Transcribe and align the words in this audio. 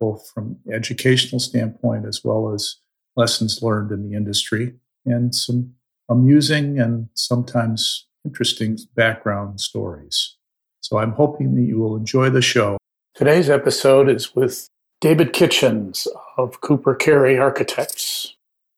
both 0.00 0.28
from 0.34 0.56
educational 0.72 1.38
standpoint 1.38 2.06
as 2.06 2.24
well 2.24 2.52
as 2.52 2.76
lessons 3.16 3.62
learned 3.62 3.92
in 3.92 4.08
the 4.08 4.16
industry 4.16 4.74
and 5.04 5.34
some 5.34 5.74
amusing 6.08 6.80
and 6.80 7.08
sometimes 7.14 8.06
interesting 8.24 8.78
background 8.96 9.60
stories. 9.60 10.36
So 10.80 10.98
I'm 10.98 11.12
hoping 11.12 11.54
that 11.54 11.62
you 11.62 11.78
will 11.78 11.96
enjoy 11.96 12.30
the 12.30 12.42
show. 12.42 12.78
Today's 13.14 13.50
episode 13.50 14.08
is 14.08 14.34
with 14.34 14.66
David 15.00 15.32
Kitchens 15.32 16.08
of 16.36 16.60
Cooper 16.60 16.94
Carry 16.94 17.38
Architects. 17.38 18.34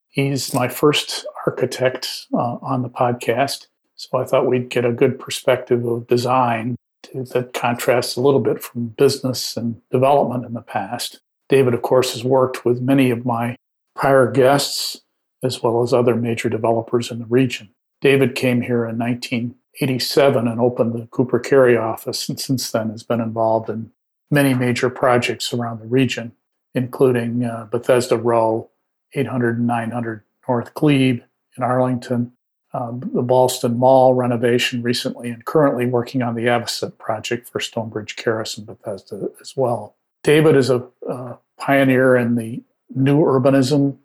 He's 0.09 0.53
my 0.53 0.69
first 0.69 1.25
architect 1.47 2.27
uh, 2.35 2.59
on 2.61 2.83
the 2.83 2.91
podcast, 2.91 3.69
so 3.95 4.19
I 4.19 4.25
thought 4.25 4.47
we'd 4.47 4.69
get 4.69 4.85
a 4.85 4.93
good 4.93 5.19
perspective 5.19 5.87
of 5.87 6.07
design 6.07 6.77
that 7.13 7.53
contrasts 7.53 8.17
a 8.17 8.21
little 8.21 8.41
bit 8.41 8.63
from 8.63 8.89
business 8.89 9.57
and 9.57 9.81
development 9.91 10.45
in 10.45 10.55
the 10.55 10.63
past. 10.63 11.21
David, 11.49 11.75
of 11.75 11.83
course, 11.83 12.13
has 12.13 12.25
worked 12.25 12.65
with 12.65 12.81
many 12.81 13.11
of 13.11 13.27
my 13.27 13.57
prior 13.95 14.31
guests 14.31 15.03
as 15.43 15.63
well 15.63 15.83
as 15.83 15.93
other 15.93 16.15
major 16.15 16.49
developers 16.49 17.11
in 17.11 17.19
the 17.19 17.27
region. 17.27 17.71
David 18.01 18.35
came 18.35 18.63
here 18.63 18.87
in 18.87 18.99
1987 18.99 20.49
and 20.49 20.61
opened 20.61 20.93
the 20.93 21.07
Cooper 21.11 21.39
Carry 21.39 21.77
office, 21.77 22.29
and 22.29 22.39
since 22.39 22.71
then 22.71 22.91
has 22.91 23.03
been 23.03 23.21
involved 23.21 23.69
in 23.69 23.91
many 24.31 24.55
major 24.55 24.89
projects 24.89 25.53
around 25.53 25.81
the 25.81 25.87
region, 25.87 26.33
including 26.75 27.45
uh, 27.45 27.67
Bethesda 27.71 28.17
Row, 28.17 28.71
800 29.15 29.59
and 29.59 29.67
900 29.67 30.23
North 30.49 30.75
Glebe 30.75 31.23
in 31.57 31.63
Arlington, 31.63 32.33
um, 32.75 33.01
the 33.13 33.23
Ballston 33.23 33.77
Mall 33.77 34.15
renovation 34.15 34.83
recently, 34.83 35.29
and 35.31 35.45
currently 35.45 35.87
working 35.87 36.23
on 36.23 36.35
the 36.35 36.47
Avocet 36.47 36.97
project 36.99 37.49
for 37.49 37.61
Stonebridge 37.61 38.17
Carras 38.17 38.57
and 38.57 38.67
Bethesda 38.67 39.29
as 39.41 39.55
well. 39.57 39.95
David 40.23 40.57
is 40.57 40.71
a 40.71 40.87
uh, 41.09 41.37
pioneer 41.59 42.17
in 42.17 42.37
the 42.37 42.63
new 42.95 43.19
urbanism 43.21 43.99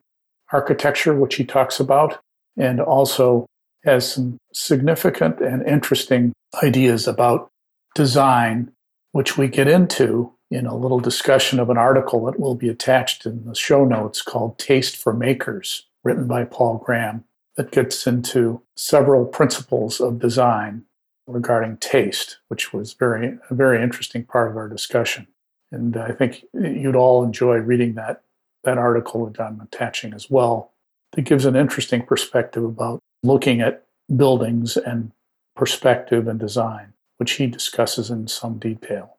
architecture, 0.52 1.14
which 1.14 1.36
he 1.36 1.46
talks 1.46 1.80
about, 1.80 2.20
and 2.58 2.80
also 2.80 3.46
has 3.84 4.12
some 4.12 4.38
significant 4.54 5.40
and 5.40 5.66
interesting 5.66 6.34
ideas 6.62 7.08
about 7.08 7.50
design, 7.96 8.72
which 9.12 9.38
we 9.38 9.48
get 9.48 9.68
into 9.68 10.34
in 10.50 10.66
a 10.66 10.76
little 10.76 11.00
discussion 11.00 11.60
of 11.60 11.70
an 11.70 11.78
article 11.78 12.26
that 12.26 12.40
will 12.40 12.56
be 12.56 12.70
attached 12.70 13.26
in 13.26 13.46
the 13.46 13.56
show 13.56 13.86
notes 13.86 14.22
called 14.22 14.58
Taste 14.58 14.98
for 14.98 15.14
Makers, 15.14 15.86
written 16.04 16.28
by 16.28 16.46
Paul 16.46 16.82
Graham 16.84 17.24
that 17.58 17.72
gets 17.72 18.08
into 18.08 18.62
several 18.76 19.26
principles 19.26 20.00
of 20.00 20.20
design 20.20 20.84
regarding 21.28 21.78
taste, 21.78 22.38
which 22.48 22.72
was 22.72 22.94
very 22.94 23.38
a 23.50 23.54
very 23.54 23.84
interesting 23.84 24.24
part 24.24 24.50
of 24.50 24.58
our 24.58 24.70
discussion. 24.70 25.28
And 25.72 25.98
I 25.98 26.12
think 26.12 26.46
you'd 26.54 26.96
all 26.96 27.24
enjoy 27.24 27.58
reading 27.58 27.96
that 27.96 28.22
that 28.64 28.78
article 28.78 29.26
that 29.26 29.42
I'm 29.42 29.60
attaching 29.60 30.14
as 30.14 30.30
well. 30.30 30.72
That 31.14 31.24
gives 31.24 31.46
an 31.46 31.56
interesting 31.56 32.04
perspective 32.04 32.64
about 32.64 33.00
looking 33.24 33.62
at 33.62 33.86
buildings 34.16 34.78
and 34.78 35.12
perspective 35.56 36.28
and 36.28 36.40
design, 36.40 36.94
which 37.18 37.34
he 37.34 37.48
discusses 37.48 38.10
in 38.10 38.28
some 38.28 38.58
detail. 38.58 39.18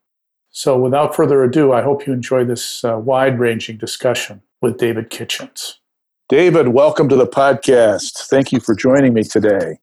So, 0.51 0.79
without 0.79 1.15
further 1.15 1.43
ado, 1.43 1.73
I 1.73 1.83
hope 1.83 2.07
you 2.07 2.13
enjoy 2.13 2.45
this 2.45 2.85
uh, 2.85 2.99
wide 2.99 3.39
ranging 3.39 3.77
discussion 3.77 4.43
with 4.63 4.79
David 4.79 5.11
Kitchens. 5.11 5.81
David, 6.29 6.69
welcome 6.69 7.09
to 7.09 7.17
the 7.17 7.27
podcast. 7.27 8.27
Thank 8.29 8.53
you 8.53 8.61
for 8.61 8.75
joining 8.75 9.15
me 9.15 9.23
today. 9.23 9.79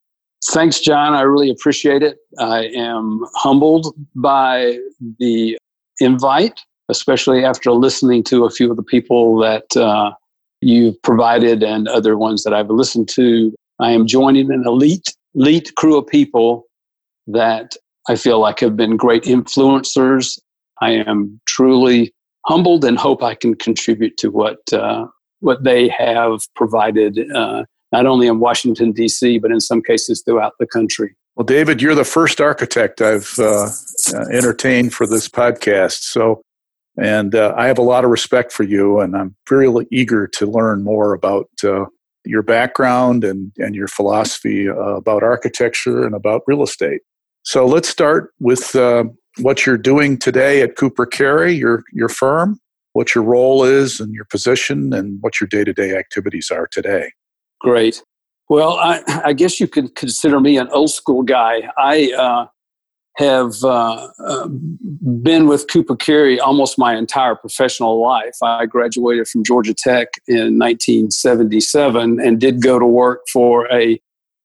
Thanks, 0.51 0.79
John. 0.79 1.15
I 1.15 1.21
really 1.21 1.49
appreciate 1.49 2.03
it. 2.03 2.17
I 2.37 2.65
am 2.75 3.25
humbled 3.33 3.95
by 4.13 4.77
the 5.17 5.57
invite, 5.99 6.59
especially 6.87 7.43
after 7.43 7.71
listening 7.71 8.23
to 8.25 8.45
a 8.45 8.51
few 8.51 8.69
of 8.69 8.77
the 8.77 8.83
people 8.83 9.39
that 9.39 9.75
uh, 9.75 10.11
you've 10.61 11.01
provided 11.01 11.63
and 11.63 11.87
other 11.87 12.15
ones 12.15 12.43
that 12.43 12.53
I've 12.53 12.69
listened 12.69 13.09
to. 13.09 13.51
I 13.79 13.89
am 13.89 14.05
joining 14.05 14.51
an 14.51 14.65
elite, 14.67 15.15
elite 15.33 15.73
crew 15.75 15.97
of 15.97 16.05
people 16.05 16.67
that 17.25 17.75
I 18.07 18.17
feel 18.17 18.39
like 18.39 18.59
have 18.59 18.77
been 18.77 18.97
great 18.97 19.23
influencers. 19.23 20.37
I 20.79 20.91
am 20.91 21.41
truly 21.47 22.13
humbled 22.45 22.85
and 22.85 22.99
hope 22.99 23.23
I 23.23 23.33
can 23.33 23.55
contribute 23.55 24.17
to 24.17 24.29
what 24.29 24.59
uh, 24.71 25.07
what 25.39 25.63
they 25.63 25.87
have 25.89 26.41
provided, 26.55 27.19
uh, 27.31 27.63
not 27.91 28.05
only 28.05 28.27
in 28.27 28.39
Washington, 28.39 28.91
D.C., 28.91 29.39
but 29.39 29.51
in 29.51 29.59
some 29.59 29.81
cases 29.81 30.21
throughout 30.25 30.53
the 30.59 30.67
country. 30.67 31.15
Well, 31.35 31.45
David, 31.45 31.81
you're 31.81 31.95
the 31.95 32.05
first 32.05 32.39
architect 32.39 33.01
I've 33.01 33.35
uh, 33.37 33.67
uh, 34.13 34.25
entertained 34.31 34.93
for 34.93 35.05
this 35.05 35.27
podcast. 35.27 36.03
So, 36.03 36.41
and 36.97 37.35
uh, 37.35 37.53
I 37.57 37.67
have 37.67 37.77
a 37.77 37.83
lot 37.83 38.05
of 38.05 38.11
respect 38.11 38.53
for 38.53 38.63
you, 38.63 39.01
and 39.01 39.15
I'm 39.17 39.35
very 39.49 39.69
eager 39.91 40.27
to 40.27 40.45
learn 40.45 40.83
more 40.83 41.13
about 41.13 41.49
uh, 41.61 41.85
your 42.23 42.41
background 42.41 43.25
and, 43.25 43.51
and 43.57 43.75
your 43.75 43.89
philosophy 43.89 44.69
uh, 44.69 44.73
about 44.73 45.23
architecture 45.23 46.05
and 46.05 46.15
about 46.15 46.43
real 46.47 46.63
estate. 46.63 47.01
So, 47.43 47.65
let's 47.65 47.89
start 47.89 48.31
with 48.39 48.73
uh, 48.73 49.03
what 49.39 49.65
you're 49.65 49.77
doing 49.77 50.17
today 50.17 50.61
at 50.61 50.77
Cooper 50.77 51.05
Carry, 51.05 51.53
your, 51.53 51.83
your 51.91 52.09
firm 52.09 52.61
what 52.95 53.13
your 53.13 53.25
role 53.25 53.65
is 53.65 53.99
and 53.99 54.13
your 54.13 54.23
position 54.23 54.93
and 54.93 55.17
what 55.19 55.41
your 55.41 55.49
day-to-day 55.49 55.93
activities 55.97 56.49
are 56.49 56.65
today. 56.65 57.11
Great. 57.59 58.01
Well 58.47 58.77
i, 58.77 59.03
I 59.25 59.33
guess 59.33 59.59
you 59.59 59.67
could 59.67 59.95
consider 59.95 60.39
me 60.39 60.57
an 60.57 60.69
old 60.69 60.91
school 60.91 61.21
guy. 61.21 61.69
I 61.77 62.13
uh, 62.13 62.45
have 63.17 63.55
uh, 63.65 64.07
uh, 64.25 64.47
been 64.47 65.47
with 65.47 65.67
cooper 65.69 65.95
carry 65.97 66.39
almost 66.39 66.77
my 66.77 66.95
entire 66.95 67.35
professional 67.35 68.01
life. 68.01 68.35
I 68.41 68.65
graduated 68.65 69.27
from 69.27 69.43
georgia 69.43 69.73
tech 69.73 70.07
in 70.27 70.57
1977 70.57 72.21
and 72.21 72.39
did 72.39 72.61
go 72.61 72.79
to 72.79 72.87
work 72.87 73.23
for 73.31 73.69
a 73.73 73.99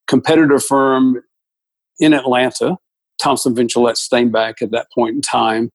competitor 0.09 0.59
firm 0.59 1.22
in 2.00 2.15
atlanta 2.15 2.77
thompson 3.22 3.55
Ventulett 3.55 3.97
Stainback 3.97 4.61
at 4.61 4.72
that 4.72 4.88
point 4.93 5.15
in 5.15 5.21
time 5.21 5.71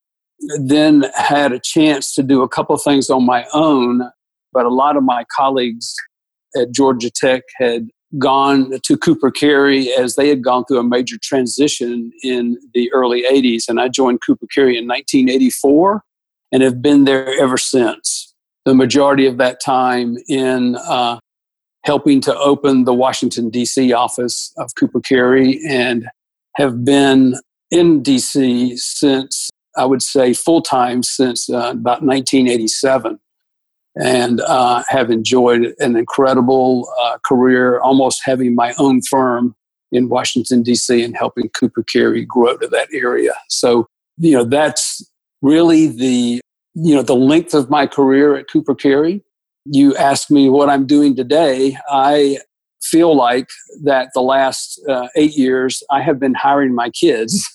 then 0.59 1.05
had 1.15 1.51
a 1.51 1.59
chance 1.59 2.13
to 2.15 2.23
do 2.23 2.41
a 2.41 2.49
couple 2.49 2.75
things 2.77 3.09
on 3.09 3.25
my 3.25 3.45
own, 3.53 4.01
but 4.53 4.65
a 4.65 4.73
lot 4.73 4.97
of 4.97 5.03
my 5.03 5.25
colleagues 5.35 5.95
at 6.55 6.71
Georgia 6.71 7.09
Tech 7.09 7.43
had 7.57 7.89
gone 8.17 8.79
to 8.83 8.97
Cooper 8.97 9.31
Carry 9.31 9.91
as 9.93 10.15
they 10.15 10.29
had 10.29 10.43
gone 10.43 10.65
through 10.65 10.79
a 10.79 10.83
major 10.83 11.17
transition 11.21 12.11
in 12.23 12.57
the 12.73 12.91
early 12.93 13.23
80s. 13.23 13.67
And 13.67 13.79
I 13.79 13.89
joined 13.89 14.21
Cooper 14.25 14.47
Carry 14.53 14.77
in 14.77 14.87
1984 14.87 16.03
and 16.51 16.63
have 16.63 16.81
been 16.81 17.03
there 17.03 17.27
ever 17.41 17.57
since. 17.57 18.33
The 18.63 18.73
majority 18.73 19.25
of 19.27 19.37
that 19.37 19.59
time 19.61 20.17
in 20.27 20.75
uh, 20.75 21.19
helping 21.83 22.21
to 22.21 22.35
open 22.35 22.85
the 22.85 22.93
Washington, 22.93 23.49
D.C. 23.49 23.93
office 23.93 24.53
of 24.57 24.73
Cooper 24.75 25.01
Carry 25.01 25.59
and 25.67 26.07
have 26.55 26.83
been 26.83 27.35
in 27.69 28.01
D.C. 28.01 28.77
since 28.77 29.49
I 29.77 29.85
would 29.85 30.01
say, 30.01 30.33
full 30.33 30.61
time 30.61 31.03
since 31.03 31.49
uh, 31.49 31.71
about 31.71 32.01
1987 32.01 33.19
and 33.95 34.41
uh, 34.41 34.83
have 34.87 35.09
enjoyed 35.09 35.73
an 35.79 35.95
incredible 35.95 36.89
uh, 37.01 37.17
career, 37.25 37.79
almost 37.79 38.21
having 38.25 38.53
my 38.53 38.73
own 38.77 39.01
firm 39.01 39.55
in 39.91 40.09
Washington, 40.09 40.63
D.C., 40.63 41.03
and 41.03 41.15
helping 41.15 41.49
Cooper 41.49 41.83
Carry 41.83 42.25
grow 42.25 42.57
to 42.57 42.67
that 42.67 42.89
area. 42.91 43.33
So, 43.49 43.87
you 44.17 44.31
know, 44.35 44.43
that's 44.43 45.09
really 45.41 45.87
the, 45.87 46.41
you 46.73 46.95
know, 46.95 47.01
the 47.01 47.15
length 47.15 47.53
of 47.53 47.69
my 47.69 47.87
career 47.87 48.35
at 48.35 48.49
Cooper 48.49 48.75
Carry. 48.75 49.23
You 49.65 49.95
ask 49.95 50.29
me 50.29 50.49
what 50.49 50.69
I'm 50.69 50.85
doing 50.85 51.15
today. 51.15 51.77
I 51.89 52.39
feel 52.81 53.15
like 53.15 53.47
that 53.83 54.09
the 54.13 54.21
last 54.21 54.79
uh, 54.87 55.07
eight 55.15 55.35
years 55.35 55.81
I 55.89 56.01
have 56.01 56.19
been 56.19 56.35
hiring 56.35 56.75
my 56.75 56.89
kids 56.89 57.47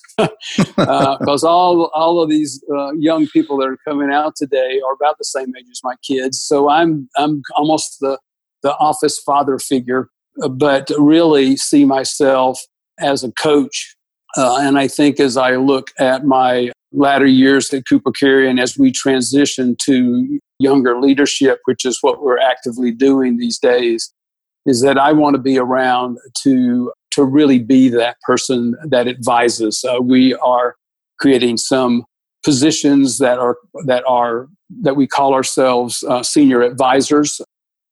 because 0.75 1.43
uh, 1.43 1.49
all 1.49 1.91
all 1.93 2.21
of 2.21 2.29
these 2.29 2.63
uh, 2.73 2.91
young 2.93 3.27
people 3.27 3.57
that 3.57 3.67
are 3.67 3.77
coming 3.87 4.11
out 4.11 4.35
today 4.35 4.81
are 4.87 4.93
about 4.93 5.17
the 5.17 5.25
same 5.25 5.53
age 5.57 5.65
as 5.71 5.81
my 5.83 5.95
kids. 6.03 6.41
So 6.41 6.69
I'm 6.69 7.09
I'm 7.17 7.41
almost 7.55 7.97
the 7.99 8.17
the 8.63 8.75
office 8.77 9.19
father 9.19 9.57
figure, 9.59 10.09
uh, 10.41 10.49
but 10.49 10.91
really 10.97 11.57
see 11.57 11.85
myself 11.85 12.59
as 12.99 13.23
a 13.23 13.31
coach. 13.33 13.95
Uh, 14.37 14.59
and 14.61 14.77
I 14.77 14.87
think 14.87 15.19
as 15.19 15.35
I 15.35 15.55
look 15.55 15.91
at 15.99 16.25
my 16.25 16.71
latter 16.93 17.25
years 17.25 17.73
at 17.73 17.83
Cooper 17.87 18.11
Carry 18.11 18.49
and 18.49 18.59
as 18.59 18.77
we 18.77 18.91
transition 18.91 19.75
to 19.83 20.39
younger 20.59 20.99
leadership, 20.99 21.59
which 21.65 21.85
is 21.85 21.97
what 22.01 22.21
we're 22.21 22.39
actively 22.39 22.91
doing 22.91 23.37
these 23.37 23.57
days, 23.57 24.13
is 24.65 24.81
that 24.81 24.97
I 24.97 25.11
want 25.11 25.35
to 25.35 25.41
be 25.41 25.57
around 25.57 26.17
to 26.43 26.91
to 27.11 27.23
really 27.23 27.59
be 27.59 27.89
that 27.89 28.17
person 28.21 28.75
that 28.83 29.07
advises. 29.07 29.83
Uh, 29.83 30.01
we 30.01 30.33
are 30.35 30.75
creating 31.19 31.57
some 31.57 32.03
positions 32.43 33.19
that 33.19 33.37
are 33.37 33.57
that 33.85 34.03
are 34.07 34.47
that 34.81 34.95
we 34.95 35.07
call 35.07 35.33
ourselves 35.33 36.03
uh, 36.07 36.23
senior 36.23 36.61
advisors, 36.61 37.41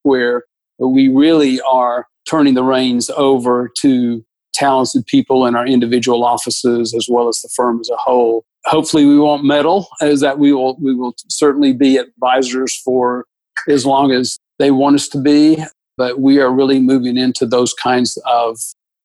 where 0.04 0.44
we 0.80 1.08
really 1.08 1.62
are 1.62 2.08
turning 2.28 2.54
the 2.54 2.64
reins 2.64 3.10
over 3.12 3.70
to 3.82 4.24
talented 4.54 5.06
people 5.06 5.46
in 5.46 5.56
our 5.56 5.66
individual 5.66 6.24
offices 6.24 6.94
as 6.94 7.08
well 7.10 7.28
as 7.28 7.40
the 7.42 7.50
firm 7.56 7.80
as 7.80 7.90
a 7.90 7.98
whole. 7.98 8.44
Hopefully, 8.66 9.06
we 9.06 9.20
won't 9.20 9.44
meddle, 9.44 9.88
as 10.02 10.22
that 10.22 10.40
we 10.40 10.54
will 10.54 10.78
we 10.82 10.94
will 10.94 11.16
certainly 11.30 11.74
be 11.74 11.98
advisors 11.98 12.76
for 12.84 13.26
as 13.68 13.86
long 13.86 14.12
as 14.12 14.38
they 14.58 14.72
want 14.72 14.96
us 14.96 15.08
to 15.10 15.22
be. 15.22 15.64
But 15.98 16.22
we 16.22 16.40
are 16.40 16.52
really 16.52 16.80
moving 16.80 17.18
into 17.18 17.46
those 17.46 17.74
kinds 17.74 18.18
of 18.26 18.58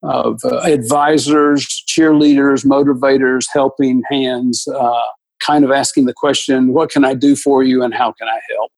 of 0.04 0.40
uh, 0.44 0.58
advisors, 0.58 1.66
cheerleaders, 1.88 2.64
motivators, 2.64 3.46
helping 3.52 4.02
hands, 4.10 4.66
uh, 4.68 5.00
kind 5.44 5.64
of 5.64 5.70
asking 5.70 6.06
the 6.06 6.12
question, 6.14 6.72
"What 6.72 6.90
can 6.90 7.04
I 7.04 7.14
do 7.14 7.34
for 7.34 7.62
you, 7.62 7.82
and 7.82 7.94
how 7.94 8.12
can 8.12 8.28
I 8.28 8.38
help?" 8.54 8.70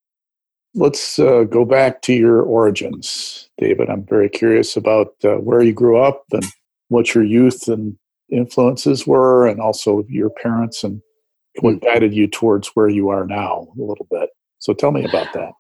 Let's 0.75 1.19
uh, 1.19 1.45
go 1.45 1.65
back 1.65 2.03
to 2.03 2.13
your 2.13 2.43
origins, 2.43 3.49
David. 3.59 3.89
I'm 3.89 4.05
very 4.05 4.29
curious 4.29 4.77
about 4.77 5.15
uh, 5.25 5.37
where 5.37 5.63
you 5.63 5.73
grew 5.73 5.99
up 5.99 6.25
and 6.33 6.45
what 6.89 7.15
your 7.15 7.25
youth 7.25 7.67
and 7.67 7.97
influences 8.31 9.07
were, 9.07 9.47
and 9.47 9.61
also 9.61 10.05
your 10.09 10.31
parents 10.31 10.85
and 10.85 11.01
what 11.61 11.75
hmm. 11.75 11.79
guided 11.79 12.15
you 12.15 12.27
towards 12.29 12.69
where 12.69 12.89
you 12.89 13.09
are 13.09 13.27
now 13.27 13.69
a 13.79 13.83
little 13.83 14.07
bit. 14.11 14.31
So 14.59 14.73
tell 14.73 14.93
me 14.93 15.05
about 15.05 15.33
that. 15.35 15.53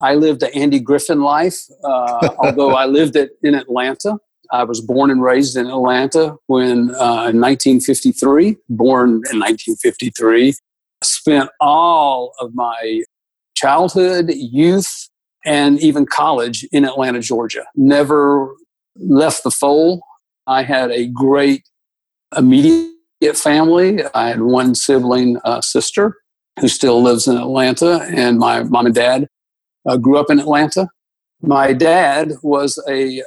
I 0.00 0.14
lived 0.16 0.42
an 0.42 0.50
Andy 0.54 0.80
Griffith 0.80 1.16
life, 1.16 1.58
uh, 1.82 2.28
although 2.38 2.74
I 2.74 2.86
lived 2.86 3.16
it 3.16 3.32
in 3.42 3.54
Atlanta. 3.54 4.18
I 4.50 4.64
was 4.64 4.80
born 4.80 5.10
and 5.10 5.22
raised 5.22 5.56
in 5.56 5.66
Atlanta 5.66 6.36
when 6.46 6.90
uh, 6.94 7.30
in 7.30 7.40
1953, 7.40 8.56
born 8.68 9.08
in 9.10 9.40
1953. 9.40 10.54
Spent 11.02 11.50
all 11.60 12.32
of 12.40 12.54
my 12.54 13.02
childhood, 13.54 14.30
youth, 14.34 15.08
and 15.44 15.78
even 15.80 16.06
college 16.06 16.64
in 16.72 16.84
Atlanta, 16.84 17.20
Georgia. 17.20 17.64
Never 17.74 18.54
left 18.96 19.44
the 19.44 19.50
fold. 19.50 20.00
I 20.46 20.62
had 20.62 20.90
a 20.90 21.06
great 21.06 21.62
immediate 22.36 22.92
family. 23.34 24.02
I 24.14 24.28
had 24.28 24.42
one 24.42 24.74
sibling 24.74 25.38
uh, 25.44 25.60
sister 25.60 26.16
who 26.60 26.68
still 26.68 27.02
lives 27.02 27.26
in 27.26 27.36
Atlanta, 27.36 28.06
and 28.14 28.38
my 28.38 28.62
mom 28.62 28.86
and 28.86 28.94
dad 28.94 29.28
uh, 29.88 29.96
grew 29.96 30.18
up 30.18 30.30
in 30.30 30.38
Atlanta. 30.38 30.88
My 31.42 31.72
dad 31.72 32.32
was 32.42 32.82
a 32.88 33.22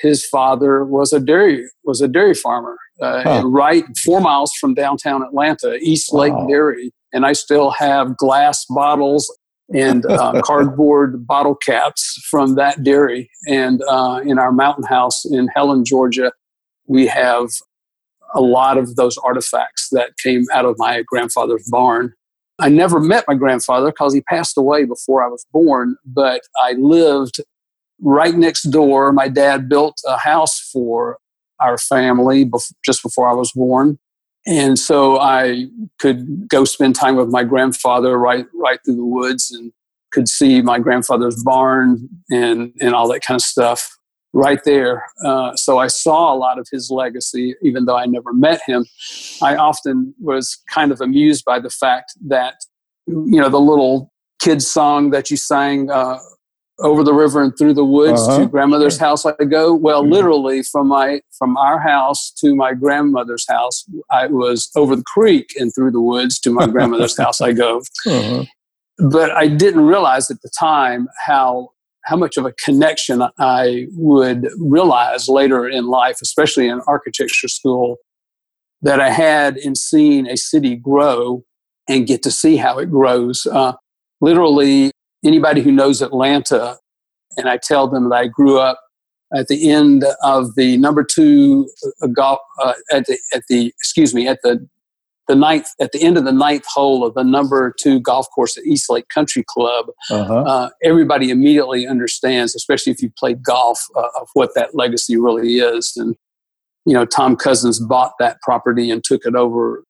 his 0.00 0.26
father 0.26 0.84
was 0.84 1.12
a 1.12 1.20
dairy 1.20 1.66
was 1.84 2.00
a 2.00 2.08
dairy 2.08 2.34
farmer 2.34 2.76
uh, 3.00 3.22
huh. 3.22 3.42
right 3.46 3.84
four 4.04 4.20
miles 4.20 4.52
from 4.60 4.74
downtown 4.74 5.22
Atlanta, 5.22 5.76
East 5.80 6.12
wow. 6.12 6.20
Lake 6.20 6.48
Dairy, 6.48 6.92
and 7.12 7.26
I 7.26 7.32
still 7.32 7.70
have 7.70 8.16
glass 8.16 8.64
bottles 8.68 9.36
and 9.72 10.04
uh, 10.10 10.40
cardboard 10.42 11.26
bottle 11.26 11.54
caps 11.54 12.20
from 12.30 12.54
that 12.56 12.82
dairy. 12.82 13.30
And 13.48 13.82
uh, 13.88 14.20
in 14.24 14.38
our 14.38 14.52
mountain 14.52 14.84
house 14.84 15.24
in 15.24 15.48
Helen, 15.48 15.84
Georgia, 15.84 16.32
we 16.86 17.06
have 17.06 17.48
a 18.34 18.40
lot 18.40 18.78
of 18.78 18.96
those 18.96 19.16
artifacts 19.18 19.88
that 19.92 20.16
came 20.18 20.44
out 20.52 20.64
of 20.64 20.76
my 20.78 21.02
grandfather's 21.06 21.68
barn. 21.70 22.12
I 22.60 22.68
never 22.68 23.00
met 23.00 23.24
my 23.26 23.34
grandfather 23.34 23.90
because 23.90 24.14
he 24.14 24.20
passed 24.22 24.56
away 24.56 24.84
before 24.84 25.24
I 25.24 25.28
was 25.28 25.44
born, 25.52 25.96
but 26.04 26.42
I 26.60 26.72
lived 26.72 27.40
right 28.00 28.34
next 28.34 28.64
door. 28.64 29.12
My 29.12 29.28
dad 29.28 29.68
built 29.68 30.00
a 30.06 30.18
house 30.18 30.60
for 30.72 31.18
our 31.60 31.78
family 31.78 32.50
just 32.84 33.02
before 33.02 33.28
I 33.28 33.32
was 33.32 33.52
born. 33.52 33.98
And 34.46 34.78
so 34.78 35.18
I 35.18 35.66
could 35.98 36.48
go 36.48 36.64
spend 36.64 36.94
time 36.96 37.16
with 37.16 37.30
my 37.30 37.44
grandfather 37.44 38.18
right 38.18 38.44
right 38.54 38.78
through 38.84 38.96
the 38.96 39.04
woods 39.04 39.50
and 39.50 39.72
could 40.12 40.28
see 40.28 40.62
my 40.62 40.78
grandfather's 40.78 41.42
barn 41.42 42.08
and, 42.30 42.72
and 42.80 42.94
all 42.94 43.08
that 43.08 43.20
kind 43.24 43.36
of 43.36 43.42
stuff 43.42 43.90
right 44.34 44.62
there. 44.64 45.06
Uh, 45.24 45.54
so 45.56 45.78
I 45.78 45.86
saw 45.86 46.32
a 46.32 46.36
lot 46.36 46.58
of 46.58 46.68
his 46.70 46.90
legacy, 46.90 47.54
even 47.62 47.86
though 47.86 47.96
I 47.96 48.06
never 48.06 48.32
met 48.32 48.60
him. 48.66 48.84
I 49.42 49.56
often 49.56 50.14
was 50.20 50.60
kind 50.72 50.92
of 50.92 51.00
amused 51.00 51.44
by 51.44 51.58
the 51.58 51.70
fact 51.70 52.12
that, 52.26 52.56
you 53.06 53.40
know, 53.40 53.48
the 53.48 53.60
little 53.60 54.12
kids 54.40 54.66
song 54.66 55.10
that 55.10 55.30
you 55.30 55.36
sang 55.36 55.90
uh, 55.90 56.18
over 56.80 57.04
the 57.04 57.14
river 57.14 57.42
and 57.42 57.56
through 57.56 57.74
the 57.74 57.84
woods 57.84 58.20
uh-huh. 58.22 58.40
to 58.40 58.46
grandmother's 58.46 58.98
house 58.98 59.24
I 59.24 59.32
go. 59.44 59.74
Well, 59.74 60.02
mm-hmm. 60.02 60.12
literally 60.12 60.62
from 60.62 60.88
my 60.88 61.20
from 61.38 61.56
our 61.56 61.78
house 61.78 62.32
to 62.38 62.54
my 62.54 62.74
grandmother's 62.74 63.46
house, 63.48 63.84
I 64.10 64.26
was 64.26 64.70
over 64.74 64.96
the 64.96 65.04
creek 65.04 65.50
and 65.56 65.72
through 65.74 65.92
the 65.92 66.00
woods 66.00 66.40
to 66.40 66.50
my 66.50 66.66
grandmother's 66.74 67.16
house 67.16 67.40
I 67.40 67.52
go. 67.52 67.82
Uh-huh. 68.06 68.44
But 69.10 69.30
I 69.32 69.48
didn't 69.48 69.86
realize 69.86 70.30
at 70.30 70.42
the 70.42 70.50
time 70.58 71.08
how 71.26 71.70
how 72.04 72.16
much 72.16 72.36
of 72.36 72.44
a 72.44 72.52
connection 72.52 73.22
I 73.38 73.86
would 73.92 74.48
realize 74.58 75.26
later 75.28 75.66
in 75.66 75.86
life, 75.86 76.18
especially 76.20 76.68
in 76.68 76.80
architecture 76.86 77.48
school, 77.48 77.96
that 78.82 79.00
I 79.00 79.10
had 79.10 79.56
in 79.56 79.74
seeing 79.74 80.26
a 80.26 80.36
city 80.36 80.76
grow 80.76 81.44
and 81.88 82.06
get 82.06 82.22
to 82.24 82.30
see 82.30 82.56
how 82.56 82.78
it 82.78 82.90
grows. 82.90 83.46
Uh, 83.46 83.72
literally, 84.20 84.90
anybody 85.24 85.62
who 85.62 85.72
knows 85.72 86.02
Atlanta, 86.02 86.78
and 87.36 87.48
I 87.48 87.56
tell 87.56 87.88
them 87.88 88.08
that 88.08 88.16
I 88.16 88.26
grew 88.26 88.58
up 88.58 88.80
at 89.34 89.48
the 89.48 89.70
end 89.70 90.04
of 90.22 90.54
the 90.54 90.76
number 90.78 91.04
two 91.04 91.68
uh, 92.02 92.06
golf 92.08 92.38
uh, 92.62 92.74
at 92.92 93.06
the 93.06 93.18
at 93.34 93.42
the 93.48 93.66
excuse 93.66 94.14
me 94.14 94.28
at 94.28 94.40
the 94.42 94.66
the 95.26 95.34
ninth 95.34 95.66
at 95.80 95.92
the 95.92 96.02
end 96.02 96.18
of 96.18 96.24
the 96.24 96.32
ninth 96.32 96.66
hole 96.66 97.04
of 97.04 97.14
the 97.14 97.24
number 97.24 97.74
two 97.80 98.00
golf 98.00 98.26
course 98.34 98.56
at 98.58 98.64
East 98.64 98.90
Lake 98.90 99.08
Country 99.08 99.44
Club. 99.46 99.86
Uh-huh. 100.10 100.42
Uh, 100.42 100.70
everybody 100.82 101.30
immediately 101.30 101.86
understands, 101.86 102.54
especially 102.54 102.92
if 102.92 103.02
you 103.02 103.10
played 103.18 103.42
golf, 103.42 103.80
uh, 103.96 104.08
of 104.20 104.28
what 104.34 104.54
that 104.54 104.74
legacy 104.74 105.16
really 105.16 105.56
is. 105.56 105.94
And 105.96 106.14
you 106.84 106.92
know, 106.92 107.06
Tom 107.06 107.36
Cousins 107.36 107.80
bought 107.80 108.12
that 108.18 108.40
property 108.42 108.90
and 108.90 109.02
took 109.02 109.24
it 109.24 109.34
over 109.34 109.84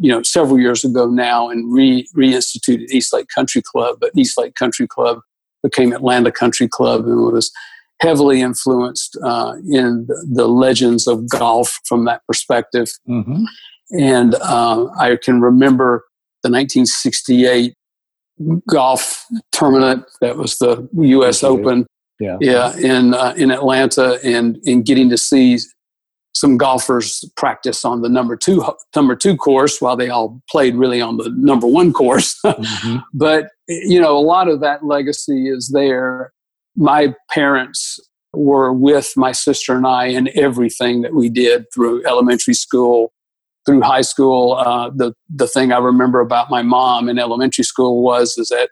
you 0.00 0.10
know, 0.10 0.22
several 0.22 0.58
years 0.58 0.82
ago 0.82 1.06
now 1.06 1.50
and 1.50 1.72
re, 1.72 2.08
reinstituted 2.16 2.88
East 2.88 3.12
Lake 3.12 3.28
Country 3.32 3.62
Club. 3.62 3.98
But 4.00 4.12
East 4.16 4.38
Lake 4.38 4.54
Country 4.54 4.88
Club 4.88 5.20
became 5.62 5.92
Atlanta 5.92 6.32
Country 6.32 6.66
Club 6.66 7.04
and 7.04 7.32
was 7.32 7.52
heavily 8.00 8.40
influenced 8.40 9.18
uh, 9.22 9.56
in 9.70 10.08
the 10.32 10.48
legends 10.48 11.06
of 11.06 11.28
golf 11.28 11.80
from 11.84 12.06
that 12.06 12.22
perspective. 12.26 12.88
Mm-hmm. 13.06 13.44
And 13.98 14.34
uh, 14.36 14.86
I 14.98 15.18
can 15.22 15.42
remember 15.42 16.04
the 16.42 16.48
1968 16.48 17.74
golf 18.70 19.26
tournament 19.52 20.04
that 20.22 20.38
was 20.38 20.56
the 20.58 20.88
U.S. 20.94 21.44
Open. 21.44 21.86
Yeah, 22.18 22.36
yeah, 22.40 22.76
in 22.76 23.14
uh, 23.14 23.32
in 23.34 23.50
Atlanta, 23.50 24.18
and 24.22 24.58
in 24.64 24.82
getting 24.82 25.08
to 25.08 25.16
see 25.16 25.58
some 26.32 26.56
golfers 26.56 27.24
practice 27.36 27.84
on 27.84 28.02
the 28.02 28.08
number 28.08 28.36
two 28.36 28.64
number 28.94 29.16
two 29.16 29.36
course 29.36 29.80
while 29.80 29.96
they 29.96 30.08
all 30.08 30.40
played 30.48 30.76
really 30.76 31.00
on 31.00 31.16
the 31.16 31.30
number 31.36 31.66
one 31.66 31.92
course. 31.92 32.38
mm-hmm. 32.44 32.98
But 33.14 33.48
you 33.68 34.00
know, 34.00 34.16
a 34.16 34.20
lot 34.20 34.48
of 34.48 34.60
that 34.60 34.84
legacy 34.84 35.48
is 35.48 35.70
there. 35.74 36.32
My 36.76 37.14
parents 37.30 37.98
were 38.32 38.72
with 38.72 39.12
my 39.16 39.32
sister 39.32 39.74
and 39.74 39.86
I 39.86 40.06
in 40.06 40.30
everything 40.38 41.02
that 41.02 41.14
we 41.14 41.28
did 41.28 41.66
through 41.74 42.06
elementary 42.06 42.54
school, 42.54 43.12
through 43.66 43.80
high 43.82 44.02
school. 44.02 44.54
Uh, 44.54 44.90
the 44.94 45.12
the 45.28 45.48
thing 45.48 45.72
I 45.72 45.78
remember 45.78 46.20
about 46.20 46.50
my 46.50 46.62
mom 46.62 47.08
in 47.08 47.18
elementary 47.18 47.64
school 47.64 48.02
was 48.02 48.38
is 48.38 48.48
that 48.48 48.70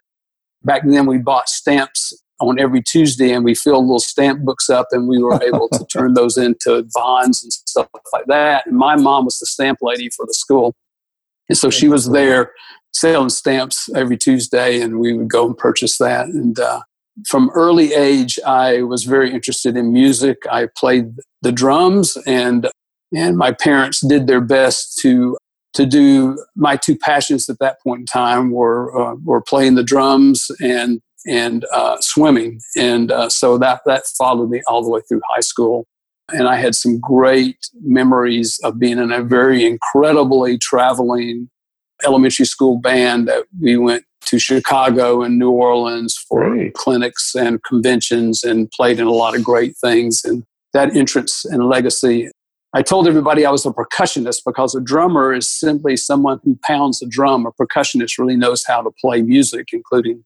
back 0.62 0.82
then 0.84 1.06
we 1.06 1.18
bought 1.18 1.48
stamps 1.48 2.12
on 2.40 2.58
every 2.58 2.82
Tuesday, 2.82 3.32
and 3.32 3.44
we 3.44 3.54
filled 3.54 3.84
little 3.84 3.98
stamp 3.98 4.44
books 4.44 4.70
up, 4.70 4.86
and 4.92 5.08
we 5.08 5.22
were 5.22 5.42
able 5.42 5.68
to 5.70 5.84
turn 5.92 6.14
those 6.14 6.36
into 6.36 6.86
bonds 6.94 7.42
and 7.42 7.52
stuff 7.52 7.88
like 8.12 8.26
that. 8.26 8.66
And 8.66 8.76
my 8.76 8.96
mom 8.96 9.24
was 9.24 9.38
the 9.38 9.46
stamp 9.46 9.78
lady 9.82 10.08
for 10.10 10.26
the 10.26 10.34
school, 10.34 10.74
and 11.48 11.56
so 11.56 11.70
she 11.70 11.88
was 11.88 12.10
there 12.10 12.52
selling 12.92 13.28
stamps 13.28 13.88
every 13.94 14.16
Tuesday, 14.16 14.80
and 14.80 14.98
we 14.98 15.12
would 15.12 15.28
go 15.28 15.46
and 15.46 15.56
purchase 15.56 15.98
that. 15.98 16.26
And 16.26 16.58
uh, 16.58 16.80
from 17.28 17.50
early 17.54 17.92
age, 17.94 18.38
I 18.46 18.82
was 18.82 19.04
very 19.04 19.32
interested 19.32 19.76
in 19.76 19.92
music. 19.92 20.38
I 20.50 20.68
played 20.76 21.14
the 21.42 21.52
drums, 21.52 22.16
and 22.26 22.68
and 23.14 23.36
my 23.36 23.52
parents 23.52 24.06
did 24.06 24.26
their 24.26 24.40
best 24.40 24.98
to 25.02 25.36
to 25.74 25.86
do 25.86 26.42
my 26.56 26.76
two 26.76 26.96
passions 26.96 27.48
at 27.48 27.58
that 27.60 27.80
point 27.82 28.00
in 28.00 28.06
time 28.06 28.50
were 28.50 28.96
uh, 28.98 29.14
were 29.24 29.42
playing 29.42 29.74
the 29.74 29.84
drums 29.84 30.50
and 30.60 31.00
and 31.26 31.64
uh, 31.72 31.96
swimming. 32.00 32.60
And 32.76 33.10
uh, 33.10 33.28
so 33.28 33.58
that, 33.58 33.80
that 33.86 34.04
followed 34.06 34.50
me 34.50 34.62
all 34.66 34.82
the 34.82 34.90
way 34.90 35.00
through 35.08 35.20
high 35.28 35.40
school. 35.40 35.86
And 36.32 36.46
I 36.46 36.56
had 36.56 36.74
some 36.74 36.98
great 37.00 37.56
memories 37.82 38.60
of 38.62 38.78
being 38.78 38.98
in 38.98 39.10
a 39.10 39.22
very 39.22 39.64
incredibly 39.64 40.58
traveling 40.58 41.48
elementary 42.04 42.44
school 42.44 42.78
band 42.78 43.28
that 43.28 43.46
we 43.60 43.76
went 43.76 44.04
to 44.26 44.38
Chicago 44.38 45.22
and 45.22 45.38
New 45.38 45.50
Orleans 45.50 46.16
for 46.28 46.70
clinics 46.74 47.34
and 47.34 47.62
conventions 47.64 48.44
and 48.44 48.70
played 48.70 49.00
in 49.00 49.06
a 49.06 49.12
lot 49.12 49.34
of 49.34 49.42
great 49.42 49.74
things. 49.76 50.22
And 50.24 50.44
that 50.74 50.94
entrance 50.94 51.44
and 51.46 51.68
legacy. 51.68 52.30
I 52.74 52.82
told 52.82 53.08
everybody 53.08 53.46
I 53.46 53.50
was 53.50 53.64
a 53.64 53.70
percussionist 53.70 54.42
because 54.44 54.74
a 54.74 54.80
drummer 54.80 55.32
is 55.32 55.48
simply 55.48 55.96
someone 55.96 56.40
who 56.44 56.58
pounds 56.62 57.00
a 57.00 57.06
drum. 57.06 57.46
A 57.46 57.52
percussionist 57.52 58.18
really 58.18 58.36
knows 58.36 58.64
how 58.66 58.82
to 58.82 58.90
play 59.00 59.22
music, 59.22 59.68
including 59.72 60.22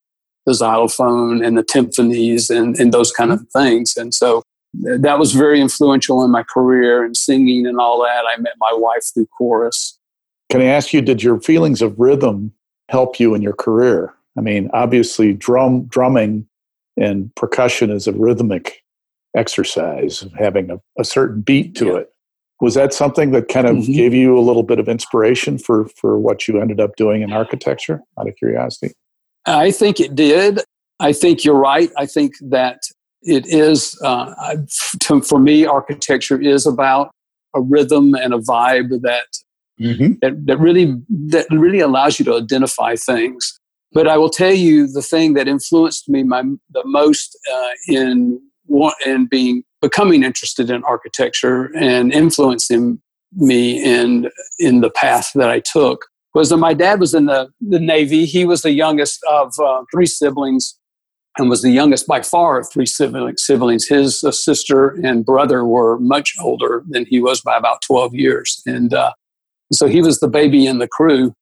the 0.46 0.54
xylophone 0.54 1.44
and 1.44 1.56
the 1.56 1.62
timpanis 1.62 2.50
and, 2.50 2.78
and 2.78 2.92
those 2.92 3.12
kind 3.12 3.32
of 3.32 3.46
things. 3.52 3.96
And 3.96 4.12
so 4.12 4.42
that 4.74 5.18
was 5.18 5.32
very 5.32 5.60
influential 5.60 6.24
in 6.24 6.30
my 6.30 6.42
career 6.42 7.04
and 7.04 7.16
singing 7.16 7.66
and 7.66 7.78
all 7.78 8.00
that. 8.02 8.24
I 8.26 8.40
met 8.40 8.54
my 8.58 8.72
wife 8.74 9.04
through 9.12 9.26
chorus. 9.38 9.98
Can 10.50 10.60
I 10.60 10.66
ask 10.66 10.92
you, 10.92 11.00
did 11.00 11.22
your 11.22 11.40
feelings 11.40 11.82
of 11.82 11.98
rhythm 11.98 12.52
help 12.88 13.20
you 13.20 13.34
in 13.34 13.42
your 13.42 13.52
career? 13.52 14.14
I 14.36 14.40
mean, 14.40 14.70
obviously, 14.72 15.34
drum 15.34 15.84
drumming 15.84 16.46
and 16.96 17.34
percussion 17.34 17.90
is 17.90 18.06
a 18.06 18.12
rhythmic 18.12 18.82
exercise, 19.36 20.24
having 20.38 20.70
a, 20.70 20.78
a 20.98 21.04
certain 21.04 21.40
beat 21.40 21.74
to 21.76 21.86
yeah. 21.86 21.96
it. 21.98 22.08
Was 22.60 22.74
that 22.74 22.94
something 22.94 23.32
that 23.32 23.48
kind 23.48 23.66
of 23.66 23.76
mm-hmm. 23.76 23.92
gave 23.92 24.14
you 24.14 24.38
a 24.38 24.40
little 24.40 24.62
bit 24.62 24.78
of 24.78 24.88
inspiration 24.88 25.58
for 25.58 25.88
for 25.88 26.18
what 26.18 26.46
you 26.48 26.60
ended 26.60 26.80
up 26.80 26.96
doing 26.96 27.22
in 27.22 27.32
architecture? 27.32 28.00
Out 28.18 28.28
of 28.28 28.36
curiosity, 28.36 28.94
I 29.46 29.70
think 29.70 30.00
it 30.00 30.14
did. 30.14 30.60
I 31.00 31.12
think 31.12 31.44
you're 31.44 31.58
right. 31.58 31.90
I 31.98 32.06
think 32.06 32.34
that 32.42 32.82
it 33.22 33.46
is 33.46 33.98
uh, 34.02 34.56
to, 35.00 35.20
for 35.22 35.38
me, 35.38 35.66
architecture 35.66 36.40
is 36.40 36.66
about 36.66 37.10
a 37.54 37.60
rhythm 37.60 38.14
and 38.14 38.32
a 38.34 38.38
vibe 38.38 39.00
that 39.02 39.26
mm-hmm. 39.80 40.14
that, 40.22 40.46
that 40.46 40.58
really 40.58 40.96
that 41.08 41.46
really 41.50 41.80
allows 41.80 42.18
you 42.18 42.24
to 42.26 42.34
identify 42.36 42.96
things. 42.96 43.58
But 43.92 44.08
I 44.08 44.16
will 44.16 44.30
tell 44.30 44.52
you 44.52 44.90
the 44.90 45.02
thing 45.02 45.34
that 45.34 45.48
influenced 45.48 46.08
me 46.08 46.22
my, 46.22 46.42
the 46.70 46.82
most 46.84 47.38
uh, 47.52 47.70
in 47.88 48.40
in 49.04 49.26
being 49.26 49.64
becoming 49.80 50.22
interested 50.22 50.70
in 50.70 50.82
architecture 50.84 51.70
and 51.76 52.12
influencing 52.12 53.00
me 53.34 53.82
in 53.82 54.30
in 54.58 54.80
the 54.80 54.90
path 54.90 55.32
that 55.34 55.50
I 55.50 55.60
took 55.60 56.06
was 56.34 56.48
that 56.50 56.56
my 56.56 56.74
dad 56.74 57.00
was 57.00 57.14
in 57.14 57.26
the, 57.26 57.48
the 57.60 57.78
Navy. 57.78 58.24
He 58.24 58.44
was 58.44 58.62
the 58.62 58.72
youngest 58.72 59.20
of 59.28 59.52
uh, 59.62 59.82
three 59.92 60.06
siblings 60.06 60.78
and 61.38 61.48
was 61.48 61.62
the 61.62 61.70
youngest 61.70 62.06
by 62.06 62.22
far 62.22 62.58
of 62.58 62.70
three 62.70 62.86
siblings. 62.86 63.86
His 63.88 64.22
uh, 64.22 64.32
sister 64.32 64.88
and 65.02 65.24
brother 65.24 65.64
were 65.64 65.98
much 65.98 66.34
older 66.40 66.84
than 66.88 67.06
he 67.06 67.20
was 67.20 67.40
by 67.40 67.56
about 67.56 67.82
12 67.82 68.14
years. 68.14 68.62
And 68.66 68.92
uh, 68.92 69.12
so 69.72 69.86
he 69.86 70.02
was 70.02 70.20
the 70.20 70.28
baby 70.28 70.66
in 70.66 70.78
the 70.78 70.88
crew. 70.88 71.34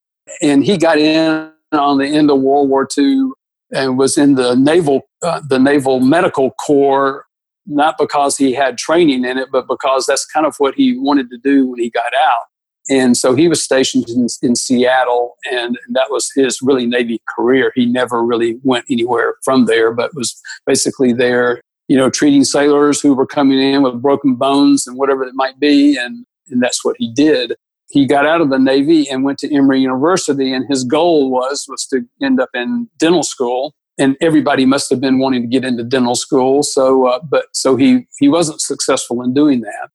And 0.42 0.64
he 0.64 0.76
got 0.76 0.98
in 0.98 1.50
on 1.72 1.98
the 1.98 2.06
end 2.06 2.30
of 2.30 2.40
World 2.40 2.68
War 2.68 2.86
II 2.96 3.30
and 3.72 3.98
was 3.98 4.16
in 4.16 4.34
the 4.34 4.54
naval, 4.54 5.02
uh, 5.22 5.40
the 5.48 5.58
naval 5.58 6.00
medical 6.00 6.52
corps, 6.52 7.24
not 7.66 7.96
because 7.98 8.36
he 8.36 8.52
had 8.52 8.78
training 8.78 9.24
in 9.24 9.38
it, 9.38 9.48
but 9.52 9.66
because 9.68 10.06
that's 10.06 10.24
kind 10.26 10.46
of 10.46 10.56
what 10.58 10.74
he 10.74 10.96
wanted 10.98 11.30
to 11.30 11.38
do 11.38 11.68
when 11.68 11.80
he 11.80 11.90
got 11.90 12.12
out. 12.24 12.49
And 12.90 13.16
so 13.16 13.36
he 13.36 13.46
was 13.46 13.62
stationed 13.62 14.08
in, 14.08 14.26
in 14.42 14.56
Seattle, 14.56 15.36
and 15.50 15.78
that 15.90 16.10
was 16.10 16.30
his 16.34 16.60
really 16.60 16.86
Navy 16.86 17.22
career. 17.28 17.70
He 17.76 17.86
never 17.86 18.22
really 18.22 18.58
went 18.64 18.84
anywhere 18.90 19.36
from 19.44 19.66
there, 19.66 19.92
but 19.92 20.14
was 20.14 20.38
basically 20.66 21.12
there, 21.12 21.62
you 21.86 21.96
know, 21.96 22.10
treating 22.10 22.42
sailors 22.42 23.00
who 23.00 23.14
were 23.14 23.26
coming 23.26 23.60
in 23.60 23.82
with 23.82 24.02
broken 24.02 24.34
bones 24.34 24.88
and 24.88 24.98
whatever 24.98 25.22
it 25.22 25.34
might 25.34 25.60
be. 25.60 25.96
And, 25.96 26.26
and 26.50 26.60
that's 26.60 26.84
what 26.84 26.96
he 26.98 27.12
did. 27.12 27.54
He 27.90 28.06
got 28.06 28.26
out 28.26 28.40
of 28.40 28.50
the 28.50 28.58
Navy 28.58 29.08
and 29.08 29.22
went 29.22 29.38
to 29.38 29.54
Emory 29.54 29.80
University, 29.80 30.52
and 30.52 30.66
his 30.68 30.84
goal 30.84 31.30
was 31.30 31.66
was 31.68 31.86
to 31.86 32.02
end 32.20 32.40
up 32.40 32.50
in 32.54 32.88
dental 32.98 33.22
school. 33.22 33.72
And 33.98 34.16
everybody 34.20 34.64
must 34.64 34.88
have 34.90 35.00
been 35.00 35.18
wanting 35.18 35.42
to 35.42 35.48
get 35.48 35.64
into 35.64 35.84
dental 35.84 36.14
school. 36.14 36.62
So, 36.62 37.06
uh, 37.06 37.20
but 37.22 37.46
so 37.52 37.76
he 37.76 38.06
he 38.18 38.28
wasn't 38.28 38.60
successful 38.60 39.22
in 39.22 39.34
doing 39.34 39.60
that. 39.60 39.90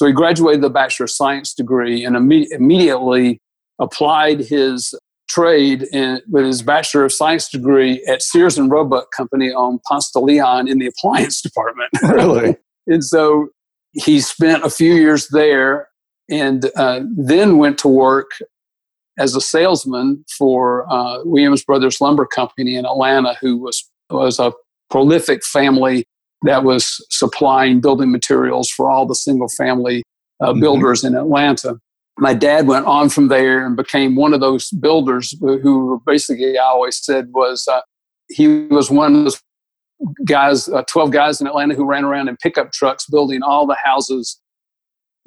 So 0.00 0.06
he 0.06 0.14
graduated 0.14 0.62
the 0.62 0.70
Bachelor 0.70 1.04
of 1.04 1.10
Science 1.10 1.52
degree 1.52 2.06
and 2.06 2.16
imme- 2.16 2.50
immediately 2.52 3.38
applied 3.78 4.40
his 4.40 4.94
trade 5.28 5.82
in, 5.92 6.22
with 6.26 6.46
his 6.46 6.62
Bachelor 6.62 7.04
of 7.04 7.12
Science 7.12 7.50
degree 7.50 8.02
at 8.08 8.22
Sears 8.22 8.56
and 8.56 8.70
Roebuck 8.70 9.12
Company 9.14 9.52
on 9.52 9.78
Ponce 9.86 10.10
de 10.10 10.18
Leon 10.18 10.68
in 10.68 10.78
the 10.78 10.86
appliance 10.98 11.42
department. 11.42 11.90
Really? 12.02 12.56
and 12.86 13.04
so 13.04 13.48
he 13.92 14.20
spent 14.20 14.64
a 14.64 14.70
few 14.70 14.94
years 14.94 15.28
there 15.28 15.88
and 16.30 16.70
uh, 16.76 17.02
then 17.14 17.58
went 17.58 17.76
to 17.80 17.88
work 17.88 18.30
as 19.18 19.36
a 19.36 19.40
salesman 19.42 20.24
for 20.38 20.90
uh, 20.90 21.18
Williams 21.24 21.62
Brothers 21.62 22.00
Lumber 22.00 22.24
Company 22.24 22.74
in 22.74 22.86
Atlanta, 22.86 23.36
who 23.42 23.58
was, 23.58 23.86
was 24.08 24.38
a 24.38 24.54
prolific 24.88 25.44
family 25.44 26.06
that 26.42 26.64
was 26.64 27.04
supplying 27.10 27.80
building 27.80 28.10
materials 28.10 28.70
for 28.70 28.90
all 28.90 29.06
the 29.06 29.14
single 29.14 29.48
family 29.48 30.02
uh, 30.40 30.50
mm-hmm. 30.50 30.60
builders 30.60 31.04
in 31.04 31.14
Atlanta. 31.14 31.78
My 32.18 32.34
dad 32.34 32.66
went 32.66 32.86
on 32.86 33.08
from 33.08 33.28
there 33.28 33.64
and 33.64 33.76
became 33.76 34.16
one 34.16 34.34
of 34.34 34.40
those 34.40 34.70
builders 34.70 35.34
who 35.40 36.02
basically 36.06 36.58
I 36.58 36.64
always 36.64 37.02
said 37.02 37.28
was 37.32 37.66
uh, 37.70 37.80
he 38.28 38.66
was 38.66 38.90
one 38.90 39.14
of 39.14 39.24
those 39.24 39.42
guys, 40.24 40.68
uh, 40.68 40.82
12 40.82 41.10
guys 41.10 41.40
in 41.40 41.46
Atlanta 41.46 41.74
who 41.74 41.84
ran 41.84 42.04
around 42.04 42.28
in 42.28 42.36
pickup 42.36 42.72
trucks 42.72 43.06
building 43.06 43.42
all 43.42 43.66
the 43.66 43.76
houses 43.82 44.40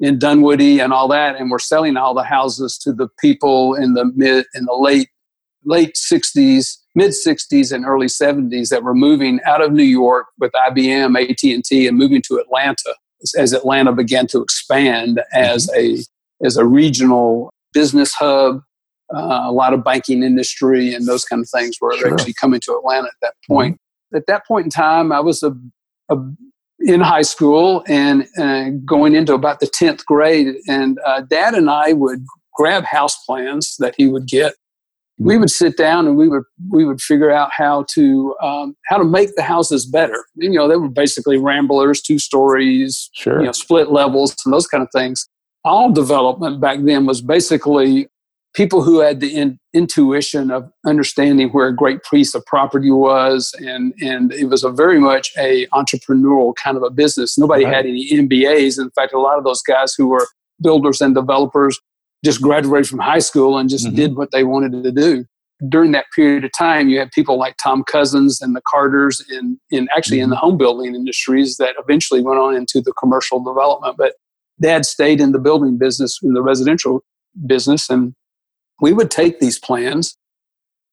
in 0.00 0.18
Dunwoody 0.18 0.80
and 0.80 0.92
all 0.92 1.06
that, 1.08 1.36
and 1.36 1.50
were 1.50 1.58
selling 1.60 1.96
all 1.96 2.14
the 2.14 2.24
houses 2.24 2.76
to 2.78 2.92
the 2.92 3.08
people 3.20 3.74
in 3.74 3.94
the 3.94 4.04
mid 4.16 4.44
in 4.54 4.64
the 4.64 4.74
late 4.74 5.08
late 5.64 5.94
60s 5.94 6.76
mid 6.94 7.10
60s 7.10 7.72
and 7.72 7.84
early 7.84 8.06
70s 8.06 8.68
that 8.68 8.82
were 8.82 8.94
moving 8.94 9.40
out 9.44 9.62
of 9.62 9.72
New 9.72 9.82
York 9.82 10.26
with 10.38 10.52
IBM, 10.52 11.20
AT&T, 11.20 11.86
and 11.86 11.98
moving 11.98 12.22
to 12.22 12.36
Atlanta 12.36 12.94
as 13.38 13.52
Atlanta 13.52 13.92
began 13.92 14.26
to 14.28 14.42
expand 14.42 15.20
as 15.32 15.66
mm-hmm. 15.68 15.96
a 15.96 16.46
as 16.46 16.56
a 16.56 16.64
regional 16.64 17.50
business 17.72 18.12
hub. 18.12 18.60
Uh, 19.14 19.42
a 19.44 19.52
lot 19.52 19.74
of 19.74 19.84
banking 19.84 20.22
industry 20.22 20.94
and 20.94 21.06
those 21.06 21.24
kind 21.24 21.42
of 21.42 21.48
things 21.50 21.76
were 21.80 21.96
sure. 21.98 22.12
actually 22.12 22.32
coming 22.32 22.58
to 22.58 22.72
Atlanta 22.72 23.06
at 23.06 23.14
that 23.20 23.34
mm-hmm. 23.34 23.54
point. 23.54 23.74
Mm-hmm. 23.74 24.16
At 24.16 24.26
that 24.28 24.46
point 24.46 24.64
in 24.64 24.70
time, 24.70 25.12
I 25.12 25.20
was 25.20 25.42
a, 25.42 25.54
a 26.10 26.16
in 26.80 27.00
high 27.00 27.22
school 27.22 27.84
and 27.86 28.26
uh, 28.38 28.70
going 28.84 29.14
into 29.14 29.34
about 29.34 29.60
the 29.60 29.66
10th 29.66 30.04
grade, 30.04 30.56
and 30.68 30.98
uh, 31.06 31.22
dad 31.22 31.54
and 31.54 31.70
I 31.70 31.92
would 31.92 32.24
grab 32.54 32.84
house 32.84 33.16
plans 33.24 33.76
that 33.78 33.94
he 33.96 34.06
would 34.06 34.26
get 34.26 34.54
we 35.18 35.38
would 35.38 35.50
sit 35.50 35.76
down 35.76 36.06
and 36.06 36.16
we 36.16 36.28
would 36.28 36.42
we 36.70 36.84
would 36.84 37.00
figure 37.00 37.30
out 37.30 37.50
how 37.52 37.84
to 37.94 38.34
um, 38.42 38.76
how 38.88 38.98
to 38.98 39.04
make 39.04 39.34
the 39.36 39.42
houses 39.42 39.86
better. 39.86 40.24
You 40.34 40.50
know, 40.50 40.66
they 40.68 40.76
were 40.76 40.88
basically 40.88 41.38
ramblers, 41.38 42.02
two 42.02 42.18
stories, 42.18 43.10
sure. 43.14 43.40
you 43.40 43.46
know, 43.46 43.52
split 43.52 43.90
levels, 43.90 44.34
and 44.44 44.52
those 44.52 44.66
kind 44.66 44.82
of 44.82 44.88
things. 44.92 45.28
All 45.64 45.92
development 45.92 46.60
back 46.60 46.80
then 46.82 47.06
was 47.06 47.22
basically 47.22 48.08
people 48.54 48.82
who 48.82 49.00
had 49.00 49.20
the 49.20 49.34
in, 49.34 49.58
intuition 49.72 50.50
of 50.50 50.70
understanding 50.86 51.48
where 51.50 51.68
a 51.68 51.74
great 51.74 52.00
piece 52.10 52.34
of 52.34 52.44
property 52.46 52.90
was, 52.90 53.54
and 53.58 53.94
and 54.02 54.32
it 54.32 54.46
was 54.46 54.64
a 54.64 54.70
very 54.70 54.98
much 54.98 55.32
a 55.38 55.66
entrepreneurial 55.68 56.54
kind 56.56 56.76
of 56.76 56.82
a 56.82 56.90
business. 56.90 57.38
Nobody 57.38 57.64
right. 57.64 57.74
had 57.74 57.86
any 57.86 58.10
MBAs. 58.10 58.80
In 58.80 58.90
fact, 58.90 59.12
a 59.12 59.20
lot 59.20 59.38
of 59.38 59.44
those 59.44 59.62
guys 59.62 59.94
who 59.94 60.08
were 60.08 60.26
builders 60.60 61.00
and 61.00 61.14
developers 61.14 61.78
just 62.24 62.40
graduated 62.40 62.88
from 62.88 62.98
high 62.98 63.18
school 63.18 63.58
and 63.58 63.68
just 63.68 63.86
mm-hmm. 63.86 63.96
did 63.96 64.16
what 64.16 64.30
they 64.30 64.44
wanted 64.44 64.82
to 64.82 64.90
do. 64.90 65.24
During 65.68 65.92
that 65.92 66.06
period 66.14 66.44
of 66.44 66.50
time, 66.56 66.88
you 66.88 66.98
had 66.98 67.12
people 67.12 67.38
like 67.38 67.56
Tom 67.62 67.84
Cousins 67.84 68.40
and 68.40 68.56
the 68.56 68.62
Carters, 68.66 69.24
in, 69.30 69.58
in 69.70 69.88
actually 69.96 70.18
mm-hmm. 70.18 70.24
in 70.24 70.30
the 70.30 70.36
home 70.36 70.58
building 70.58 70.94
industries 70.94 71.56
that 71.58 71.74
eventually 71.78 72.22
went 72.22 72.40
on 72.40 72.56
into 72.56 72.80
the 72.80 72.92
commercial 72.92 73.42
development. 73.42 73.96
But 73.96 74.14
Dad 74.60 74.84
stayed 74.84 75.20
in 75.20 75.32
the 75.32 75.38
building 75.38 75.78
business, 75.78 76.18
in 76.22 76.32
the 76.32 76.42
residential 76.42 77.04
business, 77.46 77.88
and 77.88 78.14
we 78.80 78.92
would 78.92 79.10
take 79.10 79.40
these 79.40 79.58
plans. 79.58 80.16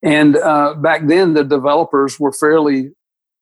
And 0.03 0.37
uh, 0.37 0.75
back 0.75 1.07
then, 1.07 1.33
the 1.33 1.43
developers 1.43 2.19
were 2.19 2.31
fairly 2.31 2.91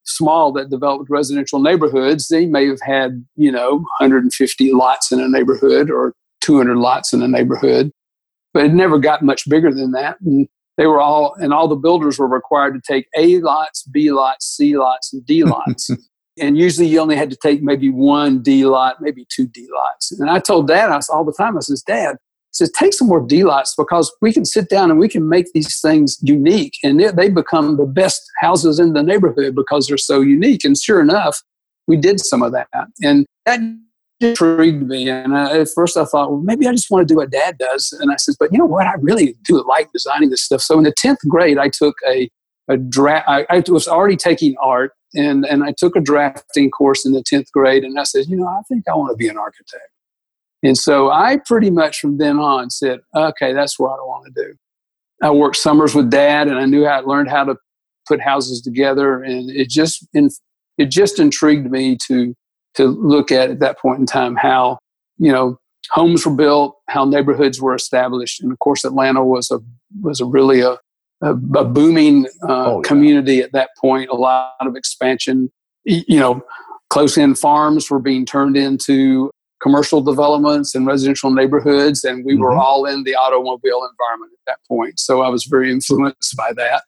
small 0.03 0.51
that 0.53 0.69
developed 0.69 1.09
residential 1.09 1.59
neighborhoods. 1.59 2.27
They 2.27 2.45
may 2.45 2.67
have 2.67 2.81
had, 2.81 3.25
you 3.35 3.51
know, 3.51 3.77
150 3.99 4.73
lots 4.73 5.11
in 5.11 5.19
a 5.19 5.27
neighborhood 5.27 5.89
or 5.89 6.13
200 6.49 6.77
lots 6.77 7.13
in 7.13 7.19
the 7.19 7.27
neighborhood, 7.27 7.91
but 8.55 8.65
it 8.65 8.73
never 8.73 8.97
got 8.97 9.21
much 9.21 9.47
bigger 9.47 9.71
than 9.71 9.91
that. 9.91 10.19
And 10.21 10.47
they 10.77 10.87
were 10.87 10.99
all, 10.99 11.35
and 11.35 11.53
all 11.53 11.67
the 11.67 11.75
builders 11.75 12.17
were 12.17 12.27
required 12.27 12.73
to 12.73 12.81
take 12.81 13.05
A 13.15 13.37
lots, 13.37 13.83
B 13.83 14.11
lots, 14.11 14.47
C 14.47 14.75
lots, 14.75 15.13
and 15.13 15.23
D 15.27 15.43
lots. 15.55 15.91
and 16.39 16.57
usually 16.57 16.87
you 16.87 16.99
only 16.99 17.15
had 17.15 17.29
to 17.29 17.37
take 17.39 17.61
maybe 17.61 17.89
one 17.89 18.41
D 18.41 18.65
lot, 18.65 18.99
maybe 18.99 19.27
two 19.31 19.45
D 19.45 19.67
lots. 19.71 20.11
And 20.11 20.27
I 20.27 20.39
told 20.39 20.67
Dad 20.67 20.89
I, 20.89 20.99
all 21.13 21.23
the 21.23 21.33
time, 21.33 21.55
I 21.55 21.59
says, 21.59 21.83
Dad, 21.83 22.15
I 22.15 22.51
says, 22.51 22.71
take 22.71 22.93
some 22.93 23.07
more 23.07 23.21
D 23.21 23.43
lots 23.43 23.75
because 23.77 24.11
we 24.23 24.33
can 24.33 24.43
sit 24.43 24.69
down 24.69 24.89
and 24.89 24.99
we 24.99 25.07
can 25.07 25.29
make 25.29 25.53
these 25.53 25.79
things 25.79 26.17
unique. 26.23 26.73
And 26.83 26.99
they, 26.99 27.11
they 27.11 27.29
become 27.29 27.77
the 27.77 27.85
best 27.85 28.23
houses 28.39 28.79
in 28.79 28.93
the 28.93 29.03
neighborhood 29.03 29.53
because 29.53 29.85
they're 29.85 29.97
so 29.97 30.21
unique. 30.21 30.65
And 30.65 30.75
sure 30.75 30.99
enough, 30.99 31.43
we 31.85 31.95
did 31.95 32.19
some 32.19 32.41
of 32.41 32.53
that. 32.53 32.67
And 33.03 33.27
that 33.45 33.59
intrigued 34.21 34.87
me. 34.87 35.09
And 35.09 35.33
uh, 35.33 35.53
at 35.53 35.67
first 35.73 35.97
I 35.97 36.05
thought, 36.05 36.31
well, 36.31 36.41
maybe 36.41 36.67
I 36.67 36.71
just 36.71 36.91
want 36.91 37.07
to 37.07 37.13
do 37.13 37.17
what 37.17 37.31
dad 37.31 37.57
does. 37.57 37.91
And 37.99 38.11
I 38.11 38.15
said, 38.17 38.35
but 38.39 38.51
you 38.51 38.57
know 38.57 38.65
what? 38.65 38.87
I 38.87 38.93
really 38.99 39.35
do 39.43 39.63
like 39.67 39.91
designing 39.91 40.29
this 40.29 40.43
stuff. 40.43 40.61
So 40.61 40.77
in 40.77 40.83
the 40.83 40.93
10th 40.93 41.27
grade, 41.27 41.57
I 41.57 41.69
took 41.69 41.95
a 42.07 42.29
a 42.69 42.77
draft. 42.77 43.27
I, 43.27 43.45
I, 43.49 43.63
was 43.67 43.87
already 43.87 44.15
taking 44.15 44.55
art, 44.61 44.93
and 45.15 45.45
and 45.45 45.63
I 45.63 45.73
took 45.75 45.95
a 45.95 45.99
drafting 45.99 46.69
course 46.69 47.05
in 47.05 47.11
the 47.11 47.23
tenth 47.23 47.51
grade, 47.51 47.83
and 47.83 47.99
I 47.99 48.03
said, 48.03 48.27
you 48.27 48.37
know, 48.37 48.47
I 48.47 48.61
think 48.69 48.87
I 48.87 48.95
want 48.95 49.11
to 49.11 49.17
be 49.17 49.27
an 49.27 49.37
architect. 49.37 49.89
And 50.61 50.77
so 50.77 51.09
I 51.09 51.37
pretty 51.45 51.71
much 51.71 51.99
from 51.99 52.17
then 52.17 52.37
on 52.37 52.69
said, 52.69 52.99
okay, 53.15 53.53
that's 53.53 53.79
what 53.79 53.93
I 53.93 54.03
want 54.03 54.25
to 54.25 54.43
do. 54.43 54.53
I 55.21 55.31
worked 55.31 55.55
summers 55.55 55.95
with 55.95 56.09
dad, 56.09 56.47
and 56.47 56.57
I 56.57 56.65
knew 56.65 56.85
how 56.85 56.99
I 56.99 57.01
learned 57.01 57.29
how 57.29 57.43
to 57.43 57.55
put 58.07 58.21
houses 58.21 58.61
together, 58.61 59.21
and 59.23 59.49
it 59.49 59.69
just 59.69 60.07
it 60.13 60.89
just 60.89 61.19
intrigued 61.19 61.69
me 61.69 61.97
to 62.07 62.35
to 62.79 62.87
look 62.87 63.31
at 63.31 63.49
at 63.49 63.59
that 63.59 63.77
point 63.77 63.99
in 63.99 64.05
time 64.05 64.35
how 64.35 64.79
you 65.17 65.31
know 65.31 65.57
homes 65.91 66.25
were 66.25 66.35
built, 66.35 66.75
how 66.87 67.05
neighborhoods 67.05 67.61
were 67.61 67.75
established, 67.75 68.41
and 68.41 68.51
of 68.51 68.59
course 68.59 68.83
Atlanta 68.83 69.23
was 69.23 69.51
a 69.51 69.59
was 70.01 70.19
a 70.19 70.25
really 70.25 70.61
a 70.61 70.77
a, 71.21 71.31
a 71.31 71.65
booming 71.65 72.25
uh, 72.47 72.65
oh, 72.65 72.75
yeah. 72.77 72.87
community 72.87 73.41
at 73.41 73.51
that 73.51 73.69
point. 73.79 74.09
A 74.09 74.15
lot 74.15 74.53
of 74.61 74.75
expansion. 74.75 75.51
You 75.83 76.19
know, 76.19 76.41
close 76.89 77.17
in 77.17 77.35
farms 77.35 77.89
were 77.89 77.99
being 77.99 78.25
turned 78.25 78.55
into 78.55 79.31
commercial 79.61 80.01
developments 80.01 80.73
and 80.73 80.85
residential 80.85 81.31
neighborhoods, 81.31 82.03
and 82.05 82.23
we 82.23 82.33
mm-hmm. 82.33 82.43
were 82.43 82.55
all 82.55 82.85
in 82.85 83.03
the 83.03 83.15
automobile 83.15 83.87
environment 83.91 84.31
at 84.33 84.53
that 84.53 84.59
point. 84.67 84.99
So 84.99 85.21
I 85.21 85.29
was 85.29 85.45
very 85.45 85.71
influenced 85.71 86.35
by 86.37 86.53
that 86.55 86.83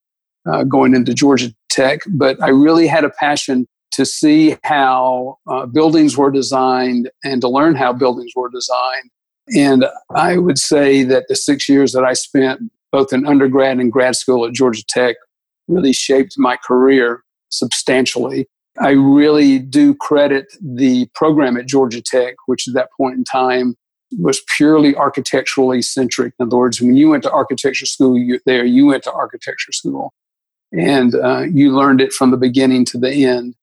uh, 0.50 0.63
going 0.63 0.95
into 0.95 1.13
Georgia 1.13 1.53
Tech. 1.69 2.01
But 2.07 2.41
I 2.41 2.50
really 2.50 2.88
had 2.88 3.03
a 3.03 3.10
passion 3.10 3.67
to 3.91 4.05
see 4.05 4.57
how 4.63 5.38
uh, 5.48 5.65
buildings 5.65 6.17
were 6.17 6.31
designed 6.31 7.10
and 7.24 7.41
to 7.41 7.50
learn 7.50 7.75
how 7.75 7.93
buildings 7.93 8.31
were 8.36 8.50
designed. 8.50 9.10
And 9.55 9.86
I 10.15 10.38
would 10.38 10.57
say 10.57 11.03
that 11.03 11.27
the 11.27 11.36
six 11.36 11.67
years 11.67 11.91
that 11.93 12.03
I 12.03 12.13
spent 12.13 12.62
both 12.91 13.13
in 13.13 13.25
undergrad 13.25 13.79
and 13.79 13.91
grad 13.91 14.15
school 14.15 14.45
at 14.45 14.53
Georgia 14.53 14.83
Tech 14.88 15.15
really 15.67 15.93
shaped 15.93 16.36
my 16.38 16.57
career 16.57 17.24
substantially. 17.50 18.48
I 18.79 18.91
really 18.91 19.60
do 19.60 19.95
credit 19.95 20.53
the 20.62 21.07
program 21.13 21.57
at 21.57 21.67
Georgia 21.67 22.01
Tech, 22.01 22.36
which 22.45 22.67
at 22.67 22.74
that 22.74 22.89
point 22.98 23.17
in 23.17 23.24
time 23.24 23.75
was 24.17 24.41
purely 24.55 24.95
architecturally 24.95 25.81
centric. 25.81 26.33
In 26.39 26.48
other 26.48 26.57
words, 26.57 26.81
when 26.81 26.95
you 26.95 27.10
went 27.10 27.24
to 27.24 27.31
architecture 27.31 27.86
school 27.86 28.17
you, 28.17 28.39
there, 28.45 28.65
you 28.65 28.88
went 28.88 29.03
to 29.03 29.12
architecture 29.12 29.71
school 29.71 30.13
and 30.74 31.15
uh, 31.15 31.45
you 31.51 31.75
learned 31.75 32.01
it 32.01 32.13
from 32.13 32.31
the 32.31 32.38
beginning 32.38 32.86
to 32.86 32.98
the 32.98 33.25
end. 33.25 33.55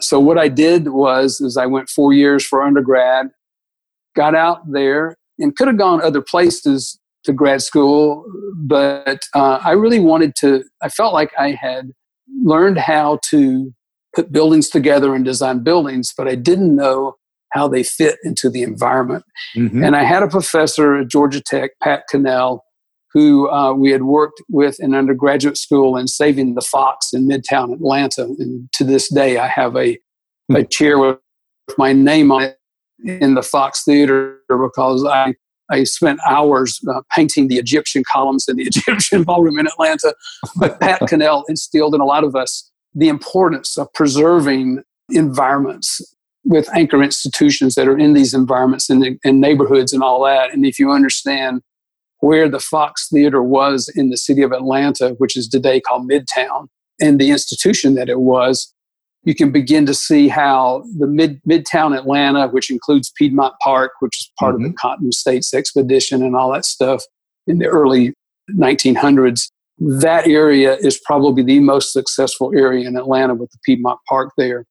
So 0.00 0.18
what 0.18 0.38
I 0.38 0.48
did 0.48 0.88
was, 0.88 1.40
is 1.40 1.56
I 1.56 1.66
went 1.66 1.88
four 1.88 2.12
years 2.12 2.44
for 2.44 2.62
undergrad, 2.62 3.28
got 4.16 4.34
out 4.34 4.60
there, 4.70 5.16
and 5.38 5.54
could 5.56 5.68
have 5.68 5.78
gone 5.78 6.02
other 6.02 6.22
places 6.22 6.98
to 7.24 7.32
grad 7.32 7.62
school, 7.62 8.24
but 8.56 9.20
uh, 9.34 9.58
I 9.62 9.72
really 9.72 10.00
wanted 10.00 10.34
to. 10.36 10.62
I 10.82 10.88
felt 10.88 11.14
like 11.14 11.32
I 11.38 11.52
had 11.52 11.90
learned 12.42 12.78
how 12.78 13.18
to 13.30 13.72
put 14.14 14.30
buildings 14.30 14.68
together 14.68 15.14
and 15.14 15.24
design 15.24 15.60
buildings, 15.60 16.12
but 16.16 16.28
I 16.28 16.34
didn't 16.34 16.76
know 16.76 17.16
how 17.52 17.68
they 17.68 17.82
fit 17.82 18.18
into 18.24 18.50
the 18.50 18.62
environment. 18.62 19.24
Mm-hmm. 19.56 19.84
And 19.84 19.96
I 19.96 20.02
had 20.02 20.22
a 20.22 20.28
professor 20.28 20.96
at 20.96 21.08
Georgia 21.08 21.40
Tech, 21.40 21.70
Pat 21.82 22.04
Cannell, 22.10 22.63
who 23.14 23.48
uh, 23.48 23.72
we 23.72 23.92
had 23.92 24.02
worked 24.02 24.42
with 24.50 24.78
in 24.80 24.92
undergraduate 24.92 25.56
school 25.56 25.96
in 25.96 26.08
Saving 26.08 26.54
the 26.54 26.60
Fox 26.60 27.12
in 27.12 27.28
Midtown 27.28 27.72
Atlanta. 27.72 28.24
And 28.24 28.68
to 28.72 28.84
this 28.84 29.08
day, 29.08 29.38
I 29.38 29.46
have 29.46 29.76
a, 29.76 29.98
a 30.50 30.62
hmm. 30.62 30.62
chair 30.68 30.98
with 30.98 31.18
my 31.78 31.92
name 31.92 32.32
on 32.32 32.42
it 32.42 32.58
in 33.04 33.34
the 33.34 33.42
Fox 33.42 33.84
Theater 33.84 34.40
because 34.48 35.04
I, 35.06 35.34
I 35.70 35.84
spent 35.84 36.18
hours 36.28 36.80
uh, 36.92 37.02
painting 37.14 37.48
the 37.48 37.56
Egyptian 37.56 38.02
columns 38.10 38.48
in 38.48 38.56
the 38.56 38.64
Egyptian 38.74 39.22
ballroom 39.22 39.58
in 39.58 39.68
Atlanta. 39.68 40.14
But 40.56 40.80
Pat 40.80 41.00
Cannell 41.08 41.44
instilled 41.48 41.94
in 41.94 42.00
a 42.00 42.04
lot 42.04 42.24
of 42.24 42.34
us 42.34 42.70
the 42.94 43.08
importance 43.08 43.78
of 43.78 43.92
preserving 43.92 44.82
environments 45.10 46.00
with 46.44 46.68
anchor 46.74 47.02
institutions 47.02 47.74
that 47.74 47.88
are 47.88 47.98
in 47.98 48.12
these 48.12 48.34
environments 48.34 48.90
and, 48.90 49.18
and 49.24 49.40
neighborhoods 49.40 49.92
and 49.92 50.02
all 50.02 50.22
that. 50.24 50.52
And 50.52 50.66
if 50.66 50.78
you 50.78 50.90
understand 50.90 51.62
where 52.24 52.48
the 52.48 52.58
Fox 52.58 53.08
Theater 53.12 53.42
was 53.42 53.92
in 53.94 54.08
the 54.08 54.16
city 54.16 54.40
of 54.40 54.50
Atlanta, 54.50 55.10
which 55.18 55.36
is 55.36 55.46
today 55.46 55.78
called 55.78 56.08
Midtown, 56.08 56.68
and 56.98 57.20
the 57.20 57.30
institution 57.30 57.96
that 57.96 58.08
it 58.08 58.18
was, 58.20 58.72
you 59.24 59.34
can 59.34 59.52
begin 59.52 59.84
to 59.84 59.92
see 59.92 60.28
how 60.28 60.84
the 60.98 61.06
mid 61.06 61.38
Midtown 61.42 61.94
Atlanta, 61.94 62.48
which 62.48 62.70
includes 62.70 63.12
Piedmont 63.18 63.52
Park, 63.62 63.92
which 64.00 64.16
is 64.16 64.30
part 64.38 64.54
mm-hmm. 64.54 64.64
of 64.64 64.70
the 64.70 64.74
mm-hmm. 64.74 64.88
Cotton 64.88 65.12
States 65.12 65.52
expedition 65.52 66.22
and 66.22 66.34
all 66.34 66.50
that 66.50 66.64
stuff 66.64 67.02
in 67.46 67.58
the 67.58 67.66
early 67.66 68.14
1900s, 68.50 69.50
that 69.78 70.26
area 70.26 70.76
is 70.76 70.98
probably 71.04 71.42
the 71.42 71.60
most 71.60 71.92
successful 71.92 72.52
area 72.56 72.88
in 72.88 72.96
Atlanta 72.96 73.34
with 73.34 73.50
the 73.50 73.58
Piedmont 73.66 73.98
Park 74.08 74.30
there. 74.38 74.64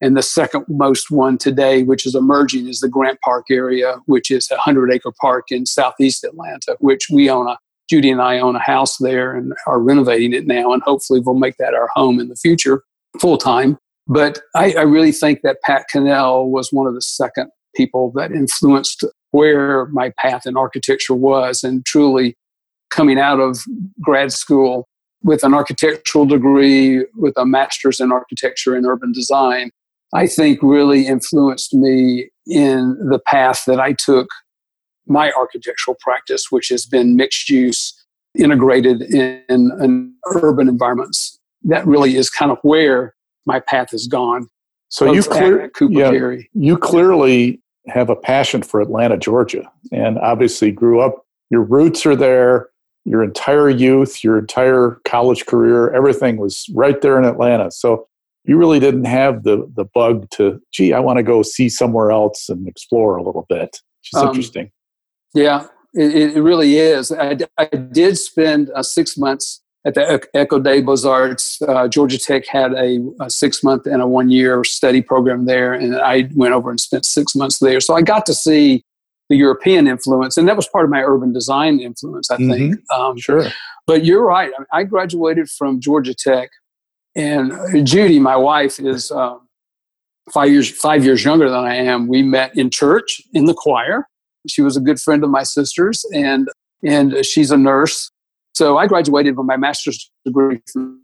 And 0.00 0.16
the 0.16 0.22
second 0.22 0.64
most 0.68 1.10
one 1.10 1.36
today, 1.36 1.82
which 1.82 2.06
is 2.06 2.14
emerging, 2.14 2.68
is 2.68 2.80
the 2.80 2.88
Grant 2.88 3.20
Park 3.20 3.46
area, 3.50 3.96
which 4.06 4.30
is 4.30 4.50
a 4.50 4.54
100 4.54 4.92
acre 4.92 5.12
park 5.20 5.46
in 5.50 5.66
southeast 5.66 6.24
Atlanta, 6.24 6.76
which 6.80 7.08
we 7.12 7.28
own 7.28 7.48
a, 7.48 7.58
Judy 7.88 8.10
and 8.10 8.22
I 8.22 8.38
own 8.38 8.56
a 8.56 8.60
house 8.60 8.96
there 8.98 9.34
and 9.34 9.52
are 9.66 9.80
renovating 9.80 10.32
it 10.32 10.46
now. 10.46 10.72
And 10.72 10.82
hopefully 10.82 11.20
we'll 11.20 11.34
make 11.34 11.56
that 11.58 11.74
our 11.74 11.88
home 11.94 12.18
in 12.18 12.28
the 12.28 12.36
future 12.36 12.82
full 13.20 13.36
time. 13.36 13.76
But 14.06 14.40
I, 14.54 14.72
I 14.72 14.82
really 14.82 15.12
think 15.12 15.40
that 15.42 15.60
Pat 15.62 15.86
Cannell 15.90 16.50
was 16.50 16.72
one 16.72 16.86
of 16.86 16.94
the 16.94 17.02
second 17.02 17.50
people 17.76 18.12
that 18.14 18.32
influenced 18.32 19.04
where 19.32 19.86
my 19.86 20.12
path 20.18 20.46
in 20.46 20.56
architecture 20.56 21.14
was. 21.14 21.62
And 21.62 21.84
truly 21.84 22.36
coming 22.90 23.18
out 23.18 23.38
of 23.38 23.58
grad 24.00 24.32
school 24.32 24.88
with 25.22 25.44
an 25.44 25.54
architectural 25.54 26.26
degree, 26.26 27.04
with 27.16 27.34
a 27.36 27.44
master's 27.44 28.00
in 28.00 28.10
architecture 28.10 28.74
and 28.74 28.86
urban 28.86 29.12
design, 29.12 29.70
I 30.12 30.26
think 30.26 30.58
really 30.62 31.06
influenced 31.06 31.74
me 31.74 32.30
in 32.46 32.96
the 33.10 33.20
path 33.26 33.64
that 33.66 33.80
I 33.80 33.92
took 33.92 34.28
my 35.06 35.32
architectural 35.32 35.96
practice, 36.00 36.46
which 36.50 36.68
has 36.68 36.86
been 36.86 37.16
mixed 37.16 37.48
use, 37.48 37.94
integrated 38.36 39.02
in, 39.02 39.42
in 39.48 40.14
urban 40.34 40.68
environments. 40.68 41.38
That 41.62 41.86
really 41.86 42.16
is 42.16 42.30
kind 42.30 42.50
of 42.50 42.58
where 42.62 43.14
my 43.46 43.60
path 43.60 43.90
has 43.90 44.06
gone. 44.06 44.48
So 44.88 45.12
you 45.12 45.22
clear, 45.22 45.70
yeah, 45.88 46.36
you 46.52 46.76
clearly 46.76 47.60
have 47.86 48.10
a 48.10 48.16
passion 48.16 48.62
for 48.62 48.80
Atlanta, 48.80 49.16
Georgia, 49.16 49.70
and 49.92 50.18
obviously 50.18 50.72
grew 50.72 51.00
up. 51.00 51.24
Your 51.50 51.62
roots 51.62 52.04
are 52.06 52.16
there. 52.16 52.68
Your 53.04 53.22
entire 53.22 53.70
youth, 53.70 54.22
your 54.22 54.38
entire 54.38 55.00
college 55.04 55.46
career, 55.46 55.90
everything 55.92 56.36
was 56.36 56.66
right 56.74 57.00
there 57.00 57.18
in 57.18 57.24
Atlanta. 57.24 57.70
So 57.70 58.06
you 58.44 58.56
really 58.56 58.80
didn't 58.80 59.04
have 59.04 59.42
the 59.42 59.70
the 59.74 59.84
bug 59.94 60.28
to 60.30 60.60
gee 60.72 60.92
i 60.92 60.98
want 60.98 61.16
to 61.16 61.22
go 61.22 61.42
see 61.42 61.68
somewhere 61.68 62.10
else 62.10 62.48
and 62.48 62.66
explore 62.66 63.16
a 63.16 63.22
little 63.22 63.46
bit 63.48 63.80
which 64.00 64.10
is 64.14 64.22
um, 64.22 64.28
interesting. 64.28 64.70
yeah 65.34 65.66
it, 65.94 66.36
it, 66.36 66.40
really 66.40 66.76
is. 66.76 67.10
I, 67.10 67.36
I 67.58 67.66
did 67.66 68.16
spend 68.16 68.70
uh, 68.74 68.82
six 68.82 69.16
months 69.18 69.60
at 69.84 69.94
the 69.94 70.20
École 70.34 70.62
des 70.62 70.82
Beaux-Arts. 70.82 71.62
Uh, 71.62 71.88
georgia 71.88 72.18
tech 72.18 72.46
had 72.46 72.72
a, 72.74 72.98
a 73.20 73.30
six 73.30 73.64
month 73.64 73.86
and 73.86 74.02
a 74.02 74.06
one 74.06 74.30
year 74.30 74.62
study 74.62 75.00
program 75.02 75.46
there 75.46 75.72
and 75.72 75.96
i 75.96 76.28
went 76.34 76.52
over 76.54 76.70
and 76.70 76.78
spent 76.78 77.04
six 77.04 77.34
months 77.34 77.58
there. 77.58 77.80
So 77.80 77.94
i 77.94 78.02
got 78.02 78.26
to 78.26 78.34
see 78.34 78.84
the 79.30 79.36
european 79.36 79.86
influence 79.86 80.36
and 80.36 80.46
that 80.48 80.56
was 80.56 80.68
part 80.68 80.84
of 80.84 80.90
my 80.90 81.02
urban 81.02 81.32
design 81.32 81.80
influence 81.80 82.30
i 82.30 82.36
think. 82.36 82.76
Mm-hmm. 82.76 83.00
um, 83.00 83.18
sure. 83.18 83.46
but 83.86 84.04
you're 84.04 84.24
right. 84.24 84.52
I 84.72 84.84
graduated 84.84 85.48
from 85.48 85.80
georgia 85.80 86.14
tech 86.14 86.50
and 87.14 87.52
Judy, 87.86 88.18
my 88.18 88.36
wife, 88.36 88.78
is 88.78 89.10
uh, 89.10 89.36
five 90.32 90.50
years 90.50 90.70
five 90.70 91.04
years 91.04 91.24
younger 91.24 91.48
than 91.48 91.58
I 91.58 91.74
am. 91.74 92.06
We 92.06 92.22
met 92.22 92.56
in 92.56 92.70
church 92.70 93.20
in 93.32 93.46
the 93.46 93.54
choir. 93.54 94.06
She 94.48 94.62
was 94.62 94.76
a 94.76 94.80
good 94.80 95.00
friend 95.00 95.22
of 95.24 95.30
my 95.30 95.42
sister's, 95.42 96.04
and 96.14 96.48
and 96.84 97.24
she's 97.24 97.50
a 97.50 97.56
nurse. 97.56 98.10
So 98.54 98.78
I 98.78 98.86
graduated 98.86 99.36
with 99.36 99.46
my 99.46 99.56
master's 99.56 100.10
degree 100.24 100.60
from 100.72 101.02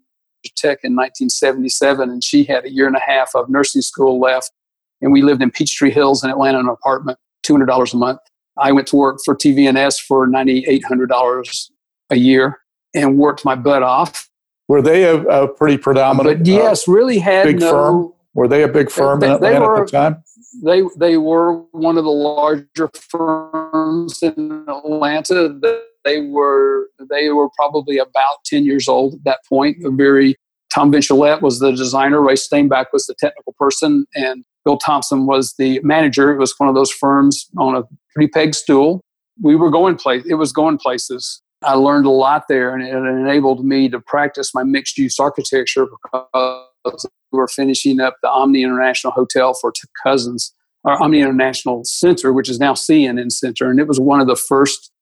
Tech 0.57 0.79
in 0.83 0.95
1977, 0.95 2.11
and 2.11 2.23
she 2.23 2.45
had 2.45 2.65
a 2.65 2.73
year 2.73 2.87
and 2.87 2.97
a 2.97 3.01
half 3.01 3.31
of 3.35 3.49
nursing 3.49 3.83
school 3.83 4.21
left. 4.21 4.53
And 5.01 5.13
we 5.13 5.23
lived 5.23 5.43
in 5.43 5.51
Peachtree 5.51 5.91
Hills 5.91 6.25
in 6.25 6.31
Atlanta, 6.31 6.59
in 6.59 6.67
an 6.67 6.73
apartment, 6.73 7.19
two 7.43 7.53
hundred 7.53 7.67
dollars 7.67 7.93
a 7.93 7.97
month. 7.97 8.21
I 8.59 8.73
went 8.73 8.87
to 8.89 8.97
work 8.97 9.19
for 9.25 9.35
TVNS 9.35 10.01
for 10.01 10.27
ninety 10.27 10.65
eight 10.69 10.85
hundred 10.85 11.09
dollars 11.09 11.71
a 12.11 12.17
year 12.17 12.61
and 12.95 13.19
worked 13.19 13.45
my 13.45 13.57
butt 13.57 13.83
off 13.83 14.29
were 14.69 14.83
they 14.83 15.05
a, 15.05 15.23
a 15.23 15.49
pretty 15.49 15.79
predominant? 15.79 16.39
But 16.39 16.47
yes, 16.47 16.89
uh, 16.89 16.93
really 16.93 17.19
had 17.19 17.45
big 17.45 17.61
no, 17.61 17.71
firm. 17.71 18.13
Were 18.35 18.49
they 18.49 18.63
a 18.63 18.69
big 18.69 18.91
firm 18.91 19.21
they, 19.21 19.29
in 19.29 19.33
Atlanta 19.33 19.61
were, 19.61 19.81
at 19.81 19.87
the 19.87 19.93
time? 19.93 20.23
They 20.65 20.83
they 20.99 21.17
were 21.17 21.61
one 21.73 21.97
of 21.97 22.05
the 22.05 22.11
larger 22.11 22.91
firms 22.95 24.23
in 24.23 24.65
Atlanta. 24.69 25.59
They 26.05 26.21
were 26.21 26.89
they 27.11 27.31
were 27.31 27.49
probably 27.51 27.99
about 27.99 28.45
ten 28.45 28.65
years 28.65 28.89
old 28.89 29.15
at 29.15 29.25
that 29.25 29.41
point. 29.49 29.79
A 29.85 29.91
very 29.91 30.37
Tom 30.73 30.93
Ventulett 30.93 31.41
was 31.41 31.61
the 31.61 31.71
designer. 31.73 32.21
Ray 32.21 32.35
Stainback 32.35 32.87
was 32.93 33.07
the 33.07 33.15
technical 33.19 33.55
person, 33.59 34.05
and 34.15 34.45
Bill 34.65 34.77
Thompson 34.77 35.27
was 35.27 35.55
the 35.59 35.81
manager. 35.83 36.33
It 36.33 36.39
was 36.39 36.55
one 36.59 36.69
of 36.69 36.75
those 36.75 36.91
firms 36.91 37.47
on 37.57 37.77
a 37.77 37.83
three 38.15 38.29
peg 38.29 38.55
stool. 38.55 39.01
We 39.41 39.57
were 39.57 39.71
going 39.71 39.97
place. 39.97 40.25
It 40.29 40.35
was 40.35 40.53
going 40.53 40.79
places. 40.79 41.43
I 41.67 41.75
learned 41.75 42.07
a 42.07 42.11
lot 42.11 42.45
there, 42.49 42.75
and 42.75 42.83
it 42.83 42.95
enabled 42.95 43.65
me 43.65 43.89
to 43.89 44.01
practice 44.01 44.55
my 44.55 44.63
mixed 44.63 44.97
use 44.97 45.19
architecture 45.19 45.87
because 45.87 47.07
we 47.33 47.39
were 47.39 47.49
finishing 47.49 48.01
up 48.01 48.17
the 48.23 48.31
Omni 48.31 48.63
International 48.63 49.13
Hotel 49.13 49.53
for 49.61 49.73
Cousins, 50.03 50.55
or 50.85 51.03
Omni 51.03 51.21
International 51.21 51.83
Center, 51.85 52.33
which 52.33 52.49
is 52.49 52.61
now 52.61 52.75
CNN 52.75 53.33
Center, 53.33 53.71
and 53.71 53.81
it 53.81 53.89
was 53.89 53.99
one 53.99 54.21
of 54.21 54.27
the 54.27 54.37
first 54.37 54.93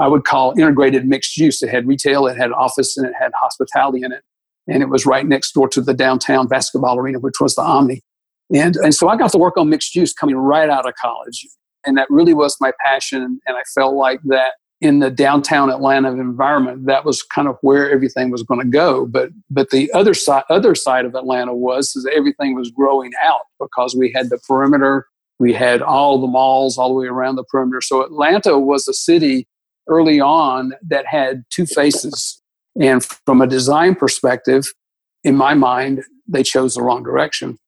I 0.00 0.06
would 0.06 0.24
call 0.24 0.52
integrated 0.52 1.06
mixed 1.06 1.36
use. 1.36 1.62
It 1.62 1.70
had 1.70 1.86
retail, 1.86 2.26
it 2.26 2.36
had 2.36 2.52
office, 2.52 2.96
and 2.96 3.06
it 3.06 3.14
had 3.18 3.32
hospitality 3.34 4.02
in 4.04 4.12
it. 4.12 4.22
And 4.68 4.82
it 4.82 4.88
was 4.88 5.06
right 5.06 5.26
next 5.26 5.52
door 5.52 5.68
to 5.70 5.80
the 5.80 5.94
downtown 5.94 6.46
basketball 6.46 6.98
arena, 6.98 7.18
which 7.18 7.40
was 7.40 7.54
the 7.54 7.62
Omni. 7.62 8.00
And, 8.54 8.76
and 8.76 8.94
so 8.94 9.08
I 9.08 9.16
got 9.16 9.32
to 9.32 9.38
work 9.38 9.56
on 9.56 9.68
mixed 9.68 9.94
use 9.94 10.12
coming 10.12 10.36
right 10.36 10.70
out 10.70 10.86
of 10.86 10.94
college. 10.94 11.46
And 11.84 11.96
that 11.96 12.06
really 12.10 12.34
was 12.34 12.56
my 12.60 12.72
passion. 12.84 13.40
And 13.46 13.56
I 13.56 13.62
felt 13.74 13.94
like 13.94 14.20
that 14.26 14.52
in 14.80 15.00
the 15.00 15.10
downtown 15.10 15.70
Atlanta 15.70 16.12
environment, 16.12 16.86
that 16.86 17.04
was 17.04 17.22
kind 17.22 17.48
of 17.48 17.56
where 17.62 17.90
everything 17.90 18.30
was 18.30 18.42
going 18.42 18.60
to 18.60 18.66
go. 18.66 19.06
But 19.06 19.30
but 19.50 19.70
the 19.70 19.92
other 19.92 20.14
side 20.14 20.44
other 20.48 20.74
side 20.74 21.04
of 21.04 21.14
Atlanta 21.14 21.54
was 21.54 21.96
is 21.96 22.06
everything 22.14 22.54
was 22.54 22.70
growing 22.70 23.10
out 23.22 23.42
because 23.60 23.96
we 23.96 24.12
had 24.14 24.30
the 24.30 24.38
perimeter, 24.38 25.06
we 25.38 25.52
had 25.52 25.82
all 25.82 26.20
the 26.20 26.26
malls 26.26 26.78
all 26.78 26.88
the 26.88 26.94
way 26.94 27.06
around 27.06 27.36
the 27.36 27.44
perimeter. 27.44 27.80
So 27.80 28.02
Atlanta 28.02 28.58
was 28.58 28.86
a 28.86 28.94
city 28.94 29.48
early 29.88 30.20
on 30.20 30.72
that 30.86 31.06
had 31.06 31.44
two 31.50 31.66
faces. 31.66 32.40
And 32.80 33.04
from 33.04 33.40
a 33.40 33.46
design 33.46 33.94
perspective, 33.94 34.72
in 35.24 35.36
my 35.36 35.54
mind, 35.54 36.04
they 36.28 36.42
chose 36.42 36.74
the 36.74 36.82
wrong 36.82 37.02
direction. 37.02 37.58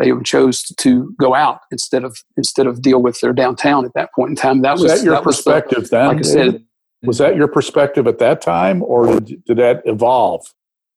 They 0.00 0.10
chose 0.24 0.62
to 0.62 1.14
go 1.18 1.34
out 1.34 1.60
instead 1.70 2.04
of 2.04 2.16
instead 2.36 2.66
of 2.66 2.82
deal 2.82 3.02
with 3.02 3.20
their 3.20 3.32
downtown 3.32 3.84
at 3.84 3.92
that 3.94 4.10
point 4.14 4.30
in 4.30 4.36
time. 4.36 4.62
That 4.62 4.72
was, 4.72 4.82
was 4.82 4.98
that 4.98 5.04
your 5.04 5.14
that 5.14 5.24
perspective 5.24 5.84
the, 5.84 5.88
then? 5.90 6.06
Like 6.06 6.18
I 6.18 6.22
said, 6.22 6.64
was 7.02 7.18
that 7.18 7.36
your 7.36 7.48
perspective 7.48 8.06
at 8.06 8.18
that 8.18 8.40
time, 8.40 8.82
or 8.82 9.20
did, 9.20 9.44
did 9.44 9.58
that 9.58 9.82
evolve? 9.84 10.46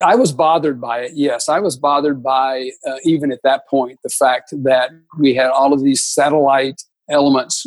I 0.01 0.15
was 0.15 0.31
bothered 0.31 0.81
by 0.81 1.01
it. 1.01 1.11
Yes, 1.13 1.47
I 1.47 1.59
was 1.59 1.77
bothered 1.77 2.21
by 2.21 2.71
uh, 2.85 2.95
even 3.03 3.31
at 3.31 3.39
that 3.43 3.67
point 3.69 3.99
the 4.03 4.09
fact 4.09 4.53
that 4.63 4.91
we 5.17 5.33
had 5.33 5.49
all 5.49 5.73
of 5.73 5.83
these 5.83 6.01
satellite 6.01 6.81
elements 7.09 7.65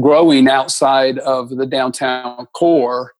growing 0.00 0.48
outside 0.48 1.18
of 1.20 1.50
the 1.50 1.66
downtown 1.66 2.46
core. 2.54 3.12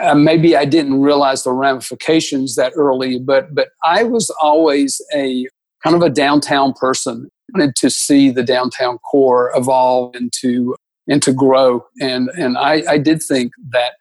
Uh, 0.00 0.14
maybe 0.14 0.56
I 0.56 0.64
didn't 0.64 1.00
realize 1.00 1.42
the 1.42 1.52
ramifications 1.52 2.54
that 2.56 2.72
early, 2.76 3.18
but 3.18 3.54
but 3.54 3.68
I 3.82 4.04
was 4.04 4.30
always 4.40 5.00
a 5.14 5.46
kind 5.84 5.94
of 5.94 6.02
a 6.02 6.10
downtown 6.10 6.72
person. 6.72 7.28
Wanted 7.52 7.76
to 7.76 7.90
see 7.90 8.30
the 8.30 8.42
downtown 8.42 8.98
core 8.98 9.52
evolve 9.54 10.14
and 10.14 10.32
to 10.40 10.74
and 11.06 11.22
to 11.22 11.32
grow. 11.32 11.84
And 12.00 12.30
and 12.30 12.56
I, 12.56 12.82
I 12.88 12.98
did 12.98 13.22
think 13.22 13.52
that 13.70 13.92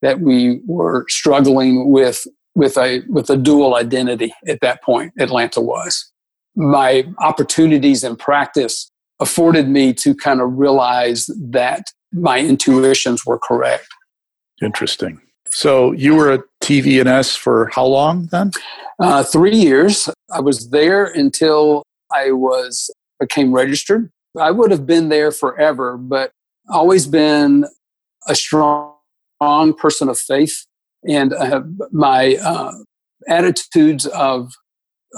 that 0.00 0.20
we 0.20 0.60
were 0.66 1.06
struggling 1.08 1.90
with 1.90 2.26
with 2.54 2.76
a 2.78 3.02
with 3.08 3.28
a 3.28 3.36
dual 3.36 3.74
identity 3.74 4.32
at 4.46 4.60
that 4.60 4.82
point. 4.82 5.12
Atlanta 5.18 5.60
was. 5.60 6.10
My 6.54 7.06
opportunities 7.18 8.04
in 8.04 8.16
practice 8.16 8.90
afforded 9.20 9.68
me 9.68 9.94
to 9.94 10.14
kind 10.14 10.40
of 10.40 10.58
realize 10.58 11.30
that 11.40 11.84
my 12.12 12.38
intuitions 12.38 13.24
were 13.24 13.38
correct. 13.38 13.86
Interesting. 14.62 15.20
So 15.52 15.92
you 15.92 16.14
were 16.14 16.30
at 16.32 16.40
TVNS 16.62 17.36
for 17.36 17.70
how 17.74 17.84
long 17.84 18.26
then? 18.26 18.52
Uh, 18.98 19.22
three 19.22 19.56
years. 19.56 20.08
I 20.32 20.40
was 20.40 20.70
there 20.70 21.04
until 21.04 21.82
I 22.10 22.32
was 22.32 22.90
became 23.20 23.52
registered. 23.52 24.10
I 24.38 24.50
would 24.50 24.70
have 24.70 24.86
been 24.86 25.08
there 25.08 25.30
forever, 25.30 25.96
but 25.96 26.32
always 26.70 27.06
been 27.06 27.66
a 28.26 28.34
strong, 28.34 28.94
strong 29.36 29.74
person 29.74 30.08
of 30.08 30.18
faith, 30.18 30.64
and 31.06 31.34
my 31.92 32.36
uh, 32.36 32.72
attitudes 33.28 34.06
of 34.06 34.52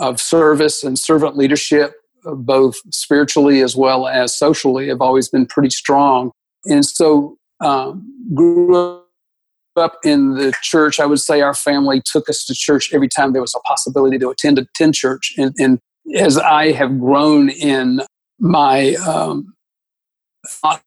of 0.01 0.21
service 0.21 0.83
and 0.83 0.99
servant 0.99 1.37
leadership 1.37 1.95
both 2.25 2.77
spiritually 2.93 3.61
as 3.61 3.77
well 3.77 4.09
as 4.09 4.37
socially, 4.37 4.89
have 4.89 5.01
always 5.01 5.29
been 5.29 5.47
pretty 5.47 5.71
strong. 5.71 6.31
And 6.65 6.85
so, 6.85 7.37
um, 7.61 8.11
grew 8.35 9.04
up 9.77 9.99
in 10.05 10.35
the 10.35 10.53
church. 10.63 11.01
I 11.01 11.07
would 11.07 11.21
say 11.21 11.41
our 11.41 11.55
family 11.55 12.01
took 12.05 12.29
us 12.29 12.45
to 12.47 12.55
church 12.55 12.91
every 12.93 13.09
time 13.09 13.33
there 13.33 13.43
was 13.43 13.55
a 13.55 13.61
possibility 13.61 14.19
to 14.19 14.31
attend 14.31 14.59
attend 14.59 14.95
church. 14.95 15.35
And, 15.37 15.55
and 15.59 15.79
as 16.17 16.39
I 16.39 16.73
have 16.73 16.99
grown 16.99 17.51
in 17.51 18.03
my 18.39 18.95
um, 18.95 19.55
thought 20.47 20.83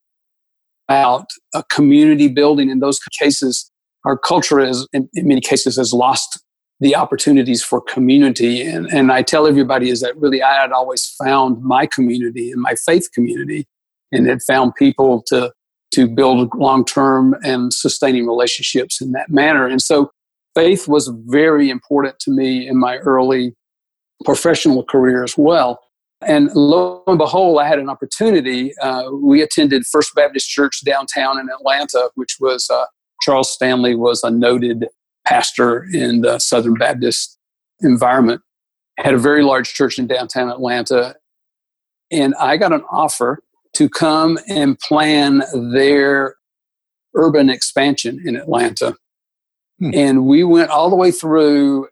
about 0.87 1.27
a 1.53 1.63
community 1.63 2.27
building 2.27 2.69
in 2.69 2.79
those 2.79 2.99
cases, 3.19 3.69
our 4.05 4.17
culture 4.17 4.59
is 4.59 4.87
in, 4.93 5.09
in 5.13 5.27
many 5.27 5.41
cases 5.41 5.77
has 5.77 5.93
lost 5.93 6.39
the 6.79 6.95
opportunities 6.95 7.63
for 7.63 7.81
community. 7.81 8.61
And, 8.61 8.85
and 8.87 9.11
I 9.11 9.23
tell 9.23 9.47
everybody 9.47 9.89
is 9.89 10.01
that 10.01 10.15
really 10.17 10.43
I 10.43 10.61
had 10.61 10.71
always 10.71 11.13
found 11.23 11.63
my 11.63 11.87
community 11.87 12.51
and 12.51 12.61
my 12.61 12.75
faith 12.75 13.09
community 13.13 13.65
and 14.11 14.27
had 14.27 14.41
found 14.43 14.75
people 14.75 15.23
to, 15.27 15.51
to 15.93 16.07
build 16.07 16.53
long 16.55 16.85
term 16.85 17.35
and 17.43 17.73
sustaining 17.73 18.27
relationships 18.27 19.01
in 19.01 19.11
that 19.11 19.29
manner. 19.29 19.65
And 19.67 19.81
so 19.81 20.11
faith 20.55 20.87
was 20.87 21.11
very 21.25 21.69
important 21.69 22.19
to 22.19 22.31
me 22.31 22.67
in 22.67 22.77
my 22.77 22.97
early 22.97 23.55
professional 24.25 24.83
career 24.83 25.23
as 25.23 25.37
well. 25.37 25.79
And 26.25 26.49
lo 26.55 27.03
and 27.05 27.17
behold, 27.17 27.59
I 27.59 27.67
had 27.67 27.77
an 27.77 27.89
opportunity. 27.89 28.75
Uh, 28.79 29.11
we 29.11 29.41
attended 29.41 29.85
First 29.85 30.15
Baptist 30.15 30.49
Church 30.49 30.83
downtown 30.83 31.39
in 31.39 31.47
Atlanta, 31.49 32.09
which 32.15 32.37
was 32.39 32.67
uh, 32.71 32.85
Charles 33.21 33.51
Stanley 33.51 33.95
was 33.95 34.23
a 34.23 34.31
noted 34.31 34.87
pastor 35.25 35.85
in 35.93 36.21
the 36.21 36.39
Southern 36.39 36.73
Baptist 36.73 37.37
environment, 37.81 38.41
had 38.97 39.13
a 39.13 39.19
very 39.19 39.43
large 39.43 39.73
church 39.73 39.99
in 39.99 40.07
downtown 40.07 40.49
Atlanta. 40.49 41.15
And 42.09 42.33
I 42.39 42.57
got 42.57 42.73
an 42.73 42.83
offer 42.89 43.43
to 43.77 43.87
come 43.87 44.39
and 44.47 44.79
plan 44.79 45.43
their 45.53 46.35
urban 47.15 47.49
expansion 47.49 48.19
in 48.25 48.35
Atlanta. 48.35 48.95
Hmm. 49.79 49.91
And 49.93 50.25
we 50.25 50.43
went 50.43 50.71
all 50.71 50.89
the 50.89 50.95
way 50.95 51.11
through. 51.11 51.87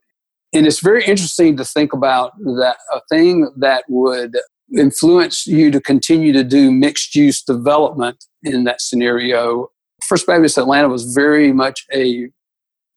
And 0.52 0.66
it's 0.66 0.82
very 0.82 1.04
interesting 1.06 1.58
to 1.58 1.66
think 1.66 1.94
about 1.94 2.32
that 2.38 2.78
a 2.92 3.02
thing 3.10 3.52
that 3.58 3.84
would 3.88 4.36
influence 4.76 5.46
you 5.46 5.70
to 5.70 5.80
continue 5.80 6.34
to 6.34 6.44
do 6.44 6.72
mixed 6.72 7.16
use 7.16 7.44
development 7.44 8.26
in 8.42 8.64
that 8.64 8.82
scenario. 8.82 9.70
First 10.04 10.26
Baptist 10.26 10.58
Atlanta 10.58 10.90
was 10.90 11.14
very 11.14 11.54
much 11.54 11.86
a 11.94 12.30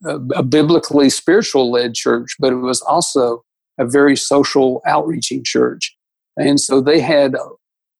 a, 0.04 0.14
a 0.36 0.42
biblically 0.44 1.10
spiritual 1.10 1.72
led 1.72 1.94
church, 1.94 2.36
but 2.38 2.52
it 2.52 2.56
was 2.56 2.80
also 2.82 3.42
a 3.78 3.84
very 3.84 4.16
social 4.16 4.80
outreaching 4.86 5.42
church. 5.44 5.96
And 6.36 6.60
so 6.60 6.80
they 6.80 7.00
had 7.00 7.34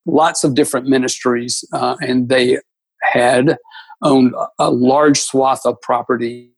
lots 0.05 0.43
of 0.43 0.55
different 0.55 0.87
ministries, 0.87 1.63
uh, 1.73 1.95
and 2.01 2.29
they 2.29 2.59
had 3.01 3.57
owned 4.01 4.33
a 4.59 4.71
large 4.71 5.19
swath 5.19 5.65
of 5.65 5.79
property 5.81 6.51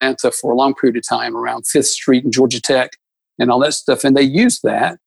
Atlanta 0.00 0.30
for 0.30 0.52
a 0.52 0.56
long 0.56 0.74
period 0.74 0.96
of 0.96 1.06
time 1.08 1.36
around 1.36 1.66
Fifth 1.66 1.86
Street 1.86 2.24
and 2.24 2.32
Georgia 2.32 2.60
Tech 2.60 2.92
and 3.38 3.50
all 3.50 3.58
that 3.60 3.74
stuff. 3.74 4.04
And 4.04 4.16
they 4.16 4.22
used 4.22 4.62
that 4.62 4.98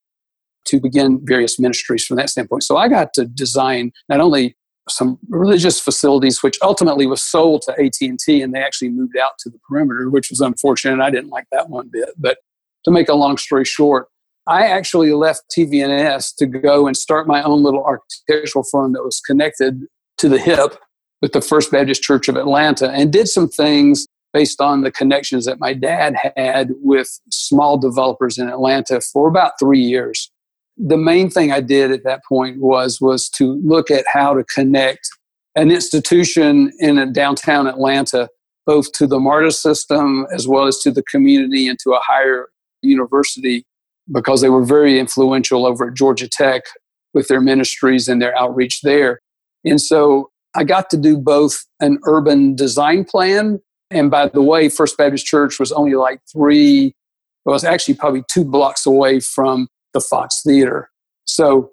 to 0.65 0.80
begin 0.80 1.20
various 1.24 1.60
ministries 1.60 2.06
from 2.06 2.17
that 2.17 2.30
standpoint. 2.30 2.63
So 2.63 2.78
I 2.78 2.88
got 2.88 3.13
to 3.13 3.26
design 3.26 3.91
not 4.10 4.20
only 4.20 4.56
some 4.89 5.17
religious 5.30 5.80
facilities, 5.80 6.44
which 6.44 6.58
ultimately 6.62 7.08
was 7.08 7.22
sold 7.22 7.63
to 7.63 7.72
AT 7.74 7.96
and 8.02 8.20
T, 8.20 8.41
and 8.41 8.54
they 8.54 8.60
actually 8.60 8.89
moved 8.89 9.17
out 9.17 9.32
to 9.39 9.50
the 9.50 9.60
perimeter, 9.67 10.10
which 10.10 10.30
was 10.30 10.41
unfortunate. 10.41 11.04
I 11.04 11.10
didn't 11.10 11.30
like 11.30 11.46
that 11.52 11.70
one 11.70 11.89
bit. 11.91 12.10
But 12.17 12.39
to 12.86 12.91
make 12.91 13.10
a 13.10 13.13
long 13.13 13.38
story 13.38 13.65
short, 13.65 14.08
I 14.48 14.68
actually 14.68 15.12
left 15.14 15.44
TVNS 15.56 16.36
to 16.38 16.46
go 16.46 16.88
and 16.88 16.98
start 16.98 17.28
my 17.28 17.44
own 17.44 17.64
little 17.64 17.84
architectural 17.84 18.64
firm 18.64 18.94
that 18.94 19.04
was 19.04 19.20
connected 19.20 19.82
to 20.18 20.30
the 20.30 20.40
hip 20.40 20.78
with 21.22 21.34
the 21.34 21.42
First 21.42 21.72
Baptist 21.72 22.02
Church 22.02 22.28
of 22.28 22.36
Atlanta, 22.36 22.90
and 22.90 23.14
did 23.14 23.28
some 23.28 23.48
things 23.48 24.08
based 24.34 24.62
on 24.62 24.82
the 24.82 24.92
connections 24.92 25.46
that 25.46 25.60
my 25.60 25.74
dad 25.74 26.16
had 26.36 26.72
with 26.82 27.20
small 27.30 27.78
developers 27.78 28.38
in 28.38 28.50
Atlanta 28.50 29.02
for 29.02 29.28
about 29.28 29.54
three 29.60 29.82
years. 29.82 30.32
The 30.78 30.98
main 30.98 31.30
thing 31.30 31.52
I 31.52 31.62
did 31.62 31.92
at 31.92 32.04
that 32.06 32.22
point 32.28 32.60
was 32.60 33.00
was 33.00 33.30
to 33.32 33.62
look 33.64 33.92
at 33.92 34.06
how 34.12 34.34
to 34.34 34.44
connect 34.46 35.08
an 35.56 35.70
institution 35.70 36.72
in 36.80 37.12
downtown 37.14 37.68
Atlanta 37.68 38.30
both 38.66 38.92
to 38.94 39.06
the 39.06 39.20
MARTA 39.20 39.52
system 39.52 40.26
as 40.34 40.48
well 40.48 40.66
as 40.66 40.80
to 40.80 40.92
the 40.92 41.04
community 41.04 41.68
and 41.68 41.78
to 41.80 41.92
a 41.92 42.00
higher 42.00 42.48
university 42.82 43.66
because 44.12 44.42
they 44.42 44.50
were 44.50 44.64
very 44.64 45.00
influential 45.00 45.66
over 45.66 45.90
at 45.90 45.96
Georgia 45.96 46.28
Tech 46.28 46.64
with 47.14 47.28
their 47.28 47.42
ministries 47.42 48.08
and 48.08 48.22
their 48.22 48.38
outreach 48.38 48.82
there. 48.82 49.20
And 49.66 49.82
so 49.82 50.30
I 50.56 50.64
got 50.64 50.90
to 50.92 50.98
do 50.98 51.18
both 51.18 51.66
an 51.80 52.00
urban 52.06 52.56
design 52.56 53.06
plan. 53.06 53.60
And 53.90 54.10
by 54.10 54.28
the 54.28 54.42
way, 54.42 54.70
First 54.70 54.98
Baptist 54.98 55.26
Church 55.26 55.60
was 55.60 55.72
only 55.72 55.96
like 55.96 56.20
three, 56.32 56.94
well, 57.46 57.54
it 57.54 57.56
was 57.56 57.64
actually 57.64 57.96
probably 57.96 58.24
two 58.30 58.46
blocks 58.46 58.86
away 58.86 59.20
from 59.20 59.68
the 59.94 60.02
Fox 60.02 60.42
Theater. 60.46 60.90
So 61.26 61.72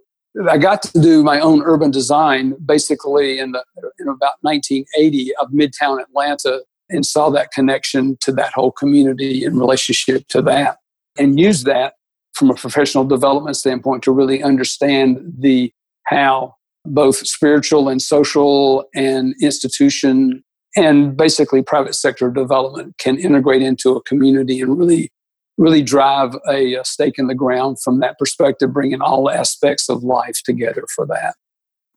I 0.49 0.59
got 0.59 0.83
to 0.83 1.01
do 1.01 1.23
my 1.23 1.41
own 1.41 1.62
urban 1.62 1.91
design 1.91 2.55
basically 2.64 3.38
in, 3.38 3.53
the, 3.53 3.64
in 3.99 4.09
about 4.09 4.35
1980 4.43 5.35
of 5.37 5.51
Midtown 5.51 6.01
Atlanta 6.01 6.62
and 6.91 7.05
saw 7.05 7.31
that 7.31 7.51
connection 7.53 8.17
to 8.21 8.33
that 8.33 8.53
whole 8.55 8.73
community 8.73 9.45
in 9.45 9.59
relationship 9.59 10.27
to 10.29 10.43
that 10.43 10.79
and 11.19 11.38
used 11.38 11.67
that 11.67 11.95
from 12.38 12.51
a 12.51 12.55
professional 12.55 13.05
development 13.05 13.57
standpoint 13.57 14.03
to 14.05 14.12
really 14.12 14.42
understand 14.42 15.18
the 15.38 15.72
how 16.07 16.55
both 16.85 17.16
spiritual 17.27 17.88
and 17.88 18.01
social 18.01 18.85
and 18.94 19.35
institution 19.42 20.42
and 20.77 21.16
basically 21.16 21.62
private 21.62 21.94
sector 21.94 22.31
development 22.31 22.96
can 22.98 23.18
integrate 23.18 23.62
into 23.62 23.96
a 23.96 24.03
community 24.03 24.61
and 24.61 24.79
really 24.79 25.11
really 25.59 25.83
drive 25.83 26.37
a, 26.48 26.74
a, 26.74 26.85
stake 26.85 27.18
in 27.18 27.27
the 27.27 27.35
ground 27.35 27.79
from 27.83 27.98
that 27.98 28.16
perspective 28.16 28.72
bringing 28.72 29.03
all 29.03 29.29
aspects 29.29 29.88
of 29.88 30.05
life 30.05 30.40
together 30.44 30.85
for 30.94 31.05
that. 31.05 31.35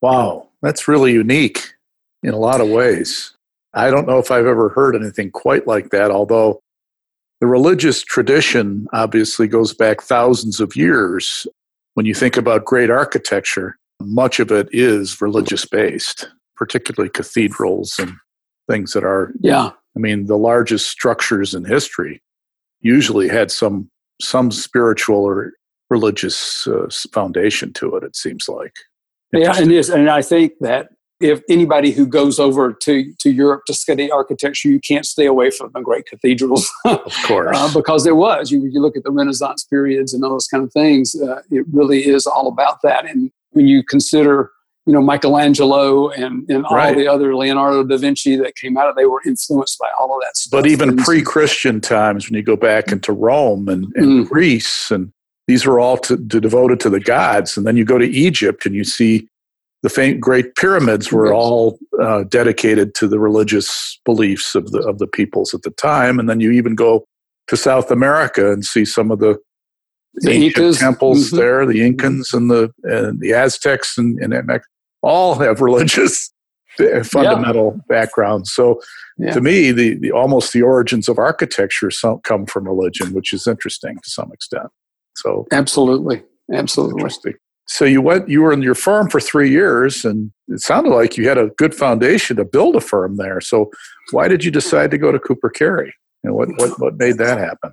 Wow 0.02 0.48
that's 0.64 0.88
really 0.88 1.14
unique 1.14 1.74
in 2.24 2.34
a 2.34 2.38
lot 2.38 2.62
of 2.62 2.70
ways. 2.70 3.34
I 3.74 3.90
don't 3.90 4.08
know 4.08 4.18
if 4.18 4.32
i've 4.32 4.48
ever 4.48 4.70
heard 4.70 4.96
anything 4.96 5.32
quite 5.32 5.68
like 5.68 5.92
that 5.92 6.12
although 6.12 6.62
the 7.42 7.48
religious 7.48 8.02
tradition 8.02 8.88
obviously 8.94 9.48
goes 9.48 9.74
back 9.74 10.02
thousands 10.02 10.62
of 10.62 10.76
years. 10.76 11.46
When 11.96 12.06
you 12.06 12.16
think 12.16 12.38
about 12.38 12.64
great 12.64 12.90
architecture 12.90 13.78
much 14.06 14.40
of 14.40 14.52
it 14.52 14.68
is 14.72 15.22
religious 15.22 15.66
based 15.66 16.28
particularly 16.56 17.10
cathedrals 17.10 17.98
and 18.00 18.14
things 18.70 18.94
that 18.94 19.04
are 19.04 19.34
yeah. 19.40 19.72
I 19.96 20.00
mean 20.00 20.28
the 20.28 20.38
largest 20.38 20.90
structures 20.90 21.54
in 21.54 21.66
history 21.66 22.22
usually 22.82 23.28
had 23.28 23.52
some 23.52 23.90
some 24.22 24.52
spiritual 24.52 25.24
or 25.24 25.54
religious 25.90 26.68
uh, 26.68 26.88
foundation 27.12 27.74
to 27.74 27.96
it 27.96 28.04
it 28.04 28.16
seems 28.16 28.48
like. 28.48 28.74
Yeah 29.34 29.54
and 29.58 29.72
yes 29.72 29.90
and 29.90 30.10
i 30.10 30.22
think 30.22 30.54
that 30.60 30.90
if 31.22 31.42
anybody 31.50 31.92
who 31.92 32.06
goes 32.06 32.40
over 32.40 32.74
to, 32.74 33.14
to 33.20 33.32
Europe 33.32 33.64
to 33.68 33.74
study 33.74 34.12
architecture, 34.12 34.70
you 34.70 34.80
can't 34.80 35.06
stay 35.06 35.26
away 35.26 35.52
from 35.52 35.72
the 35.74 35.82
great 35.82 36.06
cathedrals. 36.06 36.72
of 36.86 37.16
course. 37.26 37.58
uh, 37.58 37.72
because 37.74 38.04
there 38.04 38.16
was. 38.16 38.52
You, 38.52 38.64
you 38.66 38.82
look 38.82 38.98
at 38.98 39.04
the 39.04 39.12
Renaissance 39.12 39.64
periods 39.64 40.14
and 40.14 40.24
all 40.24 40.32
those 40.32 40.48
kind 40.48 40.64
of 40.64 40.72
things, 40.72 41.16
uh, 41.16 41.42
it 41.52 41.66
really 41.72 42.08
is 42.08 42.26
all 42.26 42.48
about 42.48 42.82
that. 42.84 43.10
And 43.10 43.32
when 43.52 43.68
you 43.68 43.84
consider 43.84 44.52
you 44.86 44.94
know 44.94 45.02
Michelangelo 45.02 46.10
and 46.10 46.50
and 46.50 46.66
all 46.66 46.76
right. 46.76 46.96
the 46.96 47.08
other 47.08 47.36
Leonardo 47.36 47.84
da 47.84 47.98
Vinci 47.98 48.36
that 48.38 48.56
came 48.56 48.78
out 48.78 48.90
of 48.90 48.96
they 48.96 49.06
were 49.06 49.22
influenced 49.26 49.78
by 49.78 49.90
all 50.00 50.16
of 50.16 50.22
that 50.22 50.36
stuff. 50.36 50.64
But 50.64 50.68
even 50.68 50.98
pre-Christian 50.98 51.82
times, 51.82 52.28
when 52.28 52.36
you 52.36 52.44
go 52.44 52.56
back 52.56 52.92
into 52.92 53.14
Rome 53.14 53.70
and, 53.70 53.86
and 53.96 54.26
mm. 54.26 54.30
Greece, 54.30 54.90
and 54.90 55.12
these 55.48 55.66
were 55.66 55.80
all 55.80 55.98
to, 55.98 56.18
to 56.18 56.42
devoted 56.42 56.80
to 56.82 56.90
the 56.90 57.00
gods, 57.00 57.58
and 57.58 57.68
then 57.68 57.78
you 57.78 57.86
go 57.86 57.98
to 57.98 58.10
Egypt 58.10 58.66
and 58.66 58.74
you 58.74 58.84
see 58.84 59.28
the 59.84 59.90
faint 59.90 60.20
great 60.20 60.56
pyramids 60.56 61.12
were 61.12 61.34
all 61.34 61.80
uh, 62.02 62.24
dedicated 62.24 62.94
to 62.96 63.08
the 63.08 63.20
religious 63.20 64.00
beliefs 64.06 64.56
of 64.56 64.72
the 64.72 64.80
of 64.88 65.00
the 65.00 65.08
peoples 65.08 65.54
at 65.54 65.64
the 65.64 65.72
time, 65.72 66.20
and 66.20 66.30
then 66.30 66.40
you 66.40 66.52
even 66.52 66.76
go 66.76 67.06
to 67.48 67.58
South 67.58 67.92
America 67.92 68.52
and 68.52 68.66
see 68.66 68.86
some 68.86 69.12
of 69.12 69.20
the 69.20 69.38
the 70.16 70.34
Incas 70.34 70.80
temples 70.80 71.28
mm-hmm. 71.28 71.38
there, 71.38 71.66
the 71.66 71.80
Incans 71.80 72.34
and 72.34 72.52
the 72.52 72.72
and 72.84 73.20
the 73.20 73.34
Aztecs 73.34 73.98
and, 73.98 74.20
and 74.22 74.62
all 75.02 75.36
have 75.36 75.62
religious 75.62 76.32
fundamental 77.04 77.74
yeah. 77.76 77.82
backgrounds. 77.88 78.52
So 78.54 78.82
yeah. 79.18 79.32
to 79.32 79.42
me, 79.42 79.72
the, 79.72 79.96
the 79.96 80.12
almost 80.12 80.54
the 80.54 80.62
origins 80.62 81.10
of 81.10 81.18
architecture 81.18 81.92
some, 81.92 82.20
come 82.20 82.46
from 82.46 82.68
religion, 82.68 83.14
which 83.14 83.34
is 83.34 83.48
interesting 83.48 83.96
to 83.96 84.10
some 84.10 84.32
extent. 84.32 84.68
So 85.18 85.48
absolutely, 85.52 86.24
absolutely. 86.54 87.04
So 87.72 87.86
you 87.86 88.02
went, 88.02 88.28
you 88.28 88.42
were 88.42 88.52
in 88.52 88.62
your 88.62 88.76
firm 88.76 89.10
for 89.10 89.22
three 89.22 89.50
years, 89.50 90.04
and 90.04 90.34
it 90.50 90.60
sounded 90.60 90.90
like 90.90 91.16
you 91.16 91.30
had 91.30 91.38
a 91.38 91.48
good 91.58 91.74
foundation 91.74 92.36
to 92.36 92.44
build 92.44 92.76
a 92.76 92.82
firm 92.82 93.16
there. 93.16 93.40
So 93.40 93.72
why 94.12 94.28
did 94.28 94.44
you 94.44 94.52
decide 94.52 94.92
to 94.92 94.98
go 94.98 95.10
to 95.10 95.18
Cooper 95.18 95.50
Carry? 95.50 95.96
And 96.26 96.34
what, 96.34 96.50
what, 96.58 96.78
what 96.82 96.98
made 96.98 97.18
that 97.20 97.38
happen? 97.38 97.72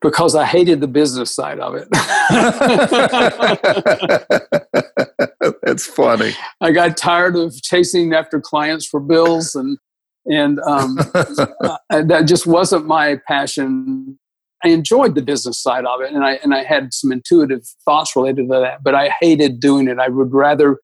because 0.00 0.34
I 0.34 0.44
hated 0.44 0.80
the 0.80 0.88
business 0.88 1.34
side 1.34 1.60
of 1.60 1.76
it. 1.76 1.88
That's 5.62 5.86
funny. 5.86 6.32
I 6.60 6.72
got 6.72 6.96
tired 6.96 7.36
of 7.36 7.54
chasing 7.62 8.12
after 8.12 8.40
clients 8.40 8.86
for 8.86 9.00
bills, 9.00 9.54
and 9.54 9.78
and 10.26 10.58
um, 10.60 10.98
uh, 11.14 11.76
that 11.90 12.24
just 12.26 12.46
wasn't 12.46 12.86
my 12.86 13.20
passion. 13.28 14.18
I 14.64 14.68
enjoyed 14.68 15.14
the 15.14 15.22
business 15.22 15.60
side 15.60 15.84
of 15.84 16.00
it, 16.00 16.12
and 16.12 16.24
I 16.24 16.34
and 16.42 16.54
I 16.54 16.62
had 16.62 16.94
some 16.94 17.12
intuitive 17.12 17.66
thoughts 17.84 18.14
related 18.14 18.48
to 18.48 18.60
that, 18.60 18.82
but 18.82 18.94
I 18.94 19.10
hated 19.20 19.60
doing 19.60 19.88
it. 19.88 19.98
I 19.98 20.08
would 20.08 20.32
rather 20.32 20.78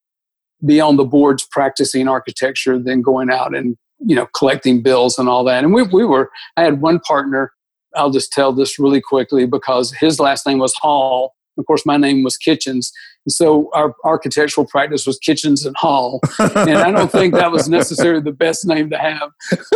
be 0.66 0.80
on 0.80 0.96
the 0.96 1.04
boards 1.04 1.46
practicing 1.50 2.08
architecture 2.08 2.78
than 2.78 3.00
going 3.00 3.30
out 3.30 3.54
and 3.54 3.76
you 4.00 4.16
know 4.16 4.26
collecting 4.34 4.82
bills 4.82 5.18
and 5.18 5.28
all 5.28 5.44
that. 5.44 5.64
And 5.64 5.72
we 5.72 5.82
we 5.84 6.04
were. 6.04 6.30
I 6.56 6.62
had 6.64 6.80
one 6.80 6.98
partner 7.00 7.52
I'll 7.96 8.10
just 8.10 8.32
tell 8.32 8.52
this 8.52 8.78
really 8.78 9.00
quickly 9.00 9.46
because 9.46 9.92
his 9.92 10.20
last 10.20 10.46
name 10.46 10.58
was 10.58 10.74
Hall. 10.74 11.34
Of 11.56 11.66
course, 11.66 11.84
my 11.84 11.96
name 11.96 12.22
was 12.22 12.36
Kitchens. 12.36 12.92
And 13.26 13.32
so 13.32 13.70
our 13.74 13.94
architectural 14.04 14.66
practice 14.66 15.06
was 15.06 15.18
Kitchens 15.18 15.66
and 15.66 15.76
Hall. 15.76 16.20
and 16.38 16.70
I 16.78 16.90
don't 16.92 17.10
think 17.10 17.34
that 17.34 17.50
was 17.50 17.68
necessarily 17.68 18.22
the 18.22 18.32
best 18.32 18.66
name 18.66 18.90
to 18.90 18.98
have, 18.98 19.30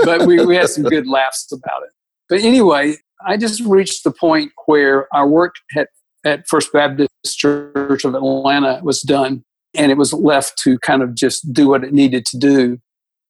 but 0.05 0.27
we, 0.27 0.45
we 0.45 0.57
had 0.57 0.69
some 0.69 0.85
good 0.85 1.07
laughs 1.09 1.51
about 1.51 1.83
it. 1.83 1.91
But 2.29 2.41
anyway, 2.41 2.97
I 3.27 3.37
just 3.37 3.61
reached 3.63 4.05
the 4.05 4.13
point 4.13 4.53
where 4.67 5.09
our 5.15 5.29
work 5.29 5.55
at, 5.77 5.89
at 6.25 6.45
First 6.49 6.73
Baptist 6.73 7.11
Church 7.27 8.05
of 8.05 8.15
Atlanta 8.15 8.81
was 8.83 9.03
done 9.03 9.43
and 9.75 9.91
it 9.91 9.97
was 9.97 10.13
left 10.13 10.59
to 10.59 10.79
kind 10.81 11.03
of 11.03 11.15
just 11.15 11.53
do 11.53 11.69
what 11.69 11.85
it 11.85 11.93
needed 11.93 12.27
to 12.27 12.39
do. 12.39 12.79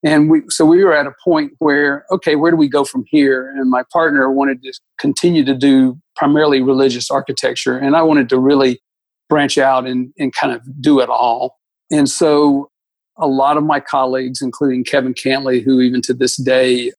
And 0.05 0.29
we, 0.29 0.43
so 0.49 0.65
we 0.65 0.83
were 0.83 0.95
at 0.95 1.07
a 1.07 1.15
point 1.23 1.53
where, 1.59 2.05
okay, 2.11 2.35
where 2.35 2.51
do 2.51 2.57
we 2.57 2.69
go 2.69 2.85
from 2.85 3.05
here? 3.09 3.51
And 3.57 3.71
my 3.71 3.85
partner 3.93 4.31
wanted 4.33 4.63
to 4.65 4.73
continue 4.99 5.45
to 5.45 5.55
do 5.55 5.97
primarily 6.17 6.61
religious 6.61 7.11
architecture, 7.11 7.79
and 7.79 7.95
I 7.95 8.03
wanted 8.03 8.29
to 8.31 8.39
really 8.39 8.81
branch 9.29 9.59
out 9.59 9.87
and, 9.87 10.13
and 10.19 10.35
kind 10.35 10.53
of 10.53 10.61
do 10.81 11.01
it 11.01 11.09
all. 11.09 11.57
And 11.91 12.09
so 12.09 12.69
a 13.17 13.29
lot 13.29 13.57
of 13.57 13.65
my 13.65 13.79
colleagues, 13.79 14.43
including 14.43 14.85
Kevin 14.85 15.15
Cantley, 15.15 15.63
who 15.63 15.81
even 15.81 16.03
to 16.03 16.15
this 16.15 16.37
day 16.37 16.93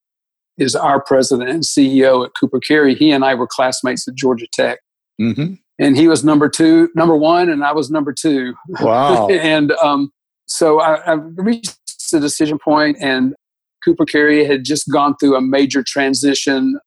is 0.58 0.74
our 0.74 1.00
president 1.02 1.50
and 1.50 1.62
CEO 1.62 2.24
at 2.24 2.32
Cooper 2.38 2.60
Carry, 2.60 2.94
he 2.94 3.10
and 3.10 3.24
I 3.24 3.34
were 3.34 3.46
classmates 3.46 4.06
at 4.06 4.14
Georgia 4.14 4.46
Tech. 4.52 4.78
Mm-hmm. 5.20 5.54
And 5.78 5.96
he 5.96 6.06
was 6.06 6.24
number 6.24 6.48
two, 6.48 6.88
number 6.94 7.16
one, 7.16 7.48
and 7.48 7.64
I 7.64 7.72
was 7.72 7.90
number 7.90 8.12
two. 8.12 8.54
Wow. 8.80 9.28
and 9.30 9.72
um, 9.72 10.12
so 10.46 10.80
I, 10.80 11.12
I 11.12 11.12
reached 11.14 11.76
the 12.12 12.20
decision 12.20 12.58
point, 12.58 12.96
and 13.00 13.34
Cooper 13.84 14.04
Carry 14.04 14.44
had 14.44 14.64
just 14.64 14.90
gone 14.90 15.16
through 15.16 15.36
a 15.36 15.40
major 15.40 15.82
transition, 15.82 16.78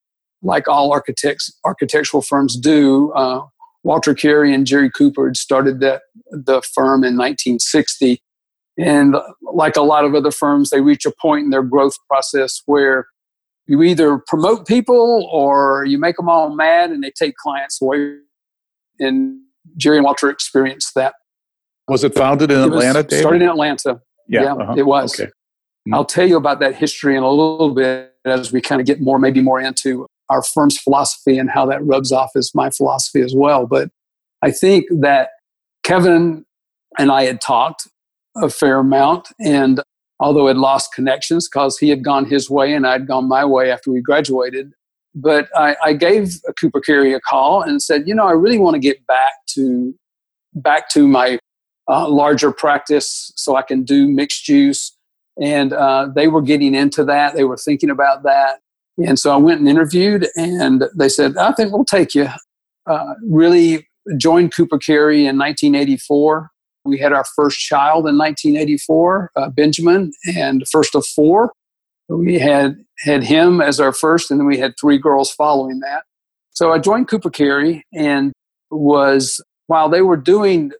like 0.41 0.67
all 0.67 0.91
architects 0.91 1.51
architectural 1.65 2.21
firms 2.21 2.57
do. 2.57 3.11
Uh, 3.11 3.41
Walter 3.83 4.13
Carry 4.13 4.53
and 4.53 4.65
Jerry 4.65 4.89
Cooper 4.89 5.27
had 5.27 5.37
started 5.37 5.79
that 5.81 6.03
the 6.31 6.61
firm 6.73 7.03
in 7.03 7.17
1960, 7.17 8.21
and 8.77 9.15
like 9.41 9.75
a 9.75 9.81
lot 9.81 10.05
of 10.05 10.15
other 10.15 10.31
firms, 10.31 10.69
they 10.69 10.81
reach 10.81 11.05
a 11.05 11.11
point 11.11 11.43
in 11.43 11.49
their 11.49 11.63
growth 11.63 11.95
process 12.07 12.61
where 12.65 13.07
you 13.67 13.83
either 13.83 14.17
promote 14.27 14.65
people 14.65 15.27
or 15.31 15.85
you 15.85 15.97
make 15.97 16.15
them 16.17 16.29
all 16.29 16.55
mad 16.55 16.89
and 16.91 17.03
they 17.03 17.11
take 17.11 17.35
clients 17.35 17.81
away. 17.81 18.17
And 18.99 19.41
Jerry 19.75 19.97
and 19.97 20.05
Walter 20.05 20.29
experienced 20.29 20.95
that. 20.95 21.13
Was 21.87 22.03
it 22.03 22.15
founded 22.15 22.51
in 22.51 22.59
it 22.59 22.67
Atlanta? 22.67 23.03
David? 23.03 23.21
Started 23.21 23.41
in 23.43 23.49
Atlanta. 23.49 24.01
Yeah, 24.27 24.43
yeah 24.43 24.53
uh-huh. 24.53 24.75
it 24.77 24.85
was. 24.85 25.13
Okay. 25.19 25.29
Mm-hmm. 25.29 25.93
I'll 25.93 26.05
tell 26.05 26.27
you 26.27 26.37
about 26.37 26.59
that 26.59 26.75
history 26.75 27.15
in 27.15 27.23
a 27.23 27.29
little 27.29 27.73
bit 27.73 28.13
as 28.25 28.51
we 28.51 28.61
kind 28.61 28.81
of 28.81 28.87
get 28.87 29.01
more, 29.01 29.19
maybe 29.19 29.41
more 29.41 29.59
into 29.59 30.05
our 30.29 30.43
firm's 30.43 30.77
philosophy 30.77 31.37
and 31.37 31.49
how 31.49 31.65
that 31.65 31.85
rubs 31.85 32.11
off 32.11 32.31
as 32.35 32.51
my 32.53 32.69
philosophy 32.69 33.21
as 33.21 33.33
well. 33.35 33.65
But 33.65 33.89
I 34.41 34.51
think 34.51 34.85
that 34.99 35.29
Kevin 35.83 36.45
and 36.99 37.11
I 37.11 37.23
had 37.23 37.39
talked 37.39 37.87
a 38.35 38.49
fair 38.49 38.79
amount, 38.79 39.29
and 39.39 39.81
although 40.19 40.47
had 40.47 40.57
lost 40.57 40.93
connections 40.93 41.47
because 41.47 41.77
he 41.77 41.89
had 41.89 42.03
gone 42.03 42.25
his 42.25 42.49
way 42.49 42.73
and 42.73 42.87
I'd 42.87 43.07
gone 43.07 43.27
my 43.27 43.45
way 43.45 43.71
after 43.71 43.91
we 43.91 44.01
graduated. 44.01 44.71
But 45.13 45.49
I, 45.55 45.75
I 45.83 45.93
gave 45.93 46.35
Cooper 46.59 46.79
Carry 46.79 47.13
a 47.13 47.19
call 47.19 47.61
and 47.61 47.81
said, 47.81 48.07
you 48.07 48.13
know, 48.13 48.27
I 48.27 48.33
really 48.33 48.59
want 48.59 48.75
to 48.75 48.79
get 48.79 49.05
back 49.07 49.33
to 49.53 49.95
back 50.53 50.89
to 50.89 51.07
my 51.07 51.39
uh, 51.87 52.07
larger 52.07 52.51
practice 52.51 53.31
so 53.35 53.55
I 53.55 53.61
can 53.61 53.83
do 53.83 54.07
mixed 54.07 54.47
use. 54.47 54.95
And 55.41 55.73
uh, 55.73 56.09
they 56.15 56.27
were 56.27 56.41
getting 56.41 56.73
into 56.73 57.03
that. 57.05 57.35
They 57.35 57.43
were 57.43 57.57
thinking 57.57 57.89
about 57.89 58.23
that. 58.23 58.59
And 59.05 59.19
so 59.19 59.31
I 59.31 59.37
went 59.37 59.59
and 59.59 59.69
interviewed, 59.69 60.27
and 60.35 60.83
they 60.97 61.09
said, 61.09 61.37
I 61.37 61.51
think 61.51 61.71
we'll 61.71 61.85
take 61.85 62.15
you. 62.15 62.29
Uh, 62.87 63.13
really 63.29 63.87
joined 64.17 64.55
Cooper 64.55 64.79
Carry 64.79 65.19
in 65.27 65.37
1984. 65.37 66.49
We 66.87 66.97
had 66.97 67.13
our 67.13 67.25
first 67.35 67.59
child 67.59 68.07
in 68.07 68.17
1984, 68.17 69.31
uh, 69.35 69.49
Benjamin, 69.49 70.11
and 70.35 70.67
first 70.71 70.95
of 70.95 71.05
four. 71.05 71.51
We 72.09 72.39
had 72.39 72.77
had 72.99 73.23
him 73.23 73.59
as 73.59 73.79
our 73.79 73.91
first, 73.91 74.31
and 74.31 74.39
then 74.39 74.47
we 74.47 74.57
had 74.57 74.75
three 74.79 74.97
girls 74.97 75.31
following 75.31 75.79
that. 75.79 76.03
So 76.51 76.71
I 76.71 76.79
joined 76.79 77.09
Cooper 77.09 77.29
Carry 77.29 77.83
and 77.93 78.31
was 78.71 79.43
while 79.67 79.89
they 79.89 80.01
were 80.01 80.17
doing 80.17 80.71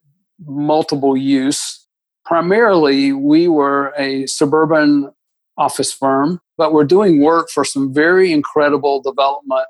multiple 0.45 1.17
use. 1.17 1.85
Primarily, 2.25 3.13
we 3.13 3.47
were 3.47 3.93
a 3.97 4.25
suburban 4.27 5.11
office 5.57 5.91
firm, 5.91 6.39
but 6.57 6.73
we're 6.73 6.85
doing 6.85 7.21
work 7.21 7.49
for 7.49 7.65
some 7.65 7.93
very 7.93 8.31
incredible 8.31 9.01
development 9.01 9.65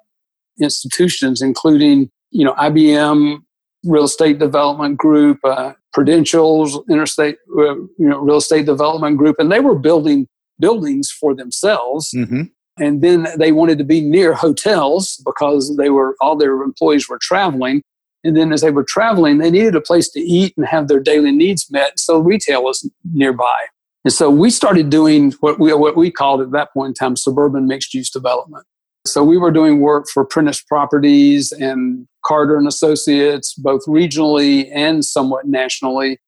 institutions, 0.62 1.42
including, 1.42 2.10
you 2.32 2.46
know, 2.46 2.54
IBM 2.54 3.40
Real 3.88 4.04
Estate 4.04 4.40
Development 4.40 4.98
Group, 4.98 5.40
uh, 5.44 5.74
Prudential's 5.94 6.80
Interstate, 6.90 7.38
uh, 7.58 7.76
you 7.76 7.94
know, 7.98 8.20
Real 8.20 8.38
Estate 8.38 8.66
Development 8.66 9.18
Group, 9.18 9.38
and 9.40 9.52
they 9.52 9.60
were 9.60 9.76
building 9.76 10.28
buildings 10.60 11.10
for 11.12 11.36
themselves. 11.36 12.12
Mm-hmm. 12.16 12.44
And 12.80 13.02
then 13.02 13.28
they 13.38 13.52
wanted 13.52 13.80
to 13.80 13.84
be 13.84 14.02
near 14.02 14.34
hotels 14.34 15.22
because 15.26 15.76
they 15.78 15.90
were 15.90 16.16
all 16.22 16.36
their 16.36 16.62
employees 16.62 17.10
were 17.10 17.20
traveling. 17.20 17.82
And 18.24 18.36
then 18.36 18.52
as 18.52 18.62
they 18.62 18.72
were 18.72 18.84
traveling, 18.84 19.38
they 19.38 19.50
needed 19.50 19.76
a 19.76 19.82
place 19.82 20.10
to 20.10 20.20
eat 20.20 20.54
and 20.58 20.66
have 20.68 20.88
their 20.88 21.00
daily 21.00 21.32
needs 21.32 21.72
met. 21.72 22.00
So 22.00 22.20
retail 22.20 22.64
was 22.64 22.88
nearby. 23.14 23.58
And 24.04 24.14
so 24.14 24.30
we 24.30 24.50
started 24.50 24.90
doing 24.90 25.34
what 25.40 25.60
we, 25.60 25.74
what 25.74 25.98
we 25.98 26.12
called 26.12 26.42
at 26.42 26.52
that 26.52 26.72
point 26.74 26.90
in 26.90 26.94
time 26.94 27.16
suburban 27.16 27.68
mixed 27.68 27.94
use 27.94 28.10
development. 28.10 28.66
So 29.08 29.24
we 29.24 29.38
were 29.38 29.52
doing 29.52 29.80
work 29.80 30.06
for 30.14 30.26
Prentiss 30.26 30.62
Properties 30.62 31.52
and 31.52 32.08
Carter 32.28 32.58
and 32.58 32.68
Associates, 32.68 33.54
both 33.54 33.86
regionally 33.86 34.70
and 34.74 35.06
somewhat 35.06 35.46
nationally. 35.46 36.20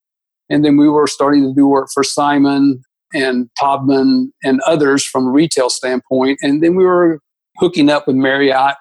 And 0.49 0.63
then 0.63 0.77
we 0.77 0.89
were 0.89 1.07
starting 1.07 1.43
to 1.43 1.53
do 1.53 1.67
work 1.67 1.89
for 1.93 2.03
Simon 2.03 2.81
and 3.13 3.49
Taubman 3.59 4.29
and 4.43 4.61
others 4.61 5.05
from 5.05 5.27
a 5.27 5.31
retail 5.31 5.69
standpoint. 5.69 6.39
And 6.41 6.63
then 6.63 6.75
we 6.75 6.85
were 6.85 7.19
hooking 7.57 7.89
up 7.89 8.07
with 8.07 8.15
Marriott 8.15 8.75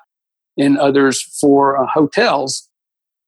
and 0.56 0.78
others 0.78 1.20
for 1.40 1.78
uh, 1.78 1.86
hotels. 1.86 2.68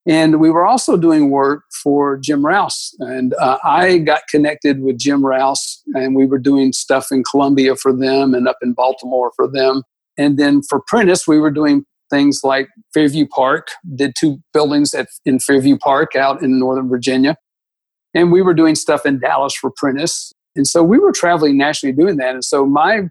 And 0.06 0.40
we 0.40 0.50
were 0.50 0.66
also 0.66 0.96
doing 0.96 1.30
work 1.30 1.62
for 1.82 2.16
Jim 2.16 2.44
Rouse. 2.44 2.94
And 3.00 3.34
uh, 3.34 3.58
I 3.62 3.98
got 3.98 4.22
connected 4.28 4.80
with 4.80 4.98
Jim 4.98 5.24
Rouse, 5.24 5.82
and 5.94 6.16
we 6.16 6.24
were 6.24 6.38
doing 6.38 6.72
stuff 6.72 7.12
in 7.12 7.22
Columbia 7.22 7.76
for 7.76 7.92
them 7.92 8.34
and 8.34 8.48
up 8.48 8.56
in 8.62 8.72
Baltimore 8.72 9.30
for 9.36 9.46
them. 9.46 9.82
And 10.16 10.38
then 10.38 10.62
for 10.62 10.80
Prentiss, 10.80 11.28
we 11.28 11.38
were 11.38 11.50
doing 11.50 11.84
things 12.10 12.40
like 12.42 12.68
Fairview 12.92 13.26
Park, 13.26 13.68
did 13.94 14.14
two 14.18 14.38
buildings 14.52 14.92
at, 14.94 15.08
in 15.24 15.38
Fairview 15.38 15.78
Park 15.78 16.14
out 16.16 16.42
in 16.42 16.58
Northern 16.58 16.88
Virginia. 16.88 17.36
And 18.14 18.32
we 18.32 18.42
were 18.42 18.54
doing 18.54 18.74
stuff 18.74 19.06
in 19.06 19.20
Dallas 19.20 19.54
for 19.54 19.70
Prentiss. 19.70 20.32
And 20.56 20.66
so 20.66 20.82
we 20.82 20.98
were 20.98 21.12
traveling 21.12 21.56
nationally 21.56 21.94
doing 21.94 22.16
that. 22.16 22.34
And 22.34 22.44
so 22.44 22.66
my 22.66 23.08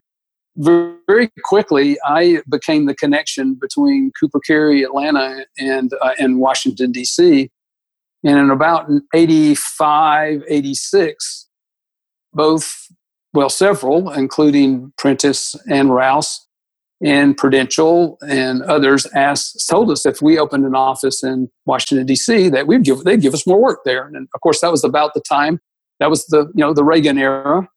very 0.57 1.29
quickly, 1.45 1.97
I 2.05 2.41
became 2.49 2.85
the 2.85 2.95
connection 2.95 3.55
between 3.55 4.11
Cooper 4.19 4.41
Carry, 4.41 4.83
Atlanta, 4.83 5.45
and, 5.57 5.91
uh, 6.01 6.11
and 6.19 6.39
Washington, 6.39 6.91
D.C. 6.91 7.49
And 8.25 8.37
in 8.37 8.49
about 8.49 8.89
85, 9.13 10.43
86, 10.47 11.47
both, 12.33 12.87
well, 13.33 13.49
several, 13.49 14.11
including 14.11 14.91
Prentiss 14.97 15.55
and 15.69 15.95
Rouse 15.95 16.45
and 17.01 17.37
Prudential 17.37 18.17
and 18.27 18.61
others, 18.63 19.05
asked, 19.15 19.67
told 19.69 19.89
us 19.89 20.05
if 20.05 20.21
we 20.21 20.37
opened 20.37 20.65
an 20.65 20.75
office 20.75 21.23
in 21.23 21.49
Washington, 21.65 22.05
D.C., 22.05 22.49
that 22.49 22.67
we'd 22.67 22.83
give, 22.83 23.03
they'd 23.03 23.21
give 23.21 23.33
us 23.33 23.47
more 23.47 23.61
work 23.61 23.79
there. 23.85 24.05
And 24.07 24.27
of 24.33 24.41
course, 24.41 24.61
that 24.61 24.71
was 24.71 24.83
about 24.83 25.13
the 25.13 25.21
time, 25.21 25.59
that 25.99 26.09
was 26.09 26.25
the, 26.27 26.51
you 26.55 26.61
know, 26.61 26.73
the 26.73 26.83
Reagan 26.83 27.17
era 27.17 27.67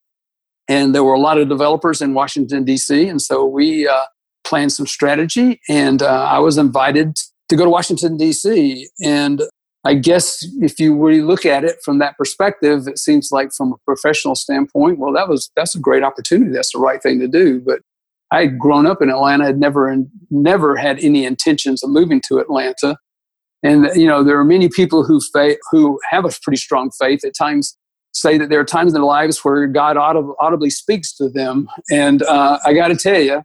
and 0.68 0.94
there 0.94 1.04
were 1.04 1.14
a 1.14 1.20
lot 1.20 1.38
of 1.38 1.48
developers 1.48 2.00
in 2.00 2.14
Washington, 2.14 2.64
D.C. 2.64 3.08
And 3.08 3.20
so 3.20 3.44
we 3.44 3.86
uh, 3.88 4.04
planned 4.44 4.72
some 4.72 4.86
strategy, 4.86 5.60
and 5.68 6.02
uh, 6.02 6.06
I 6.06 6.38
was 6.38 6.58
invited 6.58 7.16
to 7.48 7.56
go 7.56 7.64
to 7.64 7.70
Washington, 7.70 8.16
D.C. 8.16 8.88
And 9.02 9.42
I 9.84 9.94
guess 9.94 10.46
if 10.60 10.78
you 10.78 10.96
really 10.96 11.22
look 11.22 11.44
at 11.44 11.64
it 11.64 11.76
from 11.84 11.98
that 11.98 12.16
perspective, 12.16 12.86
it 12.86 12.98
seems 12.98 13.30
like 13.32 13.50
from 13.52 13.72
a 13.72 13.76
professional 13.84 14.36
standpoint, 14.36 14.98
well, 14.98 15.12
that 15.12 15.28
was 15.28 15.50
that's 15.56 15.74
a 15.74 15.80
great 15.80 16.04
opportunity. 16.04 16.52
That's 16.52 16.72
the 16.72 16.78
right 16.78 17.02
thing 17.02 17.18
to 17.20 17.28
do. 17.28 17.60
But 17.60 17.80
I 18.32 18.40
had 18.40 18.58
grown 18.58 18.86
up 18.86 19.02
in 19.02 19.10
Atlanta, 19.10 19.44
had 19.44 19.60
never 19.60 19.94
never 20.30 20.74
had 20.74 20.98
any 21.00 21.24
intentions 21.24 21.82
of 21.82 21.90
moving 21.90 22.20
to 22.28 22.38
Atlanta. 22.38 22.96
And 23.62 23.88
you 23.94 24.06
know, 24.06 24.24
there 24.24 24.38
are 24.40 24.44
many 24.44 24.68
people 24.68 25.04
who 25.04 25.20
fa- 25.32 25.58
who 25.70 26.00
have 26.10 26.24
a 26.24 26.30
pretty 26.42 26.56
strong 26.56 26.90
faith. 26.98 27.24
At 27.24 27.34
times, 27.36 27.76
say 28.14 28.38
that 28.38 28.48
there 28.48 28.58
are 28.58 28.64
times 28.64 28.92
in 28.92 28.94
their 28.94 29.04
lives 29.04 29.44
where 29.44 29.66
God 29.66 29.96
audib- 29.96 30.34
audibly 30.40 30.70
speaks 30.70 31.14
to 31.16 31.28
them. 31.28 31.68
And 31.90 32.22
uh, 32.22 32.58
I 32.64 32.72
got 32.72 32.88
to 32.88 32.96
tell 32.96 33.20
you, 33.20 33.42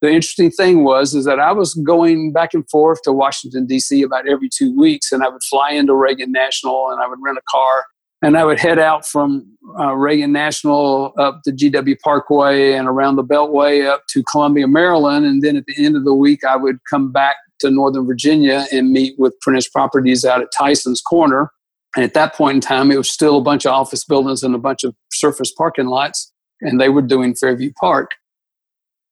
the 0.00 0.08
interesting 0.08 0.52
thing 0.52 0.84
was 0.84 1.14
is 1.14 1.24
that 1.24 1.40
I 1.40 1.52
was 1.52 1.74
going 1.74 2.32
back 2.32 2.54
and 2.54 2.68
forth 2.70 3.02
to 3.02 3.12
Washington 3.12 3.66
D.C. 3.66 4.02
about 4.02 4.28
every 4.28 4.48
two 4.48 4.74
weeks, 4.78 5.10
and 5.10 5.24
I 5.24 5.28
would 5.28 5.42
fly 5.42 5.72
into 5.72 5.94
Reagan 5.94 6.30
National, 6.30 6.90
and 6.90 7.02
I 7.02 7.08
would 7.08 7.18
rent 7.20 7.38
a 7.38 7.42
car, 7.50 7.84
and 8.22 8.36
I 8.36 8.44
would 8.44 8.58
head 8.58 8.78
out 8.78 9.06
from 9.06 9.46
uh, 9.78 9.94
Reagan 9.94 10.32
National 10.32 11.12
up 11.18 11.42
to 11.44 11.52
GW 11.52 11.98
Parkway 12.00 12.72
and 12.72 12.88
around 12.88 13.16
the 13.16 13.24
Beltway 13.24 13.86
up 13.86 14.02
to 14.10 14.22
Columbia, 14.24 14.66
Maryland, 14.66 15.26
and 15.26 15.42
then 15.42 15.56
at 15.56 15.64
the 15.66 15.84
end 15.84 15.96
of 15.96 16.04
the 16.04 16.14
week 16.14 16.44
I 16.44 16.56
would 16.56 16.78
come 16.90 17.12
back 17.12 17.36
to 17.60 17.70
Northern 17.70 18.06
Virginia 18.06 18.66
and 18.72 18.92
meet 18.92 19.18
with 19.18 19.38
Prentiss 19.40 19.68
Properties 19.68 20.24
out 20.24 20.40
at 20.40 20.48
Tyson's 20.56 21.00
Corner 21.00 21.50
and 21.96 22.04
at 22.04 22.14
that 22.14 22.34
point 22.34 22.56
in 22.56 22.60
time, 22.60 22.90
it 22.90 22.96
was 22.96 23.10
still 23.10 23.38
a 23.38 23.42
bunch 23.42 23.64
of 23.64 23.72
office 23.72 24.04
buildings 24.04 24.42
and 24.42 24.54
a 24.54 24.58
bunch 24.58 24.84
of 24.84 24.94
surface 25.12 25.52
parking 25.52 25.86
lots, 25.86 26.32
and 26.60 26.80
they 26.80 26.88
were 26.88 27.02
doing 27.02 27.34
Fairview 27.34 27.72
Park. 27.80 28.12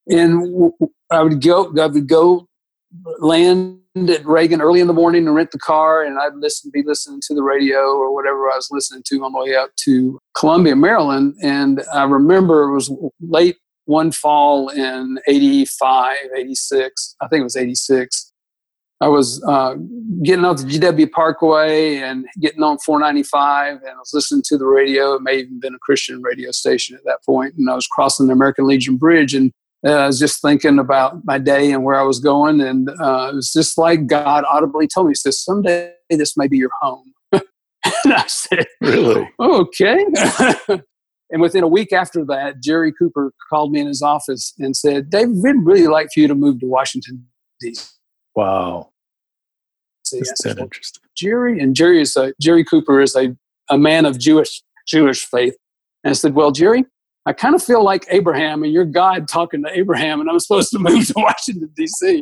And 0.09 0.73
I 1.11 1.23
would 1.23 1.43
go, 1.43 1.73
I 1.81 1.87
would 1.87 2.09
go 2.09 2.47
land 3.19 3.81
at 3.97 4.27
Reagan 4.27 4.61
early 4.61 4.81
in 4.81 4.87
the 4.87 4.93
morning 4.93 5.27
and 5.27 5.35
rent 5.35 5.51
the 5.51 5.59
car, 5.59 6.03
and 6.03 6.19
I'd 6.19 6.35
listen, 6.35 6.71
be 6.73 6.83
listening 6.85 7.21
to 7.29 7.35
the 7.35 7.43
radio 7.43 7.79
or 7.79 8.15
whatever 8.15 8.51
I 8.51 8.57
was 8.57 8.69
listening 8.71 9.03
to 9.07 9.25
on 9.25 9.33
the 9.33 9.43
way 9.43 9.55
up 9.57 9.71
to 9.85 10.19
Columbia, 10.37 10.77
Maryland. 10.77 11.35
And 11.43 11.83
I 11.93 12.05
remember 12.05 12.65
it 12.65 12.75
was 12.75 12.93
late 13.21 13.57
one 13.87 14.13
fall 14.13 14.69
in 14.69 15.19
85, 15.27 16.17
86, 16.37 17.17
I 17.21 17.29
think 17.29 17.41
it 17.41 17.45
was 17.45 17.57
86. 17.57 18.33
I 19.01 19.09
was 19.09 19.43
uh, 19.47 19.75
getting 20.23 20.45
off 20.45 20.59
the 20.59 20.65
GW 20.65 21.11
Parkway 21.13 21.97
and 21.97 22.27
getting 22.41 22.63
on 22.63 22.79
495, 22.79 23.77
and 23.77 23.91
I 23.91 23.99
was 23.99 24.13
listening 24.15 24.43
to 24.47 24.57
the 24.57 24.65
radio. 24.65 25.15
It 25.15 25.23
may 25.23 25.39
have 25.39 25.47
even 25.47 25.61
been 25.61 25.75
a 25.75 25.79
Christian 25.79 26.23
radio 26.23 26.51
station 26.51 26.97
at 26.97 27.05
that 27.05 27.23
point, 27.25 27.55
and 27.57 27.69
I 27.71 27.75
was 27.75 27.87
crossing 27.87 28.27
the 28.27 28.33
American 28.33 28.67
Legion 28.67 28.97
Bridge, 28.97 29.35
and 29.35 29.53
uh, 29.85 29.91
I 29.91 30.07
was 30.07 30.19
just 30.19 30.41
thinking 30.41 30.79
about 30.79 31.25
my 31.25 31.39
day 31.39 31.73
and 31.73 31.85
where 31.85 31.99
I 31.99 32.03
was 32.03 32.19
going, 32.21 32.61
and 32.61 32.89
uh, 32.89 33.31
it 33.33 33.35
was 33.35 33.53
just 33.53 33.77
like 33.79 34.07
God 34.07 34.45
audibly 34.49 34.87
told 34.87 35.07
me, 35.07 35.11
"He 35.11 35.17
says 35.17 35.43
someday 35.43 35.93
this 36.11 36.37
may 36.37 36.49
be 36.49 36.59
your 36.59 36.71
home." 36.81 37.13
and 37.33 37.43
I 38.13 38.27
said, 38.27 38.67
"Really? 38.81 39.29
Okay." 39.39 40.05
and 41.31 41.41
within 41.43 41.63
a 41.63 41.69
week 41.69 41.93
after 41.93 42.25
that, 42.27 42.61
Jerry 42.63 42.93
Cooper 42.93 43.33
called 43.51 43.73
me 43.73 43.81
in 43.81 43.87
his 43.87 44.03
office 44.03 44.55
and 44.59 44.77
said, 44.77 45.11
"Dave, 45.11 45.29
we'd 45.31 45.57
really 45.65 45.89
like 45.89 46.09
for 46.13 46.21
you 46.21 46.29
to 46.29 46.35
move 46.35 46.61
to 46.61 46.67
Washington 46.67 47.27
D.C." 47.61 47.87
Wow. 48.35 48.91
That's 50.13 50.43
that 50.45 50.59
interesting. 50.59 51.03
Jerry 51.17 51.59
and 51.59 51.75
Jerry 51.75 52.01
is 52.01 52.17
a, 52.17 52.33
Jerry 52.41 52.65
Cooper 52.65 53.01
is 53.01 53.17
a, 53.17 53.37
a 53.71 53.79
man 53.79 54.05
of 54.05 54.19
Jewish 54.19 54.63
Jewish 54.87 55.25
faith. 55.25 55.57
And 56.05 56.11
I 56.11 56.15
said, 56.15 56.35
Well, 56.35 56.53
Jerry, 56.53 56.85
I 57.27 57.33
kind 57.33 57.55
of 57.55 57.63
feel 57.63 57.83
like 57.83 58.07
Abraham 58.11 58.63
and 58.63 58.73
you're 58.73 58.85
God 58.85 59.29
talking 59.29 59.63
to 59.65 59.79
Abraham 59.79 60.21
and 60.21 60.31
I'm 60.31 60.39
supposed 60.39 60.71
to 60.71 60.79
move 60.81 61.07
to 61.09 61.15
Washington, 61.17 61.71
D.C. 61.77 62.21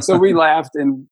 so 0.00 0.16
we 0.16 0.34
laughed 0.34 0.74
and 0.74 1.06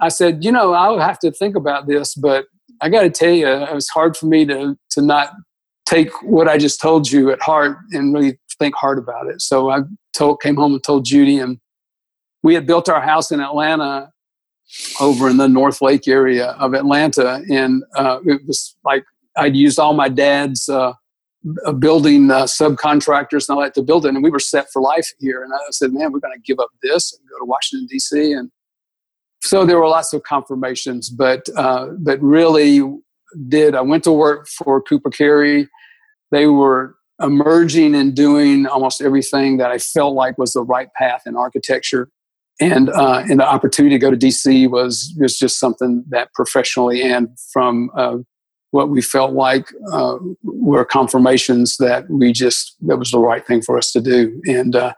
I 0.00 0.08
said, 0.08 0.44
you 0.44 0.52
know, 0.52 0.74
I'll 0.74 0.98
have 0.98 1.18
to 1.20 1.30
think 1.30 1.56
about 1.56 1.86
this, 1.86 2.14
but 2.14 2.46
I 2.80 2.88
got 2.88 3.02
to 3.02 3.10
tell 3.10 3.30
you, 3.32 3.46
it 3.46 3.74
was 3.74 3.88
hard 3.88 4.16
for 4.16 4.26
me 4.26 4.44
to, 4.46 4.76
to 4.90 5.02
not 5.02 5.32
take 5.86 6.10
what 6.22 6.48
I 6.48 6.58
just 6.58 6.80
told 6.80 7.10
you 7.10 7.30
at 7.30 7.40
heart 7.40 7.78
and 7.92 8.12
really 8.12 8.38
think 8.58 8.74
hard 8.74 8.98
about 8.98 9.28
it. 9.28 9.40
So 9.40 9.70
I 9.70 9.80
told, 10.12 10.40
came 10.40 10.56
home 10.56 10.74
and 10.74 10.82
told 10.82 11.04
Judy 11.04 11.38
and 11.38 11.58
we 12.44 12.54
had 12.54 12.66
built 12.66 12.88
our 12.88 13.00
house 13.00 13.32
in 13.32 13.40
Atlanta 13.40 14.12
over 15.00 15.28
in 15.28 15.38
the 15.38 15.48
North 15.48 15.80
Lake 15.80 16.06
area 16.06 16.48
of 16.52 16.74
Atlanta, 16.74 17.42
and 17.50 17.82
uh, 17.96 18.18
it 18.24 18.42
was 18.46 18.76
like 18.84 19.04
I'd 19.36 19.56
used 19.56 19.78
all 19.78 19.94
my 19.94 20.08
dad's 20.08 20.68
uh, 20.68 20.92
building 21.78 22.30
uh, 22.30 22.44
subcontractors 22.44 23.48
and 23.48 23.56
all 23.56 23.62
that 23.62 23.74
to 23.74 23.82
build 23.82 24.06
it, 24.06 24.14
and 24.14 24.22
we 24.22 24.30
were 24.30 24.38
set 24.38 24.66
for 24.72 24.80
life 24.80 25.08
here. 25.18 25.42
And 25.42 25.52
I 25.52 25.58
said, 25.70 25.92
"Man, 25.92 26.12
we're 26.12 26.20
going 26.20 26.34
to 26.34 26.40
give 26.44 26.58
up 26.58 26.70
this 26.82 27.12
and 27.12 27.28
go 27.28 27.38
to 27.38 27.44
Washington 27.44 27.86
D.C." 27.90 28.32
And 28.32 28.50
so 29.42 29.64
there 29.66 29.78
were 29.78 29.88
lots 29.88 30.12
of 30.12 30.22
confirmations, 30.22 31.10
but 31.10 31.48
uh, 31.56 31.88
but 31.98 32.20
really 32.20 32.82
did 33.48 33.74
I 33.74 33.80
went 33.80 34.04
to 34.04 34.12
work 34.12 34.48
for 34.48 34.80
Cooper 34.80 35.10
Carry. 35.10 35.68
They 36.30 36.46
were 36.46 36.96
emerging 37.22 37.94
and 37.94 38.14
doing 38.14 38.66
almost 38.66 39.00
everything 39.00 39.58
that 39.58 39.70
I 39.70 39.78
felt 39.78 40.14
like 40.14 40.36
was 40.36 40.52
the 40.52 40.62
right 40.62 40.88
path 40.94 41.22
in 41.26 41.36
architecture 41.36 42.08
and 42.60 42.88
uh, 42.90 43.24
and 43.28 43.40
the 43.40 43.46
opportunity 43.46 43.94
to 43.94 43.98
go 43.98 44.10
to 44.10 44.16
DC 44.16 44.68
was 44.70 45.14
was 45.18 45.38
just 45.38 45.58
something 45.58 46.04
that 46.08 46.32
professionally 46.34 47.02
and 47.02 47.28
from 47.52 47.90
uh, 47.96 48.18
what 48.74 48.88
we 48.88 49.00
felt 49.00 49.34
like 49.34 49.68
uh, 49.92 50.16
were 50.42 50.84
confirmations 50.84 51.76
that 51.76 52.10
we 52.10 52.32
just 52.32 52.74
that 52.80 52.98
was 52.98 53.12
the 53.12 53.20
right 53.20 53.46
thing 53.46 53.62
for 53.62 53.78
us 53.78 53.92
to 53.92 54.00
do, 54.00 54.42
and 54.46 54.74
uh, 54.74 54.92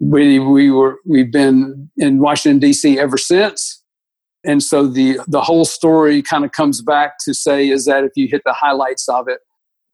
we 0.00 0.40
we 0.40 0.72
were 0.72 0.96
we've 1.06 1.30
been 1.30 1.88
in 1.96 2.18
Washington 2.18 2.58
D.C. 2.58 2.98
ever 2.98 3.16
since. 3.16 3.80
And 4.44 4.60
so 4.60 4.88
the 4.88 5.20
the 5.28 5.40
whole 5.40 5.64
story 5.64 6.20
kind 6.20 6.44
of 6.44 6.50
comes 6.50 6.82
back 6.82 7.12
to 7.24 7.32
say 7.32 7.68
is 7.68 7.84
that 7.84 8.02
if 8.02 8.10
you 8.16 8.26
hit 8.26 8.42
the 8.44 8.52
highlights 8.52 9.08
of 9.08 9.28
it, 9.28 9.38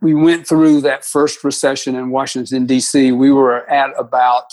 we 0.00 0.14
went 0.14 0.46
through 0.46 0.80
that 0.80 1.04
first 1.04 1.44
recession 1.44 1.94
in 1.94 2.08
Washington, 2.08 2.64
D.C., 2.64 3.12
we 3.12 3.30
were 3.30 3.68
at 3.70 3.90
about 3.98 4.44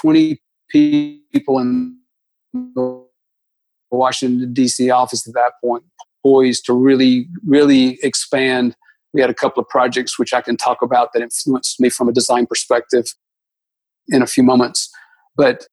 20 0.00 0.40
people 0.70 1.58
in 1.58 1.98
the 2.52 3.04
Washington, 3.90 4.52
D.C. 4.54 4.88
office 4.88 5.26
at 5.26 5.34
that 5.34 5.54
point, 5.64 5.82
poised 6.28 6.64
to 6.66 6.74
really, 6.74 7.28
really 7.46 7.98
expand. 8.02 8.76
We 9.14 9.20
had 9.20 9.30
a 9.30 9.34
couple 9.34 9.62
of 9.62 9.68
projects 9.68 10.18
which 10.18 10.34
I 10.34 10.42
can 10.42 10.56
talk 10.56 10.82
about 10.82 11.12
that 11.12 11.22
influenced 11.22 11.80
me 11.80 11.88
from 11.88 12.08
a 12.08 12.12
design 12.12 12.46
perspective 12.46 13.06
in 14.08 14.20
a 14.22 14.26
few 14.26 14.42
moments. 14.42 14.90
But 15.36 15.66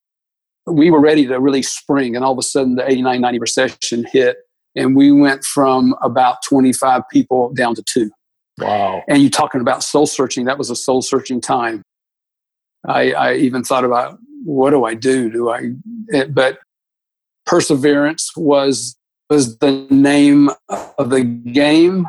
we 0.66 0.90
were 0.90 1.02
ready 1.02 1.28
to 1.28 1.40
really 1.40 1.62
spring, 1.62 2.16
and 2.16 2.24
all 2.24 2.32
of 2.32 2.40
a 2.40 2.44
sudden 2.44 2.76
the 2.76 2.90
89 2.90 3.22
90 3.22 3.40
recession 3.40 4.06
hit, 4.12 4.38
and 4.76 4.96
we 4.96 5.12
went 5.12 5.44
from 5.44 5.96
about 6.02 6.38
25 6.48 7.02
people 7.12 7.54
down 7.54 7.76
to 7.76 7.84
two. 7.84 8.10
Wow. 8.60 9.04
And 9.08 9.22
you're 9.22 9.30
talking 9.30 9.62
about 9.62 9.84
soul 9.84 10.08
searching, 10.08 10.46
that 10.46 10.58
was 10.58 10.70
a 10.70 10.76
soul 10.76 11.02
searching 11.02 11.42
time. 11.42 11.82
I, 12.88 13.12
I 13.12 13.34
even 13.36 13.64
thought 13.64 13.84
about 13.84 14.18
what 14.46 14.70
do 14.70 14.86
I 14.86 14.94
do? 14.94 15.30
Do 15.30 15.50
I, 15.50 15.72
it, 16.08 16.34
but 16.34 16.60
perseverance 17.46 18.32
was 18.38 18.96
was 19.30 19.58
the 19.58 19.88
name 19.90 20.50
of 20.98 21.10
the 21.10 21.24
game. 21.24 22.08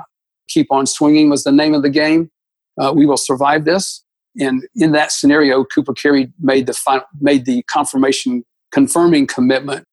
Keep 0.49 0.71
on 0.71 0.87
swinging 0.87 1.31
was 1.31 1.45
the 1.45 1.53
name 1.53 1.75
of 1.75 1.83
the 1.83 1.91
game. 1.91 2.31
Uh, 2.81 2.93
we 2.95 3.07
will 3.07 3.17
survive 3.17 3.65
this. 3.65 4.03
And 4.39 4.63
in 4.75 4.93
that 4.93 5.13
scenario, 5.13 5.65
Cooper 5.65 5.95
Carry 5.95 6.33
made 6.41 6.67
the 6.67 6.75
final, 6.75 7.07
made 7.21 7.47
the 7.47 7.63
confirmation 7.71 8.45
confirming 8.71 9.27
commitment 9.27 9.87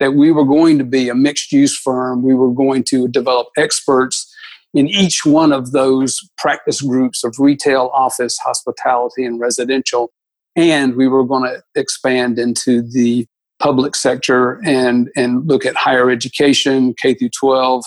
that 0.00 0.14
we 0.14 0.32
were 0.32 0.44
going 0.44 0.78
to 0.78 0.84
be 0.84 1.08
a 1.08 1.14
mixed 1.14 1.52
use 1.52 1.78
firm. 1.78 2.22
We 2.22 2.34
were 2.34 2.50
going 2.50 2.82
to 2.84 3.06
develop 3.06 3.48
experts 3.56 4.34
in 4.74 4.88
each 4.88 5.24
one 5.24 5.52
of 5.52 5.70
those 5.70 6.20
practice 6.36 6.82
groups 6.82 7.22
of 7.22 7.36
retail, 7.38 7.90
office, 7.94 8.36
hospitality, 8.38 9.24
and 9.24 9.38
residential. 9.38 10.10
And 10.56 10.96
we 10.96 11.06
were 11.06 11.24
going 11.24 11.44
to 11.44 11.62
expand 11.80 12.38
into 12.38 12.82
the 12.82 13.26
public 13.60 13.94
sector 13.94 14.60
and, 14.64 15.10
and 15.16 15.46
look 15.46 15.64
at 15.64 15.76
higher 15.76 16.10
education, 16.10 16.94
K 17.00 17.14
through 17.14 17.30
12. 17.30 17.84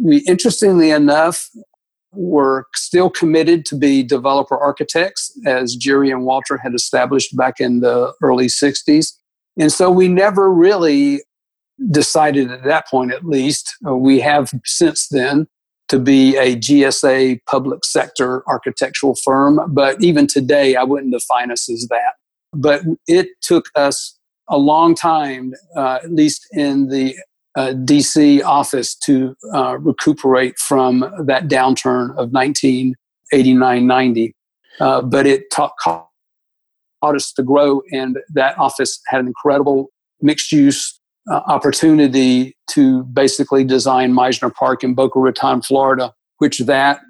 We, 0.00 0.18
interestingly 0.28 0.90
enough, 0.90 1.48
were 2.12 2.66
still 2.74 3.10
committed 3.10 3.66
to 3.66 3.76
be 3.76 4.02
developer 4.02 4.56
architects, 4.56 5.30
as 5.46 5.76
Jerry 5.76 6.10
and 6.10 6.24
Walter 6.24 6.56
had 6.56 6.74
established 6.74 7.36
back 7.36 7.60
in 7.60 7.80
the 7.80 8.12
early 8.22 8.46
60s. 8.46 9.12
And 9.58 9.72
so 9.72 9.90
we 9.90 10.08
never 10.08 10.52
really 10.52 11.22
decided 11.90 12.50
at 12.50 12.64
that 12.64 12.88
point, 12.88 13.12
at 13.12 13.24
least, 13.24 13.74
uh, 13.86 13.94
we 13.94 14.20
have 14.20 14.50
since 14.64 15.08
then 15.08 15.46
to 15.88 15.98
be 15.98 16.36
a 16.36 16.56
GSA 16.56 17.40
public 17.48 17.84
sector 17.84 18.42
architectural 18.48 19.14
firm. 19.24 19.60
But 19.68 20.02
even 20.02 20.26
today, 20.26 20.76
I 20.76 20.82
wouldn't 20.82 21.12
define 21.12 21.50
us 21.50 21.70
as 21.70 21.86
that. 21.88 22.14
But 22.52 22.82
it 23.06 23.28
took 23.42 23.66
us 23.74 24.17
a 24.48 24.58
long 24.58 24.94
time, 24.94 25.54
uh, 25.76 25.98
at 26.02 26.12
least 26.12 26.46
in 26.52 26.88
the 26.88 27.16
uh, 27.56 27.72
DC 27.84 28.42
office, 28.44 28.94
to 28.94 29.34
uh, 29.54 29.78
recuperate 29.78 30.58
from 30.58 31.00
that 31.24 31.48
downturn 31.48 32.10
of 32.10 32.30
1989 32.32 33.86
90. 33.86 34.34
Uh, 34.80 35.02
but 35.02 35.26
it 35.26 35.50
taught, 35.50 35.72
taught 35.82 36.06
us 37.02 37.32
to 37.32 37.42
grow, 37.42 37.82
and 37.92 38.18
that 38.32 38.56
office 38.58 39.00
had 39.06 39.20
an 39.20 39.26
incredible 39.26 39.90
mixed 40.20 40.52
use 40.52 41.00
uh, 41.30 41.40
opportunity 41.46 42.56
to 42.68 43.02
basically 43.04 43.64
design 43.64 44.12
Mizner 44.12 44.54
Park 44.54 44.84
in 44.84 44.94
Boca 44.94 45.18
Raton, 45.18 45.62
Florida, 45.62 46.14
which 46.38 46.60
that 46.60 47.00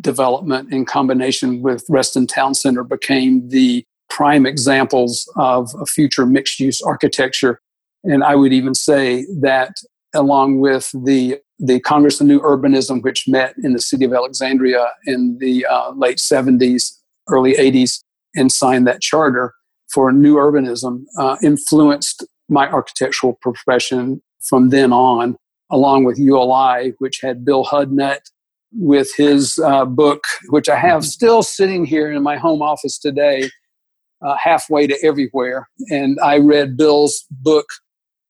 development 0.00 0.72
in 0.72 0.84
combination 0.84 1.62
with 1.62 1.84
Reston 1.88 2.26
Town 2.26 2.54
Center 2.54 2.84
became 2.84 3.48
the 3.48 3.84
prime 4.10 4.44
examples 4.44 5.30
of 5.36 5.70
a 5.80 5.86
future 5.86 6.26
mixed 6.26 6.60
use 6.60 6.80
architecture. 6.82 7.60
And 8.04 8.22
I 8.24 8.34
would 8.34 8.52
even 8.52 8.74
say 8.74 9.26
that 9.40 9.72
along 10.14 10.60
with 10.60 10.90
the 10.92 11.38
the 11.62 11.78
Congress 11.80 12.20
of 12.22 12.26
New 12.26 12.40
Urbanism, 12.40 13.02
which 13.02 13.28
met 13.28 13.54
in 13.62 13.74
the 13.74 13.82
city 13.82 14.06
of 14.06 14.14
Alexandria 14.14 14.86
in 15.04 15.36
the 15.40 15.66
uh, 15.66 15.90
late 15.90 16.16
70s, 16.16 16.94
early 17.28 17.52
80s, 17.52 18.02
and 18.34 18.50
signed 18.50 18.86
that 18.86 19.02
charter 19.02 19.52
for 19.92 20.10
new 20.12 20.36
urbanism, 20.36 21.04
uh, 21.18 21.36
influenced 21.42 22.24
my 22.48 22.68
architectural 22.70 23.38
profession 23.42 24.22
from 24.40 24.70
then 24.70 24.92
on, 24.92 25.36
along 25.70 26.04
with 26.04 26.18
ULI, 26.18 26.94
which 26.98 27.20
had 27.20 27.44
Bill 27.44 27.64
Hudnut 27.64 28.20
with 28.72 29.10
his 29.16 29.58
uh, 29.64 29.84
book, 29.84 30.24
which 30.48 30.68
I 30.68 30.76
have 30.76 31.04
still 31.04 31.42
sitting 31.42 31.84
here 31.84 32.10
in 32.10 32.22
my 32.22 32.36
home 32.36 32.62
office 32.62 32.98
today, 32.98 33.50
uh, 34.22 34.36
halfway 34.36 34.86
to 34.86 34.96
everywhere. 35.02 35.68
And 35.90 36.18
I 36.22 36.38
read 36.38 36.76
Bill's 36.76 37.24
book 37.30 37.66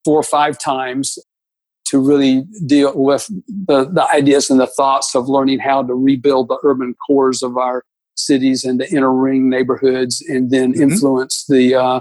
four 0.05 0.19
or 0.19 0.25
five 0.25 0.59
times 0.59 1.19
to 1.87 1.99
really 1.99 2.45
deal 2.67 2.93
with 2.95 3.27
the, 3.49 3.85
the 3.85 4.07
ideas 4.13 4.49
and 4.49 4.61
the 4.61 4.67
thoughts 4.67 5.15
of 5.15 5.29
learning 5.29 5.59
how 5.59 5.83
to 5.83 5.95
rebuild 5.95 6.49
the 6.49 6.59
urban 6.63 6.95
cores 7.07 7.43
of 7.43 7.57
our 7.57 7.85
cities 8.17 8.65
and 8.65 8.81
the 8.81 8.89
inner 8.91 9.13
ring 9.13 9.49
neighborhoods 9.49 10.23
and 10.29 10.51
then 10.51 10.73
mm-hmm. 10.73 10.83
influence 10.83 11.45
the 11.49 11.75
uh, 11.75 12.01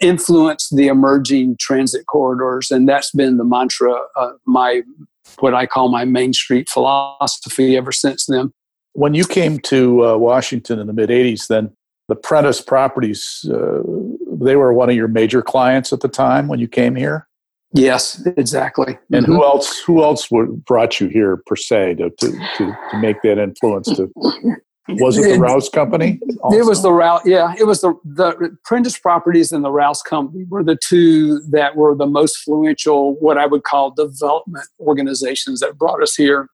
influence 0.00 0.68
the 0.70 0.88
emerging 0.88 1.56
transit 1.58 2.06
corridors. 2.06 2.70
And 2.70 2.88
that's 2.88 3.10
been 3.10 3.38
the 3.38 3.44
mantra 3.44 3.94
my, 4.46 4.82
what 5.40 5.54
I 5.54 5.66
call 5.66 5.88
my 5.88 6.04
Main 6.04 6.32
Street 6.32 6.68
philosophy 6.68 7.76
ever 7.76 7.92
since 7.92 8.26
then. 8.26 8.52
When 8.92 9.14
you 9.14 9.24
came 9.24 9.58
to 9.60 10.04
uh, 10.04 10.16
Washington 10.16 10.78
in 10.78 10.86
the 10.86 10.92
mid 10.92 11.10
80s, 11.10 11.46
then 11.46 11.70
the 12.08 12.16
Prentiss 12.16 12.60
Properties, 12.60 13.48
uh, 13.52 13.82
they 14.40 14.56
were 14.56 14.72
one 14.72 14.88
of 14.88 14.96
your 14.96 15.08
major 15.08 15.42
clients 15.42 15.92
at 15.92 16.00
the 16.00 16.08
time 16.08 16.48
when 16.48 16.58
you 16.58 16.68
came 16.68 16.94
here? 16.94 17.28
Yes, 17.74 18.26
exactly. 18.38 18.98
And 19.12 19.26
mm-hmm. 19.26 19.34
who 19.34 19.44
else? 19.44 19.78
Who 19.80 20.02
else 20.02 20.28
brought 20.66 21.00
you 21.00 21.08
here 21.08 21.42
per 21.46 21.54
se 21.54 21.96
to, 21.96 22.10
to, 22.10 22.30
to, 22.56 22.78
to 22.90 22.98
make 22.98 23.20
that 23.22 23.38
influence? 23.38 23.88
To 23.96 24.10
was 24.88 25.18
it 25.18 25.34
the 25.34 25.38
Rouse 25.38 25.68
Company? 25.68 26.18
Also? 26.40 26.58
It 26.58 26.64
was 26.64 26.82
the 26.82 26.92
Rouse. 26.92 27.20
Yeah, 27.26 27.54
it 27.58 27.64
was 27.64 27.82
the 27.82 27.92
the 28.04 28.56
Prentiss 28.64 28.98
Properties 28.98 29.52
and 29.52 29.62
the 29.62 29.70
Rouse 29.70 30.00
Company 30.00 30.44
were 30.48 30.64
the 30.64 30.76
two 30.76 31.40
that 31.50 31.76
were 31.76 31.94
the 31.94 32.06
most 32.06 32.38
influential, 32.48 33.16
what 33.20 33.36
I 33.36 33.44
would 33.44 33.64
call 33.64 33.90
development 33.90 34.66
organizations 34.80 35.60
that 35.60 35.76
brought 35.76 36.02
us 36.02 36.14
here. 36.14 36.48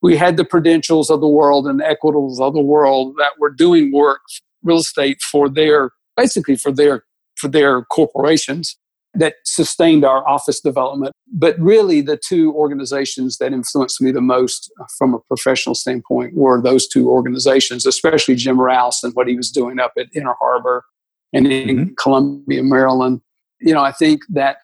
We 0.00 0.16
had 0.16 0.38
the 0.38 0.44
Prudentials 0.44 1.10
of 1.10 1.20
the 1.20 1.28
world 1.28 1.66
and 1.66 1.80
the 1.80 1.84
Equitables 1.84 2.40
of 2.40 2.54
the 2.54 2.62
world 2.62 3.16
that 3.18 3.32
were 3.38 3.50
doing 3.50 3.92
work, 3.92 4.22
real 4.62 4.78
estate 4.78 5.20
for 5.22 5.48
their 5.48 5.90
basically 6.16 6.56
for 6.56 6.72
their 6.72 7.04
for 7.36 7.48
their 7.48 7.82
corporations 7.84 8.76
that 9.14 9.34
sustained 9.44 10.04
our 10.04 10.26
office 10.28 10.60
development. 10.60 11.12
But 11.32 11.58
really, 11.58 12.00
the 12.00 12.16
two 12.16 12.52
organizations 12.54 13.38
that 13.38 13.52
influenced 13.52 14.00
me 14.00 14.12
the 14.12 14.20
most 14.20 14.72
from 14.98 15.14
a 15.14 15.18
professional 15.20 15.74
standpoint 15.74 16.34
were 16.34 16.60
those 16.60 16.86
two 16.86 17.08
organizations, 17.08 17.86
especially 17.86 18.36
Jim 18.36 18.60
Rouse 18.60 19.02
and 19.02 19.14
what 19.14 19.28
he 19.28 19.36
was 19.36 19.50
doing 19.50 19.78
up 19.78 19.92
at 19.98 20.06
Inner 20.14 20.34
Harbor 20.40 20.84
and 21.32 21.46
in 21.46 21.76
mm-hmm. 21.76 21.94
Columbia, 22.00 22.62
Maryland. 22.62 23.20
You 23.60 23.74
know, 23.74 23.82
I 23.82 23.92
think 23.92 24.22
that 24.30 24.58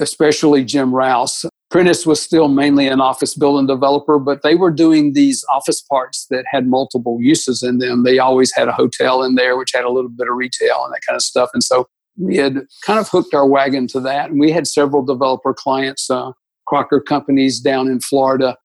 especially 0.00 0.64
Jim 0.64 0.94
Rouse, 0.94 1.44
Prentiss 1.76 2.06
was 2.06 2.22
still 2.22 2.48
mainly 2.48 2.88
an 2.88 3.02
office 3.02 3.34
building 3.34 3.66
developer, 3.66 4.18
but 4.18 4.40
they 4.42 4.54
were 4.54 4.70
doing 4.70 5.12
these 5.12 5.44
office 5.52 5.82
parts 5.82 6.26
that 6.30 6.46
had 6.50 6.66
multiple 6.66 7.18
uses 7.20 7.62
in 7.62 7.80
them. 7.80 8.02
They 8.02 8.18
always 8.18 8.50
had 8.54 8.66
a 8.66 8.72
hotel 8.72 9.22
in 9.22 9.34
there, 9.34 9.58
which 9.58 9.72
had 9.74 9.84
a 9.84 9.90
little 9.90 10.08
bit 10.08 10.26
of 10.26 10.36
retail 10.36 10.84
and 10.86 10.94
that 10.94 11.02
kind 11.06 11.16
of 11.16 11.20
stuff. 11.20 11.50
And 11.52 11.62
so 11.62 11.86
we 12.16 12.38
had 12.38 12.62
kind 12.86 12.98
of 12.98 13.10
hooked 13.10 13.34
our 13.34 13.46
wagon 13.46 13.88
to 13.88 14.00
that. 14.00 14.30
And 14.30 14.40
we 14.40 14.52
had 14.52 14.66
several 14.66 15.04
developer 15.04 15.52
clients, 15.52 16.08
uh, 16.08 16.32
Crocker 16.66 16.98
companies 16.98 17.60
down 17.60 17.88
in 17.88 18.00
Florida 18.00 18.56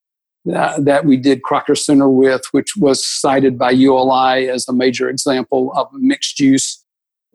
uh, 0.55 0.79
that 0.79 1.03
we 1.03 1.17
did 1.17 1.43
Crocker 1.43 1.75
Center 1.75 2.07
with, 2.07 2.43
which 2.51 2.77
was 2.77 3.05
cited 3.05 3.59
by 3.59 3.71
ULI 3.71 4.49
as 4.49 4.69
a 4.69 4.73
major 4.73 5.09
example 5.09 5.73
of 5.75 5.89
mixed 5.91 6.39
use, 6.39 6.81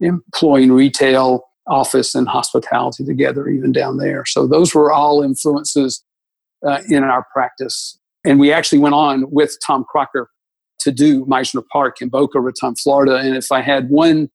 employing 0.01 0.73
retail, 0.73 1.46
office, 1.69 2.15
and 2.15 2.29
hospitality 2.29 3.05
together, 3.05 3.49
even 3.49 3.73
down 3.73 3.97
there. 3.99 4.25
So 4.25 4.47
those 4.47 4.75
were 4.75 4.93
all 4.93 5.23
influences 5.23 6.05
uh, 6.67 6.81
in 6.89 7.05
our 7.05 7.27
practice. 7.33 7.99
And 8.25 8.39
we 8.39 8.53
actually 8.53 8.79
went 8.79 8.95
on 8.95 9.31
with 9.31 9.57
Tom 9.65 9.85
Crocker 9.89 10.31
to 10.81 10.93
do 10.93 11.25
Mizner 11.27 11.65
Park 11.73 12.01
in 12.01 12.09
Boca 12.09 12.41
Raton, 12.41 12.77
Florida. 12.77 13.17
And 13.17 13.37
if 13.37 13.51
I 13.51 13.61
had 13.61 13.89
one 13.89 14.29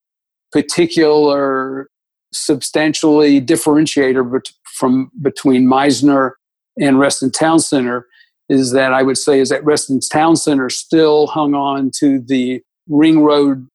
particular 0.51 1.89
substantially 2.33 3.41
differentiator 3.41 4.31
bet- 4.31 4.51
from 4.65 5.11
between 5.21 5.67
Mizner 5.67 6.31
and 6.79 6.99
Reston 6.99 7.31
Town 7.31 7.59
Center 7.59 8.07
is 8.49 8.71
that 8.71 8.93
I 8.93 9.03
would 9.03 9.17
say 9.17 9.39
is 9.39 9.49
that 9.49 9.63
Reston 9.63 9.99
Town 9.99 10.35
Center 10.35 10.69
still 10.69 11.27
hung 11.27 11.53
on 11.53 11.91
to 11.99 12.19
the 12.19 12.61
ring 12.87 13.21
road 13.21 13.67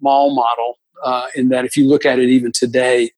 mall 0.00 0.34
model. 0.34 0.78
Uh, 1.04 1.26
in 1.34 1.48
that, 1.50 1.64
if 1.64 1.76
you 1.76 1.86
look 1.86 2.04
at 2.04 2.18
it 2.18 2.28
even 2.28 2.52
today, 2.52 3.10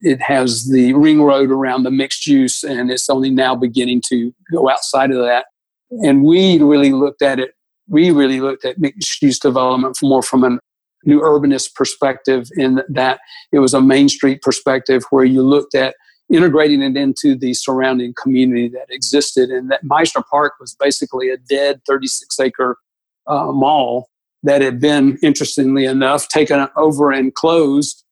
it 0.00 0.20
has 0.20 0.68
the 0.70 0.92
ring 0.94 1.22
road 1.22 1.50
around 1.50 1.84
the 1.84 1.90
mixed 1.90 2.26
use, 2.26 2.64
and 2.64 2.90
it's 2.90 3.08
only 3.08 3.30
now 3.30 3.54
beginning 3.54 4.02
to 4.08 4.32
go 4.52 4.68
outside 4.68 5.10
of 5.10 5.18
that. 5.18 5.46
And 5.90 6.24
we 6.24 6.60
really 6.60 6.92
looked 6.92 7.22
at 7.22 7.38
it 7.38 7.52
we 7.88 8.10
really 8.10 8.40
looked 8.40 8.64
at 8.64 8.78
mixed 8.78 9.22
use 9.22 9.38
development 9.38 9.96
more 10.02 10.22
from 10.22 10.44
a 10.44 10.58
new 11.04 11.20
urbanist 11.20 11.74
perspective 11.74 12.48
in 12.56 12.80
that 12.88 13.20
it 13.52 13.58
was 13.58 13.74
a 13.74 13.80
main 13.80 14.08
street 14.08 14.40
perspective 14.40 15.02
where 15.10 15.24
you 15.24 15.42
looked 15.42 15.74
at 15.74 15.94
integrating 16.32 16.80
it 16.80 16.96
into 16.96 17.36
the 17.36 17.52
surrounding 17.52 18.14
community 18.20 18.68
that 18.68 18.86
existed 18.88 19.50
and 19.50 19.70
that 19.70 19.84
mizner 19.84 20.22
park 20.30 20.54
was 20.60 20.74
basically 20.78 21.28
a 21.28 21.36
dead 21.36 21.80
36 21.86 22.38
acre 22.40 22.78
uh, 23.26 23.50
mall 23.52 24.08
that 24.42 24.60
had 24.60 24.80
been 24.80 25.18
interestingly 25.22 25.84
enough 25.84 26.28
taken 26.28 26.66
over 26.76 27.10
and 27.10 27.34
closed 27.34 28.04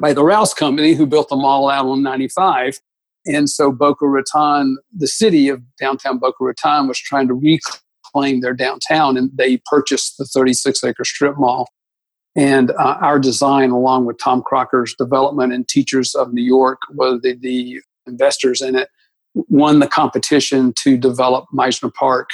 by 0.00 0.12
the 0.12 0.24
rouse 0.24 0.54
company 0.54 0.94
who 0.94 1.06
built 1.06 1.28
the 1.28 1.36
mall 1.36 1.68
out 1.68 1.86
on 1.86 2.02
95 2.02 2.78
and 3.28 3.48
so 3.48 3.70
Boca 3.70 4.06
Raton, 4.06 4.78
the 4.96 5.06
city 5.06 5.48
of 5.48 5.62
downtown 5.78 6.18
Boca 6.18 6.42
Raton, 6.44 6.88
was 6.88 6.98
trying 6.98 7.28
to 7.28 7.34
reclaim 7.34 8.40
their 8.40 8.54
downtown, 8.54 9.16
and 9.16 9.30
they 9.34 9.60
purchased 9.66 10.16
the 10.16 10.24
36 10.24 10.82
acre 10.82 11.04
strip 11.04 11.36
mall. 11.36 11.68
And 12.34 12.70
uh, 12.70 12.96
our 13.00 13.18
design, 13.18 13.70
along 13.70 14.06
with 14.06 14.18
Tom 14.18 14.42
Crocker's 14.42 14.94
development 14.94 15.52
and 15.52 15.68
Teachers 15.68 16.14
of 16.14 16.32
New 16.32 16.42
York, 16.42 16.78
were 16.94 17.18
the, 17.18 17.34
the 17.34 17.80
investors 18.06 18.62
in 18.62 18.76
it, 18.76 18.88
won 19.34 19.80
the 19.80 19.88
competition 19.88 20.72
to 20.78 20.96
develop 20.96 21.44
Mizner 21.52 21.92
Park, 21.92 22.30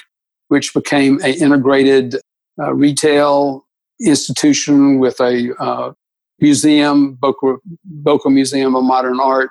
which 0.48 0.72
became 0.74 1.16
an 1.24 1.34
integrated 1.34 2.20
uh, 2.58 2.74
retail 2.74 3.66
institution 4.00 4.98
with 4.98 5.20
a 5.20 5.54
uh, 5.58 5.92
museum, 6.40 7.14
Boca, 7.14 7.56
Boca 7.84 8.30
Museum 8.30 8.74
of 8.74 8.84
Modern 8.84 9.20
Art, 9.20 9.50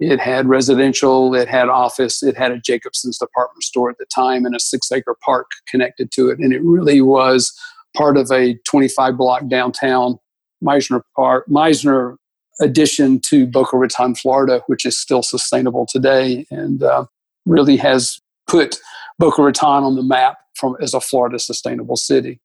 it 0.00 0.20
had 0.20 0.48
residential, 0.48 1.34
it 1.34 1.48
had 1.48 1.68
office, 1.68 2.22
it 2.22 2.36
had 2.36 2.52
a 2.52 2.60
Jacobson's 2.60 3.18
department 3.18 3.64
store 3.64 3.90
at 3.90 3.98
the 3.98 4.06
time, 4.06 4.44
and 4.44 4.54
a 4.54 4.60
six 4.60 4.92
acre 4.92 5.16
park 5.24 5.46
connected 5.68 6.12
to 6.12 6.28
it. 6.28 6.38
And 6.38 6.52
it 6.52 6.62
really 6.62 7.00
was 7.00 7.52
part 7.96 8.16
of 8.16 8.30
a 8.30 8.54
25 8.68 9.16
block 9.16 9.48
downtown 9.48 10.18
Mizner 10.62 11.02
Park, 11.16 11.46
Mizner 11.48 12.16
addition 12.60 13.20
to 13.20 13.46
Boca 13.46 13.76
Raton, 13.76 14.14
Florida, 14.14 14.62
which 14.66 14.84
is 14.84 14.98
still 14.98 15.22
sustainable 15.22 15.86
today 15.86 16.44
and 16.50 16.82
uh, 16.82 17.04
really 17.46 17.76
has 17.76 18.20
put 18.46 18.78
Boca 19.18 19.42
Raton 19.42 19.84
on 19.84 19.96
the 19.96 20.02
map 20.02 20.38
from, 20.58 20.76
as 20.80 20.94
a 20.94 21.00
Florida 21.00 21.38
sustainable 21.38 21.96
city. 21.96 22.40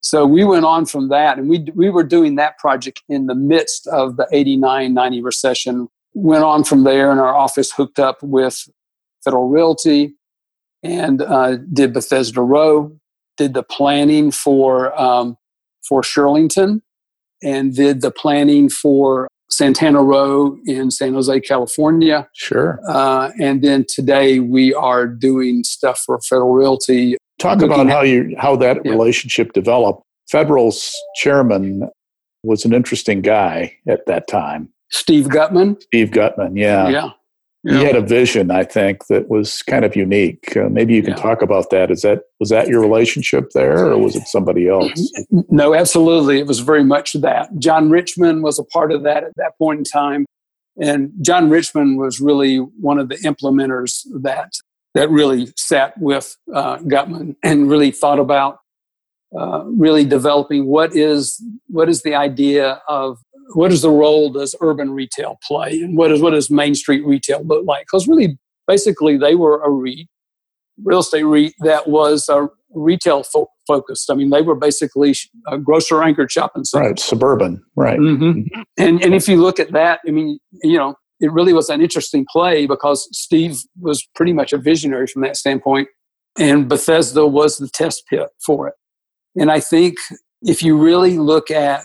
So 0.00 0.26
we 0.26 0.42
went 0.44 0.64
on 0.64 0.86
from 0.86 1.08
that, 1.10 1.38
and 1.38 1.48
we, 1.48 1.64
we 1.74 1.88
were 1.88 2.02
doing 2.02 2.34
that 2.36 2.58
project 2.58 3.02
in 3.08 3.26
the 3.26 3.36
midst 3.36 3.86
of 3.86 4.16
the 4.16 4.26
89 4.32 4.92
90 4.92 5.22
recession 5.22 5.88
went 6.14 6.44
on 6.44 6.64
from 6.64 6.84
there, 6.84 7.10
and 7.10 7.20
our 7.20 7.34
office 7.34 7.72
hooked 7.72 7.98
up 7.98 8.22
with 8.22 8.68
Federal 9.24 9.48
Realty 9.48 10.14
and 10.82 11.22
uh, 11.22 11.56
did 11.72 11.92
Bethesda 11.92 12.40
Row, 12.40 12.92
did 13.36 13.54
the 13.54 13.62
planning 13.62 14.30
for 14.30 14.98
um, 15.00 15.36
for 15.86 16.02
Shirlington, 16.02 16.80
and 17.42 17.74
did 17.74 18.02
the 18.02 18.10
planning 18.10 18.68
for 18.68 19.28
Santana 19.50 20.02
Row 20.02 20.58
in 20.64 20.90
San 20.90 21.14
Jose, 21.14 21.40
California. 21.40 22.28
Sure. 22.34 22.80
Uh, 22.88 23.30
and 23.38 23.62
then 23.62 23.84
today 23.88 24.38
we 24.38 24.72
are 24.74 25.06
doing 25.06 25.62
stuff 25.62 26.00
for 26.04 26.18
Federal 26.20 26.54
Realty. 26.54 27.16
Talk 27.42 27.62
about 27.62 27.88
how 27.88 28.02
you 28.02 28.34
how 28.38 28.56
that 28.56 28.78
yeah. 28.84 28.90
relationship 28.92 29.52
developed. 29.52 30.02
Federal's 30.30 30.96
chairman 31.16 31.88
was 32.42 32.64
an 32.64 32.72
interesting 32.72 33.20
guy 33.20 33.76
at 33.88 34.06
that 34.06 34.26
time. 34.28 34.68
Steve 34.90 35.28
Gutman. 35.28 35.80
Steve 35.80 36.10
Gutman, 36.10 36.56
yeah. 36.56 36.88
Yeah. 36.88 37.10
He 37.64 37.84
had 37.84 37.94
a 37.94 38.00
vision, 38.00 38.50
I 38.50 38.64
think, 38.64 39.06
that 39.06 39.28
was 39.28 39.62
kind 39.62 39.84
of 39.84 39.94
unique. 39.94 40.56
Uh, 40.56 40.68
maybe 40.68 40.94
you 40.94 41.02
can 41.02 41.12
yeah. 41.12 41.22
talk 41.22 41.42
about 41.42 41.70
that. 41.70 41.92
Is 41.92 42.02
that 42.02 42.22
was 42.40 42.48
that 42.48 42.66
your 42.66 42.80
relationship 42.80 43.50
there, 43.54 43.86
or 43.86 43.98
was 43.98 44.16
it 44.16 44.26
somebody 44.26 44.68
else? 44.68 45.12
No, 45.30 45.72
absolutely. 45.72 46.40
It 46.40 46.48
was 46.48 46.58
very 46.58 46.82
much 46.82 47.12
that. 47.12 47.56
John 47.60 47.88
Richmond 47.88 48.42
was 48.42 48.58
a 48.58 48.64
part 48.64 48.90
of 48.90 49.04
that 49.04 49.22
at 49.22 49.32
that 49.36 49.56
point 49.58 49.78
in 49.78 49.84
time, 49.84 50.26
and 50.80 51.12
John 51.20 51.50
Richmond 51.50 51.98
was 51.98 52.20
really 52.20 52.56
one 52.56 52.98
of 52.98 53.08
the 53.08 53.16
implementers 53.18 54.06
that 54.22 54.50
that 54.94 55.10
really 55.10 55.48
sat 55.56 55.94
with 55.98 56.36
uh, 56.54 56.76
Gutman 56.78 57.36
and 57.42 57.70
really 57.70 57.90
thought 57.90 58.18
about 58.18 58.58
uh, 59.38 59.64
really 59.64 60.04
developing 60.04 60.66
what 60.66 60.94
is 60.94 61.42
what 61.68 61.88
is 61.88 62.02
the 62.02 62.14
idea 62.14 62.82
of 62.88 63.18
what 63.54 63.72
is 63.72 63.82
the 63.82 63.90
role 63.90 64.30
does 64.30 64.54
urban 64.60 64.90
retail 64.90 65.38
play 65.46 65.80
and 65.80 65.96
what 65.96 66.12
is 66.12 66.20
what 66.20 66.30
does 66.30 66.50
main 66.50 66.74
street 66.74 67.04
retail 67.04 67.42
look 67.44 67.64
like 67.66 67.86
because 67.86 68.06
really 68.06 68.38
basically 68.68 69.16
they 69.16 69.34
were 69.34 69.62
a 69.62 69.70
REIT, 69.70 70.06
real 70.84 71.00
estate 71.00 71.22
REIT 71.22 71.54
that 71.60 71.88
was 71.88 72.28
a 72.28 72.48
retail 72.74 73.22
fo- 73.22 73.50
focused 73.66 74.10
i 74.10 74.14
mean 74.14 74.30
they 74.30 74.42
were 74.42 74.54
basically 74.54 75.14
a 75.48 75.58
grocer 75.58 76.02
anchored 76.02 76.30
shopping 76.30 76.64
center 76.64 76.88
right 76.88 76.98
suburban 76.98 77.62
right 77.76 77.98
mm-hmm. 77.98 78.24
mm-hmm. 78.24 78.62
and 78.78 79.02
and 79.02 79.14
if 79.14 79.28
you 79.28 79.36
look 79.36 79.60
at 79.60 79.72
that 79.72 80.00
i 80.06 80.10
mean 80.10 80.38
you 80.62 80.78
know 80.78 80.94
it 81.22 81.32
really 81.32 81.54
was 81.54 81.70
an 81.70 81.80
interesting 81.80 82.26
play 82.30 82.66
because 82.66 83.08
steve 83.16 83.56
was 83.80 84.06
pretty 84.14 84.32
much 84.32 84.52
a 84.52 84.58
visionary 84.58 85.06
from 85.06 85.22
that 85.22 85.36
standpoint 85.36 85.88
and 86.38 86.68
bethesda 86.68 87.26
was 87.26 87.58
the 87.58 87.68
test 87.68 88.04
pit 88.08 88.28
for 88.44 88.68
it. 88.68 88.74
And 89.36 89.50
i 89.50 89.60
think 89.60 89.96
if 90.42 90.62
you 90.62 90.76
really 90.76 91.18
look 91.18 91.50
at 91.50 91.84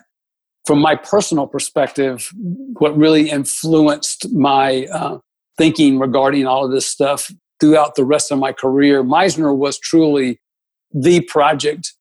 from 0.67 0.79
my 0.79 0.95
personal 0.95 1.47
perspective, 1.47 2.29
what 2.77 2.95
really 2.97 3.29
influenced 3.29 4.29
my 4.33 4.85
uh, 4.91 5.17
thinking 5.57 5.97
regarding 5.97 6.45
all 6.45 6.65
of 6.65 6.71
this 6.71 6.85
stuff 6.85 7.31
throughout 7.61 7.95
the 7.95 8.03
rest 8.03 8.31
of 8.31 8.37
my 8.37 8.51
career, 8.51 9.01
Mizner 9.01 9.55
was 9.55 9.79
truly 9.79 10.41
the 10.93 11.21
project 11.21 11.93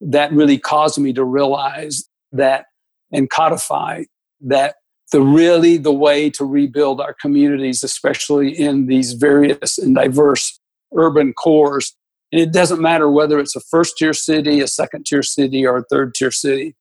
that 0.00 0.32
really 0.32 0.58
caused 0.58 0.96
me 0.96 1.12
to 1.12 1.24
realize 1.24 2.04
that 2.30 2.66
and 3.12 3.28
codify 3.30 4.04
that 4.42 4.76
the 5.12 5.20
really 5.20 5.76
the 5.76 5.92
way 5.92 6.30
to 6.30 6.44
rebuild 6.44 7.00
our 7.00 7.14
communities, 7.20 7.84
especially 7.84 8.50
in 8.50 8.86
these 8.86 9.12
various 9.12 9.78
and 9.78 9.94
diverse 9.94 10.58
urban 10.96 11.32
cores. 11.32 11.94
And 12.32 12.40
it 12.40 12.52
doesn't 12.52 12.80
matter 12.80 13.08
whether 13.08 13.38
it's 13.38 13.54
a 13.54 13.60
first 13.60 13.96
tier 13.96 14.12
city, 14.12 14.60
a 14.60 14.66
second 14.66 15.06
tier 15.06 15.22
city, 15.22 15.66
or 15.66 15.78
a 15.78 15.84
third 15.84 16.14
tier 16.14 16.30
city 16.30 16.74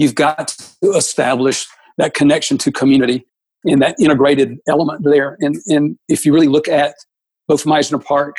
you've 0.00 0.14
got 0.14 0.48
to 0.82 0.92
establish 0.92 1.66
that 1.98 2.14
connection 2.14 2.56
to 2.56 2.72
community 2.72 3.26
and 3.66 3.82
that 3.82 4.00
integrated 4.00 4.56
element 4.66 5.04
there. 5.04 5.36
And, 5.40 5.56
and 5.66 5.98
if 6.08 6.24
you 6.24 6.32
really 6.32 6.48
look 6.48 6.68
at 6.68 6.94
both 7.46 7.64
Mizner 7.64 8.02
Park 8.02 8.38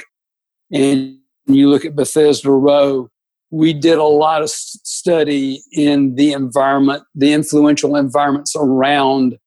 and 0.74 1.20
you 1.46 1.70
look 1.70 1.86
at 1.86 1.96
Bethesda 1.96 2.50
Row, 2.50 3.10
we 3.52 3.74
did 3.74 3.98
a 3.98 4.04
lot 4.04 4.42
of 4.42 4.50
study 4.50 5.62
in 5.74 6.16
the 6.16 6.32
environment, 6.32 7.04
the 7.14 7.34
influential 7.34 7.98
environments 7.98 8.56
around 8.56 9.38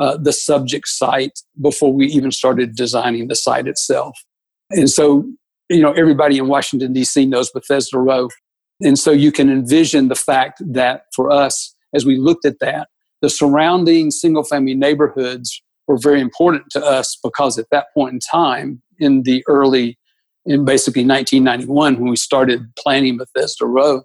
uh, 0.00 0.16
the 0.16 0.32
subject 0.32 0.88
site 0.88 1.38
before 1.60 1.92
we 1.92 2.06
even 2.06 2.32
started 2.32 2.74
designing 2.74 3.28
the 3.28 3.36
site 3.36 3.68
itself. 3.68 4.18
And 4.70 4.90
so, 4.90 5.24
you 5.68 5.80
know, 5.80 5.92
everybody 5.92 6.38
in 6.38 6.48
Washington, 6.48 6.92
D.C. 6.92 7.24
knows 7.26 7.50
Bethesda 7.50 7.98
Row. 7.98 8.28
And 8.80 8.98
so 8.98 9.12
you 9.12 9.30
can 9.30 9.48
envision 9.48 10.08
the 10.08 10.16
fact 10.16 10.60
that 10.66 11.04
for 11.14 11.30
us, 11.30 11.74
as 11.94 12.04
we 12.04 12.16
looked 12.16 12.44
at 12.44 12.58
that, 12.60 12.88
the 13.20 13.30
surrounding 13.30 14.10
single 14.10 14.42
family 14.42 14.74
neighborhoods 14.74 15.62
were 15.86 15.98
very 15.98 16.20
important 16.20 16.64
to 16.70 16.84
us 16.84 17.16
because 17.22 17.58
at 17.58 17.66
that 17.70 17.86
point 17.94 18.14
in 18.14 18.18
time, 18.18 18.82
in 18.98 19.22
the 19.22 19.44
early, 19.46 19.98
in 20.46 20.64
basically 20.64 21.04
1991, 21.04 22.00
when 22.00 22.10
we 22.10 22.16
started 22.16 22.62
planning 22.78 23.16
Bethesda 23.16 23.66
Row, 23.66 24.02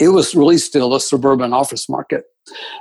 it 0.00 0.08
was 0.08 0.34
really 0.34 0.58
still 0.58 0.94
a 0.94 1.00
suburban 1.00 1.52
office 1.52 1.88
market. 1.88 2.24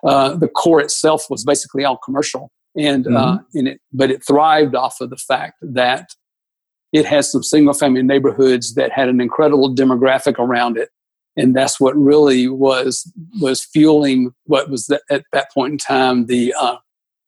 Uh, 0.03 0.35
the 0.35 0.47
core 0.47 0.81
itself 0.81 1.25
was 1.29 1.43
basically 1.43 1.83
all 1.83 1.97
commercial, 1.97 2.51
and 2.77 3.07
uh, 3.07 3.09
mm-hmm. 3.09 3.17
uh, 3.17 3.37
in 3.53 3.67
it, 3.67 3.81
but 3.91 4.11
it 4.11 4.25
thrived 4.25 4.75
off 4.75 5.01
of 5.01 5.09
the 5.09 5.17
fact 5.17 5.55
that 5.61 6.09
it 6.93 7.05
has 7.05 7.31
some 7.31 7.43
single 7.43 7.73
family 7.73 8.03
neighborhoods 8.03 8.75
that 8.75 8.91
had 8.91 9.09
an 9.09 9.19
incredible 9.19 9.73
demographic 9.73 10.39
around 10.39 10.77
it 10.77 10.89
and 11.37 11.55
that's 11.55 11.79
what 11.79 11.95
really 11.95 12.49
was 12.49 13.09
was 13.39 13.63
fueling 13.63 14.31
what 14.45 14.69
was 14.69 14.87
the, 14.87 14.99
at 15.09 15.23
that 15.31 15.51
point 15.53 15.73
in 15.73 15.77
time 15.77 16.25
the 16.25 16.53
uh, 16.59 16.77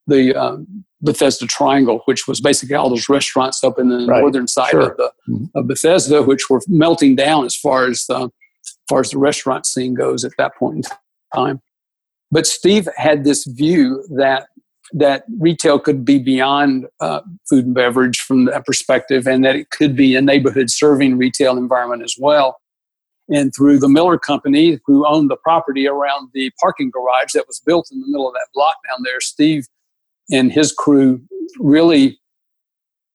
the 0.06 0.34
um, 0.34 0.84
Bethesda 1.02 1.46
Triangle, 1.46 2.02
which 2.04 2.28
was 2.28 2.40
basically 2.40 2.74
all 2.74 2.90
those 2.90 3.08
restaurants 3.08 3.64
up 3.64 3.78
in 3.78 3.88
the 3.88 4.06
right. 4.06 4.20
northern 4.20 4.46
side 4.46 4.70
sure. 4.70 4.90
of, 4.90 4.96
the, 4.96 5.12
mm-hmm. 5.28 5.58
of 5.58 5.66
Bethesda, 5.66 6.22
which 6.22 6.50
were 6.50 6.60
melting 6.68 7.16
down 7.16 7.44
as 7.44 7.56
far 7.56 7.86
as 7.86 8.04
the, 8.06 8.24
as 8.24 8.76
far 8.88 9.00
as 9.00 9.10
the 9.10 9.18
restaurant 9.18 9.66
scene 9.66 9.94
goes 9.94 10.24
at 10.24 10.32
that 10.38 10.54
point 10.56 10.76
in 10.76 10.82
time. 11.34 11.60
But 12.30 12.46
Steve 12.46 12.88
had 12.96 13.24
this 13.24 13.44
view 13.44 14.04
that 14.16 14.48
that 14.92 15.22
retail 15.38 15.78
could 15.78 16.04
be 16.04 16.18
beyond 16.18 16.88
uh, 16.98 17.20
food 17.48 17.64
and 17.64 17.74
beverage 17.74 18.18
from 18.18 18.46
that 18.46 18.66
perspective, 18.66 19.26
and 19.26 19.44
that 19.44 19.54
it 19.54 19.70
could 19.70 19.94
be 19.94 20.16
a 20.16 20.20
neighborhood 20.20 20.68
serving 20.68 21.16
retail 21.16 21.56
environment 21.56 22.02
as 22.02 22.16
well 22.18 22.60
and 23.30 23.54
through 23.54 23.78
the 23.78 23.88
Miller 23.88 24.18
Company, 24.18 24.80
who 24.84 25.06
owned 25.06 25.30
the 25.30 25.36
property 25.36 25.86
around 25.86 26.30
the 26.34 26.50
parking 26.60 26.90
garage 26.90 27.32
that 27.34 27.46
was 27.46 27.60
built 27.64 27.88
in 27.92 28.00
the 28.00 28.06
middle 28.08 28.28
of 28.28 28.34
that 28.34 28.48
block 28.52 28.74
down 28.88 29.02
there, 29.04 29.20
Steve 29.20 29.66
and 30.30 30.52
his 30.52 30.72
crew 30.72 31.20
really 31.58 32.18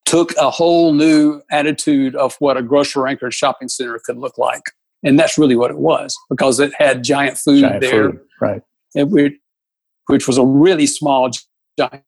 took 0.04 0.36
a 0.36 0.50
whole 0.50 0.92
new 0.92 1.42
attitude 1.50 2.14
of 2.14 2.36
what 2.38 2.56
a 2.56 2.62
grocery 2.62 3.10
anchored 3.10 3.34
shopping 3.34 3.68
center 3.68 4.00
could 4.04 4.16
look 4.16 4.38
like. 4.38 4.62
And 5.02 5.18
that's 5.18 5.36
really 5.36 5.56
what 5.56 5.70
it 5.70 5.78
was 5.78 6.16
because 6.30 6.58
it 6.60 6.72
had 6.78 7.04
giant 7.04 7.38
food 7.38 7.60
Giant 7.62 7.80
there, 7.80 8.10
food, 8.10 8.20
right? 8.40 8.62
and 8.94 9.12
which 9.12 10.26
was 10.26 10.38
a 10.38 10.44
really 10.44 10.86
small 10.86 11.30
giant. 11.78 12.02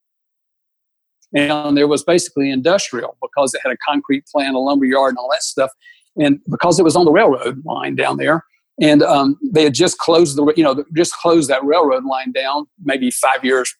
And 1.34 1.76
there 1.76 1.86
was 1.86 2.02
basically 2.02 2.50
industrial 2.50 3.18
because 3.20 3.52
it 3.52 3.60
had 3.62 3.72
a 3.72 3.76
concrete 3.86 4.24
plant, 4.26 4.54
a 4.54 4.58
lumber 4.58 4.86
yard, 4.86 5.10
and 5.10 5.18
all 5.18 5.28
that 5.30 5.42
stuff. 5.42 5.70
And 6.16 6.40
because 6.48 6.78
it 6.78 6.84
was 6.84 6.96
on 6.96 7.04
the 7.04 7.12
railroad 7.12 7.62
line 7.64 7.94
down 7.96 8.16
there, 8.16 8.44
and 8.80 9.02
um, 9.02 9.36
they 9.42 9.64
had 9.64 9.74
just 9.74 9.98
closed 9.98 10.36
the, 10.36 10.52
you 10.56 10.62
know, 10.62 10.84
just 10.96 11.12
closed 11.14 11.50
that 11.50 11.64
railroad 11.64 12.04
line 12.04 12.32
down 12.32 12.66
maybe 12.82 13.10
five 13.10 13.44
years, 13.44 13.74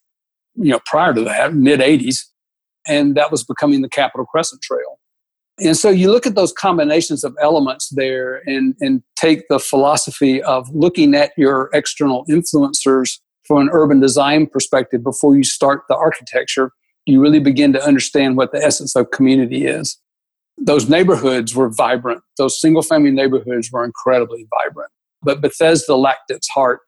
you 0.58 0.70
know, 0.72 0.80
prior 0.86 1.14
to 1.14 1.22
that, 1.22 1.54
mid 1.54 1.80
'80s, 1.80 2.18
and 2.86 3.16
that 3.16 3.30
was 3.30 3.44
becoming 3.44 3.82
the 3.82 3.88
Capitol 3.88 4.26
Crescent 4.26 4.62
Trail. 4.62 4.98
And 5.60 5.76
so 5.76 5.90
you 5.90 6.10
look 6.10 6.26
at 6.26 6.36
those 6.36 6.52
combinations 6.52 7.24
of 7.24 7.36
elements 7.40 7.88
there 7.88 8.42
and, 8.46 8.76
and 8.80 9.02
take 9.16 9.48
the 9.48 9.58
philosophy 9.58 10.40
of 10.42 10.68
looking 10.72 11.14
at 11.16 11.32
your 11.36 11.68
external 11.72 12.24
influencers 12.26 13.18
from 13.44 13.62
an 13.62 13.70
urban 13.72 13.98
design 13.98 14.46
perspective 14.46 15.02
before 15.02 15.36
you 15.36 15.42
start 15.42 15.82
the 15.88 15.96
architecture, 15.96 16.70
you 17.06 17.20
really 17.20 17.40
begin 17.40 17.72
to 17.72 17.82
understand 17.82 18.36
what 18.36 18.52
the 18.52 18.62
essence 18.62 18.94
of 18.94 19.10
community 19.10 19.66
is. 19.66 19.98
Those 20.58 20.88
neighborhoods 20.88 21.54
were 21.54 21.70
vibrant. 21.70 22.22
Those 22.36 22.60
single 22.60 22.82
family 22.82 23.10
neighborhoods 23.10 23.72
were 23.72 23.84
incredibly 23.84 24.46
vibrant. 24.50 24.90
But 25.22 25.40
Bethesda 25.40 25.96
lacked 25.96 26.30
its 26.30 26.48
heart 26.48 26.80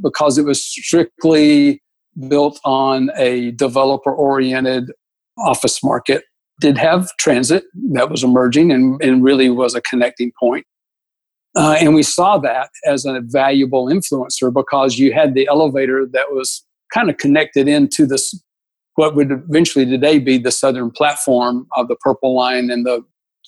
because 0.00 0.38
it 0.38 0.44
was 0.44 0.64
strictly 0.64 1.82
built 2.28 2.58
on 2.64 3.10
a 3.16 3.52
developer 3.52 4.12
oriented 4.12 4.90
office 5.38 5.82
market 5.84 6.24
did 6.60 6.76
have 6.76 7.08
transit 7.18 7.64
that 7.92 8.10
was 8.10 8.24
emerging 8.24 8.72
and, 8.72 9.00
and 9.02 9.22
really 9.22 9.48
was 9.48 9.74
a 9.74 9.80
connecting 9.80 10.32
point. 10.38 10.66
Uh, 11.56 11.76
and 11.80 11.94
we 11.94 12.02
saw 12.02 12.38
that 12.38 12.70
as 12.84 13.04
a 13.04 13.20
valuable 13.22 13.86
influencer 13.86 14.52
because 14.52 14.98
you 14.98 15.12
had 15.12 15.34
the 15.34 15.46
elevator 15.48 16.06
that 16.12 16.26
was 16.30 16.64
kind 16.92 17.10
of 17.10 17.16
connected 17.16 17.68
into 17.68 18.06
this, 18.06 18.34
what 18.96 19.14
would 19.14 19.30
eventually 19.30 19.84
today 19.84 20.18
be 20.18 20.38
the 20.38 20.50
southern 20.50 20.90
platform 20.90 21.66
of 21.76 21.88
the 21.88 21.96
purple 21.96 22.34
line 22.34 22.70
and 22.70 22.84
the, 22.84 23.02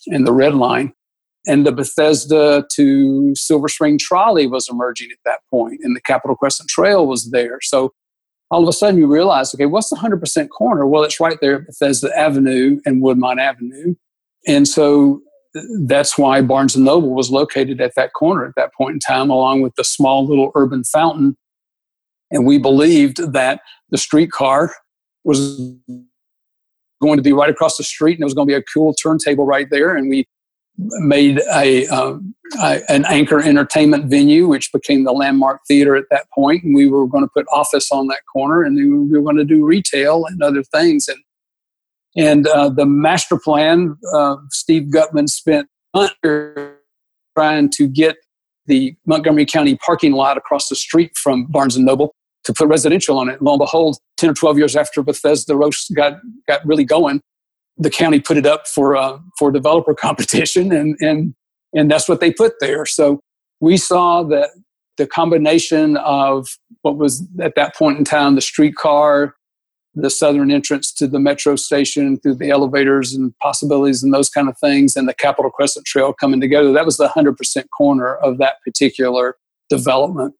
and 0.06 0.26
the 0.26 0.32
red 0.32 0.54
line. 0.54 0.92
And 1.46 1.66
the 1.66 1.72
Bethesda 1.72 2.66
to 2.74 3.34
Silver 3.34 3.68
Spring 3.68 3.98
trolley 3.98 4.46
was 4.46 4.68
emerging 4.70 5.08
at 5.10 5.18
that 5.24 5.40
point, 5.50 5.80
and 5.82 5.96
the 5.96 6.00
Capitol 6.02 6.36
Crescent 6.36 6.68
Trail 6.68 7.06
was 7.06 7.30
there. 7.30 7.60
So 7.62 7.94
all 8.50 8.62
of 8.62 8.68
a 8.68 8.72
sudden 8.72 8.98
you 8.98 9.06
realize, 9.06 9.54
okay, 9.54 9.66
what's 9.66 9.90
the 9.90 9.96
100% 9.96 10.48
corner? 10.48 10.86
Well, 10.86 11.04
it's 11.04 11.20
right 11.20 11.38
there 11.40 11.56
at 11.56 11.66
Bethesda 11.66 12.10
Avenue 12.16 12.80
and 12.84 13.02
Woodmont 13.02 13.40
Avenue. 13.40 13.94
And 14.46 14.66
so 14.66 15.20
that's 15.84 16.18
why 16.18 16.42
Barnes 16.42 16.76
and 16.76 16.84
Noble 16.84 17.14
was 17.14 17.30
located 17.30 17.80
at 17.80 17.94
that 17.96 18.12
corner 18.12 18.46
at 18.46 18.54
that 18.56 18.72
point 18.74 18.94
in 18.94 18.98
time, 19.00 19.30
along 19.30 19.62
with 19.62 19.74
the 19.76 19.84
small 19.84 20.26
little 20.26 20.50
urban 20.54 20.84
fountain. 20.84 21.36
And 22.30 22.46
we 22.46 22.58
believed 22.58 23.32
that 23.32 23.60
the 23.90 23.98
streetcar 23.98 24.72
was 25.24 25.58
going 27.00 27.16
to 27.16 27.22
be 27.22 27.32
right 27.32 27.50
across 27.50 27.76
the 27.76 27.84
street 27.84 28.14
and 28.14 28.22
it 28.22 28.24
was 28.24 28.34
going 28.34 28.46
to 28.46 28.52
be 28.52 28.58
a 28.58 28.62
cool 28.62 28.94
turntable 28.94 29.44
right 29.44 29.68
there. 29.70 29.94
And 29.96 30.08
we 30.08 30.26
made 31.00 31.40
a, 31.52 31.86
um, 31.88 32.34
a, 32.60 32.80
an 32.90 33.04
anchor 33.08 33.40
entertainment 33.40 34.06
venue, 34.06 34.48
which 34.48 34.72
became 34.72 35.04
the 35.04 35.12
Landmark 35.12 35.60
Theater 35.68 35.96
at 35.96 36.04
that 36.10 36.26
point. 36.30 36.64
and 36.64 36.74
we 36.74 36.88
were 36.88 37.06
going 37.06 37.24
to 37.24 37.30
put 37.34 37.46
office 37.52 37.90
on 37.90 38.06
that 38.08 38.20
corner, 38.32 38.62
and 38.62 38.76
we 38.76 39.18
were 39.18 39.22
going 39.22 39.36
to 39.36 39.44
do 39.44 39.64
retail 39.64 40.24
and 40.26 40.42
other 40.42 40.62
things. 40.62 41.08
And 41.08 41.18
and 42.16 42.46
uh, 42.48 42.68
the 42.70 42.86
master 42.86 43.38
plan, 43.38 43.96
uh, 44.12 44.36
Steve 44.50 44.90
Gutman 44.90 45.28
spent 45.28 45.68
trying 47.36 47.70
to 47.70 47.86
get 47.86 48.16
the 48.66 48.94
Montgomery 49.06 49.46
County 49.46 49.76
parking 49.76 50.12
lot 50.12 50.36
across 50.36 50.68
the 50.68 50.76
street 50.76 51.12
from 51.16 51.46
Barnes 51.46 51.76
and 51.76 51.84
Noble 51.86 52.14
to 52.44 52.52
put 52.52 52.68
residential 52.68 53.18
on 53.18 53.28
it. 53.28 53.40
Lo 53.40 53.52
and 53.52 53.60
behold, 53.60 53.98
ten 54.16 54.30
or 54.30 54.34
twelve 54.34 54.58
years 54.58 54.76
after 54.76 55.02
Bethesda 55.02 55.56
Row's 55.56 55.86
got 55.94 56.18
got 56.48 56.64
really 56.66 56.84
going, 56.84 57.20
the 57.76 57.90
county 57.90 58.20
put 58.20 58.36
it 58.36 58.46
up 58.46 58.66
for 58.66 58.96
uh, 58.96 59.18
for 59.38 59.50
developer 59.50 59.94
competition, 60.06 60.72
and 60.72 60.96
and 61.00 61.34
and 61.74 61.90
that's 61.90 62.08
what 62.08 62.20
they 62.20 62.32
put 62.32 62.54
there. 62.60 62.86
So 62.86 63.20
we 63.60 63.76
saw 63.76 64.22
that 64.24 64.50
the 64.96 65.06
combination 65.06 65.96
of 65.98 66.48
what 66.82 66.96
was 66.96 67.26
at 67.40 67.54
that 67.54 67.74
point 67.74 67.98
in 67.98 68.04
time 68.04 68.34
the 68.34 68.40
streetcar, 68.40 69.34
the 69.94 70.10
southern 70.10 70.50
entrance 70.50 70.92
to 70.92 71.06
the 71.06 71.18
metro 71.18 71.56
station 71.56 72.18
through 72.18 72.34
the 72.34 72.50
elevators 72.50 73.14
and 73.14 73.36
possibilities 73.38 74.02
and 74.02 74.12
those 74.12 74.28
kind 74.28 74.48
of 74.48 74.58
things, 74.58 74.96
and 74.96 75.08
the 75.08 75.14
Capitol 75.14 75.50
Crescent 75.50 75.86
Trail 75.86 76.12
coming 76.12 76.40
together. 76.40 76.72
That 76.72 76.86
was 76.86 76.96
the 76.96 77.08
hundred 77.08 77.36
percent 77.36 77.68
corner 77.70 78.16
of 78.16 78.38
that 78.38 78.56
particular 78.64 79.36
development. 79.68 80.34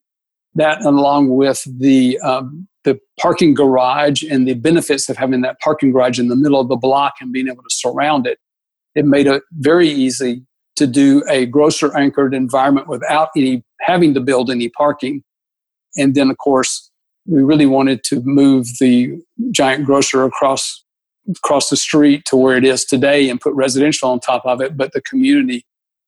That, 0.53 0.83
along 0.83 1.29
with 1.29 1.63
the 1.65 2.19
um, 2.19 2.67
the 2.83 2.99
parking 3.19 3.53
garage 3.53 4.23
and 4.23 4.47
the 4.47 4.53
benefits 4.55 5.07
of 5.09 5.17
having 5.17 5.41
that 5.41 5.59
parking 5.59 5.91
garage 5.91 6.19
in 6.19 6.27
the 6.27 6.35
middle 6.35 6.59
of 6.59 6.67
the 6.67 6.75
block 6.75 7.15
and 7.21 7.31
being 7.31 7.47
able 7.47 7.63
to 7.63 7.69
surround 7.69 8.25
it, 8.25 8.39
it 8.95 9.05
made 9.05 9.27
it 9.27 9.43
very 9.53 9.87
easy 9.87 10.43
to 10.75 10.87
do 10.87 11.23
a 11.29 11.45
grocer 11.45 11.95
anchored 11.95 12.33
environment 12.33 12.87
without 12.87 13.29
any 13.35 13.63
having 13.81 14.13
to 14.13 14.19
build 14.19 14.49
any 14.49 14.69
parking. 14.69 15.23
And 15.95 16.15
then, 16.15 16.29
of 16.29 16.37
course, 16.37 16.89
we 17.25 17.43
really 17.43 17.65
wanted 17.65 18.03
to 18.05 18.21
move 18.23 18.67
the 18.79 19.21
giant 19.51 19.85
grocer 19.85 20.23
across 20.23 20.83
across 21.29 21.69
the 21.69 21.77
street 21.77 22.25
to 22.25 22.35
where 22.35 22.57
it 22.57 22.65
is 22.65 22.83
today 22.83 23.29
and 23.29 23.39
put 23.39 23.53
residential 23.53 24.09
on 24.09 24.19
top 24.19 24.43
of 24.45 24.59
it, 24.59 24.75
but 24.75 24.91
the 24.93 25.01
community 25.01 25.63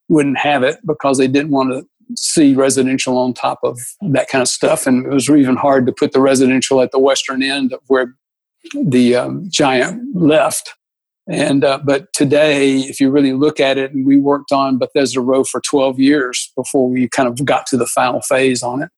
wouldn't 0.09 0.39
have 0.39 0.63
it 0.63 0.79
because 0.85 1.17
they 1.17 1.27
didn't 1.27 1.51
want 1.51 1.71
to 1.71 1.87
see 2.15 2.53
residential 2.53 3.17
on 3.17 3.33
top 3.33 3.59
of 3.63 3.79
that 4.01 4.27
kind 4.29 4.41
of 4.41 4.47
stuff. 4.47 4.85
And 4.87 5.05
it 5.05 5.09
was 5.09 5.29
even 5.29 5.55
hard 5.55 5.85
to 5.85 5.91
put 5.91 6.11
the 6.11 6.21
residential 6.21 6.81
at 6.81 6.91
the 6.91 6.99
western 6.99 7.43
end 7.43 7.73
of 7.73 7.79
where 7.87 8.15
the 8.73 9.15
um, 9.15 9.47
giant 9.49 10.01
left. 10.15 10.73
And 11.27 11.63
uh, 11.63 11.79
but 11.83 12.11
today, 12.13 12.79
if 12.79 12.99
you 12.99 13.09
really 13.09 13.33
look 13.33 13.59
at 13.59 13.77
it, 13.77 13.93
and 13.93 14.05
we 14.05 14.17
worked 14.17 14.51
on 14.51 14.77
Bethesda 14.77 15.21
Row 15.21 15.43
for 15.43 15.61
12 15.61 15.99
years 15.99 16.51
before 16.55 16.89
we 16.89 17.07
kind 17.07 17.29
of 17.29 17.45
got 17.45 17.65
to 17.67 17.77
the 17.77 17.85
final 17.85 18.21
phase 18.21 18.61
on 18.61 18.83
it. 18.83 18.89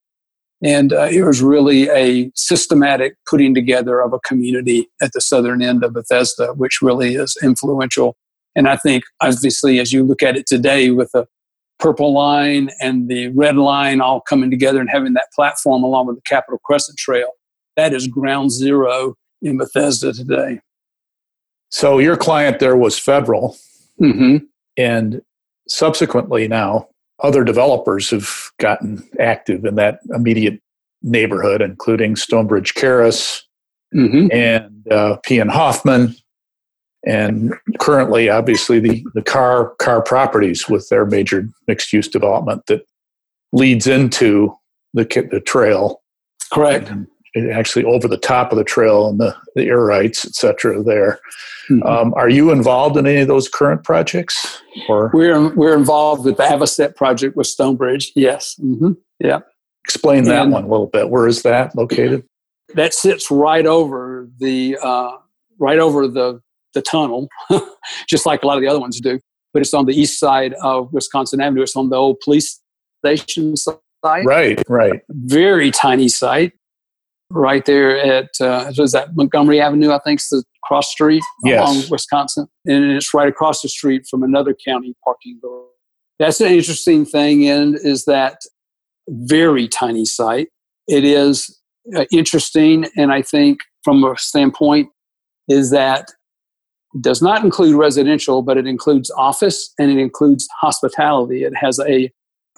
And 0.63 0.93
uh, 0.93 1.07
it 1.11 1.23
was 1.23 1.41
really 1.41 1.89
a 1.89 2.31
systematic 2.33 3.15
putting 3.29 3.53
together 3.53 4.01
of 4.01 4.13
a 4.13 4.19
community 4.19 4.87
at 5.01 5.11
the 5.13 5.21
southern 5.21 5.61
end 5.61 5.83
of 5.83 5.93
Bethesda, 5.93 6.53
which 6.53 6.79
really 6.81 7.15
is 7.15 7.37
influential. 7.43 8.15
And 8.55 8.67
I 8.67 8.77
think, 8.77 9.03
obviously, 9.21 9.79
as 9.79 9.91
you 9.91 10.03
look 10.03 10.23
at 10.23 10.37
it 10.37 10.47
today 10.47 10.89
with 10.89 11.11
the 11.11 11.27
purple 11.79 12.13
line 12.13 12.69
and 12.79 13.09
the 13.09 13.27
red 13.29 13.57
line 13.57 14.01
all 14.01 14.21
coming 14.21 14.49
together 14.49 14.79
and 14.79 14.89
having 14.89 15.13
that 15.13 15.27
platform 15.35 15.83
along 15.83 16.07
with 16.07 16.15
the 16.15 16.21
Capitol 16.21 16.59
Crescent 16.63 16.97
Trail, 16.97 17.29
that 17.75 17.93
is 17.93 18.07
ground 18.07 18.51
zero 18.51 19.15
in 19.41 19.57
Bethesda 19.57 20.13
today. 20.13 20.59
So 21.69 21.99
your 21.99 22.17
client 22.17 22.59
there 22.59 22.77
was 22.77 22.97
federal, 22.97 23.57
hmm 23.99 24.37
and 24.77 25.21
subsequently 25.67 26.47
now 26.49 26.87
other 27.23 27.43
developers 27.45 28.09
have 28.09 28.29
gotten 28.59 29.07
active 29.19 29.63
in 29.63 29.75
that 29.75 29.99
immediate 30.13 30.61
neighborhood, 31.01 31.61
including 31.61 32.15
Stonebridge 32.15 32.73
Carras 32.75 33.43
hmm 33.91 34.27
and 34.31 34.85
uh, 34.91 35.17
PN 35.25 35.49
Hoffman, 35.49 36.15
and 37.05 37.53
currently, 37.79 38.29
obviously, 38.29 38.79
the 38.79 39.05
the 39.13 39.21
Carr 39.21 39.73
Carr 39.79 40.01
properties 40.01 40.67
with 40.67 40.87
their 40.89 41.05
major 41.05 41.47
mixed 41.67 41.93
use 41.93 42.07
development 42.07 42.65
that 42.67 42.85
leads 43.51 43.87
into 43.87 44.53
the 44.93 45.03
the 45.31 45.39
trail 45.41 46.01
Correct. 46.51 46.89
and 46.89 47.07
it 47.33 47.49
actually 47.51 47.83
over 47.83 48.07
the 48.07 48.17
top 48.17 48.51
of 48.53 48.57
the 48.57 48.63
trail 48.63 49.09
and 49.09 49.19
the, 49.19 49.35
the 49.55 49.63
air 49.65 49.81
rights, 49.83 50.25
et 50.25 50.33
cetera, 50.35 50.81
there. 50.81 51.19
Mhm. 51.69 51.85
Um, 51.85 52.13
are 52.15 52.29
you 52.29 52.49
involved 52.51 52.95
in 52.95 53.05
any 53.05 53.19
of 53.21 53.27
those 53.27 53.49
current 53.49 53.83
projects? 53.83 54.61
Or 54.87 55.11
We're 55.13 55.49
we're 55.55 55.75
involved 55.77 56.23
with 56.25 56.37
the 56.37 56.43
Avocet 56.43 56.95
project 56.95 57.35
with 57.35 57.47
Stonebridge. 57.47 58.11
Yes. 58.15 58.55
hmm 58.59 58.93
explain 59.83 60.23
that 60.23 60.43
And- 60.43 60.51
one 60.51 60.63
a 60.63 60.67
little 60.67 60.87
bit. 60.87 61.09
Where 61.11 61.27
is 61.27 61.43
that 61.43 61.75
located? 61.75 62.23
That 62.73 62.93
sits 62.93 63.29
right 63.29 63.65
over 63.67 64.27
the 64.39 64.77
uh, 64.81 65.11
right 65.59 65.77
over 65.77 66.07
the 66.07 66.41
the 66.75 66.81
tunnel, 66.83 67.27
just 68.07 68.25
like 68.27 68.43
a 68.43 68.47
lot 68.47 68.57
of 68.57 68.61
the 68.61 68.67
other 68.67 68.79
ones 68.79 68.99
do. 69.01 69.19
But 69.53 69.61
it's 69.61 69.73
on 69.73 69.85
the 69.85 69.93
east 69.99 70.19
side 70.19 70.53
of 70.61 70.93
Wisconsin 70.93 71.41
Avenue. 71.41 71.63
It's 71.63 71.75
on 71.75 71.89
the 71.89 71.95
old 71.95 72.19
police 72.19 72.61
station 73.03 73.55
site. 73.57 73.79
Right, 74.03 74.61
right. 74.69 75.01
Very 75.09 75.71
tiny 75.71 76.07
site, 76.09 76.53
right 77.31 77.65
there 77.65 77.97
at 77.97 78.29
uh, 78.39 78.65
what 78.65 78.79
is 78.79 78.91
that 78.91 79.15
Montgomery 79.15 79.59
Avenue? 79.59 79.91
I 79.91 79.99
think 79.99 80.19
it's 80.19 80.29
the 80.29 80.43
cross 80.63 80.91
street 80.91 81.23
Yes. 81.43 81.61
along 81.61 81.83
Wisconsin, 81.89 82.47
and 82.65 82.91
it's 82.91 83.13
right 83.13 83.27
across 83.27 83.61
the 83.61 83.69
street 83.69 84.03
from 84.09 84.21
another 84.23 84.53
county 84.53 84.95
parking 85.03 85.39
garage. 85.41 85.69
That's 86.19 86.39
an 86.41 86.51
interesting 86.51 87.05
thing, 87.05 87.47
and 87.49 87.75
is 87.75 88.05
that 88.05 88.41
very 89.07 89.67
tiny 89.67 90.05
site. 90.05 90.49
It 90.87 91.03
is 91.03 91.59
uh, 91.95 92.05
interesting, 92.11 92.85
and 92.97 93.11
I 93.11 93.21
think 93.21 93.59
from 93.83 94.03
a 94.03 94.17
standpoint 94.17 94.89
is 95.47 95.69
that 95.71 96.11
does 97.01 97.21
not 97.21 97.43
include 97.43 97.75
residential, 97.75 98.41
but 98.41 98.57
it 98.57 98.67
includes 98.67 99.11
office 99.17 99.73
and 99.77 99.91
it 99.91 99.97
includes 99.97 100.47
hospitality. 100.59 101.43
It 101.43 101.53
has 101.55 101.79
a 101.79 102.11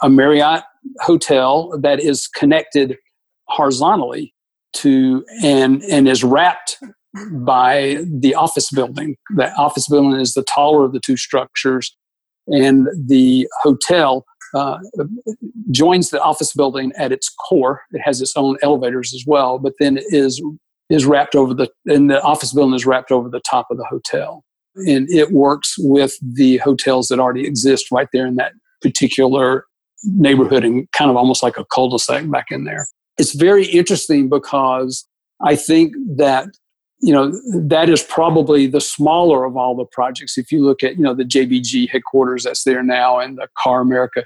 a 0.04 0.10
Marriott 0.10 0.64
hotel 1.00 1.78
that 1.82 2.00
is 2.00 2.28
connected 2.28 2.98
horizontally 3.48 4.34
to 4.74 5.26
and 5.44 5.82
and 5.84 6.08
is 6.08 6.24
wrapped 6.24 6.78
by 7.32 8.04
the 8.20 8.36
office 8.36 8.70
building. 8.70 9.16
The 9.36 9.52
office 9.56 9.88
building 9.88 10.20
is 10.20 10.34
the 10.34 10.44
taller 10.44 10.86
of 10.86 10.94
the 10.94 11.00
two 11.00 11.18
structures, 11.18 11.96
and 12.48 12.88
the 13.08 13.48
hotel 13.64 14.26
uh, 14.54 14.78
joins 15.72 16.10
the 16.10 16.22
office 16.22 16.54
building 16.54 16.92
at 16.98 17.12
its 17.12 17.30
core. 17.30 17.82
It 17.92 18.02
has 18.04 18.22
its 18.22 18.34
own 18.36 18.58
elevators 18.62 19.14
as 19.14 19.24
well, 19.26 19.58
but 19.58 19.74
then 19.80 19.98
is 20.10 20.42
is 20.90 21.06
wrapped 21.06 21.36
over 21.36 21.54
the 21.54 21.70
and 21.86 22.10
the 22.10 22.22
office 22.22 22.54
building 22.54 22.76
is 22.76 22.86
wrapped 22.86 23.12
over 23.12 23.30
the 23.30 23.42
top 23.42 23.68
of 23.70 23.78
the 23.78 23.86
hotel, 23.86 24.44
and 24.76 25.10
it 25.10 25.32
works 25.32 25.76
with 25.78 26.16
the 26.22 26.58
hotels 26.58 27.08
that 27.08 27.20
already 27.20 27.46
exist 27.46 27.92
right 27.92 28.08
there 28.14 28.26
in 28.26 28.36
that 28.36 28.54
particular 28.82 29.66
neighborhood, 30.04 30.64
and 30.64 30.90
kind 30.92 31.10
of 31.10 31.18
almost 31.18 31.44
like 31.44 31.58
a 31.58 31.66
cul-de-sac 31.66 32.30
back 32.30 32.46
in 32.52 32.64
there. 32.64 32.86
It's 33.18 33.34
very 33.34 33.66
interesting 33.66 34.30
because 34.30 35.08
I 35.42 35.56
think 35.56 35.94
that 36.18 36.48
you 37.00 37.14
know 37.14 37.32
that 37.68 37.90
is 37.90 38.02
probably 38.02 38.68
the 38.68 38.82
smaller 38.82 39.46
of 39.46 39.56
all 39.56 39.76
the 39.76 39.86
projects 39.86 40.38
if 40.38 40.52
you 40.52 40.66
look 40.66 40.84
at 40.84 40.98
you 40.98 41.04
know 41.04 41.14
the 41.14 41.24
jbg 41.24 41.88
headquarters 41.90 42.44
that's 42.44 42.64
there 42.64 42.82
now 42.82 43.20
and 43.20 43.38
the 43.38 43.48
CarrAmerica 43.64 44.24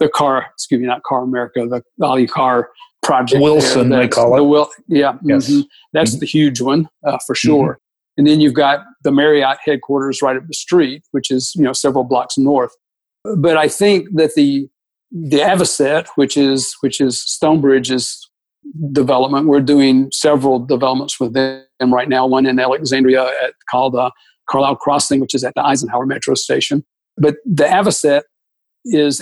the 0.00 0.08
Carr 0.08 0.46
excuse 0.54 0.80
me 0.80 0.86
not 0.86 1.02
CarrAmerica 1.02 1.68
the 1.68 1.82
ali 2.04 2.26
Carr 2.26 2.70
project 3.06 3.42
wilson 3.42 3.88
they 3.90 4.08
call 4.08 4.34
it 4.34 4.38
the 4.38 4.44
Will, 4.44 4.68
yeah 4.88 5.16
yes. 5.24 5.48
mm-hmm. 5.48 5.60
that's 5.92 6.12
mm-hmm. 6.12 6.20
the 6.20 6.26
huge 6.26 6.60
one 6.60 6.88
uh, 7.06 7.18
for 7.26 7.34
mm-hmm. 7.34 7.48
sure 7.48 7.72
mm-hmm. 7.72 8.18
and 8.18 8.26
then 8.26 8.40
you've 8.40 8.54
got 8.54 8.84
the 9.04 9.12
marriott 9.12 9.58
headquarters 9.64 10.22
right 10.22 10.36
up 10.36 10.46
the 10.46 10.54
street 10.54 11.02
which 11.12 11.30
is 11.30 11.52
you 11.54 11.62
know 11.62 11.72
several 11.72 12.04
blocks 12.04 12.36
north 12.36 12.74
but 13.36 13.56
i 13.56 13.68
think 13.68 14.08
that 14.14 14.34
the 14.34 14.68
the 15.12 15.38
avocet 15.38 16.08
which 16.16 16.36
is 16.36 16.74
which 16.80 17.00
is 17.00 17.22
stonebridge's 17.22 18.28
development. 18.92 19.46
We're 19.46 19.60
doing 19.60 20.10
several 20.12 20.58
developments 20.58 21.20
with 21.20 21.34
them 21.34 21.64
right 21.80 22.08
now. 22.08 22.26
One 22.26 22.46
in 22.46 22.58
Alexandria 22.58 23.24
at, 23.42 23.54
called 23.70 23.94
uh, 23.96 24.10
Carlyle 24.48 24.76
Crossing, 24.76 25.20
which 25.20 25.34
is 25.34 25.44
at 25.44 25.54
the 25.54 25.64
Eisenhower 25.64 26.06
Metro 26.06 26.34
Station. 26.34 26.84
But 27.16 27.36
the 27.44 27.64
Avocet 27.64 28.22
is 28.84 29.20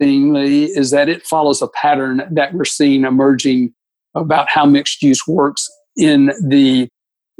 interestingly 0.00 0.64
is 0.64 0.90
that 0.90 1.08
it 1.08 1.26
follows 1.26 1.62
a 1.62 1.68
pattern 1.68 2.22
that 2.30 2.54
we're 2.54 2.64
seeing 2.64 3.04
emerging 3.04 3.72
about 4.14 4.48
how 4.48 4.64
mixed 4.64 5.02
use 5.02 5.26
works 5.26 5.68
in 5.96 6.32
the 6.46 6.88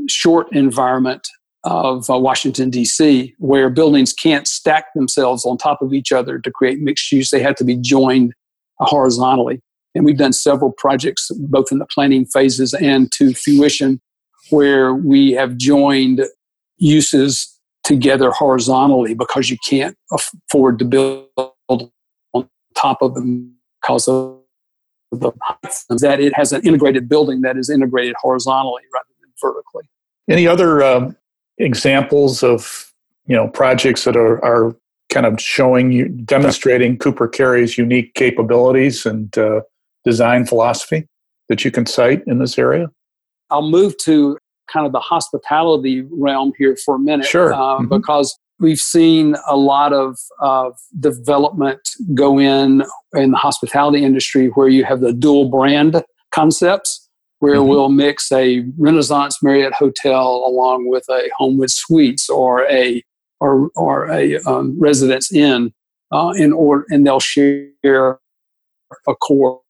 short 0.08 0.52
environment 0.52 1.26
of 1.64 2.08
uh, 2.08 2.18
Washington, 2.18 2.70
D.C., 2.70 3.34
where 3.38 3.68
buildings 3.70 4.12
can't 4.12 4.46
stack 4.46 4.86
themselves 4.94 5.44
on 5.44 5.58
top 5.58 5.82
of 5.82 5.92
each 5.92 6.12
other 6.12 6.38
to 6.38 6.50
create 6.50 6.80
mixed 6.80 7.10
use. 7.10 7.30
They 7.30 7.42
have 7.42 7.56
to 7.56 7.64
be 7.64 7.76
joined 7.76 8.34
horizontally. 8.78 9.60
And 9.94 10.04
we've 10.04 10.18
done 10.18 10.34
several 10.34 10.72
projects, 10.72 11.30
both 11.48 11.72
in 11.72 11.78
the 11.78 11.86
planning 11.86 12.26
phases 12.26 12.74
and 12.74 13.10
to 13.12 13.32
fruition, 13.34 14.00
where 14.50 14.94
we 14.94 15.32
have 15.32 15.56
joined 15.56 16.22
uses 16.76 17.52
together 17.82 18.30
horizontally 18.30 19.14
because 19.14 19.48
you 19.50 19.56
can't 19.66 19.96
afford 20.12 20.78
to 20.78 20.84
build 20.84 21.90
top 22.76 23.02
of 23.02 23.14
them 23.14 23.54
because 23.80 24.08
of 24.08 24.38
the 25.12 25.32
that 26.00 26.20
it 26.20 26.34
has 26.34 26.52
an 26.52 26.62
integrated 26.62 27.08
building 27.08 27.40
that 27.42 27.56
is 27.56 27.70
integrated 27.70 28.14
horizontally 28.18 28.82
rather 28.92 29.08
than 29.20 29.30
vertically. 29.40 29.84
Any 30.28 30.46
other 30.46 30.82
um, 30.82 31.16
examples 31.58 32.42
of 32.42 32.92
you 33.26 33.36
know 33.36 33.48
projects 33.48 34.04
that 34.04 34.16
are, 34.16 34.44
are 34.44 34.76
kind 35.10 35.26
of 35.26 35.40
showing 35.40 35.92
you 35.92 36.08
demonstrating 36.08 36.98
Cooper 36.98 37.28
Carry's 37.28 37.78
unique 37.78 38.14
capabilities 38.14 39.06
and 39.06 39.36
uh, 39.38 39.60
design 40.04 40.44
philosophy 40.46 41.06
that 41.48 41.64
you 41.64 41.70
can 41.70 41.86
cite 41.86 42.22
in 42.26 42.38
this 42.38 42.58
area? 42.58 42.88
I'll 43.50 43.68
move 43.68 43.96
to 43.98 44.36
kind 44.72 44.84
of 44.84 44.92
the 44.92 45.00
hospitality 45.00 46.02
realm 46.10 46.52
here 46.58 46.76
for 46.84 46.96
a 46.96 46.98
minute. 46.98 47.26
Sure. 47.26 47.54
Uh, 47.54 47.58
mm-hmm. 47.58 47.88
Because 47.88 48.36
we've 48.58 48.78
seen 48.78 49.36
a 49.46 49.56
lot 49.56 49.92
of, 49.92 50.16
of 50.40 50.74
development 50.98 51.80
go 52.14 52.38
in 52.38 52.82
in 53.14 53.30
the 53.30 53.36
hospitality 53.36 54.04
industry 54.04 54.48
where 54.48 54.68
you 54.68 54.84
have 54.84 55.00
the 55.00 55.12
dual 55.12 55.48
brand 55.50 56.02
concepts 56.32 57.08
where 57.40 57.56
mm-hmm. 57.56 57.68
we'll 57.68 57.88
mix 57.88 58.32
a 58.32 58.64
renaissance 58.78 59.42
marriott 59.42 59.74
hotel 59.74 60.44
along 60.46 60.88
with 60.88 61.04
a 61.10 61.30
homewood 61.36 61.70
suites 61.70 62.28
or 62.28 62.66
a 62.70 63.02
or, 63.40 63.68
or 63.76 64.10
a 64.10 64.38
um, 64.46 64.74
residence 64.80 65.30
inn 65.30 65.70
uh, 66.10 66.32
in 66.36 66.52
order 66.52 66.86
and 66.88 67.06
they'll 67.06 67.20
share 67.20 67.72
a 67.84 69.14
core 69.16 69.60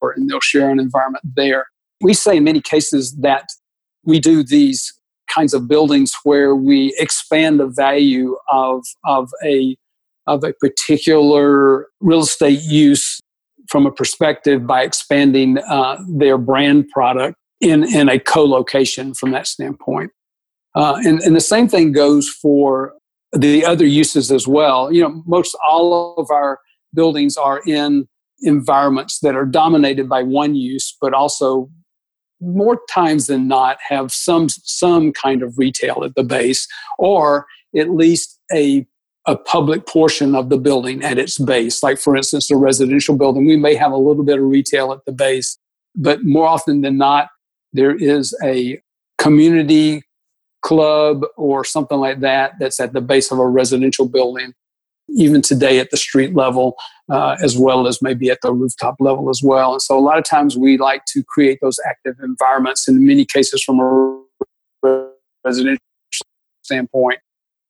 and 0.00 0.28
they'll 0.28 0.40
share 0.40 0.70
an 0.70 0.78
environment 0.78 1.24
there. 1.36 1.66
We 2.00 2.14
say 2.14 2.36
in 2.36 2.44
many 2.44 2.60
cases 2.60 3.16
that 3.20 3.46
we 4.04 4.20
do 4.20 4.42
these 4.42 4.92
kinds 5.34 5.54
of 5.54 5.68
buildings 5.68 6.12
where 6.24 6.54
we 6.54 6.94
expand 6.98 7.60
the 7.60 7.66
value 7.66 8.36
of, 8.50 8.84
of, 9.04 9.30
a, 9.44 9.76
of 10.26 10.44
a 10.44 10.52
particular 10.54 11.86
real 12.00 12.20
estate 12.20 12.60
use 12.62 13.20
from 13.68 13.86
a 13.86 13.92
perspective 13.92 14.66
by 14.66 14.82
expanding 14.82 15.58
uh, 15.58 15.96
their 16.08 16.36
brand 16.38 16.88
product 16.88 17.36
in, 17.60 17.84
in 17.94 18.08
a 18.08 18.18
co-location 18.18 19.14
from 19.14 19.30
that 19.30 19.46
standpoint. 19.46 20.10
Uh, 20.74 21.00
and, 21.04 21.20
and 21.20 21.36
the 21.36 21.40
same 21.40 21.68
thing 21.68 21.92
goes 21.92 22.28
for 22.28 22.94
the 23.32 23.64
other 23.64 23.86
uses 23.86 24.30
as 24.30 24.46
well. 24.46 24.92
You 24.92 25.02
know, 25.02 25.22
most 25.26 25.56
all 25.66 26.14
of 26.16 26.30
our 26.30 26.58
buildings 26.94 27.36
are 27.36 27.62
in 27.66 28.06
environments 28.40 29.20
that 29.20 29.34
are 29.34 29.46
dominated 29.46 30.08
by 30.08 30.22
one 30.22 30.54
use, 30.54 30.96
but 31.00 31.14
also 31.14 31.70
more 32.42 32.80
times 32.90 33.26
than 33.26 33.48
not 33.48 33.78
have 33.86 34.12
some 34.12 34.48
some 34.48 35.12
kind 35.12 35.42
of 35.42 35.56
retail 35.58 36.02
at 36.04 36.14
the 36.14 36.24
base, 36.24 36.66
or 36.98 37.46
at 37.76 37.90
least 37.90 38.38
a 38.52 38.86
a 39.26 39.36
public 39.36 39.86
portion 39.86 40.34
of 40.34 40.48
the 40.48 40.58
building 40.58 41.02
at 41.02 41.16
its 41.18 41.38
base. 41.38 41.82
Like 41.82 41.98
for 41.98 42.16
instance, 42.16 42.50
a 42.50 42.56
residential 42.56 43.16
building, 43.16 43.46
we 43.46 43.56
may 43.56 43.74
have 43.74 43.92
a 43.92 43.96
little 43.96 44.24
bit 44.24 44.38
of 44.38 44.44
retail 44.44 44.92
at 44.92 45.04
the 45.06 45.12
base, 45.12 45.58
but 45.94 46.24
more 46.24 46.46
often 46.46 46.80
than 46.80 46.98
not, 46.98 47.28
there 47.72 47.94
is 47.94 48.36
a 48.42 48.80
community 49.18 50.02
club 50.62 51.24
or 51.36 51.64
something 51.64 51.98
like 51.98 52.20
that 52.20 52.52
that's 52.58 52.80
at 52.80 52.92
the 52.92 53.00
base 53.00 53.30
of 53.30 53.38
a 53.38 53.46
residential 53.46 54.08
building 54.08 54.52
even 55.08 55.42
today 55.42 55.78
at 55.78 55.90
the 55.90 55.96
street 55.96 56.34
level, 56.34 56.76
uh, 57.10 57.36
as 57.42 57.56
well 57.58 57.86
as 57.86 58.00
maybe 58.00 58.30
at 58.30 58.38
the 58.42 58.52
rooftop 58.52 58.96
level 59.00 59.28
as 59.28 59.40
well. 59.42 59.72
And 59.72 59.82
so 59.82 59.98
a 59.98 60.00
lot 60.00 60.18
of 60.18 60.24
times 60.24 60.56
we 60.56 60.78
like 60.78 61.04
to 61.12 61.22
create 61.24 61.58
those 61.60 61.78
active 61.88 62.16
environments. 62.22 62.88
In 62.88 63.06
many 63.06 63.24
cases, 63.24 63.62
from 63.62 63.80
a 63.80 65.08
residential 65.44 65.82
standpoint, 66.62 67.18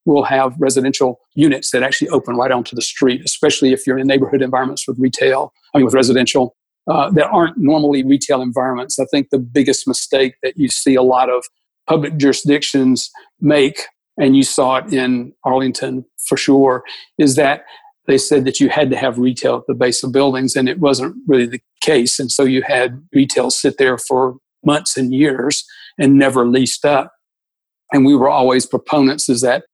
we'll 0.05 0.25
have 0.25 0.55
residential 0.59 1.21
units 1.35 1.71
that 1.71 1.83
actually 1.83 2.09
open 2.11 2.37
right 2.37 2.51
onto 2.51 2.75
the 2.77 2.83
street, 2.83 3.23
especially 3.25 3.73
if 3.73 3.87
you're 3.87 3.99
in 3.99 4.07
neighborhood 4.07 4.43
environments 4.43 4.87
with 4.87 4.99
retail, 4.99 5.53
I 5.75 5.79
mean, 5.79 5.85
with 5.85 5.95
residential. 5.95 6.57
Uh, 6.89 7.09
that 7.11 7.29
aren't 7.29 7.57
normally 7.57 8.03
retail 8.03 8.43
environments. 8.43 8.99
I 8.99 9.05
think 9.05 9.31
the 9.31 9.39
biggest 9.39 9.87
mistake 9.87 10.35
that 10.43 10.57
you 10.57 10.69
see 10.69 10.97
a 10.97 11.03
lot 11.03 11.31
of 11.31 11.45
public 11.89 12.17
jurisdictions 12.17 13.09
make 13.41 13.85
and 14.19 14.37
you 14.37 14.43
saw 14.43 14.77
it 14.77 14.93
in 14.93 15.33
Arlington 15.45 16.05
for 16.29 16.37
sure, 16.37 16.85
is 17.19 17.37
that 17.37 17.65
they 18.07 18.19
said 18.19 18.45
that 18.45 18.61
you 18.61 18.69
had 18.69 18.91
to 18.91 18.97
have 18.97 19.19
retail 19.19 19.57
at 19.57 19.67
the 19.67 19.75
base 19.75 20.03
of 20.03 20.13
buildings, 20.13 20.57
and 20.57 20.69
it 20.69 20.81
wasn't 20.81 21.17
really 21.27 21.47
the 21.47 21.61
case. 21.81 22.19
And 22.19 22.31
so 22.31 22.45
you 22.45 22.63
had 22.63 23.03
retail 23.13 23.51
sit 23.51 23.79
there 23.79 23.99
for 23.99 24.37
months 24.65 24.97
and 24.97 25.15
years 25.15 25.65
and 25.99 26.19
never 26.19 26.47
leased 26.47 26.85
up. 26.85 27.13
And 27.93 28.05
we 28.05 28.17
were 28.17 28.29
always 28.29 28.67
proponents 28.67 29.29
is 29.29 29.41
that 29.43 29.65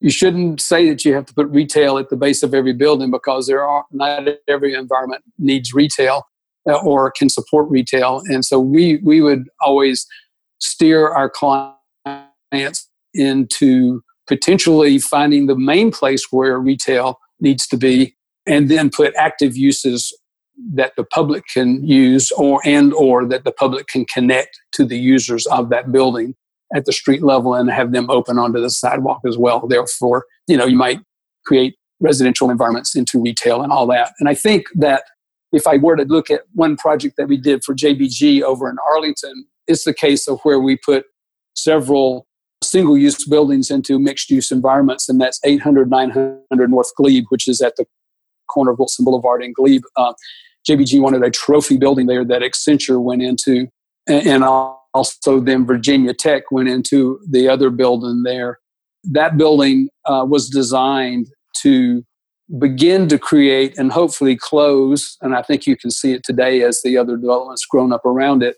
you 0.00 0.10
shouldn't 0.10 0.60
say 0.60 0.88
that 0.88 1.04
you 1.04 1.14
have 1.14 1.26
to 1.26 1.34
put 1.34 1.48
retail 1.48 1.96
at 1.96 2.10
the 2.10 2.16
base 2.16 2.42
of 2.42 2.54
every 2.54 2.72
building 2.72 3.10
because 3.10 3.46
there 3.46 3.64
are 3.64 3.84
not 3.92 4.28
every 4.48 4.74
environment 4.74 5.22
needs 5.38 5.72
retail 5.72 6.24
uh, 6.68 6.76
or 6.80 7.10
can 7.12 7.28
support 7.28 7.68
retail. 7.70 8.20
And 8.26 8.44
so 8.44 8.58
we 8.58 8.98
we 8.98 9.20
would 9.20 9.44
always 9.60 10.06
steer 10.60 11.08
our 11.08 11.30
clients 11.30 12.88
into 13.14 14.02
potentially 14.26 14.98
finding 14.98 15.46
the 15.46 15.56
main 15.56 15.90
place 15.90 16.26
where 16.30 16.58
retail 16.58 17.18
needs 17.40 17.66
to 17.66 17.76
be 17.76 18.14
and 18.46 18.70
then 18.70 18.90
put 18.90 19.14
active 19.16 19.56
uses 19.56 20.16
that 20.74 20.92
the 20.96 21.04
public 21.04 21.44
can 21.52 21.84
use 21.84 22.30
or 22.32 22.60
and 22.64 22.92
or 22.94 23.24
that 23.26 23.44
the 23.44 23.52
public 23.52 23.86
can 23.88 24.04
connect 24.04 24.60
to 24.72 24.84
the 24.84 24.98
users 24.98 25.46
of 25.46 25.70
that 25.70 25.90
building 25.90 26.34
at 26.74 26.84
the 26.84 26.92
street 26.92 27.22
level 27.22 27.54
and 27.54 27.70
have 27.70 27.92
them 27.92 28.08
open 28.10 28.38
onto 28.38 28.60
the 28.60 28.70
sidewalk 28.70 29.20
as 29.26 29.36
well. 29.36 29.66
Therefore 29.66 30.24
you 30.46 30.56
know 30.56 30.66
you 30.66 30.76
might 30.76 31.00
create 31.44 31.76
residential 32.00 32.50
environments 32.50 32.94
into 32.94 33.20
retail 33.20 33.62
and 33.62 33.72
all 33.72 33.86
that. 33.86 34.12
And 34.18 34.28
i 34.28 34.34
think 34.34 34.66
that 34.74 35.04
if 35.52 35.66
i 35.66 35.76
were 35.76 35.96
to 35.96 36.04
look 36.04 36.30
at 36.30 36.42
one 36.52 36.76
project 36.76 37.16
that 37.16 37.28
we 37.28 37.36
did 37.36 37.64
for 37.64 37.74
jbg 37.74 38.42
over 38.42 38.68
in 38.68 38.76
arlington 38.90 39.46
it's 39.66 39.84
the 39.84 39.94
case 39.94 40.28
of 40.28 40.40
where 40.42 40.58
we 40.58 40.76
put 40.76 41.04
several 41.54 42.26
single 42.72 42.96
use 42.96 43.24
buildings 43.26 43.70
into 43.70 43.98
mixed 43.98 44.30
use 44.30 44.50
environments, 44.50 45.08
and 45.08 45.20
that's 45.20 45.38
800 45.44 45.90
900 45.90 46.70
North 46.70 46.90
Glebe, 46.96 47.26
which 47.28 47.46
is 47.46 47.60
at 47.60 47.76
the 47.76 47.84
corner 48.48 48.72
of 48.72 48.78
Wilson 48.78 49.04
Boulevard 49.04 49.42
and 49.42 49.54
Glebe. 49.54 49.82
Uh, 49.96 50.14
JBG 50.68 51.00
wanted 51.00 51.22
a 51.22 51.30
trophy 51.30 51.76
building 51.76 52.06
there 52.06 52.24
that 52.24 52.40
Accenture 52.40 53.02
went 53.02 53.22
into, 53.22 53.68
and, 54.08 54.26
and 54.26 54.44
also 54.44 55.38
then 55.38 55.66
Virginia 55.66 56.14
Tech 56.14 56.44
went 56.50 56.68
into 56.68 57.20
the 57.28 57.48
other 57.48 57.68
building 57.68 58.22
there. 58.22 58.58
That 59.04 59.36
building 59.36 59.88
uh, 60.06 60.24
was 60.26 60.48
designed 60.48 61.26
to 61.58 62.02
begin 62.58 63.08
to 63.08 63.18
create 63.18 63.76
and 63.76 63.92
hopefully 63.92 64.36
close, 64.36 65.18
and 65.20 65.34
I 65.34 65.42
think 65.42 65.66
you 65.66 65.76
can 65.76 65.90
see 65.90 66.12
it 66.12 66.22
today 66.24 66.62
as 66.62 66.80
the 66.82 66.96
other 66.96 67.16
developments 67.18 67.66
grown 67.66 67.92
up 67.92 68.06
around 68.06 68.42
it 68.42 68.56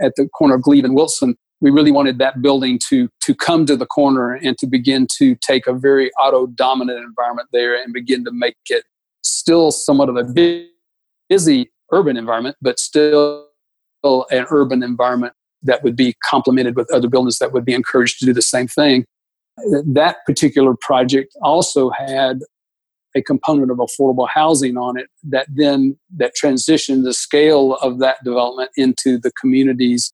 at 0.00 0.12
the 0.14 0.28
corner 0.28 0.54
of 0.54 0.62
Glebe 0.62 0.84
and 0.84 0.94
Wilson. 0.94 1.36
We 1.60 1.70
really 1.70 1.90
wanted 1.90 2.18
that 2.18 2.40
building 2.40 2.78
to 2.88 3.08
to 3.22 3.34
come 3.34 3.66
to 3.66 3.76
the 3.76 3.86
corner 3.86 4.34
and 4.34 4.56
to 4.58 4.66
begin 4.66 5.06
to 5.18 5.34
take 5.36 5.66
a 5.66 5.72
very 5.72 6.10
auto 6.12 6.46
dominant 6.46 6.98
environment 6.98 7.48
there 7.52 7.74
and 7.74 7.92
begin 7.92 8.24
to 8.24 8.30
make 8.32 8.56
it 8.66 8.84
still 9.22 9.70
somewhat 9.70 10.08
of 10.08 10.16
a 10.16 10.24
busy 11.28 11.70
urban 11.92 12.16
environment, 12.16 12.56
but 12.62 12.78
still 12.78 13.48
an 14.04 14.46
urban 14.50 14.82
environment 14.82 15.34
that 15.62 15.82
would 15.82 15.96
be 15.96 16.14
complemented 16.24 16.76
with 16.76 16.92
other 16.92 17.08
buildings 17.08 17.38
that 17.38 17.52
would 17.52 17.64
be 17.64 17.74
encouraged 17.74 18.18
to 18.20 18.26
do 18.26 18.32
the 18.32 18.42
same 18.42 18.68
thing. 18.68 19.04
That 19.84 20.18
particular 20.24 20.74
project 20.80 21.36
also 21.42 21.90
had 21.90 22.40
a 23.16 23.22
component 23.22 23.70
of 23.70 23.78
affordable 23.78 24.28
housing 24.28 24.76
on 24.76 24.98
it 24.98 25.08
that 25.24 25.46
then 25.52 25.98
that 26.16 26.32
transitioned 26.40 27.04
the 27.04 27.14
scale 27.14 27.74
of 27.76 27.98
that 27.98 28.22
development 28.22 28.70
into 28.76 29.18
the 29.18 29.32
communities 29.32 30.12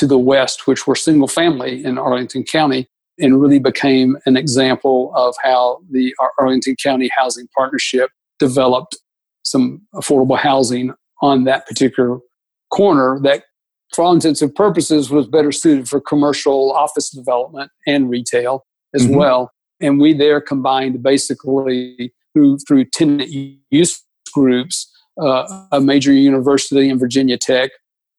to 0.00 0.06
the 0.06 0.18
west 0.18 0.66
which 0.66 0.86
were 0.86 0.94
single 0.94 1.28
family 1.28 1.84
in 1.84 1.98
arlington 1.98 2.42
county 2.42 2.88
and 3.18 3.40
really 3.40 3.58
became 3.58 4.16
an 4.26 4.36
example 4.36 5.12
of 5.14 5.34
how 5.42 5.78
the 5.90 6.14
arlington 6.38 6.74
county 6.82 7.10
housing 7.16 7.46
partnership 7.56 8.10
developed 8.38 8.98
some 9.42 9.80
affordable 9.94 10.38
housing 10.38 10.92
on 11.22 11.44
that 11.44 11.66
particular 11.66 12.18
corner 12.70 13.20
that 13.22 13.44
for 13.94 14.04
all 14.04 14.12
intents 14.12 14.40
and 14.40 14.54
purposes 14.54 15.10
was 15.10 15.26
better 15.26 15.52
suited 15.52 15.88
for 15.88 16.00
commercial 16.00 16.72
office 16.72 17.10
development 17.10 17.70
and 17.86 18.08
retail 18.08 18.64
as 18.94 19.02
mm-hmm. 19.02 19.16
well 19.16 19.52
and 19.80 20.00
we 20.00 20.12
there 20.12 20.40
combined 20.40 21.02
basically 21.02 22.12
through 22.32 22.58
through 22.58 22.84
tenant 22.86 23.30
use 23.70 24.02
groups, 24.32 24.90
uh, 25.20 25.66
a 25.72 25.80
major 25.80 26.12
university 26.12 26.88
in 26.88 26.98
Virginia 26.98 27.36
Tech, 27.36 27.70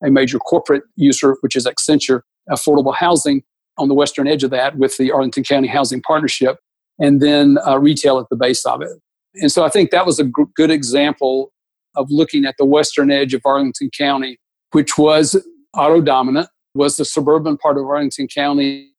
a 0.04 0.10
major 0.10 0.40
corporate 0.40 0.84
user, 0.96 1.38
which 1.42 1.56
is 1.56 1.66
Accenture, 1.66 2.22
affordable 2.50 2.96
housing 2.96 3.44
on 3.78 3.88
the 3.88 3.94
western 3.94 4.28
edge 4.28 4.44
of 4.44 4.52
that 4.52 4.78
with 4.78 4.98
the 4.98 5.12
Arlington 5.12 5.44
County 5.44 5.68
Housing 5.68 6.02
Partnership, 6.02 6.58
and 7.00 7.22
then 7.22 7.58
uh, 7.66 7.80
retail 7.80 8.20
at 8.20 8.28
the 8.30 8.36
base 8.36 8.66
of 8.66 8.82
it. 8.82 8.92
And 9.36 9.52
so 9.52 9.64
I 9.64 9.70
think 9.70 9.92
that 9.92 10.06
was 10.06 10.20
a 10.20 10.26
g- 10.26 10.32
good 10.56 10.72
example 10.72 11.52
of 11.96 12.10
looking 12.10 12.46
at 12.46 12.56
the 12.58 12.66
western 12.66 13.12
edge 13.12 13.34
of 13.34 13.42
Arlington 13.46 13.90
County, 13.98 14.38
which 14.72 14.98
was 14.98 15.42
auto 15.74 16.02
dominant, 16.02 16.50
was 16.74 16.98
the 16.98 17.06
suburban 17.06 17.58
part 17.58 17.78
of 17.78 17.86
Arlington 17.86 18.28
County, 18.28 18.92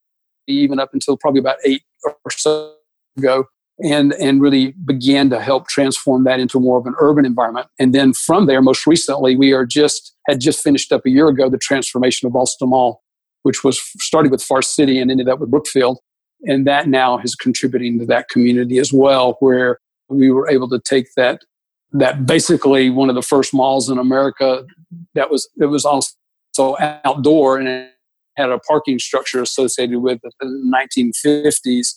even 0.46 0.78
up 0.78 0.90
until 0.92 1.16
probably 1.16 1.40
about 1.40 1.56
eight 1.64 1.82
or 2.04 2.14
so 2.30 2.74
ago 3.16 3.46
and 3.82 4.12
and 4.14 4.40
really 4.40 4.72
began 4.84 5.30
to 5.30 5.40
help 5.40 5.68
transform 5.68 6.24
that 6.24 6.40
into 6.40 6.60
more 6.60 6.78
of 6.78 6.86
an 6.86 6.94
urban 6.98 7.24
environment. 7.24 7.66
And 7.78 7.94
then 7.94 8.12
from 8.12 8.46
there, 8.46 8.62
most 8.62 8.86
recently, 8.86 9.36
we 9.36 9.52
are 9.52 9.66
just 9.66 10.14
had 10.28 10.40
just 10.40 10.62
finished 10.62 10.92
up 10.92 11.04
a 11.04 11.10
year 11.10 11.28
ago 11.28 11.48
the 11.48 11.58
transformation 11.58 12.26
of 12.26 12.32
Ballston 12.32 12.68
Mall, 12.68 13.02
which 13.42 13.64
was 13.64 13.80
started 13.98 14.30
with 14.30 14.42
Forest 14.42 14.74
City 14.74 14.98
and 14.98 15.10
ended 15.10 15.28
up 15.28 15.40
with 15.40 15.50
Brookfield, 15.50 15.98
and 16.42 16.66
that 16.66 16.88
now 16.88 17.18
is 17.18 17.34
contributing 17.34 17.98
to 17.98 18.06
that 18.06 18.28
community 18.28 18.78
as 18.78 18.92
well, 18.92 19.36
where 19.40 19.78
we 20.08 20.30
were 20.30 20.48
able 20.48 20.68
to 20.68 20.78
take 20.78 21.06
that 21.16 21.40
that 21.92 22.24
basically 22.24 22.88
one 22.88 23.08
of 23.08 23.14
the 23.14 23.22
first 23.22 23.52
malls 23.52 23.90
in 23.90 23.98
America 23.98 24.64
that 25.14 25.30
was 25.30 25.48
it 25.60 25.66
was 25.66 25.84
also 25.84 26.76
outdoor 27.04 27.58
and 27.58 27.88
had 28.36 28.50
a 28.50 28.58
parking 28.60 28.98
structure 28.98 29.42
associated 29.42 29.98
with 29.98 30.18
it 30.22 30.34
in 30.40 30.70
the 30.70 31.12
1950s 31.34 31.94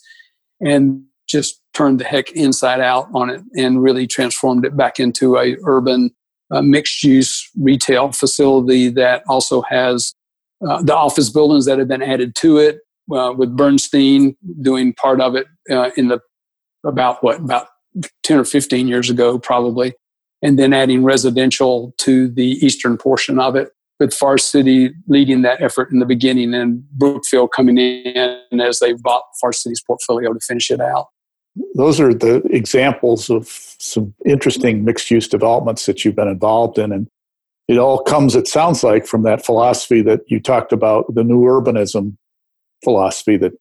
and 0.60 1.02
just 1.26 1.60
turned 1.76 2.00
the 2.00 2.04
heck 2.04 2.32
inside 2.32 2.80
out 2.80 3.08
on 3.14 3.28
it 3.28 3.42
and 3.54 3.82
really 3.82 4.06
transformed 4.06 4.64
it 4.64 4.76
back 4.76 4.98
into 4.98 5.36
a 5.36 5.56
urban 5.64 6.10
uh, 6.50 6.62
mixed 6.62 7.02
use 7.02 7.50
retail 7.60 8.12
facility 8.12 8.88
that 8.88 9.22
also 9.28 9.60
has 9.62 10.14
uh, 10.66 10.80
the 10.82 10.94
office 10.94 11.28
buildings 11.28 11.66
that 11.66 11.78
have 11.78 11.88
been 11.88 12.02
added 12.02 12.34
to 12.34 12.56
it 12.56 12.78
uh, 13.12 13.32
with 13.36 13.54
Bernstein 13.56 14.36
doing 14.62 14.94
part 14.94 15.20
of 15.20 15.36
it 15.36 15.46
uh, 15.70 15.90
in 15.96 16.08
the 16.08 16.18
about 16.84 17.22
what 17.22 17.40
about 17.40 17.66
10 18.22 18.38
or 18.38 18.44
15 18.44 18.88
years 18.88 19.10
ago 19.10 19.38
probably 19.38 19.92
and 20.42 20.58
then 20.58 20.72
adding 20.72 21.02
residential 21.02 21.94
to 21.98 22.28
the 22.28 22.52
eastern 22.64 22.96
portion 22.96 23.38
of 23.38 23.56
it 23.56 23.70
with 23.98 24.14
Forest 24.14 24.50
City 24.50 24.90
leading 25.08 25.42
that 25.42 25.60
effort 25.60 25.90
in 25.90 25.98
the 25.98 26.06
beginning 26.06 26.54
and 26.54 26.88
Brookfield 26.90 27.50
coming 27.54 27.76
in 27.76 28.60
as 28.60 28.78
they 28.78 28.92
bought 28.92 29.24
Forest 29.40 29.64
City's 29.64 29.82
portfolio 29.84 30.32
to 30.32 30.40
finish 30.40 30.70
it 30.70 30.80
out 30.80 31.06
those 31.76 32.00
are 32.00 32.14
the 32.14 32.36
examples 32.50 33.28
of 33.28 33.48
some 33.78 34.14
interesting 34.24 34.84
mixed 34.84 35.10
use 35.10 35.28
developments 35.28 35.84
that 35.86 36.04
you've 36.04 36.16
been 36.16 36.28
involved 36.28 36.78
in. 36.78 36.90
And 36.90 37.08
it 37.68 37.76
all 37.76 38.02
comes, 38.02 38.34
it 38.34 38.48
sounds 38.48 38.82
like, 38.82 39.06
from 39.06 39.24
that 39.24 39.44
philosophy 39.44 40.00
that 40.02 40.20
you 40.28 40.40
talked 40.40 40.72
about, 40.72 41.14
the 41.14 41.22
new 41.22 41.42
urbanism 41.42 42.16
philosophy 42.82 43.36
that, 43.36 43.52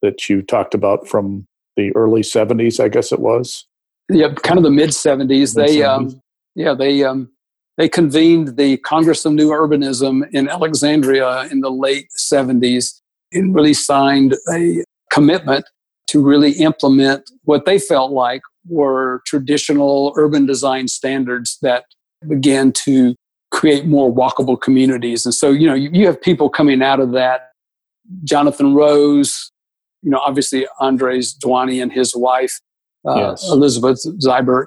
that 0.00 0.28
you 0.28 0.40
talked 0.40 0.74
about 0.74 1.06
from 1.06 1.46
the 1.76 1.94
early 1.94 2.22
70s, 2.22 2.82
I 2.82 2.88
guess 2.88 3.12
it 3.12 3.20
was. 3.20 3.66
Yeah, 4.08 4.32
kind 4.34 4.58
of 4.58 4.64
the 4.64 4.70
mid 4.70 4.90
70s. 4.90 5.54
They, 5.54 5.82
um, 5.82 6.20
yeah, 6.54 6.74
they, 6.74 7.04
um, 7.04 7.30
they 7.76 7.88
convened 7.88 8.56
the 8.56 8.78
Congress 8.78 9.24
of 9.26 9.34
New 9.34 9.50
Urbanism 9.50 10.28
in 10.32 10.48
Alexandria 10.48 11.44
in 11.50 11.60
the 11.60 11.70
late 11.70 12.08
70s 12.18 13.00
and 13.32 13.54
really 13.54 13.74
signed 13.74 14.34
a 14.50 14.82
commitment 15.10 15.66
to 16.10 16.22
really 16.22 16.52
implement 16.52 17.30
what 17.44 17.64
they 17.66 17.78
felt 17.78 18.10
like 18.10 18.42
were 18.68 19.22
traditional 19.26 20.12
urban 20.16 20.44
design 20.44 20.88
standards 20.88 21.58
that 21.62 21.84
began 22.28 22.72
to 22.72 23.14
create 23.50 23.86
more 23.86 24.12
walkable 24.12 24.60
communities. 24.60 25.24
And 25.24 25.34
so, 25.34 25.50
you 25.50 25.66
know, 25.66 25.74
you, 25.74 25.90
you 25.92 26.06
have 26.06 26.20
people 26.20 26.48
coming 26.48 26.82
out 26.82 27.00
of 27.00 27.12
that. 27.12 27.50
Jonathan 28.24 28.74
Rose, 28.74 29.52
you 30.02 30.10
know, 30.10 30.18
obviously 30.18 30.66
Andres 30.80 31.34
Duany 31.34 31.80
and 31.80 31.92
his 31.92 32.14
wife, 32.14 32.60
uh, 33.08 33.14
yes. 33.16 33.48
Elizabeth 33.48 34.04
Zyberk. 34.24 34.66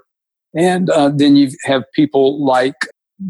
And 0.55 0.89
uh, 0.89 1.09
then 1.09 1.35
you 1.35 1.49
have 1.63 1.83
people 1.93 2.43
like 2.43 2.75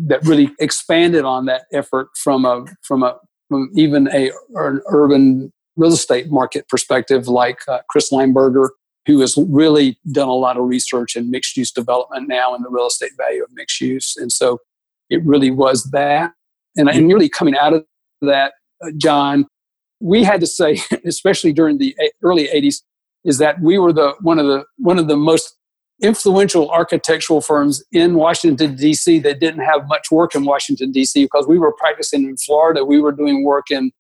that 0.08 0.24
really 0.24 0.52
expanded 0.60 1.26
on 1.26 1.46
that 1.46 1.64
effort 1.74 2.10
from 2.16 2.46
a 2.46 2.66
from 2.84 3.04
a 3.04 3.16
from 3.50 3.70
even 3.76 4.08
a 4.10 4.32
an 4.56 4.82
urban 4.88 5.52
real 5.76 5.94
estate 5.94 6.30
market 6.30 6.68
perspective, 6.68 7.28
like 7.28 7.60
uh, 7.68 7.80
Chris 7.90 8.12
Leinberger, 8.12 8.70
who 9.06 9.20
has 9.20 9.36
really 9.38 9.98
done 10.12 10.28
a 10.28 10.34
lot 10.34 10.58
of 10.58 10.66
research 10.66 11.16
in 11.16 11.30
mixed 11.30 11.58
use 11.58 11.72
development 11.72 12.28
now 12.28 12.56
and 12.56 12.64
the 12.64 12.70
real 12.70 12.88
estate 12.88 13.12
value 13.18 13.44
of 13.44 13.50
mixed 13.54 13.82
use. 13.82 14.16
And 14.16 14.32
so 14.32 14.60
it 15.10 15.24
really 15.26 15.52
was 15.52 15.90
that. 15.92 16.32
And, 16.76 16.90
and 16.90 17.08
really 17.08 17.30
coming 17.30 17.56
out 17.56 17.74
of 17.74 17.86
that, 18.22 18.54
uh, 18.84 18.92
John, 18.98 19.46
we 20.00 20.24
had 20.24 20.40
to 20.42 20.48
say, 20.48 20.80
especially 21.06 21.54
during 21.54 21.78
the 21.78 21.96
early 22.24 22.48
80s, 22.48 22.82
is 23.24 23.38
that 23.38 23.62
we 23.62 23.78
were 23.78 23.94
the 23.94 24.16
one 24.22 24.38
of 24.38 24.48
the 24.48 24.66
one 24.78 25.00
of 25.00 25.08
the 25.08 25.16
most 25.16 25.56
influential 26.02 26.70
architectural 26.70 27.40
firms 27.40 27.82
in 27.94 28.16
Washington 28.16 28.76
D.C. 28.76 29.20
that 29.20 29.40
didn't 29.40 29.62
have 29.62 29.88
much 29.88 30.12
work 30.12 30.36
in 30.36 30.44
Washington 30.44 30.92
D.C. 30.92 31.24
because 31.24 31.48
we 31.48 31.58
were 31.58 31.72
practicing 31.72 32.24
in 32.24 32.36
Florida. 32.36 32.84
We 32.84 33.00
were 33.00 33.14
doing 33.14 33.46
work 33.46 33.72
in 33.72 33.92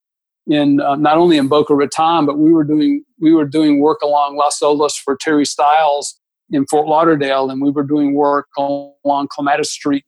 in 0.48 0.82
uh, 0.82 0.96
not 0.96 1.18
only 1.18 1.38
in 1.38 1.48
Boca 1.48 1.74
Raton, 1.74 2.26
but 2.26 2.38
we 2.38 2.52
were 2.52 2.64
doing 2.64 3.04
we 3.20 3.34
were 3.34 3.46
doing 3.46 3.80
work 3.80 4.02
along 4.02 4.36
Las 4.36 4.60
Olas 4.62 4.94
for 4.96 5.16
Terry 5.16 5.46
Stiles 5.46 6.20
in 6.50 6.66
Fort 6.70 6.88
Lauderdale, 6.88 7.50
and 7.50 7.62
we 7.62 7.72
were 7.72 7.84
doing 7.84 8.14
work 8.14 8.48
along 8.58 9.28
Clematis 9.32 9.72
Street 9.72 10.06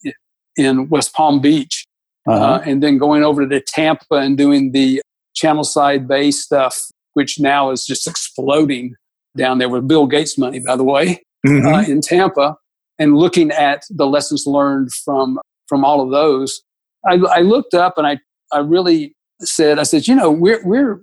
in 0.57 0.89
West 0.89 1.13
Palm 1.13 1.39
Beach, 1.39 1.85
uh-huh. 2.27 2.43
uh, 2.43 2.61
and 2.65 2.83
then 2.83 2.97
going 2.97 3.23
over 3.23 3.47
to 3.47 3.61
Tampa 3.61 4.15
and 4.15 4.37
doing 4.37 4.71
the 4.71 5.01
Channel 5.35 5.63
Side 5.63 6.07
Bay 6.07 6.31
stuff, 6.31 6.77
which 7.13 7.39
now 7.39 7.71
is 7.71 7.85
just 7.85 8.07
exploding 8.07 8.95
down 9.37 9.57
there 9.57 9.69
with 9.69 9.87
Bill 9.87 10.07
Gates 10.07 10.37
money, 10.37 10.59
by 10.59 10.75
the 10.75 10.83
way, 10.83 11.21
mm-hmm. 11.45 11.67
uh, 11.67 11.81
in 11.83 12.01
Tampa, 12.01 12.57
and 12.99 13.17
looking 13.17 13.51
at 13.51 13.83
the 13.89 14.07
lessons 14.07 14.45
learned 14.45 14.91
from 14.93 15.39
from 15.67 15.83
all 15.83 16.01
of 16.01 16.11
those. 16.11 16.61
I, 17.07 17.15
I 17.15 17.39
looked 17.39 17.73
up 17.73 17.97
and 17.97 18.05
I 18.05 18.19
I 18.51 18.59
really 18.59 19.15
said, 19.41 19.79
I 19.79 19.83
said, 19.83 20.07
you 20.07 20.15
know, 20.15 20.31
we're 20.31 20.65
we're 20.65 21.01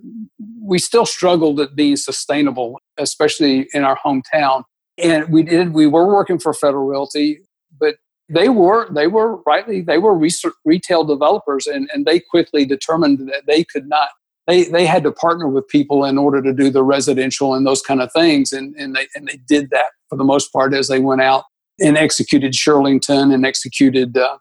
we 0.61 0.79
still 0.79 1.05
struggled 1.05 1.59
at 1.59 1.75
being 1.75 1.97
sustainable, 1.97 2.79
especially 2.97 3.67
in 3.73 3.83
our 3.83 3.97
hometown. 4.03 4.63
And 4.97 5.29
we 5.29 5.43
did 5.43 5.73
we 5.73 5.87
were 5.87 6.07
working 6.07 6.39
for 6.39 6.53
Federal 6.53 6.87
Realty, 6.87 7.39
but 7.79 7.95
they 8.29 8.49
were 8.49 8.91
they 8.93 9.07
were 9.07 9.37
rightly 9.43 9.81
they 9.81 9.97
were 9.97 10.17
retail 10.65 11.03
developers, 11.03 11.67
and 11.67 11.89
and 11.93 12.05
they 12.05 12.19
quickly 12.19 12.65
determined 12.65 13.19
that 13.29 13.43
they 13.47 13.63
could 13.63 13.87
not. 13.87 14.09
They, 14.45 14.65
they 14.65 14.85
had 14.85 15.03
to 15.03 15.11
partner 15.13 15.47
with 15.47 15.69
people 15.69 16.03
in 16.03 16.17
order 16.17 16.41
to 16.41 16.53
do 16.53 16.69
the 16.69 16.83
residential 16.83 17.53
and 17.53 17.65
those 17.65 17.81
kind 17.81 18.01
of 18.01 18.11
things 18.11 18.51
and, 18.51 18.75
and 18.75 18.93
they 18.93 19.07
and 19.15 19.25
they 19.25 19.39
did 19.47 19.69
that 19.69 19.85
for 20.09 20.17
the 20.17 20.25
most 20.25 20.51
part 20.51 20.73
as 20.73 20.89
they 20.89 20.99
went 20.99 21.21
out 21.21 21.45
and 21.79 21.97
executed 21.97 22.51
Shirlington 22.51 23.33
and 23.33 23.45
executed 23.45 24.17
uh, 24.17 24.37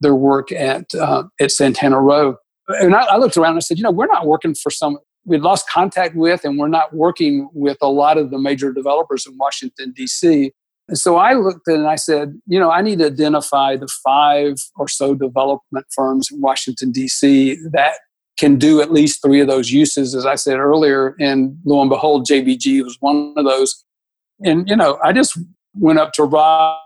their 0.00 0.14
work 0.14 0.50
at 0.52 0.92
uh, 0.94 1.24
at 1.40 1.50
Santana 1.50 2.00
Row. 2.00 2.36
And 2.68 2.94
I, 2.94 3.04
I, 3.04 3.16
looked 3.16 3.36
around 3.36 3.50
and 3.50 3.58
I 3.58 3.60
said, 3.60 3.78
you 3.78 3.84
know, 3.84 3.90
we're 3.90 4.06
not 4.06 4.26
working 4.26 4.54
for 4.54 4.70
some 4.70 4.98
we'd 5.26 5.40
lost 5.40 5.68
contact 5.70 6.14
with, 6.14 6.44
and 6.44 6.58
we're 6.58 6.68
not 6.68 6.94
working 6.94 7.48
with 7.54 7.78
a 7.80 7.88
lot 7.88 8.18
of 8.18 8.30
the 8.30 8.38
major 8.38 8.72
developers 8.72 9.26
in 9.26 9.36
Washington 9.38 9.92
D.C. 9.92 10.52
And 10.88 10.98
so 10.98 11.16
I 11.16 11.32
looked 11.32 11.66
and 11.66 11.86
I 11.86 11.94
said, 11.94 12.38
you 12.46 12.60
know, 12.60 12.70
I 12.70 12.82
need 12.82 12.98
to 12.98 13.06
identify 13.06 13.76
the 13.76 13.88
five 14.04 14.56
or 14.76 14.86
so 14.86 15.14
development 15.14 15.86
firms 15.94 16.28
in 16.30 16.40
Washington 16.40 16.90
D.C. 16.90 17.56
that 17.72 17.94
can 18.36 18.56
do 18.56 18.82
at 18.82 18.92
least 18.92 19.22
three 19.22 19.40
of 19.40 19.46
those 19.46 19.70
uses, 19.70 20.14
as 20.14 20.26
I 20.26 20.34
said 20.34 20.58
earlier. 20.58 21.14
And 21.18 21.56
lo 21.64 21.80
and 21.80 21.88
behold, 21.88 22.26
JBG 22.26 22.82
was 22.82 22.96
one 23.00 23.32
of 23.36 23.44
those. 23.44 23.84
And 24.44 24.68
you 24.68 24.76
know, 24.76 24.98
I 25.02 25.12
just 25.12 25.38
went 25.74 25.98
up 25.98 26.12
to 26.14 26.24
Rob 26.24 26.78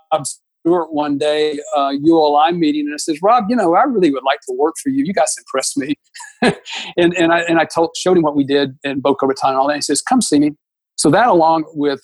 Stewart 0.69 0.93
one 0.93 1.17
day, 1.17 1.59
uh, 1.77 1.93
ULI 1.99 2.53
meeting, 2.53 2.87
and 2.87 2.95
I 2.95 2.99
says, 2.99 3.21
Rob, 3.23 3.45
you 3.49 3.57
know, 3.57 3.75
I 3.75 3.85
really 3.85 4.11
would 4.11 4.23
like 4.23 4.41
to 4.49 4.55
work 4.55 4.75
for 4.83 4.91
you. 4.91 5.03
You 5.05 5.15
guys 5.15 5.35
impressed 5.39 5.79
me. 5.79 5.95
and, 6.99 7.17
and 7.17 7.33
I, 7.33 7.41
and 7.41 7.59
I 7.59 7.65
told, 7.65 7.97
showed 7.97 8.19
him 8.19 8.23
what 8.23 8.37
we 8.37 8.45
did 8.45 8.79
in 8.85 9.01
Boca 9.01 9.27
Raton 9.27 9.51
and 9.51 9.59
all 9.59 9.69
that. 9.69 9.77
He 9.77 9.81
says, 9.81 10.03
come 10.03 10.21
see 10.21 10.39
me. 10.39 10.53
So 10.97 11.11
that 11.11 11.29
along 11.29 11.65
with 11.75 12.03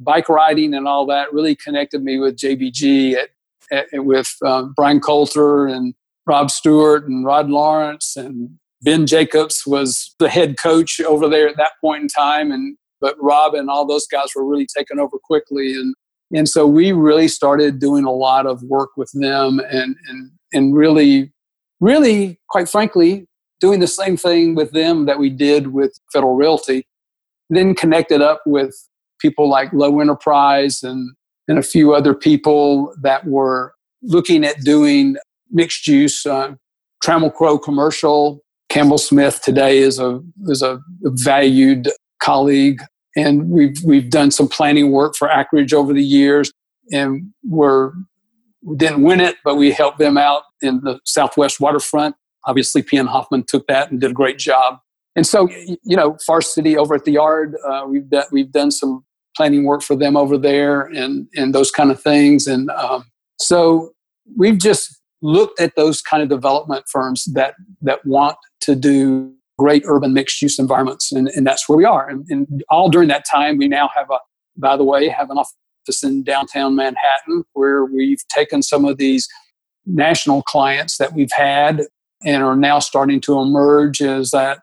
bike 0.00 0.30
riding 0.30 0.72
and 0.72 0.88
all 0.88 1.04
that 1.06 1.32
really 1.32 1.56
connected 1.56 2.02
me 2.02 2.18
with 2.18 2.36
JBG 2.36 3.14
at, 3.14 3.28
at, 3.70 3.86
with 3.92 4.34
um, 4.44 4.72
Brian 4.74 5.00
Coulter 5.00 5.66
and 5.66 5.94
Rob 6.26 6.50
Stewart 6.50 7.06
and 7.06 7.24
Rod 7.24 7.50
Lawrence 7.50 8.16
and 8.16 8.50
Ben 8.82 9.06
Jacobs 9.06 9.64
was 9.66 10.14
the 10.18 10.30
head 10.30 10.56
coach 10.58 11.00
over 11.00 11.28
there 11.28 11.48
at 11.48 11.58
that 11.58 11.72
point 11.82 12.02
in 12.02 12.08
time. 12.08 12.50
And 12.50 12.78
but 13.00 13.16
Rob 13.20 13.54
and 13.54 13.68
all 13.68 13.86
those 13.86 14.06
guys 14.06 14.28
were 14.34 14.44
really 14.44 14.66
taken 14.66 14.98
over 14.98 15.18
quickly. 15.22 15.74
And 15.74 15.94
and 16.32 16.48
so 16.48 16.66
we 16.66 16.92
really 16.92 17.28
started 17.28 17.78
doing 17.78 18.04
a 18.04 18.10
lot 18.10 18.46
of 18.46 18.62
work 18.62 18.90
with 18.96 19.10
them 19.12 19.60
and 19.70 19.96
and 20.08 20.30
and 20.52 20.74
really 20.74 21.32
really 21.80 22.38
quite 22.48 22.68
frankly 22.68 23.26
doing 23.60 23.80
the 23.80 23.86
same 23.86 24.16
thing 24.16 24.54
with 24.54 24.72
them 24.72 25.06
that 25.06 25.18
we 25.18 25.30
did 25.30 25.68
with 25.68 25.98
federal 26.12 26.34
realty 26.34 26.86
then 27.50 27.74
connected 27.74 28.20
up 28.20 28.42
with 28.46 28.74
people 29.20 29.48
like 29.48 29.72
Lowe 29.72 30.00
enterprise 30.00 30.82
and 30.82 31.10
and 31.48 31.58
a 31.58 31.62
few 31.62 31.94
other 31.94 32.14
people 32.14 32.92
that 33.02 33.24
were 33.26 33.72
looking 34.02 34.44
at 34.44 34.60
doing 34.62 35.16
mixed 35.50 35.86
use 35.86 36.26
uh, 36.26 36.52
trammell 37.02 37.32
crow 37.32 37.58
commercial. 37.58 38.42
Campbell 38.68 38.98
smith 38.98 39.42
today 39.42 39.78
is 39.78 39.98
a 40.00 40.20
is 40.46 40.60
a 40.60 40.80
valued 41.04 41.88
colleague 42.20 42.82
and 43.16 43.48
we've 43.48 43.82
we've 43.82 44.10
done 44.10 44.30
some 44.30 44.46
planning 44.46 44.92
work 44.92 45.16
for 45.16 45.28
Akridge 45.28 45.72
over 45.72 45.92
the 45.92 46.04
years, 46.04 46.52
and 46.92 47.32
we're 47.42 47.92
we 48.62 48.76
didn't 48.76 49.02
win 49.02 49.20
it, 49.20 49.36
but 49.44 49.56
we 49.56 49.70
helped 49.70 49.98
them 49.98 50.18
out 50.18 50.42
in 50.60 50.80
the 50.82 51.00
Southwest 51.04 51.60
waterfront. 51.60 52.16
Obviously, 52.46 52.82
P.N. 52.82 53.06
Hoffman 53.06 53.44
took 53.44 53.66
that 53.68 53.90
and 53.90 54.00
did 54.00 54.10
a 54.10 54.14
great 54.14 54.38
job. 54.38 54.78
And 55.14 55.26
so, 55.26 55.48
you 55.82 55.96
know, 55.96 56.16
Forest 56.26 56.54
City 56.54 56.76
over 56.76 56.94
at 56.94 57.04
the 57.04 57.12
Yard, 57.12 57.56
uh, 57.66 57.84
we've 57.88 58.08
done, 58.08 58.24
we've 58.30 58.52
done 58.52 58.70
some 58.70 59.04
planning 59.36 59.64
work 59.64 59.82
for 59.82 59.96
them 59.96 60.16
over 60.16 60.36
there, 60.36 60.82
and 60.82 61.26
and 61.34 61.54
those 61.54 61.70
kind 61.70 61.90
of 61.90 62.00
things. 62.00 62.46
And 62.46 62.70
um, 62.70 63.04
so 63.38 63.92
we've 64.36 64.58
just 64.58 65.00
looked 65.22 65.60
at 65.60 65.74
those 65.76 66.02
kind 66.02 66.22
of 66.22 66.28
development 66.28 66.84
firms 66.90 67.24
that 67.32 67.54
that 67.82 68.04
want 68.04 68.36
to 68.60 68.74
do 68.74 69.35
great 69.58 69.82
urban 69.86 70.12
mixed 70.12 70.40
use 70.42 70.58
environments. 70.58 71.12
And, 71.12 71.28
and 71.28 71.46
that's 71.46 71.68
where 71.68 71.76
we 71.76 71.84
are. 71.84 72.08
And, 72.08 72.26
and, 72.28 72.62
all 72.68 72.88
during 72.88 73.08
that 73.08 73.24
time, 73.30 73.56
we 73.56 73.68
now 73.68 73.88
have 73.94 74.10
a, 74.10 74.18
by 74.56 74.76
the 74.76 74.84
way, 74.84 75.08
have 75.08 75.30
an 75.30 75.38
office 75.38 76.02
in 76.02 76.22
downtown 76.22 76.74
Manhattan 76.74 77.44
where 77.54 77.84
we've 77.84 78.26
taken 78.28 78.62
some 78.62 78.84
of 78.84 78.98
these 78.98 79.28
national 79.86 80.42
clients 80.42 80.98
that 80.98 81.14
we've 81.14 81.32
had 81.32 81.82
and 82.24 82.42
are 82.42 82.56
now 82.56 82.78
starting 82.78 83.20
to 83.22 83.38
emerge 83.38 84.02
as 84.02 84.30
that 84.30 84.60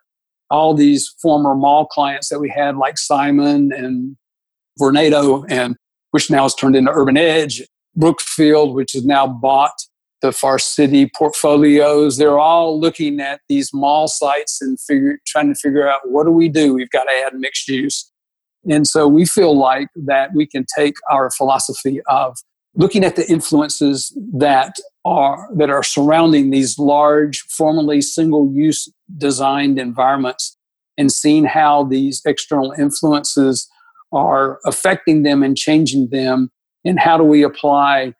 all 0.50 0.74
these 0.74 1.08
former 1.22 1.56
mall 1.56 1.86
clients 1.86 2.30
that 2.30 2.39
we 2.39 2.50
had, 2.50 2.78
like 2.78 2.98
Simon 2.98 3.72
and 3.72 4.16
Vornado, 4.80 5.46
and 5.50 5.76
which 6.12 6.30
now 6.30 6.44
has 6.44 6.54
turned 6.54 6.76
into 6.76 6.91
Urban 6.91 7.18
Edge, 7.18 7.64
Brookfield, 7.96 8.76
which 8.76 8.94
is 8.94 9.06
now 9.06 9.26
bought 9.26 9.74
the 10.24 10.32
Forest 10.32 10.74
City 10.74 11.11
portfolios. 11.15 12.17
They're 12.17 12.39
all 12.39 12.80
looking 12.80 13.19
at 13.19 13.41
these 13.49 13.71
mall 13.74 14.07
sites 14.07 14.61
and 14.61 14.80
figure, 14.80 15.19
trying 15.28 15.53
to 15.53 15.59
figure 15.59 15.88
out 15.88 15.99
what 16.05 16.24
do 16.24 16.32
we 16.32 16.49
do? 16.49 16.74
We've 16.74 16.89
got 16.89 17.03
to 17.03 17.11
add 17.28 17.36
mixed 17.36 17.67
use. 17.67 18.09
And 18.67 18.88
so 18.88 19.05
we 19.05 19.26
feel 19.26 19.55
like 19.55 19.89
that 20.05 20.34
we 20.34 20.47
can 20.47 20.65
take 20.76 20.95
our 21.11 21.30
philosophy 21.30 21.99
of 22.07 22.38
looking 22.76 23.03
at 23.03 23.17
the 23.17 23.30
influences 23.30 24.17
that 24.34 24.78
are 25.05 25.49
that 25.57 25.69
are 25.69 25.84
surrounding 25.84 26.49
these 26.49 26.80
large 26.80 27.41
formerly 27.41 28.01
single 28.01 28.49
use 28.53 28.89
designed 29.17 29.78
environments 29.78 30.57
and 30.97 31.11
seeing 31.11 31.43
how 31.43 31.84
these 31.84 32.21
external 32.26 32.71
influences 32.71 33.69
are 34.13 34.59
affecting 34.65 35.24
them 35.24 35.43
and 35.43 35.57
changing 35.57 36.07
them 36.09 36.49
and 36.86 36.99
how 36.99 37.17
do 37.17 37.24
we 37.26 37.43
apply 37.43 38.13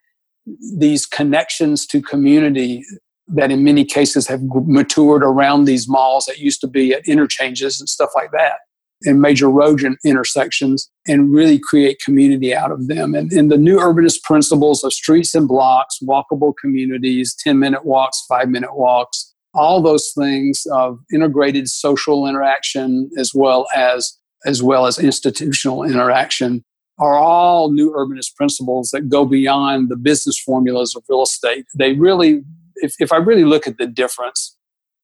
these 0.76 1.06
connections 1.06 1.86
to 1.86 2.02
community 2.02 2.84
that 3.28 3.50
in 3.50 3.64
many 3.64 3.84
cases 3.84 4.28
have 4.28 4.42
matured 4.66 5.22
around 5.22 5.64
these 5.64 5.88
malls 5.88 6.26
that 6.26 6.38
used 6.38 6.60
to 6.60 6.66
be 6.66 6.92
at 6.92 7.06
interchanges 7.08 7.80
and 7.80 7.88
stuff 7.88 8.10
like 8.14 8.30
that 8.32 8.58
and 9.02 9.20
major 9.20 9.48
road 9.50 9.82
intersections 10.04 10.90
and 11.06 11.32
really 11.32 11.58
create 11.58 12.00
community 12.04 12.54
out 12.54 12.70
of 12.70 12.86
them. 12.86 13.14
And, 13.14 13.32
and 13.32 13.50
the 13.50 13.58
new 13.58 13.78
urbanist 13.78 14.22
principles 14.22 14.84
of 14.84 14.92
streets 14.92 15.34
and 15.34 15.48
blocks, 15.48 15.98
walkable 16.02 16.52
communities, 16.60 17.34
10 17.38 17.58
minute 17.58 17.84
walks, 17.84 18.24
five 18.28 18.48
minute 18.48 18.76
walks, 18.76 19.34
all 19.52 19.80
those 19.80 20.12
things 20.16 20.66
of 20.72 20.98
integrated 21.12 21.68
social 21.68 22.26
interaction 22.26 23.10
as 23.18 23.32
well 23.34 23.66
as 23.74 24.18
as 24.46 24.62
well 24.62 24.84
as 24.86 24.98
institutional 24.98 25.84
interaction 25.84 26.62
are 26.98 27.14
all 27.14 27.72
new 27.72 27.92
urbanist 27.92 28.34
principles 28.36 28.90
that 28.90 29.08
go 29.08 29.24
beyond 29.24 29.88
the 29.88 29.96
business 29.96 30.38
formulas 30.38 30.94
of 30.94 31.02
real 31.08 31.22
estate. 31.22 31.66
They 31.76 31.94
really, 31.94 32.42
if, 32.76 32.94
if 33.00 33.12
I 33.12 33.16
really 33.16 33.44
look 33.44 33.66
at 33.66 33.78
the 33.78 33.86
difference, 33.86 34.56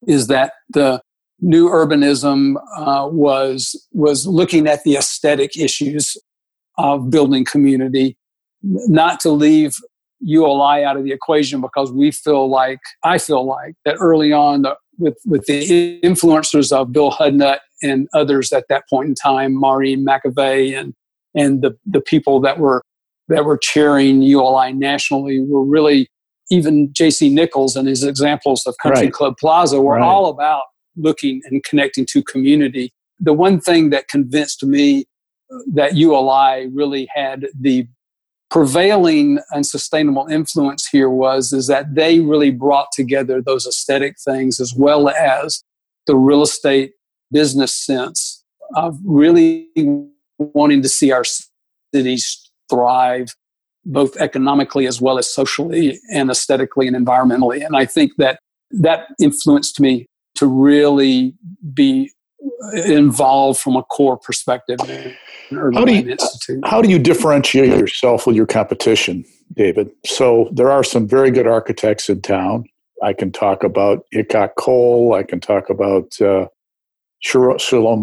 is 0.07 0.27
that 0.27 0.53
the 0.69 1.01
new 1.41 1.69
urbanism 1.69 2.55
uh, 2.75 3.07
was 3.07 3.87
was 3.91 4.25
looking 4.25 4.67
at 4.67 4.83
the 4.83 4.95
aesthetic 4.95 5.57
issues 5.57 6.15
of 6.77 7.09
building 7.09 7.43
community, 7.45 8.17
not 8.61 9.19
to 9.21 9.31
leave 9.31 9.75
ULI 10.21 10.83
out 10.83 10.97
of 10.97 11.03
the 11.03 11.11
equation 11.11 11.61
because 11.61 11.91
we 11.91 12.11
feel 12.11 12.49
like 12.49 12.79
I 13.03 13.17
feel 13.17 13.45
like 13.45 13.75
that 13.85 13.97
early 13.99 14.31
on 14.31 14.61
the, 14.61 14.75
with 14.97 15.17
with 15.25 15.45
the 15.45 15.99
influencers 16.01 16.71
of 16.71 16.91
Bill 16.91 17.11
Hudnut 17.11 17.59
and 17.83 18.07
others 18.13 18.51
at 18.53 18.65
that 18.69 18.83
point 18.89 19.09
in 19.09 19.15
time, 19.15 19.53
Maureen 19.53 20.05
McAvey 20.05 20.79
and 20.79 20.93
and 21.35 21.61
the, 21.61 21.77
the 21.85 22.01
people 22.01 22.39
that 22.41 22.59
were 22.59 22.83
that 23.27 23.45
were 23.45 23.57
cheering 23.57 24.21
ULI 24.21 24.73
nationally 24.73 25.39
were 25.41 25.63
really 25.63 26.09
even 26.49 26.91
J.C. 26.91 27.29
Nichols 27.29 27.75
and 27.75 27.87
his 27.87 28.03
examples 28.03 28.65
of 28.67 28.75
Country 28.83 29.05
right. 29.05 29.13
Club 29.13 29.37
Plaza 29.39 29.79
were 29.79 29.95
right. 29.95 30.03
all 30.03 30.27
about 30.27 30.63
looking 30.97 31.41
and 31.45 31.63
connecting 31.63 32.05
to 32.07 32.21
community. 32.23 32.91
The 33.19 33.33
one 33.33 33.61
thing 33.61 33.89
that 33.91 34.09
convinced 34.09 34.65
me 34.65 35.05
uh, 35.53 35.59
that 35.73 35.95
ULI 35.95 36.67
really 36.67 37.07
had 37.15 37.47
the 37.57 37.87
prevailing 38.49 39.39
and 39.51 39.65
sustainable 39.65 40.27
influence 40.27 40.85
here 40.87 41.09
was 41.09 41.53
is 41.53 41.67
that 41.67 41.95
they 41.95 42.19
really 42.19 42.51
brought 42.51 42.87
together 42.91 43.41
those 43.41 43.65
aesthetic 43.65 44.15
things 44.19 44.59
as 44.59 44.73
well 44.75 45.07
as 45.09 45.63
the 46.05 46.17
real 46.17 46.41
estate 46.41 46.91
business 47.31 47.73
sense 47.73 48.43
of 48.75 48.99
really 49.05 49.69
wanting 50.53 50.81
to 50.81 50.89
see 50.89 51.11
our 51.11 51.23
cities 51.93 52.51
thrive 52.69 53.35
both 53.83 54.15
economically 54.17 54.85
as 54.85 55.01
well 55.01 55.17
as 55.17 55.27
socially 55.33 55.99
and 56.13 56.29
aesthetically 56.29 56.87
and 56.87 56.95
environmentally. 56.95 57.65
And 57.65 57.75
I 57.75 57.85
think 57.85 58.13
that 58.17 58.39
that 58.71 59.07
influenced 59.19 59.79
me 59.79 60.05
to 60.35 60.45
really 60.45 61.33
be 61.73 62.11
involved 62.85 63.59
from 63.59 63.75
a 63.75 63.83
core 63.83 64.17
perspective 64.17 64.77
how 65.51 65.85
do, 65.85 65.93
you, 65.93 66.17
how 66.63 66.81
do 66.81 66.89
you 66.89 66.97
differentiate 66.97 67.77
yourself 67.77 68.25
with 68.25 68.35
your 68.35 68.45
competition, 68.45 69.25
David? 69.53 69.89
So 70.05 70.49
there 70.53 70.71
are 70.71 70.83
some 70.83 71.07
very 71.07 71.31
good 71.31 71.47
architects 71.47 72.09
in 72.09 72.21
town. 72.21 72.65
I 73.03 73.13
can 73.13 73.31
talk 73.31 73.63
about 73.63 74.05
Hickok 74.11 74.55
Cole. 74.55 75.13
I 75.13 75.23
can 75.23 75.39
talk 75.39 75.69
about 75.69 76.19
uh, 76.21 76.47
Shalom 77.19 78.01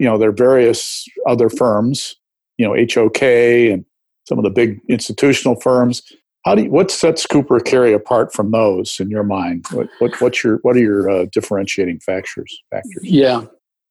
you 0.00 0.06
know, 0.06 0.16
there 0.16 0.30
are 0.30 0.32
various 0.32 1.06
other 1.28 1.50
firms, 1.50 2.16
you 2.56 2.66
know, 2.66 2.74
HOK 2.74 3.22
and 3.22 3.84
some 4.26 4.38
of 4.38 4.44
the 4.44 4.50
big 4.50 4.80
institutional 4.88 5.60
firms. 5.60 6.02
How 6.46 6.54
do 6.54 6.62
you, 6.62 6.70
what 6.70 6.90
sets 6.90 7.26
Cooper 7.26 7.60
Carry 7.60 7.92
apart 7.92 8.32
from 8.32 8.50
those 8.50 8.98
in 8.98 9.10
your 9.10 9.24
mind? 9.24 9.66
What, 9.72 9.88
what 9.98 10.18
what's 10.22 10.42
your 10.42 10.56
what 10.62 10.74
are 10.74 10.80
your 10.80 11.10
uh, 11.10 11.26
differentiating 11.30 12.00
factors? 12.00 12.62
Factors. 12.70 13.02
Yeah, 13.02 13.44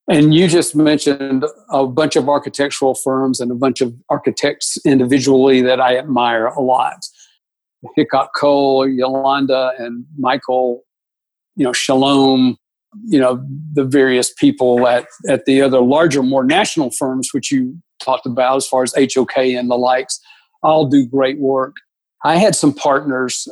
And 0.08 0.34
you 0.34 0.48
just 0.48 0.76
mentioned 0.76 1.46
a 1.70 1.86
bunch 1.86 2.16
of 2.16 2.28
architectural 2.28 2.96
firms 2.96 3.40
and 3.40 3.52
a 3.52 3.56
bunch 3.56 3.80
of 3.80 3.94
architects 4.10 4.80
individually 4.84 5.62
that 5.62 5.80
I 5.80 5.96
admire 5.96 6.48
a 6.48 6.60
lot. 6.60 7.06
Hickok 7.96 8.32
Cole, 8.36 8.88
Yolanda, 8.88 9.74
and 9.78 10.06
Michael, 10.18 10.84
you 11.56 11.64
know, 11.64 11.72
Shalom, 11.72 12.58
you 13.06 13.20
know, 13.20 13.44
the 13.74 13.84
various 13.84 14.34
people 14.34 14.88
at, 14.88 15.06
at 15.28 15.46
the 15.46 15.62
other 15.62 15.80
larger, 15.80 16.24
more 16.24 16.44
national 16.44 16.92
firms, 16.92 17.30
which 17.32 17.52
you 17.52 17.78
talked 18.02 18.26
about 18.26 18.58
as 18.58 18.68
far 18.68 18.84
as 18.84 18.94
HOK 18.96 19.38
and 19.38 19.70
the 19.70 19.76
likes, 19.76 20.20
all 20.64 20.88
do 20.88 21.06
great 21.06 21.40
work. 21.40 21.76
I 22.24 22.38
had 22.38 22.56
some 22.56 22.74
partners 22.74 23.48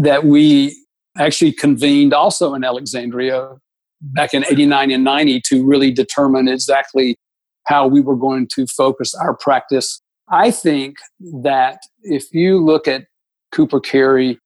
that 0.00 0.24
we 0.24 0.76
actually 1.18 1.52
convened 1.52 2.12
also 2.12 2.54
in 2.54 2.64
Alexandria 2.64 3.56
back 4.00 4.34
in 4.34 4.44
89 4.44 4.90
and 4.90 5.04
90 5.04 5.40
to 5.46 5.64
really 5.64 5.90
determine 5.90 6.48
exactly 6.48 7.16
how 7.64 7.86
we 7.86 8.00
were 8.00 8.16
going 8.16 8.46
to 8.48 8.66
focus 8.66 9.14
our 9.14 9.36
practice. 9.36 10.00
I 10.28 10.50
think 10.50 10.96
that 11.42 11.78
if 12.02 12.32
you 12.32 12.62
look 12.64 12.86
at 12.86 13.06
Cooper 13.52 13.80
Carry, 13.80 14.38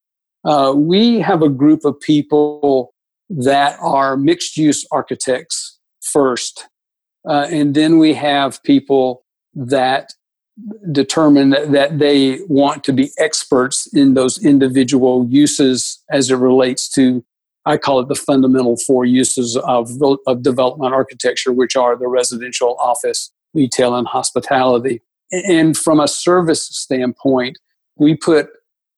uh, 0.45 0.72
we 0.76 1.20
have 1.20 1.43
a 1.43 1.49
group 1.49 1.85
of 1.85 1.99
people 2.01 2.95
that 3.31 3.78
are 3.81 4.16
mixed 4.16 4.57
use 4.57 4.87
architects 4.91 5.78
first. 6.03 6.68
Uh, 7.28 7.47
and 7.51 7.74
then 7.74 7.99
we 7.99 8.14
have 8.14 8.62
people 8.62 9.24
that 9.55 10.12
determine 10.93 11.51
that, 11.51 11.72
that 11.72 11.99
they 11.99 12.41
want 12.49 12.85
to 12.85 12.93
be 12.93 13.11
experts 13.18 13.87
in 13.95 14.14
those 14.14 14.45
individual 14.45 15.26
uses 15.28 16.03
as 16.11 16.31
it 16.31 16.37
relates 16.37 16.89
to 16.91 17.24
I 17.66 17.76
call 17.76 18.01
it 18.01 18.09
the 18.09 18.14
fundamental 18.14 18.76
four 18.87 19.05
uses 19.05 19.57
of, 19.57 19.91
of 20.26 20.43
development 20.43 20.95
architecture, 20.95 21.53
which 21.53 21.76
are 21.76 21.97
the 21.97 22.09
residential, 22.09 22.76
office, 22.78 23.33
retail, 23.53 23.95
and 23.95 24.07
hospitality. 24.07 25.03
And 25.31 25.76
from 25.76 26.01
a 26.01 26.09
service 26.09 26.66
standpoint, 26.66 27.59
we 27.97 28.16
put 28.16 28.49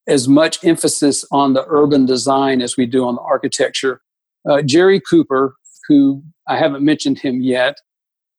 as 0.07 0.29
much 0.29 0.65
emphasis 0.65 1.25
on 1.33 1.55
the 1.55 1.65
urban 1.69 2.07
design 2.07 2.63
as 2.63 2.77
we 2.77 2.87
do 2.87 3.05
on 3.05 3.17
the 3.17 3.21
architecture. 3.23 4.01
Uh, 4.49 4.63
Jerry 4.63 5.01
Cooper, 5.01 5.55
who 5.89 6.23
I 6.49 6.57
haven't 6.57 6.85
mentioned 6.85 7.19
him 7.19 7.41
yet, 7.41 7.77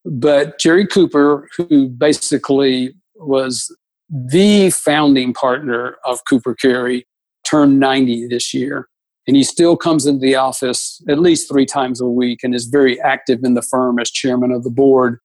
but 0.05 0.59
Jerry 0.59 0.85
Cooper, 0.85 1.47
who 1.57 1.87
basically 1.87 2.93
was 3.15 3.75
the 4.09 4.69
founding 4.71 5.33
partner 5.33 5.97
of 6.05 6.19
Cooper 6.29 6.55
Carry, 6.55 7.07
turned 7.49 7.79
90 7.79 8.27
this 8.27 8.53
year. 8.53 8.87
And 9.25 9.37
he 9.37 9.43
still 9.43 9.77
comes 9.77 10.05
into 10.05 10.19
the 10.19 10.35
office 10.35 11.01
at 11.07 11.19
least 11.19 11.49
three 11.49 11.65
times 11.65 12.01
a 12.01 12.05
week 12.05 12.39
and 12.43 12.53
is 12.53 12.65
very 12.65 12.99
active 13.01 13.39
in 13.43 13.53
the 13.53 13.61
firm 13.61 13.97
as 13.99 14.11
chairman 14.11 14.51
of 14.51 14.63
the 14.63 14.69
board. 14.69 15.19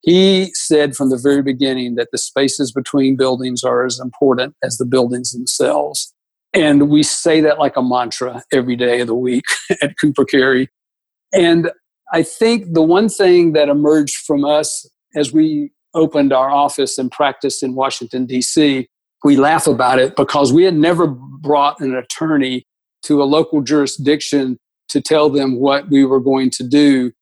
He 0.00 0.50
said 0.54 0.94
from 0.96 1.10
the 1.10 1.18
very 1.18 1.42
beginning 1.42 1.96
that 1.96 2.08
the 2.12 2.18
spaces 2.18 2.72
between 2.72 3.16
buildings 3.16 3.62
are 3.62 3.84
as 3.84 4.00
important 4.00 4.54
as 4.62 4.78
the 4.78 4.86
buildings 4.86 5.32
themselves. 5.32 6.14
And 6.56 6.88
we 6.88 7.02
say 7.02 7.42
that 7.42 7.58
like 7.58 7.76
a 7.76 7.82
mantra 7.82 8.42
every 8.50 8.76
day 8.76 9.00
of 9.00 9.08
the 9.08 9.14
week 9.14 9.44
at 9.82 9.98
Cooper 9.98 10.24
Carry. 10.24 10.68
And 11.32 11.70
I 12.14 12.22
think 12.22 12.72
the 12.72 12.82
one 12.82 13.10
thing 13.10 13.52
that 13.52 13.68
emerged 13.68 14.16
from 14.26 14.44
us 14.44 14.88
as 15.14 15.34
we 15.34 15.70
opened 15.92 16.32
our 16.32 16.50
office 16.50 16.96
and 16.96 17.12
practiced 17.12 17.62
in 17.62 17.74
Washington, 17.74 18.24
D.C., 18.24 18.88
we 19.22 19.36
laugh 19.36 19.66
about 19.66 19.98
it 19.98 20.16
because 20.16 20.50
we 20.50 20.64
had 20.64 20.76
never 20.76 21.06
brought 21.06 21.78
an 21.80 21.94
attorney 21.94 22.64
to 23.02 23.22
a 23.22 23.24
local 23.24 23.60
jurisdiction 23.60 24.58
to 24.88 25.00
tell 25.02 25.28
them 25.28 25.56
what 25.56 25.90
we 25.90 26.06
were 26.06 26.20
going 26.20 26.48
to 26.50 26.62
do 26.62 27.12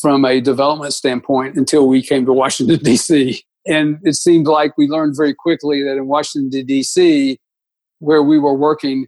from 0.00 0.24
a 0.24 0.40
development 0.40 0.92
standpoint 0.92 1.54
until 1.56 1.86
we 1.86 2.02
came 2.02 2.24
to 2.26 2.32
Washington, 2.32 2.78
D.C. 2.78 3.44
And 3.66 3.98
it 4.02 4.14
seemed 4.14 4.48
like 4.48 4.76
we 4.76 4.88
learned 4.88 5.14
very 5.16 5.34
quickly 5.34 5.84
that 5.84 5.96
in 5.96 6.08
Washington, 6.08 6.66
D.C., 6.66 7.38
where 8.02 8.22
we 8.22 8.38
were 8.38 8.54
working, 8.54 9.06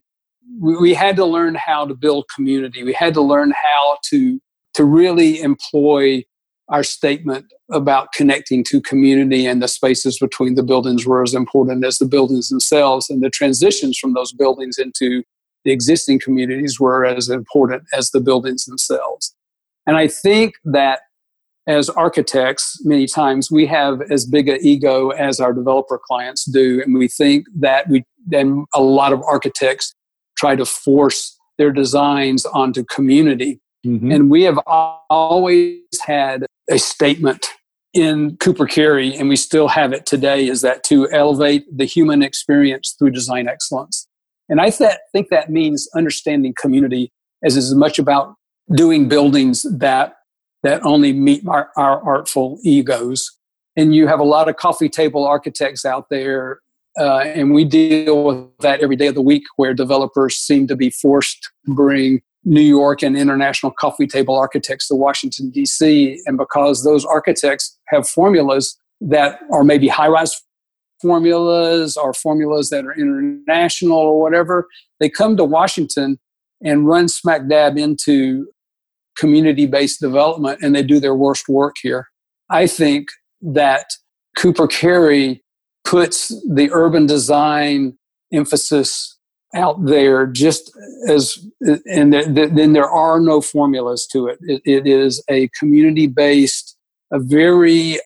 we, 0.61 0.77
we 0.77 0.95
had 0.95 1.17
to 1.17 1.25
learn 1.25 1.57
how 1.57 1.85
to 1.85 1.95
build 1.95 2.27
community. 2.35 2.85
We 2.85 2.93
had 2.93 3.13
to 3.15 3.21
learn 3.21 3.53
how 3.53 3.99
to, 4.11 4.41
to 4.75 4.85
really 4.85 5.41
employ 5.41 6.25
our 6.69 6.85
statement 6.85 7.47
about 7.71 8.13
connecting 8.13 8.65
to 8.65 8.81
community 8.81 9.47
and 9.47 9.61
the 9.61 9.69
spaces 9.69 10.19
between 10.19 10.55
the 10.55 10.63
buildings 10.63 11.05
were 11.05 11.23
as 11.23 11.35
important 11.35 11.85
as 11.85 11.99
the 11.99 12.07
buildings 12.07 12.49
themselves 12.49 13.11
and 13.11 13.23
the 13.23 13.31
transitions 13.31 13.99
from 13.99 14.15
those 14.15 14.33
buildings 14.33 14.79
into 14.79 15.25
the 15.65 15.73
existing 15.73 16.21
communities 16.21 16.79
were 16.79 17.05
as 17.05 17.29
important 17.29 17.83
as 17.93 18.11
the 18.11 18.21
buildings 18.21 18.65
themselves. 18.65 19.35
And 19.87 19.97
I 19.97 20.09
think 20.09 20.55
that 20.65 21.01
as 21.67 21.89
architects, 21.89 22.79
many 22.85 23.07
times 23.07 23.51
we 23.51 23.67
have 23.67 24.03
as 24.11 24.27
big 24.27 24.49
an 24.49 24.59
ego 24.61 25.11
as 25.11 25.41
our 25.41 25.53
developer 25.53 25.99
clients 25.99 26.45
do. 26.45 26.83
And 26.83 26.95
we 26.95 27.09
think 27.09 27.47
that 27.59 27.89
we, 27.89 28.05
then 28.27 28.67
a 28.75 28.83
lot 28.83 29.13
of 29.13 29.23
architects 29.23 29.95
try 30.37 30.57
to 30.57 30.67
force 30.67 31.39
their 31.57 31.71
designs 31.71 32.45
onto 32.47 32.85
community. 32.85 33.61
Mm-hmm. 33.87 34.11
And 34.11 34.31
we 34.31 34.43
have 34.43 34.59
always 34.67 35.79
had 36.05 36.47
a 36.71 36.79
statement 36.79 37.47
in 37.93 38.37
Cooper 38.39 38.67
Carry, 38.67 39.15
and 39.15 39.29
we 39.29 39.37
still 39.37 39.69
have 39.69 39.93
it 39.93 40.05
today, 40.05 40.49
is 40.49 40.63
that 40.63 40.83
to 40.85 41.09
elevate 41.11 41.65
the 41.75 41.85
human 41.85 42.23
experience 42.23 42.97
through 42.99 43.11
design 43.11 43.49
excellence. 43.49 44.09
And 44.49 44.61
I 44.61 44.71
th- 44.71 44.99
think 45.13 45.29
that 45.29 45.49
means 45.49 45.89
understanding 45.95 46.55
community 46.61 47.13
as 47.45 47.57
as 47.57 47.75
much 47.75 47.99
about 47.99 48.35
doing 48.75 49.09
buildings 49.09 49.65
that 49.79 50.17
that 50.65 50.85
only 50.85 51.13
meet 51.13 51.47
our, 51.47 51.71
our 51.77 52.03
artful 52.03 52.59
egos. 52.65 53.31
And 53.77 53.95
you 53.95 54.09
have 54.09 54.19
a 54.19 54.25
lot 54.25 54.49
of 54.49 54.57
coffee 54.57 54.89
table 54.89 55.25
architects 55.27 55.85
out 55.85 56.07
there, 56.11 56.61
uh, 56.99 57.19
and 57.19 57.53
we 57.53 57.65
deal 57.65 58.25
with 58.25 58.59
that 58.61 58.81
every 58.81 58.97
day 58.97 59.09
of 59.09 59.15
the 59.15 59.23
week, 59.23 59.45
where 59.57 59.75
developers 59.75 60.37
seem 60.37 60.67
to 60.69 60.77
be 60.77 60.91
forced 60.91 61.51
to 61.67 61.75
bring 61.75 62.23
New 62.45 62.63
York 62.63 63.03
and 63.03 63.17
international 63.17 63.73
coffee 63.73 64.07
table 64.07 64.37
architects 64.37 64.89
to 64.89 64.95
Washington 64.95 65.51
D.C. 65.51 66.21
And 66.27 66.37
because 66.39 66.85
those 66.85 67.05
architects 67.05 67.79
have 67.89 68.09
formulas 68.09 68.77
that 69.01 69.41
are 69.53 69.65
maybe 69.65 69.89
high-rise 69.89 70.41
formulas 71.03 71.97
or 71.97 72.15
formulas 72.15 72.71
that 72.71 72.87
are 72.87 72.95
international 72.95 73.97
or 73.97 74.21
whatever, 74.21 74.69
they 75.01 75.11
come 75.11 75.37
to 75.37 75.45
Washington 75.45 76.19
and 76.63 76.87
run 76.87 77.09
smack 77.09 77.49
dab 77.49 77.77
into 77.77 78.47
community 79.17 79.67
based 79.67 80.01
development 80.01 80.61
and 80.63 80.75
they 80.75 80.83
do 80.83 81.01
their 81.01 81.15
worst 81.15 81.49
work 81.49 81.77
here. 81.83 82.09
I 82.51 82.67
think 82.67 83.09
that 83.43 83.87
Cooper 84.37 84.67
Carry 84.67 85.43
puts 85.85 86.29
the 86.49 86.71
urban 86.73 87.07
design 87.07 87.97
emphasis 88.33 89.19
out 89.55 89.85
there 89.85 90.27
just 90.27 90.73
as 91.09 91.39
and 91.63 92.13
then 92.13 92.73
there 92.73 92.91
are 92.91 93.21
no 93.21 93.41
formulas 93.41 94.07
to 94.11 94.27
it, 94.27 94.39
it 94.43 94.87
is 94.87 95.23
a 95.31 95.49
community 95.61 96.09
based 96.09 96.77
a 97.13 97.19
very 97.21 98.01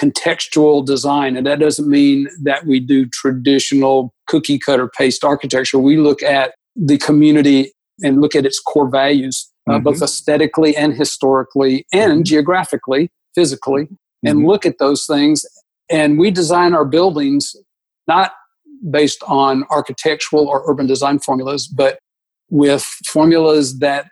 contextual 0.00 0.84
design. 0.84 1.36
And 1.36 1.46
that 1.46 1.58
doesn't 1.58 1.88
mean 1.88 2.28
that 2.42 2.66
we 2.66 2.80
do 2.80 3.06
traditional 3.06 4.14
cookie 4.28 4.58
cutter 4.58 4.88
paste 4.88 5.24
architecture. 5.24 5.78
We 5.78 5.96
look 5.96 6.22
at 6.22 6.54
the 6.76 6.98
community 6.98 7.72
and 8.02 8.20
look 8.20 8.36
at 8.36 8.46
its 8.46 8.60
core 8.60 8.88
values, 8.88 9.47
uh, 9.68 9.74
mm-hmm. 9.74 9.84
both 9.84 10.02
aesthetically 10.02 10.76
and 10.76 10.94
historically 10.94 11.86
and 11.92 12.12
mm-hmm. 12.12 12.22
geographically, 12.22 13.10
physically, 13.34 13.84
mm-hmm. 13.84 14.28
and 14.28 14.46
look 14.46 14.66
at 14.66 14.78
those 14.78 15.06
things. 15.06 15.44
And 15.90 16.18
we 16.18 16.30
design 16.30 16.74
our 16.74 16.84
buildings 16.84 17.54
not 18.06 18.32
based 18.90 19.22
on 19.26 19.64
architectural 19.70 20.48
or 20.48 20.62
urban 20.70 20.86
design 20.86 21.18
formulas, 21.18 21.66
but 21.66 21.98
with 22.50 22.82
formulas 23.06 23.78
that 23.80 24.06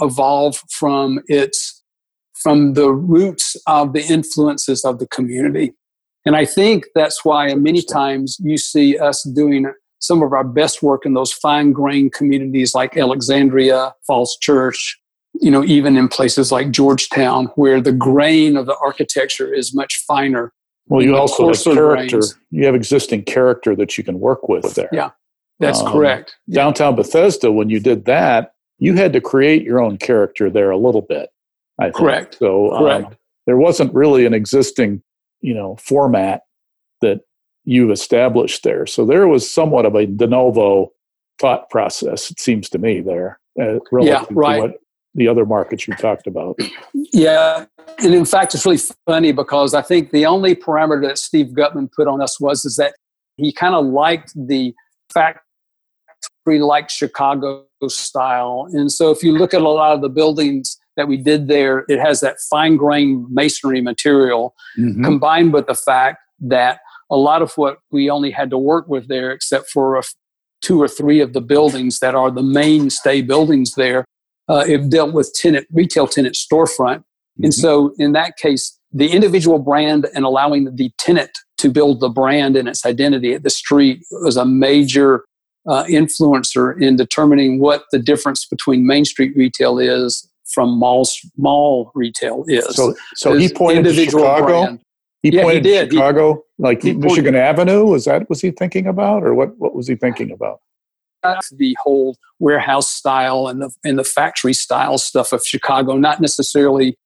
evolve 0.00 0.58
from 0.70 1.20
its 1.26 1.82
from 2.34 2.74
the 2.74 2.90
roots 2.90 3.56
of 3.66 3.92
the 3.92 4.02
influences 4.02 4.84
of 4.84 4.98
the 4.98 5.06
community. 5.06 5.72
And 6.26 6.34
I 6.34 6.44
think 6.44 6.86
that's 6.94 7.24
why 7.24 7.54
many 7.54 7.82
times 7.82 8.36
you 8.40 8.58
see 8.58 8.98
us 8.98 9.22
doing 9.22 9.72
some 10.00 10.22
of 10.22 10.32
our 10.32 10.44
best 10.44 10.82
work 10.82 11.06
in 11.06 11.14
those 11.14 11.32
fine 11.32 11.72
grained 11.72 12.12
communities 12.12 12.74
like 12.74 12.96
Alexandria, 12.96 13.94
Falls 14.06 14.36
Church, 14.40 14.98
you 15.34 15.50
know, 15.50 15.64
even 15.64 15.96
in 15.96 16.08
places 16.08 16.52
like 16.52 16.70
Georgetown, 16.70 17.46
where 17.56 17.80
the 17.80 17.92
grain 17.92 18.56
of 18.56 18.66
the 18.66 18.76
architecture 18.82 19.52
is 19.52 19.74
much 19.74 20.04
finer. 20.06 20.52
Well, 20.86 21.02
you 21.02 21.16
also 21.16 21.48
have 21.48 21.62
character. 21.62 22.18
Grains. 22.18 22.36
You 22.50 22.66
have 22.66 22.74
existing 22.74 23.24
character 23.24 23.74
that 23.76 23.96
you 23.96 24.04
can 24.04 24.20
work 24.20 24.48
with 24.48 24.74
there. 24.74 24.90
Yeah, 24.92 25.10
that's 25.58 25.80
um, 25.80 25.92
correct. 25.92 26.36
Downtown 26.50 26.96
Bethesda, 26.96 27.50
when 27.50 27.70
you 27.70 27.80
did 27.80 28.04
that, 28.04 28.54
you 28.78 28.94
had 28.94 29.12
to 29.14 29.20
create 29.20 29.62
your 29.62 29.80
own 29.80 29.96
character 29.96 30.50
there 30.50 30.70
a 30.70 30.76
little 30.76 31.02
bit. 31.02 31.30
I 31.78 31.84
think. 31.84 31.96
Correct. 31.96 32.36
So 32.38 32.72
um, 32.72 32.82
Correct. 32.82 33.06
Um, 33.06 33.16
there 33.46 33.56
wasn't 33.56 33.94
really 33.94 34.26
an 34.26 34.34
existing, 34.34 35.02
you 35.40 35.54
know, 35.54 35.76
format 35.76 36.42
that 37.00 37.20
you've 37.64 37.90
established 37.90 38.62
there. 38.62 38.86
So 38.86 39.04
there 39.04 39.26
was 39.26 39.48
somewhat 39.48 39.86
of 39.86 39.94
a 39.94 40.06
de 40.06 40.26
novo 40.26 40.92
thought 41.40 41.70
process. 41.70 42.30
It 42.30 42.40
seems 42.40 42.68
to 42.70 42.78
me 42.78 43.00
there. 43.00 43.38
Uh, 43.60 43.78
yeah, 44.00 44.24
right. 44.30 44.74
The 45.14 45.28
other 45.28 45.44
markets 45.44 45.86
you 45.86 45.94
talked 45.94 46.26
about. 46.26 46.58
Yeah, 46.94 47.66
and 47.98 48.14
in 48.14 48.24
fact, 48.24 48.54
it's 48.54 48.64
really 48.64 48.80
funny 49.06 49.32
because 49.32 49.74
I 49.74 49.82
think 49.82 50.10
the 50.10 50.24
only 50.24 50.54
parameter 50.54 51.06
that 51.08 51.18
Steve 51.18 51.48
Guttman 51.48 51.90
put 51.92 52.08
on 52.08 52.22
us 52.22 52.40
was 52.40 52.64
is 52.64 52.76
that 52.76 52.94
he 53.36 53.52
kind 53.52 53.74
of 53.74 53.84
liked 53.84 54.32
the 54.34 54.74
factory 55.12 55.42
like 56.46 56.88
Chicago 56.88 57.66
style, 57.86 58.68
and 58.72 58.90
so 58.90 59.10
if 59.10 59.22
you 59.22 59.36
look 59.36 59.52
at 59.52 59.60
a 59.60 59.68
lot 59.68 59.92
of 59.94 60.00
the 60.00 60.08
buildings 60.08 60.78
that 60.96 61.08
we 61.08 61.16
did 61.16 61.48
there, 61.48 61.84
it 61.88 61.98
has 61.98 62.20
that 62.20 62.38
fine 62.40 62.76
grained 62.76 63.26
masonry 63.30 63.80
material 63.80 64.54
mm-hmm. 64.78 65.04
combined 65.04 65.52
with 65.52 65.66
the 65.66 65.74
fact 65.74 66.18
that 66.40 66.80
a 67.10 67.16
lot 67.16 67.42
of 67.42 67.52
what 67.54 67.78
we 67.90 68.10
only 68.10 68.30
had 68.30 68.50
to 68.50 68.58
work 68.58 68.88
with 68.88 69.08
there, 69.08 69.30
except 69.30 69.68
for 69.68 69.96
a, 69.96 70.02
two 70.60 70.80
or 70.80 70.88
three 70.88 71.20
of 71.20 71.32
the 71.32 71.40
buildings 71.40 71.98
that 71.98 72.14
are 72.14 72.30
the 72.30 72.42
mainstay 72.42 73.20
buildings 73.20 73.74
there, 73.74 74.04
uh, 74.52 74.64
it 74.68 74.90
dealt 74.90 75.12
with 75.14 75.32
tenant 75.34 75.66
retail 75.72 76.06
tenant 76.06 76.34
storefront. 76.34 76.98
Mm-hmm. 76.98 77.44
And 77.44 77.54
so 77.54 77.94
in 77.98 78.12
that 78.12 78.36
case, 78.36 78.78
the 78.92 79.08
individual 79.08 79.58
brand 79.58 80.06
and 80.14 80.24
allowing 80.24 80.76
the 80.76 80.90
tenant 80.98 81.30
to 81.58 81.70
build 81.70 82.00
the 82.00 82.08
brand 82.08 82.56
and 82.56 82.68
its 82.68 82.84
identity 82.84 83.32
at 83.32 83.42
the 83.42 83.50
street 83.50 84.02
was 84.10 84.36
a 84.36 84.44
major 84.44 85.24
uh, 85.66 85.84
influencer 85.84 86.80
in 86.80 86.96
determining 86.96 87.60
what 87.60 87.84
the 87.92 87.98
difference 87.98 88.44
between 88.44 88.86
Main 88.86 89.04
Street 89.04 89.32
retail 89.36 89.78
is 89.78 90.28
from 90.52 90.78
mall 90.78 91.08
mall 91.38 91.90
retail 91.94 92.44
is. 92.48 92.66
So, 92.76 92.94
so 93.14 93.34
he 93.34 93.48
pointed 93.48 93.84
to 93.84 93.94
Chicago. 93.94 94.64
Brand. 94.64 94.80
He 95.22 95.30
yeah, 95.30 95.42
pointed 95.44 95.64
he 95.64 95.70
did. 95.70 95.90
to 95.90 95.96
Chicago, 95.96 96.44
he, 96.56 96.62
like 96.62 96.82
he 96.82 96.92
Michigan 96.92 97.34
pointed, 97.34 97.42
Avenue. 97.42 97.84
Was 97.86 98.04
that 98.06 98.28
was 98.28 98.40
he 98.40 98.50
thinking 98.50 98.86
about, 98.86 99.22
or 99.22 99.34
what? 99.34 99.56
What 99.56 99.74
was 99.74 99.86
he 99.86 99.94
thinking 99.94 100.32
about? 100.32 100.60
The 101.56 101.76
whole 101.82 102.16
warehouse 102.38 102.88
style 102.88 103.46
and 103.48 103.62
the 103.62 103.70
and 103.84 103.98
the 103.98 104.04
factory 104.04 104.54
style 104.54 104.98
stuff 104.98 105.32
of 105.32 105.42
Chicago, 105.44 105.96
not 105.96 106.20
necessarily 106.20 106.96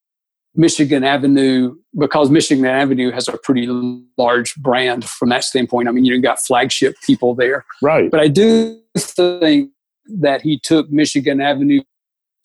Michigan 0.55 1.05
Avenue, 1.05 1.77
because 1.99 2.31
Michigan 2.31 2.65
Avenue 2.65 3.11
has 3.11 3.29
a 3.29 3.37
pretty 3.37 3.67
large 4.17 4.55
brand 4.57 5.05
from 5.05 5.29
that 5.29 5.45
standpoint. 5.45 5.89
I 5.89 5.93
mean, 5.93 6.05
you've 6.05 6.23
got 6.23 6.41
flagship 6.41 6.95
people 7.05 7.35
there, 7.35 7.65
right? 7.83 8.11
But 8.11 8.21
I 8.21 8.29
do 8.29 8.81
think 8.97 9.71
that 10.07 10.43
he 10.43 10.59
took 10.63 10.91
Michigan 10.91 11.41
Avenue 11.41 11.83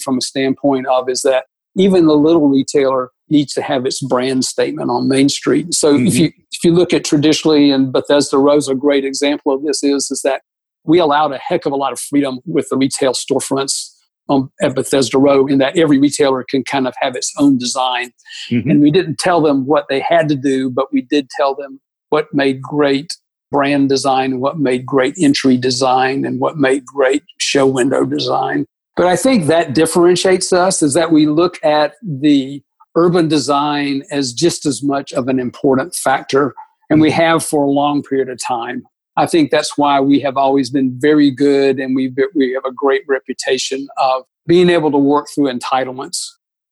from 0.04 0.18
a 0.18 0.22
standpoint 0.22 0.88
of 0.88 1.10
is 1.10 1.22
that 1.22 1.46
even 1.78 2.06
the 2.08 2.16
little 2.16 2.50
retailer 2.50 3.12
needs 3.30 3.54
to 3.54 3.62
have 3.62 3.86
its 3.86 4.02
brand 4.02 4.44
statement 4.44 4.90
on 4.90 5.08
Main 5.08 5.30
Street. 5.30 5.74
So 5.74 5.94
mm-hmm. 5.94 6.08
if 6.08 6.16
you 6.16 6.26
if 6.52 6.64
you 6.64 6.74
look 6.74 6.94
at 6.94 7.06
traditionally, 7.06 7.72
and 7.72 7.94
Bethesda 7.94 8.46
is 8.50 8.68
a 8.68 8.76
great 8.76 9.06
example 9.06 9.54
of 9.54 9.64
this, 9.64 9.84
is 9.84 10.12
is 10.12 10.22
that 10.24 10.42
we 10.84 11.00
allowed 11.00 11.32
a 11.32 11.38
heck 11.38 11.66
of 11.66 11.72
a 11.72 11.76
lot 11.76 11.92
of 11.92 12.00
freedom 12.00 12.40
with 12.46 12.70
the 12.70 12.78
retail 12.78 13.14
storefronts 13.14 13.94
on, 14.28 14.50
at 14.62 14.76
Bethesda 14.76 15.18
Row 15.18 15.48
in 15.48 15.58
that 15.60 15.78
every 15.78 16.00
retailer 16.00 16.44
can 16.44 16.64
kind 16.64 16.88
of 16.88 16.94
have 17.00 17.16
its 17.16 17.34
own 17.38 17.58
design. 17.58 18.12
Mm-hmm. 18.50 18.70
And 18.70 18.82
we 18.82 18.92
didn't 18.92 19.20
tell 19.20 19.42
them 19.42 19.66
what 19.66 19.88
they 19.90 20.00
had 20.00 20.30
to 20.30 20.36
do, 20.36 20.70
but 20.70 20.92
we 20.92 21.02
did 21.02 21.30
tell 21.30 21.56
them 21.56 21.80
what 22.10 22.28
made 22.34 22.62
great 22.62 23.14
brand 23.52 23.90
design, 23.90 24.32
and 24.32 24.42
what 24.42 24.60
made 24.60 24.86
great 24.86 25.14
entry 25.20 25.58
design, 25.58 26.24
and 26.24 26.40
what 26.40 26.58
made 26.58 26.86
great 26.86 27.22
show 27.38 27.68
window 27.68 28.06
design. 28.06 28.66
But 28.96 29.08
I 29.08 29.18
think 29.18 29.48
that 29.48 29.76
differentiates 29.76 30.54
us 30.54 30.82
is 30.82 30.94
that 30.94 31.12
we 31.12 31.26
look 31.26 31.60
at 31.62 31.96
the 32.02 32.64
urban 32.96 33.28
design 33.28 34.04
as 34.10 34.32
just 34.32 34.66
as 34.66 34.82
much 34.82 35.12
of 35.12 35.28
an 35.28 35.38
important 35.38 35.96
factor, 35.96 36.56
and 36.90 37.02
we 37.02 37.12
have 37.12 37.44
for 37.44 37.66
a 37.66 37.70
long 37.70 38.04
period 38.04 38.30
of 38.30 38.40
time. 38.42 38.84
I 39.18 39.26
think 39.26 39.52
that's 39.52 39.78
why 39.78 40.00
we 40.00 40.20
have 40.22 40.38
always 40.38 40.70
been 40.70 40.98
very 41.00 41.32
good 41.32 41.80
and 41.80 41.96
we, 41.96 42.14
we 42.34 42.52
have 42.54 42.66
a 42.66 42.72
great 42.72 43.04
reputation 43.08 43.88
of 43.98 44.24
being 44.48 44.70
able 44.70 44.92
to 44.92 44.98
work 44.98 45.28
through 45.34 45.52
entitlements 45.52 46.26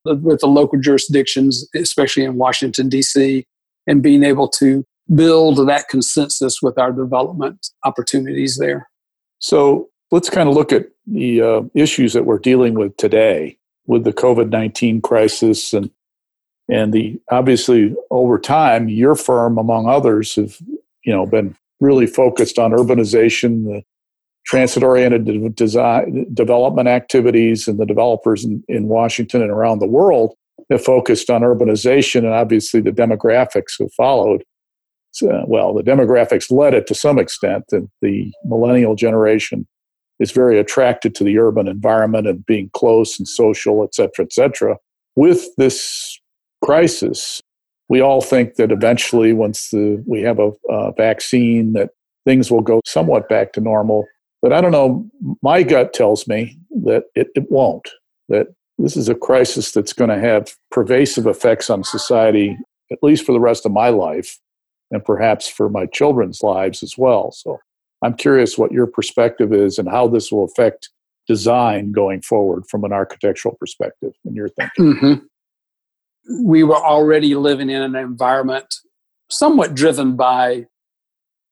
with 0.06 0.40
the 0.40 0.48
local 0.48 0.80
jurisdictions, 0.80 1.68
especially 1.76 2.24
in 2.24 2.36
Washington, 2.36 2.90
D.C., 2.90 3.46
and 3.88 4.02
being 4.02 4.24
able 4.24 4.48
to 4.48 4.86
build 5.14 5.68
that 5.68 5.90
consensus 5.90 6.62
with 6.62 6.78
our 6.78 6.92
development 6.92 7.70
opportunities 7.84 8.58
there. 8.58 8.90
So 9.40 9.90
let's 10.12 10.30
kind 10.30 10.48
of 10.48 10.56
look 10.56 10.72
at 10.72 10.88
the 11.08 11.42
uh, 11.42 11.62
issues 11.74 12.14
that 12.14 12.26
we're 12.26 12.40
dealing 12.40 12.76
with 12.76 12.96
today 12.98 13.58
with 13.88 14.04
the 14.04 14.14
COVID 14.14 14.50
19 14.50 15.02
crisis 15.02 15.74
and 15.74 15.90
and 16.70 16.94
the 16.94 17.20
obviously 17.32 17.96
over 18.12 18.38
time 18.38 18.88
your 18.88 19.16
firm 19.16 19.58
among 19.58 19.90
others 19.90 20.36
have 20.36 20.58
you 21.04 21.12
know 21.12 21.26
been 21.26 21.56
really 21.80 22.08
focused 22.08 22.60
on 22.60 22.72
urbanization 22.72 23.66
the 23.66 23.82
transit 24.46 24.84
oriented 24.84 25.56
design 25.56 26.26
development 26.34 26.88
activities 26.88 27.68
and 27.68 27.80
the 27.80 27.86
developers 27.86 28.44
in, 28.44 28.64
in 28.68 28.88
washington 28.88 29.42
and 29.42 29.52
around 29.52 29.80
the 29.80 29.88
world 29.88 30.34
have 30.70 30.84
focused 30.84 31.30
on 31.30 31.42
urbanization 31.42 32.20
and 32.20 32.34
obviously 32.34 32.82
the 32.82 32.92
demographics 32.92 33.80
have 33.80 33.94
followed. 33.94 34.44
So, 35.12 35.44
well 35.48 35.74
the 35.74 35.84
demographics 35.84 36.52
led 36.52 36.74
it 36.74 36.88
to 36.88 36.96
some 36.96 37.18
extent 37.18 37.66
and 37.72 37.90
the 38.02 38.32
millennial 38.44 38.96
generation 38.96 39.68
is 40.20 40.32
very 40.32 40.60
attracted 40.60 41.16
to 41.16 41.24
the 41.24 41.38
urban 41.40 41.68
environment 41.68 42.28
and 42.28 42.46
being 42.46 42.70
close 42.74 43.18
and 43.18 43.28
social 43.28 43.84
et 43.84 43.96
cetera 43.96 44.26
et 44.26 44.34
cetera. 44.34 44.78
With 45.16 45.48
this 45.58 46.20
crisis, 46.64 47.42
we 47.90 48.02
all 48.02 48.22
think 48.22 48.56
that 48.56 48.72
eventually, 48.72 49.34
once 49.34 49.72
the, 49.72 50.02
we 50.08 50.22
have 50.22 50.40
a, 50.40 50.52
a 50.70 50.94
vaccine, 50.94 51.74
that 51.74 51.90
things 52.26 52.52
will 52.52 52.62
go 52.62 52.82
somewhat 52.86 53.28
back 53.28 53.52
to 53.54 53.62
normal. 53.62 54.06
But 54.42 54.54
I 54.54 54.62
don't 54.62 54.72
know. 54.72 55.10
My 55.42 55.64
gut 55.64 55.92
tells 55.94 56.28
me 56.28 56.58
that 56.84 57.06
it, 57.16 57.28
it 57.36 57.52
won't. 57.52 57.90
That 58.30 58.48
this 58.78 58.96
is 58.96 59.10
a 59.10 59.16
crisis 59.16 59.72
that's 59.72 59.92
going 59.92 60.12
to 60.12 60.20
have 60.20 60.56
pervasive 60.72 61.26
effects 61.26 61.70
on 61.70 61.84
society, 61.84 62.58
at 62.92 63.00
least 63.02 63.26
for 63.26 63.34
the 63.34 63.40
rest 63.40 63.66
of 63.66 63.72
my 63.72 63.90
life, 63.90 64.38
and 64.92 65.04
perhaps 65.04 65.48
for 65.48 65.68
my 65.68 65.88
children's 65.88 66.44
lives 66.44 66.84
as 66.84 66.96
well. 66.98 67.32
So 67.32 67.58
I'm 68.04 68.14
curious 68.14 68.58
what 68.58 68.72
your 68.72 68.88
perspective 68.88 69.52
is 69.52 69.80
and 69.80 69.90
how 69.90 70.08
this 70.08 70.32
will 70.32 70.46
affect 70.46 70.90
design 71.28 71.92
going 71.92 72.22
forward 72.22 72.66
from 72.70 72.84
an 72.84 72.94
architectural 72.94 73.56
perspective 73.60 74.14
in 74.26 74.36
your 74.36 74.50
thinking. 74.50 74.94
Mm-hmm 74.94 75.26
we 76.30 76.64
were 76.64 76.76
already 76.76 77.36
living 77.36 77.70
in 77.70 77.82
an 77.82 77.96
environment 77.96 78.76
somewhat 79.30 79.76
driven 79.76 80.16
by 80.16 80.66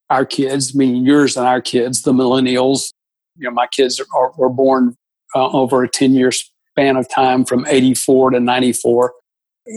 our 0.10 0.26
kids, 0.26 0.76
meaning 0.76 1.06
yours 1.06 1.36
and 1.38 1.46
our 1.46 1.62
kids, 1.62 2.04
the 2.04 2.14
millennials. 2.14 2.92
You 3.38 3.46
know, 3.46 3.52
my 3.52 3.68
kids 3.68 4.00
are, 4.00 4.32
were 4.38 4.50
born 4.50 4.96
uh, 5.36 5.50
over 5.50 5.84
a 5.84 5.90
10 5.90 6.14
year 6.14 6.32
span 6.32 6.96
of 6.96 7.10
time 7.10 7.46
from 7.46 7.66
84 7.68 8.32
to 8.32 8.40
94. 8.40 9.14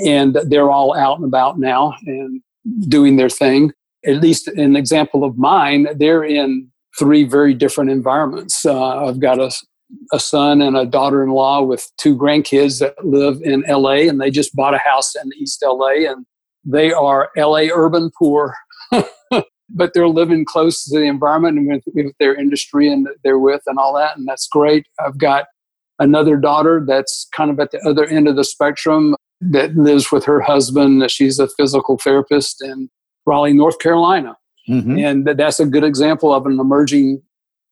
And 0.07 0.39
they're 0.47 0.71
all 0.71 0.97
out 0.97 1.17
and 1.19 1.27
about 1.27 1.59
now 1.59 1.95
and 2.07 2.41
doing 2.89 3.17
their 3.17 3.31
thing. 3.31 3.73
At 4.07 4.21
least 4.21 4.49
an 4.49 4.77
example 4.77 5.25
of 5.25 5.37
mine, 5.37 5.89
they're 5.97 6.25
in 6.25 6.71
three 6.99 7.25
very 7.25 7.55
different 7.55 7.91
environments. 7.91 8.65
Uh, 8.65 9.07
I've 9.07 9.21
got 9.21 9.39
a 9.39 9.51
a 10.13 10.21
son 10.21 10.61
and 10.61 10.77
a 10.77 10.87
daughter-in-law 10.87 11.63
with 11.63 11.91
two 11.99 12.17
grandkids 12.17 12.81
that 12.81 12.95
live 13.05 13.41
in 13.43 13.65
LA 13.69 14.09
and 14.09 14.21
they 14.21 14.31
just 14.31 14.55
bought 14.55 14.75
a 14.75 14.79
house 14.79 15.15
in 15.15 15.31
East 15.37 15.63
LA 15.65 16.11
and 16.11 16.27
they 16.65 16.93
are 16.93 17.31
LA 17.37 17.69
urban 17.73 18.11
poor. 18.19 18.55
but 19.73 19.93
they're 19.95 20.09
living 20.09 20.45
close 20.45 20.85
to 20.85 20.99
the 20.99 21.05
environment 21.05 21.59
and 21.59 21.69
with, 21.69 21.83
with, 21.95 22.13
their 22.19 22.35
industry 22.35 22.91
and 22.93 23.09
they're 23.23 23.39
with 23.39 23.63
and 23.67 23.79
all 23.79 23.95
that 23.95 24.17
and 24.17 24.27
that's 24.27 24.49
great. 24.49 24.87
I've 25.05 25.19
got 25.19 25.47
another 25.99 26.37
daughter 26.37 26.83
that's 26.87 27.29
kind 27.35 27.51
of 27.51 27.61
at 27.61 27.71
the 27.71 27.81
other 27.89 28.05
end 28.07 28.27
of 28.27 28.37
the 28.37 28.45
spectrum 28.45 29.15
that 29.41 29.75
lives 29.77 30.11
with 30.11 30.25
her 30.25 30.41
husband. 30.41 31.09
She's 31.11 31.39
a 31.39 31.49
physical 31.49 31.99
therapist 31.99 32.63
in 32.63 32.91
Raleigh, 33.27 33.53
North 33.53 33.79
Carolina. 33.79 34.37
Mm-hmm. 34.69 34.99
And 34.99 35.27
that's 35.27 35.61
a 35.61 35.67
good 35.67 35.85
example 35.85 36.35
of 36.35 36.47
an 36.47 36.59
emerging 36.59 37.23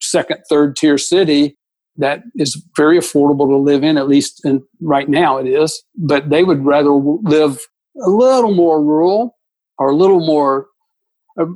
second, 0.01 0.41
third 0.49 0.75
tier 0.75 0.97
city 0.97 1.57
that 1.99 2.23
is 2.35 2.61
very 2.75 2.97
affordable 2.97 3.47
to 3.47 3.57
live 3.57 3.83
in, 3.83 3.97
at 3.97 4.07
least 4.07 4.43
in, 4.45 4.63
right 4.81 5.07
now 5.07 5.37
it 5.37 5.47
is. 5.47 5.83
But 5.95 6.29
they 6.29 6.43
would 6.43 6.65
rather 6.65 6.91
live 6.91 7.59
a 8.01 8.09
little 8.09 8.53
more 8.53 8.83
rural 8.83 9.37
or 9.77 9.89
a 9.89 9.95
little 9.95 10.25
more, 10.25 10.67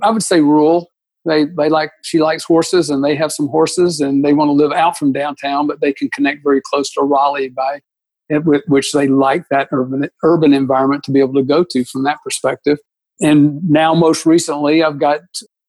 I 0.01 0.11
would 0.11 0.23
say 0.23 0.41
rural. 0.41 0.89
They, 1.25 1.45
they 1.45 1.69
like, 1.69 1.91
she 2.03 2.19
likes 2.21 2.43
horses 2.43 2.89
and 2.89 3.03
they 3.03 3.15
have 3.15 3.31
some 3.31 3.47
horses 3.47 4.01
and 4.01 4.23
they 4.23 4.33
want 4.33 4.49
to 4.49 4.53
live 4.53 4.73
out 4.73 4.97
from 4.97 5.13
downtown, 5.13 5.67
but 5.67 5.79
they 5.79 5.93
can 5.93 6.09
connect 6.09 6.43
very 6.43 6.61
close 6.61 6.91
to 6.93 7.01
Raleigh 7.01 7.49
by 7.49 7.79
eh, 8.29 8.39
which 8.67 8.91
they 8.91 9.07
like 9.07 9.45
that 9.49 9.69
urban, 9.71 10.09
urban 10.23 10.53
environment 10.53 11.03
to 11.05 11.11
be 11.11 11.21
able 11.21 11.33
to 11.35 11.43
go 11.43 11.63
to 11.69 11.85
from 11.85 12.03
that 12.03 12.17
perspective. 12.23 12.77
And 13.21 13.61
now, 13.69 13.93
most 13.93 14.25
recently, 14.25 14.83
I've 14.83 14.99
got 14.99 15.21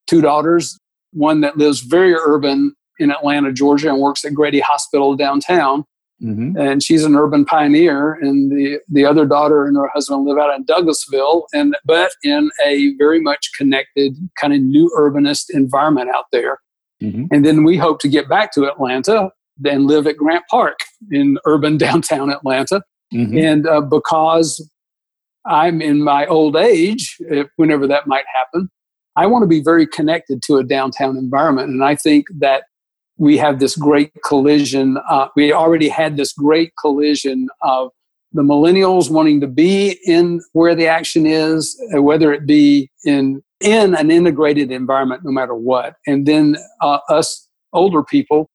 two 0.09 0.20
daughters, 0.20 0.76
one 1.12 1.42
that 1.42 1.56
lives 1.56 1.80
very 1.80 2.14
urban 2.14 2.74
in 2.98 3.10
Atlanta, 3.10 3.52
Georgia, 3.52 3.90
and 3.90 4.00
works 4.00 4.24
at 4.24 4.34
Grady 4.34 4.60
Hospital 4.60 5.16
downtown. 5.16 5.84
Mm-hmm. 6.22 6.56
And 6.56 6.82
she's 6.82 7.04
an 7.04 7.16
urban 7.16 7.44
pioneer, 7.44 8.14
and 8.14 8.50
the 8.50 8.78
the 8.88 9.04
other 9.04 9.26
daughter 9.26 9.66
and 9.66 9.76
her 9.76 9.90
husband 9.92 10.24
live 10.24 10.38
out 10.38 10.54
in 10.54 10.64
Douglasville, 10.64 11.42
and 11.52 11.76
but 11.84 12.12
in 12.22 12.50
a 12.64 12.94
very 12.96 13.20
much 13.20 13.50
connected 13.56 14.16
kind 14.40 14.52
of 14.52 14.60
new 14.60 14.90
urbanist 14.96 15.46
environment 15.50 16.10
out 16.14 16.26
there. 16.30 16.60
Mm-hmm. 17.02 17.26
And 17.32 17.44
then 17.44 17.64
we 17.64 17.76
hope 17.76 17.98
to 18.00 18.08
get 18.08 18.28
back 18.28 18.52
to 18.54 18.64
Atlanta 18.64 19.30
and 19.64 19.86
live 19.86 20.06
at 20.06 20.16
Grant 20.16 20.44
Park 20.50 20.78
in 21.10 21.38
urban 21.46 21.76
downtown 21.78 22.30
Atlanta. 22.30 22.82
Mm-hmm. 23.12 23.38
And 23.38 23.66
uh, 23.66 23.80
because 23.80 24.66
I'm 25.46 25.82
in 25.82 26.02
my 26.02 26.26
old 26.26 26.56
age, 26.56 27.18
whenever 27.56 27.86
that 27.86 28.06
might 28.06 28.24
happen, 28.34 28.70
I 29.16 29.26
want 29.26 29.42
to 29.42 29.46
be 29.46 29.62
very 29.62 29.86
connected 29.86 30.42
to 30.44 30.56
a 30.56 30.64
downtown 30.64 31.16
environment. 31.16 31.68
And 31.68 31.84
I 31.84 31.94
think 31.94 32.26
that 32.38 32.64
we 33.16 33.36
have 33.39 33.61
this 33.61 33.77
great 33.77 34.12
collision. 34.24 34.99
Uh, 35.09 35.28
we 35.36 35.53
already 35.53 35.89
had 35.89 36.16
this 36.16 36.32
great 36.32 36.73
collision 36.81 37.49
of 37.62 37.91
the 38.32 38.43
millennials 38.43 39.11
wanting 39.11 39.41
to 39.41 39.47
be 39.47 39.99
in 40.05 40.41
where 40.53 40.74
the 40.74 40.89
action 40.89 41.24
is, 41.24 41.81
uh, 41.97 42.03
whether 42.03 42.32
it 42.32 42.47
be 42.47 42.91
in 43.05 43.43
in 43.61 43.95
an 43.95 44.11
integrated 44.11 44.70
environment, 44.70 45.23
no 45.24 45.31
matter 45.31 45.55
what, 45.55 45.95
and 46.07 46.27
then 46.27 46.57
uh, 46.82 46.99
us 47.09 47.49
older 47.73 48.03
people, 48.03 48.51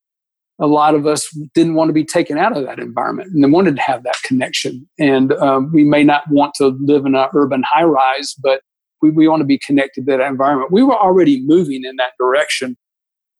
a 0.59 0.67
lot 0.67 0.93
of 0.93 1.07
us 1.07 1.27
didn't 1.55 1.75
want 1.75 1.89
to 1.89 1.93
be 1.93 2.03
taken 2.03 2.37
out 2.37 2.55
of 2.55 2.65
that 2.65 2.79
environment 2.79 3.31
and 3.33 3.43
they 3.43 3.49
wanted 3.49 3.75
to 3.77 3.81
have 3.81 4.03
that 4.03 4.17
connection. 4.23 4.87
And 4.99 5.31
um, 5.33 5.71
we 5.73 5.83
may 5.83 6.03
not 6.03 6.23
want 6.29 6.53
to 6.55 6.77
live 6.81 7.05
in 7.05 7.15
an 7.15 7.27
urban 7.33 7.63
high 7.63 7.83
rise, 7.83 8.35
but 8.41 8.61
we, 9.01 9.09
we 9.09 9.27
want 9.27 9.39
to 9.39 9.45
be 9.45 9.57
connected 9.57 10.05
to 10.05 10.17
that 10.17 10.27
environment. 10.27 10.71
We 10.71 10.83
were 10.83 10.97
already 10.97 11.41
moving 11.45 11.83
in 11.85 11.95
that 11.95 12.11
direction. 12.19 12.75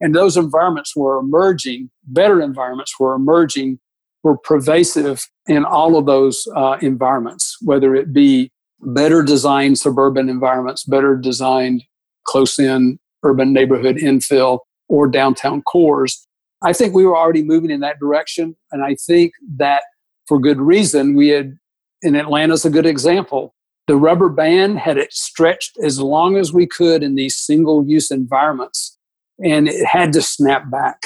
And 0.01 0.15
those 0.15 0.37
environments 0.37 0.95
were 0.95 1.17
emerging, 1.17 1.89
better 2.05 2.41
environments 2.41 2.99
were 2.99 3.13
emerging, 3.13 3.79
were 4.23 4.37
pervasive 4.37 5.27
in 5.47 5.65
all 5.65 5.97
of 5.97 6.05
those 6.05 6.47
uh, 6.55 6.77
environments, 6.81 7.57
whether 7.61 7.95
it 7.95 8.13
be 8.13 8.51
better 8.81 9.23
designed 9.23 9.77
suburban 9.77 10.29
environments, 10.29 10.83
better 10.83 11.15
designed 11.15 11.83
close 12.25 12.59
in 12.59 12.99
urban 13.23 13.51
neighborhood 13.51 13.97
infill, 13.97 14.59
or 14.87 15.07
downtown 15.07 15.61
cores. 15.61 16.27
I 16.61 16.73
think 16.73 16.93
we 16.93 17.05
were 17.05 17.17
already 17.17 17.43
moving 17.43 17.71
in 17.71 17.79
that 17.81 17.99
direction. 17.99 18.55
And 18.71 18.83
I 18.83 18.95
think 18.95 19.33
that 19.57 19.83
for 20.27 20.39
good 20.39 20.59
reason, 20.59 21.15
we 21.15 21.29
had, 21.29 21.57
in 22.01 22.15
Atlanta's 22.15 22.65
a 22.65 22.69
good 22.69 22.85
example. 22.85 23.53
The 23.87 23.95
rubber 23.95 24.29
band 24.29 24.79
had 24.79 24.97
it 24.97 25.11
stretched 25.11 25.77
as 25.83 25.99
long 25.99 26.37
as 26.37 26.53
we 26.53 26.67
could 26.67 27.01
in 27.01 27.15
these 27.15 27.35
single 27.35 27.85
use 27.87 28.11
environments, 28.11 28.98
and 29.43 29.67
it 29.67 29.85
had 29.85 30.13
to 30.13 30.21
snap 30.21 30.69
back. 30.69 31.03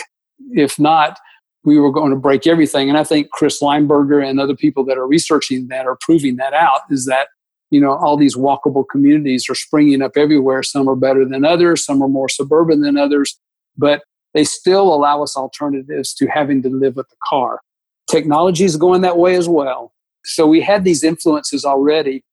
If 0.51 0.79
not, 0.79 1.19
we 1.63 1.79
were 1.79 1.91
going 1.91 2.11
to 2.11 2.17
break 2.17 2.45
everything. 2.45 2.89
And 2.89 2.97
I 2.97 3.03
think 3.03 3.29
Chris 3.31 3.61
Leinberger 3.61 4.27
and 4.27 4.39
other 4.39 4.55
people 4.55 4.83
that 4.85 4.97
are 4.97 5.07
researching 5.07 5.67
that 5.69 5.85
are 5.85 5.97
proving 6.01 6.35
that 6.37 6.53
out 6.53 6.81
is 6.89 7.05
that, 7.05 7.29
you 7.69 7.79
know, 7.79 7.93
all 7.93 8.17
these 8.17 8.35
walkable 8.35 8.83
communities 8.89 9.49
are 9.49 9.55
springing 9.55 10.01
up 10.01 10.17
everywhere. 10.17 10.61
Some 10.63 10.89
are 10.89 10.95
better 10.95 11.25
than 11.25 11.45
others, 11.45 11.85
some 11.85 12.01
are 12.01 12.09
more 12.09 12.29
suburban 12.29 12.81
than 12.81 12.97
others, 12.97 13.39
but 13.77 14.03
they 14.33 14.43
still 14.43 14.93
allow 14.93 15.23
us 15.23 15.37
alternatives 15.37 16.13
to 16.15 16.27
having 16.27 16.61
to 16.63 16.69
live 16.69 16.95
with 16.95 17.07
the 17.09 17.15
car. 17.27 17.61
Technology 18.09 18.65
is 18.65 18.75
going 18.75 19.01
that 19.01 19.17
way 19.17 19.35
as 19.35 19.47
well. 19.47 19.93
So 20.25 20.47
we 20.47 20.61
had 20.61 20.83
these 20.83 21.03
influences 21.03 21.65
already. 21.65 22.23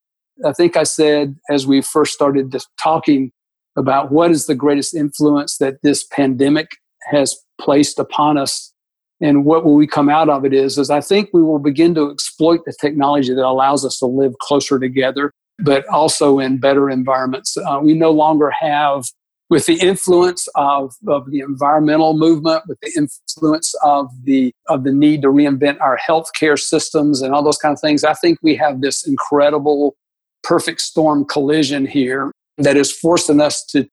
I 0.45 0.53
think 0.53 0.77
I 0.77 0.85
said 0.85 1.37
as 1.51 1.67
we 1.67 1.83
first 1.83 2.15
started 2.15 2.55
talking 2.83 3.33
about 3.77 4.11
what 4.11 4.31
is 4.31 4.47
the 4.47 4.55
greatest 4.55 4.95
influence 4.95 5.59
that 5.59 5.83
this 5.83 6.05
pandemic 6.05 6.69
has 7.11 7.37
placed 7.61 7.99
upon 7.99 8.37
us 8.37 8.73
and 9.21 9.45
what 9.45 9.65
will 9.65 9.75
we 9.75 9.87
come 9.87 10.09
out 10.09 10.29
of 10.29 10.45
it 10.45 10.53
is 10.53 10.79
is 10.79 10.91
i 10.91 11.01
think 11.01 11.29
we 11.33 11.43
will 11.43 11.59
begin 11.59 11.95
to 11.95 12.11
exploit 12.11 12.61
the 12.65 12.75
technology 12.81 13.35
that 13.35 13.45
allows 13.45 13.85
us 13.85 13.99
to 13.99 14.07
live 14.07 14.37
closer 14.39 14.79
together 14.79 15.33
but 15.63 15.87
also 15.89 16.39
in 16.39 16.59
better 16.59 16.91
environments. 16.91 17.57
Uh, 17.57 17.81
we 17.83 17.95
no 17.95 18.11
longer 18.11 18.51
have 18.51 19.05
with 19.49 19.67
the 19.67 19.75
influence 19.75 20.47
of, 20.55 20.95
of 21.09 21.29
the 21.31 21.41
environmental 21.41 22.17
movement, 22.17 22.63
with 22.69 22.79
the 22.83 22.93
influence 22.97 23.75
of 23.83 24.09
the 24.23 24.53
of 24.69 24.85
the 24.85 24.93
need 24.93 25.23
to 25.23 25.29
reinvent 25.29 25.81
our 25.81 25.99
healthcare 25.99 26.59
systems 26.59 27.21
and 27.21 27.35
all 27.35 27.43
those 27.43 27.59
kind 27.59 27.73
of 27.73 27.81
things, 27.81 28.05
I 28.05 28.15
think 28.15 28.39
we 28.43 28.55
have 28.57 28.81
this 28.81 29.07
incredible 29.07 29.97
perfect 30.43 30.81
storm 30.81 31.25
collision 31.25 31.85
here 31.85 32.33
that 32.61 32.77
is 32.77 32.93
forcing 32.93 33.41
us 33.41 33.65
to 33.67 33.89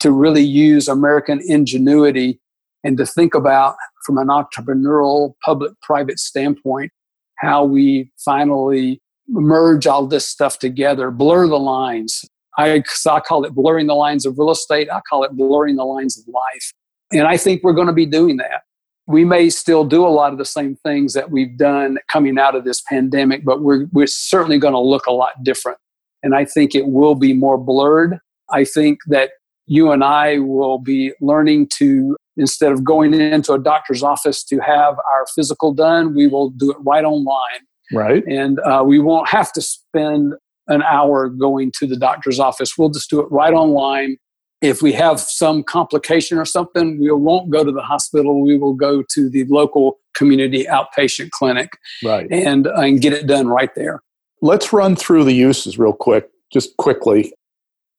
to 0.00 0.10
really 0.10 0.42
use 0.42 0.88
American 0.88 1.42
ingenuity 1.44 2.40
and 2.84 2.96
to 2.96 3.04
think 3.04 3.34
about 3.34 3.76
from 4.06 4.16
an 4.16 4.28
entrepreneurial 4.28 5.34
public 5.44 5.72
private 5.82 6.18
standpoint 6.18 6.90
how 7.36 7.64
we 7.64 8.10
finally 8.24 9.00
merge 9.28 9.86
all 9.86 10.06
this 10.06 10.26
stuff 10.26 10.58
together, 10.58 11.10
blur 11.10 11.46
the 11.46 11.58
lines, 11.58 12.24
I, 12.58 12.82
I 13.08 13.20
call 13.20 13.44
it 13.44 13.54
blurring 13.54 13.86
the 13.86 13.94
lines 13.94 14.26
of 14.26 14.38
real 14.38 14.50
estate. 14.50 14.88
I 14.92 15.00
call 15.08 15.24
it 15.24 15.32
blurring 15.32 15.76
the 15.76 15.84
lines 15.84 16.18
of 16.18 16.24
life. 16.28 16.72
And 17.12 17.26
I 17.26 17.36
think 17.36 17.62
we're 17.62 17.72
going 17.72 17.86
to 17.86 17.92
be 17.92 18.06
doing 18.06 18.36
that. 18.38 18.62
We 19.06 19.24
may 19.24 19.50
still 19.50 19.84
do 19.84 20.06
a 20.06 20.08
lot 20.08 20.32
of 20.32 20.38
the 20.38 20.44
same 20.44 20.76
things 20.84 21.14
that 21.14 21.30
we've 21.30 21.56
done 21.56 21.98
coming 22.12 22.38
out 22.38 22.54
of 22.54 22.64
this 22.64 22.80
pandemic, 22.82 23.44
but 23.44 23.62
we're, 23.62 23.86
we're 23.92 24.06
certainly 24.06 24.58
going 24.58 24.74
to 24.74 24.80
look 24.80 25.06
a 25.06 25.12
lot 25.12 25.42
different. 25.42 25.78
And 26.22 26.34
I 26.34 26.44
think 26.44 26.74
it 26.74 26.86
will 26.86 27.14
be 27.14 27.32
more 27.32 27.58
blurred. 27.58 28.18
I 28.50 28.64
think 28.64 28.98
that 29.06 29.30
you 29.66 29.92
and 29.92 30.02
I 30.02 30.38
will 30.38 30.78
be 30.78 31.12
learning 31.20 31.68
to, 31.78 32.16
instead 32.36 32.72
of 32.72 32.82
going 32.82 33.14
into 33.14 33.52
a 33.52 33.58
doctor's 33.58 34.02
office 34.02 34.42
to 34.44 34.58
have 34.58 34.94
our 34.98 35.26
physical 35.34 35.72
done, 35.72 36.14
we 36.14 36.26
will 36.26 36.50
do 36.50 36.72
it 36.72 36.76
right 36.80 37.04
online. 37.04 37.60
Right. 37.92 38.24
And 38.26 38.58
uh, 38.60 38.82
we 38.86 38.98
won't 38.98 39.28
have 39.28 39.52
to 39.52 39.60
spend 39.60 40.34
an 40.66 40.82
hour 40.82 41.28
going 41.28 41.72
to 41.78 41.86
the 41.86 41.96
doctor's 41.96 42.38
office. 42.38 42.76
We'll 42.76 42.90
just 42.90 43.10
do 43.10 43.20
it 43.20 43.30
right 43.30 43.52
online. 43.52 44.16
If 44.60 44.82
we 44.82 44.92
have 44.92 45.20
some 45.20 45.62
complication 45.62 46.36
or 46.36 46.44
something, 46.44 47.00
we 47.00 47.10
won't 47.10 47.50
go 47.50 47.64
to 47.64 47.72
the 47.72 47.80
hospital. 47.80 48.42
We 48.42 48.58
will 48.58 48.74
go 48.74 49.02
to 49.14 49.30
the 49.30 49.44
local 49.44 49.98
community 50.14 50.64
outpatient 50.64 51.30
clinic 51.30 51.70
right. 52.04 52.26
and, 52.30 52.66
uh, 52.66 52.74
and 52.74 53.00
get 53.00 53.12
it 53.12 53.26
done 53.26 53.48
right 53.48 53.70
there. 53.74 54.00
Let's 54.42 54.72
run 54.72 54.96
through 54.96 55.24
the 55.24 55.34
uses 55.34 55.78
real 55.78 55.92
quick, 55.92 56.30
just 56.52 56.76
quickly. 56.76 57.32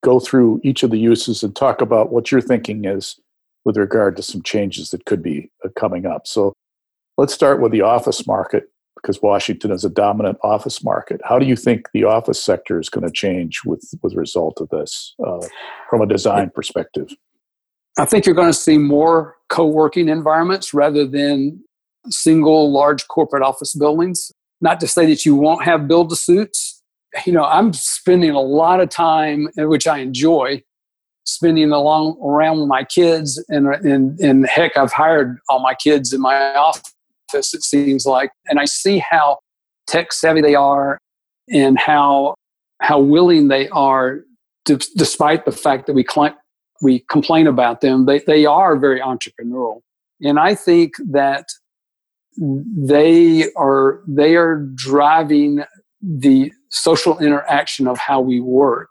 Go 0.03 0.19
through 0.19 0.59
each 0.63 0.81
of 0.81 0.89
the 0.89 0.97
uses 0.97 1.43
and 1.43 1.55
talk 1.55 1.81
about 1.81 2.11
what 2.11 2.31
your 2.31 2.41
thinking 2.41 2.85
is 2.85 3.19
with 3.65 3.77
regard 3.77 4.15
to 4.15 4.23
some 4.23 4.41
changes 4.41 4.89
that 4.89 5.05
could 5.05 5.21
be 5.21 5.51
uh, 5.63 5.69
coming 5.77 6.05
up. 6.05 6.25
So 6.25 6.53
let's 7.17 7.33
start 7.33 7.61
with 7.61 7.71
the 7.71 7.81
office 7.81 8.25
market 8.25 8.63
because 8.95 9.21
Washington 9.21 9.71
is 9.71 9.85
a 9.85 9.89
dominant 9.89 10.37
office 10.43 10.83
market. 10.83 11.21
How 11.23 11.39
do 11.39 11.45
you 11.45 11.55
think 11.55 11.89
the 11.93 12.03
office 12.03 12.41
sector 12.41 12.79
is 12.79 12.89
going 12.89 13.05
to 13.05 13.11
change 13.11 13.61
with 13.65 13.83
with 14.01 14.15
result 14.15 14.59
of 14.59 14.69
this 14.69 15.13
uh, 15.25 15.45
from 15.89 16.01
a 16.01 16.07
design 16.07 16.51
perspective? 16.53 17.09
I 17.99 18.05
think 18.05 18.25
you're 18.25 18.35
going 18.35 18.49
to 18.49 18.53
see 18.53 18.77
more 18.77 19.35
co-working 19.49 20.07
environments 20.07 20.73
rather 20.73 21.05
than 21.05 21.63
single 22.09 22.71
large 22.71 23.07
corporate 23.07 23.43
office 23.43 23.75
buildings. 23.75 24.31
Not 24.61 24.79
to 24.81 24.87
say 24.87 25.05
that 25.07 25.25
you 25.25 25.35
won't 25.35 25.63
have 25.63 25.87
build 25.87 26.09
to 26.11 26.15
suits. 26.15 26.81
You 27.25 27.33
know, 27.33 27.43
I'm 27.43 27.73
spending 27.73 28.31
a 28.31 28.39
lot 28.39 28.79
of 28.79 28.89
time, 28.89 29.49
which 29.57 29.87
I 29.87 29.97
enjoy, 29.97 30.63
spending 31.25 31.71
along 31.71 32.17
around 32.23 32.59
with 32.59 32.69
my 32.69 32.83
kids, 32.83 33.43
and 33.49 33.67
and 33.67 34.19
and 34.19 34.47
heck, 34.47 34.77
I've 34.77 34.93
hired 34.93 35.39
all 35.49 35.59
my 35.59 35.73
kids 35.73 36.13
in 36.13 36.21
my 36.21 36.55
office 36.55 36.93
it 37.33 37.63
seems 37.63 38.05
like. 38.05 38.31
And 38.47 38.59
I 38.59 38.65
see 38.65 38.99
how 38.99 39.39
tech 39.87 40.11
savvy 40.11 40.41
they 40.41 40.55
are 40.55 40.97
and 41.49 41.77
how, 41.77 42.35
how 42.81 42.99
willing 42.99 43.47
they 43.47 43.69
are, 43.69 44.21
to, 44.65 44.77
despite 44.95 45.45
the 45.45 45.51
fact 45.51 45.87
that 45.87 45.93
we, 45.93 46.05
cl- 46.09 46.37
we 46.81 46.99
complain 47.09 47.47
about 47.47 47.81
them, 47.81 48.05
they, 48.05 48.19
they 48.19 48.45
are 48.45 48.77
very 48.77 48.99
entrepreneurial. 48.99 49.81
And 50.21 50.39
I 50.39 50.55
think 50.55 50.93
that 51.09 51.45
they 52.37 53.51
are 53.53 54.01
they 54.07 54.35
are 54.35 54.57
driving 54.75 55.63
the 56.01 56.51
social 56.69 57.19
interaction 57.19 57.87
of 57.87 57.97
how 57.97 58.21
we 58.21 58.39
work 58.39 58.89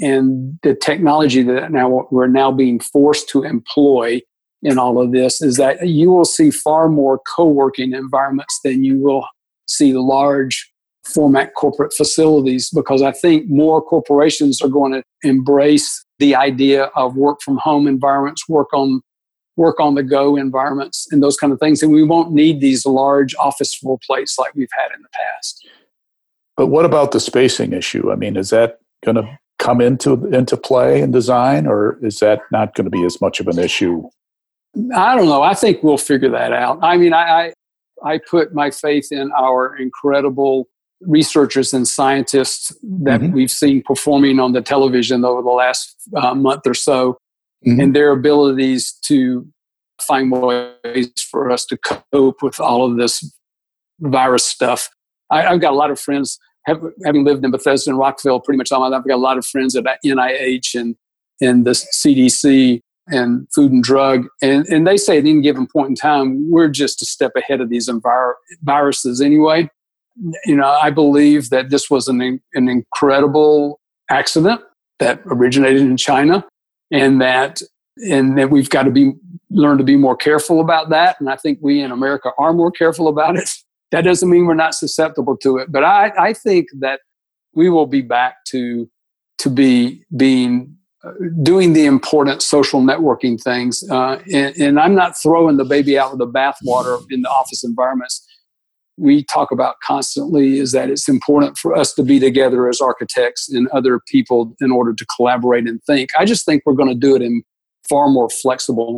and 0.00 0.58
the 0.62 0.74
technology 0.74 1.42
that 1.42 1.70
now 1.70 2.06
we're 2.10 2.26
now 2.26 2.50
being 2.50 2.80
forced 2.80 3.28
to 3.28 3.42
employ 3.42 4.20
in 4.62 4.78
all 4.78 5.00
of 5.00 5.12
this 5.12 5.40
is 5.40 5.56
that 5.56 5.86
you 5.86 6.10
will 6.10 6.24
see 6.24 6.50
far 6.50 6.88
more 6.88 7.20
co-working 7.34 7.92
environments 7.92 8.60
than 8.64 8.84
you 8.84 8.98
will 8.98 9.26
see 9.66 9.92
large 9.92 10.70
format 11.04 11.54
corporate 11.54 11.92
facilities 11.94 12.70
because 12.74 13.02
I 13.02 13.12
think 13.12 13.48
more 13.48 13.80
corporations 13.80 14.60
are 14.60 14.68
going 14.68 14.92
to 14.92 15.02
embrace 15.22 16.04
the 16.18 16.34
idea 16.34 16.84
of 16.94 17.16
work 17.16 17.40
from 17.42 17.56
home 17.56 17.86
environments, 17.86 18.48
work 18.48 18.72
on 18.74 19.00
work 19.60 19.78
on 19.78 19.94
the 19.94 20.02
go 20.02 20.36
environments 20.36 21.06
and 21.12 21.22
those 21.22 21.36
kind 21.36 21.52
of 21.52 21.60
things 21.60 21.82
and 21.82 21.92
we 21.92 22.02
won't 22.02 22.32
need 22.32 22.60
these 22.60 22.86
large 22.86 23.34
office 23.36 23.74
floor 23.74 23.98
plates 24.06 24.38
like 24.38 24.54
we've 24.54 24.72
had 24.72 24.94
in 24.94 25.02
the 25.02 25.08
past. 25.12 25.68
But 26.56 26.66
what 26.68 26.84
about 26.84 27.12
the 27.12 27.20
spacing 27.20 27.72
issue? 27.72 28.10
I 28.10 28.16
mean, 28.16 28.36
is 28.36 28.50
that 28.50 28.78
going 29.04 29.16
to 29.16 29.38
come 29.58 29.80
into 29.80 30.26
into 30.34 30.56
play 30.56 31.02
in 31.02 31.10
design 31.10 31.66
or 31.66 31.98
is 32.02 32.20
that 32.20 32.40
not 32.50 32.74
going 32.74 32.86
to 32.86 32.90
be 32.90 33.04
as 33.04 33.20
much 33.20 33.40
of 33.40 33.48
an 33.48 33.58
issue 33.58 34.08
I 34.94 35.16
don't 35.16 35.26
know. 35.26 35.42
I 35.42 35.54
think 35.54 35.82
we'll 35.82 35.98
figure 35.98 36.30
that 36.30 36.52
out. 36.52 36.78
I 36.82 36.96
mean, 36.96 37.12
I, 37.12 37.52
I, 38.04 38.12
I 38.14 38.18
put 38.18 38.54
my 38.54 38.70
faith 38.70 39.08
in 39.10 39.32
our 39.32 39.76
incredible 39.76 40.68
researchers 41.00 41.72
and 41.72 41.88
scientists 41.88 42.68
that 42.82 43.20
mm-hmm. 43.20 43.32
we've 43.32 43.50
seen 43.50 43.82
performing 43.82 44.38
on 44.38 44.52
the 44.52 44.60
television 44.60 45.24
over 45.24 45.42
the 45.42 45.48
last 45.48 45.96
uh, 46.16 46.34
month 46.34 46.66
or 46.66 46.74
so, 46.74 47.18
mm-hmm. 47.66 47.80
and 47.80 47.94
their 47.96 48.10
abilities 48.10 48.92
to 49.04 49.46
find 50.00 50.30
ways 50.32 51.12
for 51.30 51.50
us 51.50 51.64
to 51.66 51.76
cope 51.76 52.42
with 52.42 52.58
all 52.58 52.90
of 52.90 52.96
this 52.96 53.22
virus 54.00 54.44
stuff. 54.44 54.88
I, 55.30 55.42
have 55.42 55.60
got 55.60 55.72
a 55.72 55.76
lot 55.76 55.90
of 55.90 56.00
friends, 56.00 56.38
have, 56.66 56.80
having 57.04 57.24
lived 57.24 57.44
in 57.44 57.50
Bethesda 57.50 57.90
and 57.90 57.98
Rockville 57.98 58.40
pretty 58.40 58.58
much 58.58 58.72
all 58.72 58.80
my 58.80 58.88
life, 58.88 59.00
I've 59.00 59.08
got 59.08 59.16
a 59.16 59.16
lot 59.16 59.38
of 59.38 59.46
friends 59.46 59.76
at 59.76 59.84
NIH 60.04 60.74
and, 60.74 60.96
and 61.40 61.66
the 61.66 61.72
CDC 61.72 62.80
and 63.08 63.46
Food 63.54 63.72
and 63.72 63.82
Drug. 63.82 64.26
And, 64.42 64.66
and 64.68 64.86
they 64.86 64.96
say 64.96 65.18
at 65.18 65.24
any 65.26 65.40
given 65.40 65.66
point 65.66 65.90
in 65.90 65.94
time, 65.94 66.50
we're 66.50 66.68
just 66.68 67.02
a 67.02 67.06
step 67.06 67.32
ahead 67.36 67.60
of 67.60 67.68
these 67.68 67.88
envir- 67.88 68.34
viruses 68.62 69.20
anyway. 69.20 69.68
You 70.44 70.56
know, 70.56 70.68
I 70.68 70.90
believe 70.90 71.50
that 71.50 71.70
this 71.70 71.88
was 71.90 72.08
an, 72.08 72.40
an 72.54 72.68
incredible 72.68 73.80
accident 74.10 74.60
that 74.98 75.20
originated 75.26 75.82
in 75.82 75.96
China 75.96 76.44
and 76.90 77.20
that 77.20 77.62
and 78.08 78.38
that 78.38 78.50
we've 78.50 78.70
got 78.70 78.84
to 78.84 78.90
be 78.90 79.12
learn 79.50 79.78
to 79.78 79.84
be 79.84 79.96
more 79.96 80.16
careful 80.16 80.60
about 80.60 80.90
that. 80.90 81.16
And 81.20 81.28
i 81.28 81.36
think 81.36 81.58
we 81.60 81.80
in 81.80 81.90
america 81.90 82.30
are 82.38 82.52
more 82.52 82.70
careful 82.70 83.08
about 83.08 83.36
it. 83.36 83.48
That 83.92 84.02
doesn't 84.02 84.30
mean 84.30 84.46
we're 84.46 84.54
not 84.54 84.76
susceptible 84.76 85.36
to 85.38 85.58
it 85.58 85.72
but 85.72 85.82
i, 85.82 86.12
I 86.16 86.32
think 86.32 86.68
that 86.78 87.00
we 87.54 87.68
will 87.68 87.86
be 87.86 88.02
back 88.02 88.44
to 88.50 88.88
to 89.38 89.50
be 89.50 90.04
being 90.16 90.76
uh, 91.02 91.10
doing 91.42 91.72
the 91.72 91.86
important 91.86 92.40
social 92.40 92.82
networking 92.82 93.42
things 93.42 93.82
uh, 93.90 94.22
and, 94.32 94.56
and, 94.58 94.78
i'm 94.78 94.94
not 94.94 95.20
throwing 95.20 95.56
the 95.56 95.64
baby 95.64 95.98
out 95.98 96.12
with 96.12 96.20
the 96.20 96.28
bathwater 96.28 97.04
in 97.10 97.22
the 97.22 97.28
office 97.28 97.64
environments 97.64 98.24
we 99.00 99.24
talk 99.24 99.50
about 99.50 99.76
constantly 99.82 100.58
is 100.58 100.72
that 100.72 100.90
it's 100.90 101.08
important 101.08 101.56
for 101.56 101.74
us 101.74 101.94
to 101.94 102.02
be 102.02 102.20
together 102.20 102.68
as 102.68 102.80
architects 102.80 103.48
and 103.48 103.66
other 103.68 104.00
people 104.06 104.54
in 104.60 104.70
order 104.70 104.92
to 104.92 105.06
collaborate 105.16 105.66
and 105.66 105.82
think. 105.84 106.10
I 106.18 106.26
just 106.26 106.44
think 106.44 106.62
we're 106.66 106.74
going 106.74 106.90
to 106.90 106.94
do 106.94 107.16
it 107.16 107.22
in 107.22 107.42
far 107.88 108.10
more 108.10 108.28
flexible 108.28 108.96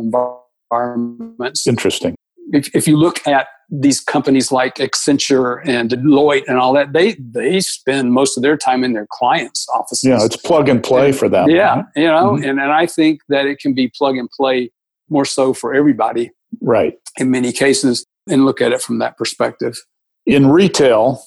environments. 0.71 1.65
Interesting. 1.65 2.15
If, 2.51 2.75
if 2.75 2.85
you 2.85 2.97
look 2.97 3.25
at 3.25 3.47
these 3.69 4.01
companies 4.01 4.51
like 4.51 4.75
Accenture 4.75 5.61
and 5.65 5.89
Deloitte 5.89 6.43
and 6.47 6.57
all 6.57 6.73
that, 6.73 6.91
they 6.91 7.15
they 7.19 7.61
spend 7.61 8.11
most 8.11 8.37
of 8.37 8.43
their 8.43 8.57
time 8.57 8.83
in 8.83 8.91
their 8.93 9.07
clients' 9.09 9.65
offices. 9.73 10.03
Yeah, 10.03 10.23
it's 10.23 10.35
plug 10.35 10.67
and 10.67 10.83
play 10.83 11.07
and, 11.07 11.15
for 11.15 11.29
them. 11.29 11.49
Yeah, 11.49 11.77
right? 11.77 11.85
you 11.95 12.03
know, 12.03 12.33
mm-hmm. 12.33 12.49
and, 12.49 12.59
and 12.59 12.71
I 12.71 12.85
think 12.85 13.21
that 13.29 13.47
it 13.47 13.59
can 13.59 13.73
be 13.73 13.87
plug 13.87 14.17
and 14.17 14.29
play 14.29 14.69
more 15.09 15.25
so 15.25 15.53
for 15.53 15.73
everybody. 15.73 16.31
Right. 16.61 16.95
In 17.17 17.31
many 17.31 17.51
cases, 17.51 18.05
and 18.29 18.45
look 18.45 18.61
at 18.61 18.71
it 18.71 18.81
from 18.81 18.99
that 18.99 19.17
perspective. 19.17 19.77
In 20.25 20.47
retail, 20.47 21.23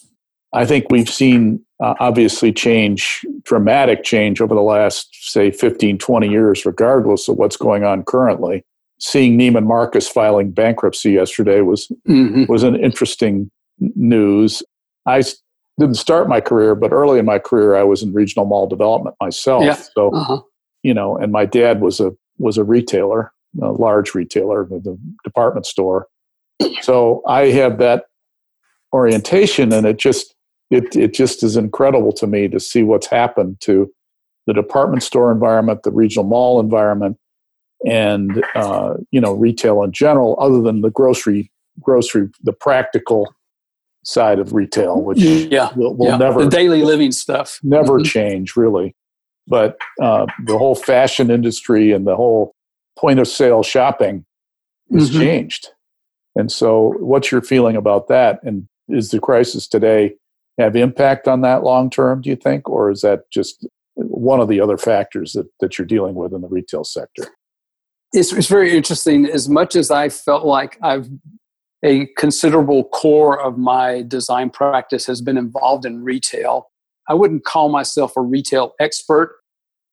I 0.52 0.64
think 0.64 0.86
we've 0.90 1.08
seen 1.08 1.64
uh, 1.82 1.94
obviously 2.00 2.52
change, 2.52 3.24
dramatic 3.42 4.04
change 4.04 4.40
over 4.40 4.54
the 4.54 4.62
last, 4.62 5.08
say, 5.12 5.50
15, 5.50 5.98
20 5.98 6.28
years, 6.28 6.64
regardless 6.64 7.28
of 7.28 7.36
what's 7.36 7.56
going 7.56 7.84
on 7.84 8.04
currently. 8.04 8.64
Seeing 8.98 9.38
Neiman 9.38 9.66
Marcus 9.66 10.08
filing 10.08 10.50
bankruptcy 10.50 11.12
yesterday 11.12 11.60
was, 11.60 11.92
mm-hmm. 12.08 12.50
was 12.50 12.62
an 12.62 12.76
interesting 12.76 13.50
news. 13.78 14.62
I 15.04 15.22
didn't 15.78 15.96
start 15.96 16.28
my 16.28 16.40
career, 16.40 16.74
but 16.74 16.92
early 16.92 17.18
in 17.18 17.26
my 17.26 17.38
career, 17.38 17.76
I 17.76 17.82
was 17.82 18.02
in 18.02 18.14
regional 18.14 18.46
mall 18.46 18.66
development 18.66 19.16
myself. 19.20 19.64
Yeah. 19.64 19.74
So, 19.94 20.14
uh-huh. 20.14 20.40
you 20.82 20.94
know, 20.94 21.16
and 21.18 21.30
my 21.30 21.44
dad 21.44 21.82
was 21.82 22.00
a 22.00 22.12
was 22.38 22.56
a 22.58 22.64
retailer, 22.64 23.32
a 23.62 23.72
large 23.72 24.14
retailer, 24.14 24.64
the 24.64 24.98
department 25.24 25.66
store. 25.66 26.06
So 26.80 27.22
I 27.26 27.46
have 27.46 27.78
that 27.78 28.05
orientation 28.96 29.72
and 29.72 29.86
it 29.86 29.98
just 29.98 30.34
it, 30.70 30.96
it 30.96 31.14
just 31.14 31.42
is 31.42 31.56
incredible 31.56 32.12
to 32.12 32.26
me 32.26 32.48
to 32.48 32.58
see 32.58 32.82
what's 32.82 33.06
happened 33.06 33.60
to 33.60 33.92
the 34.46 34.54
department 34.54 35.02
store 35.02 35.30
environment 35.30 35.82
the 35.82 35.92
regional 35.92 36.24
mall 36.24 36.58
environment 36.58 37.18
and 37.84 38.42
uh, 38.54 38.94
you 39.10 39.20
know 39.20 39.34
retail 39.34 39.82
in 39.82 39.92
general 39.92 40.36
other 40.40 40.62
than 40.62 40.80
the 40.80 40.90
grocery 40.90 41.50
grocery 41.80 42.28
the 42.42 42.52
practical 42.52 43.32
side 44.04 44.38
of 44.38 44.54
retail 44.54 45.02
which 45.02 45.18
yeah 45.18 45.70
will, 45.76 45.94
will 45.94 46.08
yeah. 46.08 46.16
never 46.16 46.44
the 46.44 46.50
daily 46.50 46.82
living 46.82 47.12
stuff 47.12 47.58
never 47.62 47.98
mm-hmm. 47.98 48.04
change 48.04 48.56
really 48.56 48.94
but 49.48 49.76
uh, 50.02 50.26
the 50.46 50.58
whole 50.58 50.74
fashion 50.74 51.30
industry 51.30 51.92
and 51.92 52.06
the 52.06 52.16
whole 52.16 52.54
point 52.98 53.20
of 53.20 53.28
sale 53.28 53.62
shopping 53.62 54.24
has 54.92 55.10
mm-hmm. 55.10 55.20
changed 55.20 55.68
and 56.36 56.50
so 56.50 56.94
what's 56.98 57.30
your 57.30 57.42
feeling 57.42 57.76
about 57.76 58.08
that 58.08 58.40
and 58.42 58.68
is 58.88 59.10
the 59.10 59.20
crisis 59.20 59.66
today 59.66 60.14
have 60.58 60.76
impact 60.76 61.28
on 61.28 61.42
that 61.42 61.62
long 61.62 61.90
term, 61.90 62.22
do 62.22 62.30
you 62.30 62.36
think? 62.36 62.68
Or 62.68 62.90
is 62.90 63.02
that 63.02 63.30
just 63.30 63.66
one 63.94 64.40
of 64.40 64.48
the 64.48 64.60
other 64.60 64.78
factors 64.78 65.32
that, 65.32 65.46
that 65.60 65.78
you're 65.78 65.86
dealing 65.86 66.14
with 66.14 66.32
in 66.32 66.40
the 66.40 66.48
retail 66.48 66.84
sector? 66.84 67.26
It's, 68.12 68.32
it's 68.32 68.48
very 68.48 68.76
interesting. 68.76 69.26
As 69.26 69.48
much 69.48 69.76
as 69.76 69.90
I 69.90 70.08
felt 70.08 70.44
like 70.44 70.78
I've 70.82 71.08
a 71.84 72.06
considerable 72.16 72.84
core 72.84 73.40
of 73.40 73.58
my 73.58 74.02
design 74.02 74.50
practice 74.50 75.06
has 75.06 75.20
been 75.20 75.36
involved 75.36 75.84
in 75.84 76.02
retail, 76.02 76.70
I 77.08 77.14
wouldn't 77.14 77.44
call 77.44 77.68
myself 77.68 78.16
a 78.16 78.22
retail 78.22 78.74
expert 78.80 79.36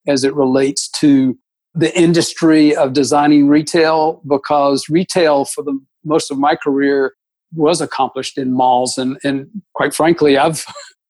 as 0.08 0.24
it 0.24 0.34
relates 0.34 0.90
to 0.90 1.38
the 1.76 1.96
industry 2.00 2.76
of 2.76 2.94
designing 2.94 3.48
retail 3.48 4.22
because 4.28 4.88
retail 4.90 5.46
for 5.46 5.64
the 5.64 5.78
most 6.06 6.32
of 6.32 6.38
my 6.38 6.56
career 6.56 7.14
was 7.56 7.82
accomplished 7.82 8.38
in 8.38 8.54
malls. 8.54 8.98
And, 8.98 9.18
and 9.24 9.48
quite 9.74 9.94
frankly, 9.94 10.38
I've, 10.38 10.66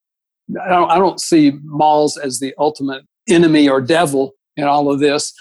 I 0.64 0.68
don't, 0.68 0.90
I 0.90 0.98
don't 0.98 1.20
see 1.20 1.52
malls 1.64 2.16
as 2.16 2.40
the 2.40 2.54
ultimate 2.58 3.04
enemy 3.28 3.68
or 3.68 3.80
devil 3.80 4.34
in 4.56 4.64
all 4.64 4.90
of 4.90 5.00
this. 5.00 5.32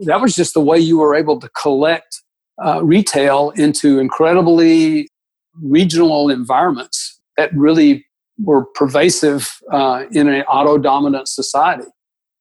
That 0.00 0.20
was 0.20 0.34
just 0.34 0.54
the 0.54 0.60
way 0.60 0.78
you 0.78 0.98
were 0.98 1.14
able 1.14 1.38
to 1.40 1.48
collect 1.50 2.22
uh, 2.64 2.82
retail 2.82 3.50
into 3.56 3.98
incredibly 3.98 5.08
regional 5.62 6.30
environments 6.30 7.20
that 7.36 7.54
really 7.54 8.04
were 8.38 8.64
pervasive 8.74 9.50
uh, 9.72 10.04
in 10.10 10.28
an 10.28 10.42
auto 10.42 10.78
dominant 10.78 11.28
society. 11.28 11.88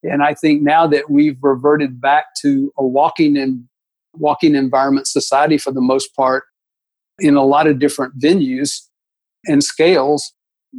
And 0.04 0.22
I 0.22 0.34
think 0.34 0.62
now 0.62 0.86
that 0.88 1.10
we've 1.10 1.38
reverted 1.42 2.00
back 2.00 2.26
to 2.42 2.72
a 2.78 2.86
walking 2.86 3.38
and 3.38 3.66
walking 4.14 4.56
environment 4.56 5.08
society 5.08 5.58
for 5.58 5.72
the 5.72 5.82
most 5.82 6.16
part, 6.16 6.44
in 7.20 7.36
a 7.36 7.44
lot 7.44 7.68
of 7.68 7.80
different 7.80 8.18
venues 8.20 8.82
and 9.46 9.64
scales, 9.64 10.34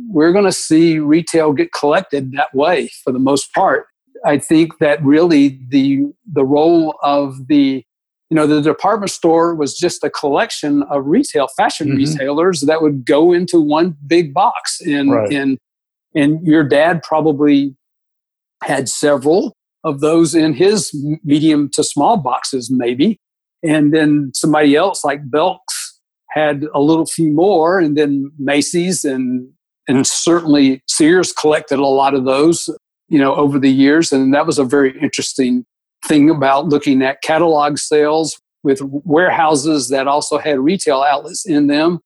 we're 0.09 0.33
going 0.33 0.45
to 0.45 0.53
see 0.53 0.99
retail 0.99 1.53
get 1.53 1.73
collected 1.73 2.33
that 2.33 2.55
way 2.55 2.91
for 3.03 3.13
the 3.13 3.19
most 3.19 3.53
part. 3.55 3.87
I 4.25 4.39
think 4.39 4.79
that 4.79 5.03
really 5.05 5.61
the 5.69 6.07
the 6.31 6.45
role 6.45 6.97
of 7.03 7.49
the 7.49 7.85
you 8.31 8.35
know 8.35 8.47
the 8.47 8.61
department 8.61 9.11
store 9.11 9.55
was 9.55 9.77
just 9.77 10.03
a 10.03 10.11
collection 10.11 10.83
of 10.85 11.07
retail 11.07 11.49
fashion 11.57 11.89
mm-hmm. 11.89 11.99
retailers 11.99 12.63
that 12.63 12.83
would 12.83 13.07
go 13.07 13.33
into 13.33 13.61
one 13.61 13.97
big 14.07 14.35
box 14.35 14.81
and 14.81 15.13
right. 15.13 15.33
and 15.33 15.59
and 16.15 16.45
your 16.47 16.65
dad 16.65 17.03
probably 17.03 17.77
had 18.63 18.89
several 18.89 19.55
of 19.85 20.01
those 20.01 20.35
in 20.35 20.55
his 20.55 20.93
medium 21.23 21.69
to 21.71 21.85
small 21.85 22.17
boxes 22.17 22.71
maybe 22.71 23.19
and 23.63 23.93
then 23.93 24.33
somebody 24.35 24.75
else 24.75 25.05
like 25.05 25.31
Belk's 25.31 25.86
had 26.37 26.67
a 26.75 26.81
little 26.81 27.07
few 27.07 27.33
more, 27.33 27.79
and 27.81 27.97
then 27.97 28.31
Macy's 28.39 29.05
and 29.05 29.49
and 29.89 30.07
certainly 30.07 30.83
Sears 30.89 31.33
collected 31.33 31.79
a 31.79 31.87
lot 31.87 32.15
of 32.15 32.25
those, 32.25 32.69
you 33.09 33.19
know, 33.19 33.35
over 33.35 33.59
the 33.59 33.71
years, 33.71 34.13
and 34.13 34.35
that 34.35 34.47
was 34.47 34.59
a 34.59 34.65
very 34.65 34.99
interesting 35.01 35.65
thing 36.05 36.29
about 36.29 36.69
looking 36.69 37.03
at 37.03 37.23
catalog 37.23 37.79
sales 37.79 38.39
with 38.63 38.81
warehouses 38.83 39.89
that 39.89 40.07
also 40.07 40.39
had 40.39 40.59
retail 40.59 41.03
outlets 41.03 41.47
in 41.47 41.69
them. 41.69 42.01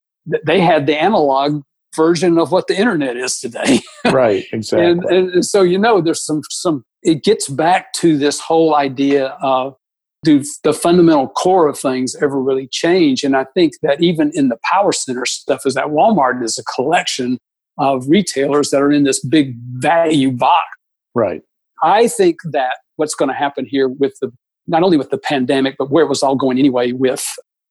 They 0.47 0.61
had 0.61 0.87
the 0.87 1.01
analog 1.01 1.63
version 1.97 2.39
of 2.39 2.53
what 2.53 2.67
the 2.67 2.79
internet 2.79 3.17
is 3.17 3.41
today. 3.41 3.81
right, 4.13 4.45
exactly. 4.53 4.87
and, 4.87 5.05
and 5.33 5.45
so 5.45 5.63
you 5.63 5.79
know, 5.79 6.01
there's 6.01 6.25
some 6.25 6.43
some. 6.51 6.85
It 7.03 7.25
gets 7.25 7.49
back 7.49 7.95
to 7.95 8.19
this 8.19 8.39
whole 8.39 8.77
idea 8.77 9.29
of 9.43 9.75
do 10.23 10.45
the 10.65 10.73
fundamental 10.73 11.29
core 11.29 11.69
of 11.69 11.79
things 11.79 12.15
ever 12.17 12.41
really 12.41 12.69
change? 12.69 13.25
And 13.25 13.37
I 13.37 13.45
think 13.55 13.75
that 13.83 14.03
even 14.03 14.31
in 14.35 14.49
the 14.49 14.59
power 14.65 14.93
center 14.93 15.25
stuff 15.27 15.63
is 15.65 15.75
that 15.75 15.87
Walmart 15.87 16.43
is 16.45 16.59
a 16.59 16.65
collection 16.65 17.39
of 17.79 18.09
retailers 18.09 18.71
that 18.71 18.83
are 18.83 18.93
in 18.93 19.05
this 19.05 19.25
big 19.25 19.57
value 19.79 20.31
box. 20.31 20.67
Right. 21.15 21.43
I 21.83 22.09
think 22.09 22.37
that 22.53 22.77
what's 22.97 23.15
going 23.15 23.31
to 23.31 23.35
happen 23.35 23.67
here 23.67 23.89
with 23.89 24.15
the 24.21 24.31
not 24.67 24.83
only 24.83 24.97
with 24.97 25.11
the 25.11 25.19
pandemic, 25.19 25.77
but 25.79 25.91
where 25.91 26.05
it 26.05 26.09
was 26.09 26.23
all 26.23 26.37
going 26.37 26.59
anyway 26.59 26.93
with 26.93 27.27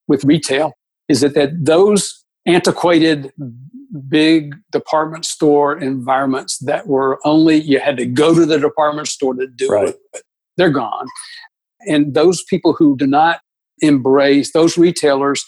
with 0.08 0.24
retail, 0.26 0.74
is 1.08 1.22
that, 1.22 1.36
that 1.36 1.52
those 1.64 2.26
antiquated 2.46 3.32
big 4.08 4.56
department 4.72 5.26
store 5.26 5.78
environments 5.78 6.58
that 6.60 6.88
were 6.88 7.20
only 7.26 7.58
you 7.62 7.80
had 7.80 7.98
to 7.98 8.06
go 8.06 8.34
to 8.34 8.46
the 8.46 8.60
department 8.60 9.08
store 9.08 9.34
to 9.34 9.48
do 9.48 9.68
right. 9.70 9.90
it, 9.90 10.24
they're 10.58 10.70
gone. 10.70 11.08
And 11.88 12.14
those 12.14 12.44
people 12.44 12.74
who 12.74 12.98
do 12.98 13.08
not 13.08 13.40
embrace, 13.82 14.52
those 14.52 14.78
retailers 14.78 15.46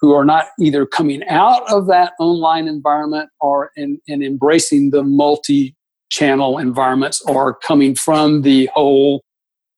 who 0.00 0.12
are 0.12 0.24
not 0.24 0.46
either 0.60 0.84
coming 0.84 1.26
out 1.28 1.62
of 1.72 1.86
that 1.86 2.12
online 2.20 2.68
environment 2.68 3.30
or 3.40 3.70
in, 3.76 3.98
in 4.06 4.22
embracing 4.22 4.90
the 4.90 5.02
multi 5.02 5.74
channel 6.10 6.58
environments 6.58 7.22
or 7.22 7.54
coming 7.54 7.94
from 7.94 8.42
the 8.42 8.68
whole 8.74 9.22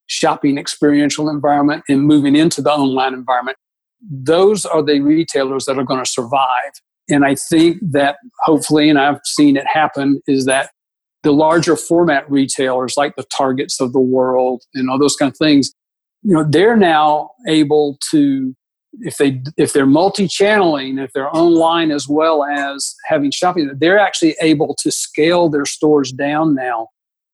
shopping 0.08 0.58
experiential 0.58 1.28
environment 1.28 1.82
and 1.88 2.02
moving 2.02 2.36
into 2.36 2.60
the 2.60 2.70
online 2.70 3.14
environment, 3.14 3.56
those 4.00 4.64
are 4.64 4.82
the 4.82 5.00
retailers 5.00 5.64
that 5.64 5.78
are 5.78 5.84
going 5.84 6.02
to 6.02 6.10
survive. 6.10 6.72
And 7.08 7.24
I 7.24 7.36
think 7.36 7.78
that 7.92 8.16
hopefully, 8.40 8.88
and 8.88 8.98
I've 8.98 9.20
seen 9.24 9.56
it 9.56 9.66
happen, 9.66 10.20
is 10.26 10.44
that 10.46 10.70
the 11.26 11.32
larger 11.32 11.74
format 11.74 12.30
retailers 12.30 12.94
like 12.96 13.16
the 13.16 13.24
Targets 13.24 13.80
of 13.80 13.92
the 13.92 13.98
world 13.98 14.62
and 14.74 14.88
all 14.88 14.96
those 14.96 15.16
kind 15.16 15.28
of 15.28 15.36
things, 15.36 15.72
you 16.22 16.32
know, 16.32 16.46
they're 16.48 16.76
now 16.76 17.30
able 17.48 17.98
to, 18.12 18.54
if 19.00 19.16
they 19.16 19.42
if 19.56 19.72
they're 19.72 19.86
multi-channeling, 19.86 20.98
if 20.98 21.12
they're 21.12 21.34
online 21.36 21.90
as 21.90 22.06
well 22.08 22.44
as 22.44 22.94
having 23.06 23.32
shopping, 23.32 23.68
they're 23.80 23.98
actually 23.98 24.36
able 24.40 24.76
to 24.78 24.92
scale 24.92 25.48
their 25.48 25.64
stores 25.64 26.12
down 26.12 26.54
now. 26.54 26.86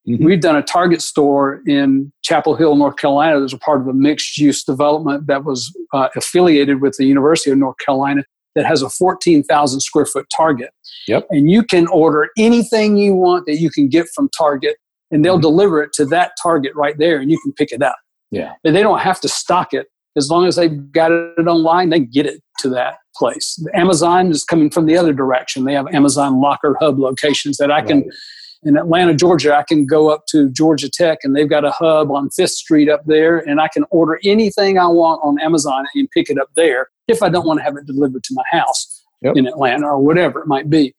Mm-hmm. 0.09 0.25
We've 0.25 0.41
done 0.41 0.55
a 0.55 0.63
Target 0.63 1.03
store 1.03 1.61
in 1.67 2.11
Chapel 2.23 2.55
Hill, 2.55 2.75
North 2.75 2.97
Carolina. 2.97 3.37
There's 3.37 3.53
a 3.53 3.59
part 3.59 3.79
of 3.79 3.87
a 3.87 3.93
mixed 3.93 4.39
use 4.39 4.63
development 4.63 5.27
that 5.27 5.45
was 5.45 5.71
uh, 5.93 6.09
affiliated 6.15 6.81
with 6.81 6.95
the 6.97 7.05
University 7.05 7.51
of 7.51 7.59
North 7.59 7.77
Carolina 7.77 8.23
that 8.55 8.65
has 8.65 8.81
a 8.81 8.89
14,000 8.89 9.79
square 9.79 10.05
foot 10.05 10.25
Target. 10.35 10.69
Yep. 11.07 11.27
And 11.29 11.49
you 11.49 11.63
can 11.63 11.87
order 11.87 12.29
anything 12.37 12.97
you 12.97 13.15
want 13.15 13.45
that 13.45 13.57
you 13.57 13.69
can 13.69 13.89
get 13.89 14.07
from 14.15 14.29
Target, 14.37 14.77
and 15.11 15.23
they'll 15.23 15.35
mm-hmm. 15.35 15.41
deliver 15.41 15.83
it 15.83 15.91
to 15.93 16.05
that 16.05 16.31
Target 16.41 16.73
right 16.75 16.97
there, 16.97 17.17
and 17.19 17.29
you 17.31 17.39
can 17.41 17.53
pick 17.53 17.71
it 17.71 17.81
up. 17.81 17.97
Yeah. 18.31 18.53
And 18.63 18.75
they 18.75 18.81
don't 18.81 18.99
have 18.99 19.19
to 19.21 19.27
stock 19.27 19.73
it. 19.73 19.87
As 20.15 20.29
long 20.29 20.45
as 20.45 20.55
they've 20.55 20.91
got 20.91 21.11
it 21.11 21.47
online, 21.47 21.89
they 21.89 21.99
get 21.99 22.25
it 22.25 22.41
to 22.59 22.69
that 22.69 22.97
place. 23.15 23.63
Amazon 23.73 24.29
is 24.29 24.43
coming 24.43 24.69
from 24.69 24.85
the 24.85 24.95
other 24.97 25.13
direction. 25.13 25.65
They 25.65 25.73
have 25.73 25.87
Amazon 25.87 26.39
locker 26.39 26.75
hub 26.79 26.99
locations 26.99 27.57
that 27.57 27.71
I 27.71 27.81
can. 27.81 28.09
In 28.65 28.77
Atlanta, 28.77 29.13
Georgia, 29.13 29.55
I 29.55 29.63
can 29.63 29.85
go 29.85 30.09
up 30.09 30.25
to 30.27 30.49
Georgia 30.49 30.89
Tech 30.89 31.19
and 31.23 31.35
they've 31.35 31.49
got 31.49 31.65
a 31.65 31.71
hub 31.71 32.11
on 32.11 32.29
Fifth 32.29 32.51
Street 32.51 32.89
up 32.89 33.01
there, 33.05 33.39
and 33.39 33.59
I 33.59 33.67
can 33.67 33.83
order 33.89 34.19
anything 34.23 34.77
I 34.77 34.87
want 34.87 35.21
on 35.23 35.39
Amazon 35.41 35.85
and 35.95 36.09
pick 36.11 36.29
it 36.29 36.37
up 36.37 36.49
there 36.55 36.89
if 37.07 37.21
I 37.21 37.29
don't 37.29 37.45
want 37.45 37.59
to 37.59 37.63
have 37.63 37.75
it 37.75 37.85
delivered 37.85 38.23
to 38.23 38.33
my 38.33 38.43
house 38.51 39.03
yep. 39.21 39.35
in 39.35 39.47
Atlanta 39.47 39.87
or 39.87 39.99
whatever 39.99 40.39
it 40.39 40.47
might 40.47 40.69
be. 40.69 40.93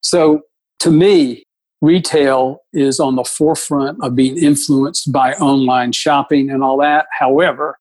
So 0.00 0.42
to 0.80 0.90
me, 0.90 1.44
retail 1.80 2.60
is 2.72 3.00
on 3.00 3.16
the 3.16 3.24
forefront 3.24 3.98
of 4.02 4.14
being 4.14 4.36
influenced 4.36 5.12
by 5.12 5.32
online 5.34 5.92
shopping 5.92 6.50
and 6.50 6.62
all 6.62 6.78
that. 6.78 7.06
However, 7.18 7.78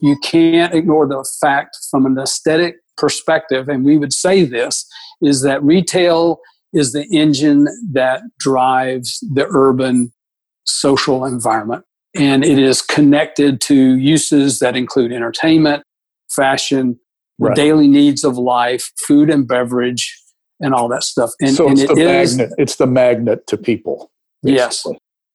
you 0.00 0.16
can't 0.22 0.74
ignore 0.74 1.06
the 1.06 1.24
fact 1.40 1.76
from 1.90 2.06
an 2.06 2.18
aesthetic 2.18 2.76
perspective, 2.96 3.68
and 3.68 3.84
we 3.84 3.96
would 3.96 4.12
say 4.12 4.44
this, 4.44 4.86
is 5.22 5.42
that 5.42 5.62
retail 5.62 6.40
is 6.72 6.92
the 6.92 7.04
engine 7.12 7.68
that 7.92 8.22
drives 8.38 9.18
the 9.32 9.46
urban 9.50 10.12
social 10.64 11.24
environment. 11.24 11.84
And 12.14 12.44
it 12.44 12.58
is 12.58 12.82
connected 12.82 13.60
to 13.62 13.74
uses 13.74 14.58
that 14.58 14.76
include 14.76 15.12
entertainment, 15.12 15.82
fashion, 16.30 16.98
right. 17.38 17.56
daily 17.56 17.88
needs 17.88 18.24
of 18.24 18.36
life, 18.36 18.90
food 19.06 19.30
and 19.30 19.48
beverage, 19.48 20.18
and 20.60 20.74
all 20.74 20.88
that 20.88 21.04
stuff. 21.04 21.30
And, 21.40 21.54
so 21.54 21.70
it's 21.70 21.80
and 21.80 21.90
the 21.90 22.20
is, 22.20 22.36
magnet. 22.36 22.54
It's 22.58 22.76
the 22.76 22.86
magnet 22.86 23.46
to 23.48 23.56
people. 23.56 24.10
Basically. 24.42 24.56
Yes. 24.56 24.86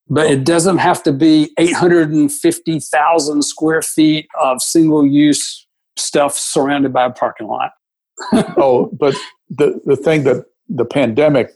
But 0.10 0.28
it 0.28 0.46
doesn't 0.46 0.78
have 0.78 1.04
to 1.04 1.12
be 1.12 1.52
850,000 1.58 3.42
square 3.42 3.82
feet 3.82 4.28
of 4.42 4.62
single 4.62 5.06
use 5.06 5.68
stuff 5.98 6.38
surrounded 6.38 6.94
by 6.94 7.06
a 7.06 7.12
parking 7.12 7.48
lot. 7.48 7.72
oh, 8.58 8.90
but 8.98 9.16
the, 9.50 9.82
the 9.86 9.98
thing 9.98 10.24
that 10.24 10.46
the 10.70 10.86
pandemic 10.86 11.52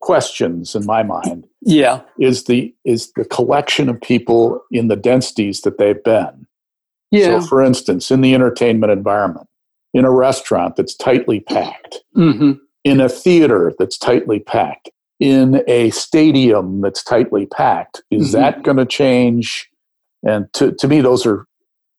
questions 0.00 0.74
in 0.74 0.84
my 0.84 1.02
mind 1.02 1.46
yeah. 1.60 2.00
is 2.18 2.44
the 2.44 2.74
is 2.84 3.12
the 3.12 3.24
collection 3.24 3.88
of 3.88 4.00
people 4.00 4.60
in 4.70 4.88
the 4.88 4.96
densities 4.96 5.60
that 5.62 5.78
they've 5.78 6.02
been. 6.02 6.46
Yeah. 7.10 7.40
so 7.40 7.46
for 7.46 7.62
instance 7.62 8.10
in 8.10 8.20
the 8.22 8.34
entertainment 8.34 8.90
environment 8.90 9.46
in 9.94 10.04
a 10.04 10.10
restaurant 10.10 10.76
that's 10.76 10.94
tightly 10.94 11.40
packed 11.40 11.98
mm-hmm. 12.16 12.52
in 12.84 13.00
a 13.00 13.08
theater 13.08 13.74
that's 13.78 13.98
tightly 13.98 14.40
packed 14.40 14.90
in 15.20 15.62
a 15.68 15.90
stadium 15.90 16.80
that's 16.80 17.04
tightly 17.04 17.46
packed 17.46 18.02
is 18.10 18.32
mm-hmm. 18.32 18.40
that 18.40 18.62
going 18.64 18.76
to 18.76 18.84
change? 18.84 19.68
And 20.26 20.52
to, 20.54 20.72
to 20.72 20.88
me 20.88 21.00
those 21.00 21.24
are 21.24 21.46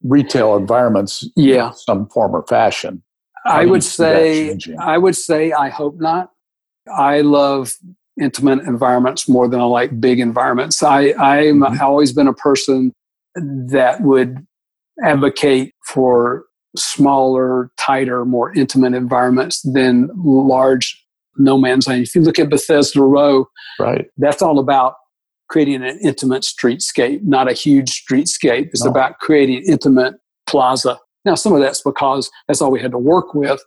retail 0.03 0.57
environments 0.57 1.25
yeah. 1.37 1.71
some 1.71 2.09
form 2.09 2.35
or 2.35 2.45
fashion 2.47 3.01
I 3.45 3.65
would 3.65 3.83
say 3.83 4.57
I 4.79 4.97
would 4.97 5.15
say 5.15 5.51
I 5.51 5.69
hope 5.69 5.99
not. 5.99 6.31
I 6.93 7.21
love 7.21 7.73
intimate 8.19 8.59
environments 8.65 9.27
more 9.27 9.47
than 9.47 9.59
I 9.59 9.63
like 9.63 9.99
big 9.99 10.19
environments. 10.19 10.83
I 10.83 11.13
I'm 11.13 11.59
mm-hmm. 11.59 11.81
always 11.81 12.13
been 12.13 12.27
a 12.27 12.33
person 12.33 12.93
that 13.35 14.01
would 14.01 14.45
advocate 15.03 15.73
for 15.87 16.45
smaller, 16.75 17.71
tighter, 17.77 18.25
more 18.25 18.53
intimate 18.53 18.93
environments 18.93 19.61
than 19.61 20.09
large 20.15 20.99
no 21.37 21.57
man's 21.57 21.87
land. 21.87 22.03
If 22.03 22.15
you 22.15 22.21
look 22.21 22.39
at 22.39 22.49
Bethesda 22.49 23.01
Row, 23.01 23.47
right, 23.79 24.05
that's 24.17 24.41
all 24.41 24.59
about 24.59 24.95
creating 25.49 25.83
an 25.83 25.99
intimate 26.01 26.43
streetscape, 26.43 27.23
not 27.23 27.49
a 27.49 27.53
huge 27.53 28.03
streetscape. 28.03 28.67
It's 28.67 28.85
no. 28.85 28.91
about 28.91 29.19
creating 29.19 29.63
intimate 29.67 30.15
plaza 30.47 30.99
now, 31.25 31.35
some 31.35 31.53
of 31.53 31.61
that's 31.61 31.81
because 31.81 32.29
that's 32.47 32.61
all 32.61 32.71
we 32.71 32.81
had 32.81 32.91
to 32.91 32.97
work 32.97 33.33
with. 33.33 33.61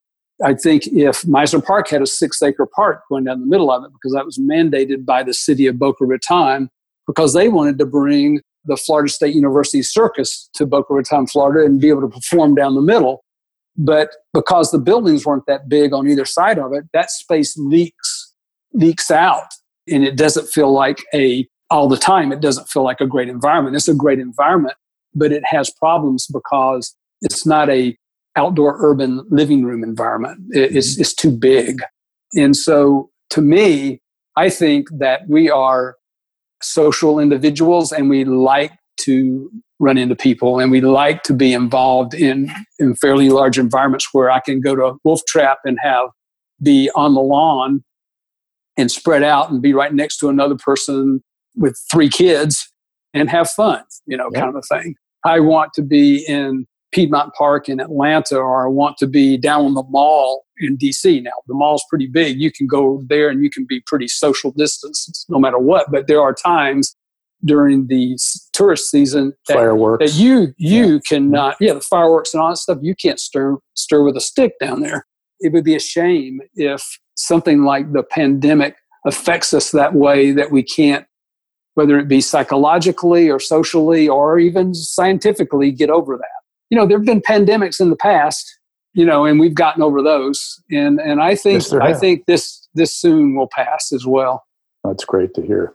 I 0.45 0.53
think 0.55 0.87
if 0.89 1.23
Mizner 1.23 1.65
Park 1.65 1.89
had 1.89 2.03
a 2.03 2.07
six 2.07 2.43
acre 2.43 2.67
park 2.67 3.03
going 3.09 3.25
down 3.25 3.41
the 3.41 3.47
middle 3.47 3.71
of 3.71 3.85
it, 3.85 3.91
because 3.93 4.13
that 4.13 4.27
was 4.27 4.39
mandated 4.39 5.07
by 5.07 5.23
the 5.23 5.33
city 5.33 5.67
of 5.67 5.79
Boca 5.79 6.05
Raton, 6.05 6.69
because 7.07 7.33
they 7.33 7.49
wanted 7.49 7.79
to 7.79 7.87
bring 7.87 8.41
the 8.67 8.77
Florida 8.77 9.11
State 9.11 9.35
University 9.35 9.83
Circus 9.83 10.51
to 10.55 10.67
Boca 10.67 10.93
Raton, 10.93 11.27
Florida, 11.27 11.65
and 11.65 11.81
be 11.81 11.89
able 11.89 12.03
to 12.03 12.09
perform 12.09 12.55
down 12.55 12.75
the 12.75 12.83
middle. 12.83 13.25
But 13.77 14.11
because 14.35 14.71
the 14.71 14.79
buildings 14.79 15.25
weren't 15.25 15.47
that 15.47 15.69
big 15.69 15.93
on 15.93 16.07
either 16.09 16.25
side 16.25 16.59
of 16.59 16.73
it, 16.73 16.85
that 16.93 17.11
space 17.11 17.57
leaks 17.57 18.35
leaks 18.73 19.11
out, 19.11 19.47
and 19.89 20.05
it 20.05 20.17
doesn't 20.17 20.49
feel 20.49 20.73
like 20.73 21.03
a 21.15 21.49
all 21.71 21.89
the 21.89 21.97
time. 21.97 22.33
It 22.33 22.41
doesn't 22.41 22.69
feel 22.69 22.85
like 22.85 23.01
a 23.01 23.07
great 23.07 23.29
environment. 23.29 23.77
It's 23.77 23.89
a 23.89 23.95
great 23.95 24.19
environment, 24.19 24.75
but 25.15 25.33
it 25.33 25.45
has 25.47 25.71
problems 25.71 26.27
because 26.27 26.95
it's 27.23 27.47
not 27.47 27.71
a 27.71 27.97
outdoor 28.37 28.77
urban 28.79 29.25
living 29.31 29.65
room 29.65 29.83
environment. 29.83 30.39
It's, 30.51 30.95
mm-hmm. 30.95 31.01
it's 31.01 31.15
too 31.15 31.31
big. 31.31 31.81
And 32.35 32.55
so 32.55 33.11
to 33.31 33.41
me, 33.41 34.01
I 34.37 34.51
think 34.51 34.89
that 34.99 35.23
we 35.29 35.51
are 35.51 35.97
social 36.63 37.19
individuals 37.19 37.93
and 37.93 38.11
we 38.11 38.25
like 38.25 38.73
to 38.99 39.51
run 39.79 39.99
into 39.99 40.17
people 40.17 40.59
and 40.59 40.71
we 40.71 40.81
like 40.81 41.23
to 41.23 41.35
be 41.35 41.53
involved 41.53 42.15
in, 42.15 42.51
in 42.79 42.95
fairly 42.97 43.29
large 43.29 43.59
environments 43.59 44.09
where 44.13 44.31
I 44.31 44.41
can 44.41 44.61
go 44.61 44.75
to 44.75 44.85
a 44.85 44.97
wolf 45.05 45.21
trap 45.27 45.59
and 45.65 45.79
have 45.83 46.09
be 46.63 46.91
on 46.95 47.15
the 47.15 47.21
lawn 47.21 47.85
and 48.77 48.91
spread 48.91 49.23
out 49.23 49.51
and 49.51 49.61
be 49.61 49.75
right 49.75 49.93
next 49.93 50.19
to 50.19 50.29
another 50.29 50.57
person 50.57 51.23
with 51.55 51.79
three 51.91 52.09
kids 52.09 52.73
and 53.15 53.31
have 53.31 53.51
fun, 53.51 53.83
you 54.07 54.17
know, 54.17 54.31
kind 54.31 54.57
of 54.57 54.65
thing. 54.71 54.95
I 55.25 55.41
want 55.41 55.73
to 55.75 55.83
be 55.83 56.25
in 56.27 56.67
Piedmont 56.97 57.35
Park 57.35 57.69
in 57.69 57.79
Atlanta 57.79 58.39
or 58.39 58.65
I 58.65 58.71
want 58.71 58.97
to 58.99 59.07
be 59.07 59.37
down 59.37 59.67
on 59.67 59.75
the 59.75 59.83
mall 59.91 60.47
in 60.57 60.79
DC. 60.79 61.23
Now, 61.23 61.33
the 61.47 61.55
mall's 61.55 61.85
pretty 61.91 62.07
big. 62.07 62.41
You 62.41 62.51
can 62.51 62.67
go 62.67 63.05
there 63.07 63.29
and 63.29 63.45
you 63.45 63.51
can 63.51 63.67
be 63.67 63.83
pretty 63.85 64.09
social 64.09 64.51
distance 64.51 65.27
no 65.29 65.39
matter 65.39 65.59
what. 65.59 65.91
But 65.93 66.07
there 66.07 66.23
are 66.23 66.33
times 66.33 66.97
during 67.45 67.89
the 67.89 68.17
tourist 68.55 68.91
season 68.91 69.35
that, 69.47 69.55
fireworks 69.55 70.11
that 70.11 70.19
you 70.19 70.55
you 70.57 70.95
yeah. 70.95 70.99
cannot 71.07 71.55
yeah 71.61 71.75
the 71.75 71.83
fireworks 71.83 72.33
and 72.33 72.43
all 72.43 72.49
that 72.49 72.57
stuff 72.57 72.79
you 72.81 72.95
can't 72.95 73.21
stir 73.21 73.59
stir 73.75 74.03
with 74.03 74.17
a 74.17 74.23
stick 74.23 74.55
down 74.59 74.81
there 74.81 75.07
it 75.41 75.53
would 75.53 75.63
be 75.63 75.77
a 75.77 75.79
shame 75.79 76.41
if 76.55 76.99
something 77.15 77.63
like 77.63 77.93
the 77.93 78.03
pandemic 78.03 78.75
affects 79.05 79.53
us 79.53 79.71
that 79.71 79.93
way 79.93 80.33
that 80.33 80.51
we 80.51 80.63
can't 80.63 81.05
whether 81.75 81.99
it 81.99 82.09
be 82.09 82.23
psychologically 82.23 83.31
or 83.31 83.39
socially 83.39 84.09
or 84.09 84.39
even 84.39 84.73
scientifically 84.73 85.71
get 85.71 85.91
over 85.91 86.17
that 86.17 86.37
you 86.71 86.77
know, 86.77 86.87
there 86.87 86.99
have 86.99 87.07
been 87.07 87.21
pandemics 87.21 87.81
in 87.81 87.91
the 87.91 87.97
past, 87.97 88.59
you 88.95 89.05
know, 89.05 89.25
and 89.25 89.39
we've 89.39 89.55
gotten 89.55 89.83
over 89.83 90.03
those. 90.03 90.63
And 90.71 91.01
and 91.01 91.23
I 91.23 91.35
think 91.35 91.63
yes, 91.63 91.73
I 91.73 91.93
think 91.93 92.27
this 92.27 92.69
this 92.75 92.95
soon 92.95 93.37
will 93.37 93.49
pass 93.49 93.93
as 93.93 94.07
well. 94.07 94.45
That's 94.85 95.05
great 95.05 95.35
to 95.35 95.43
hear. 95.43 95.75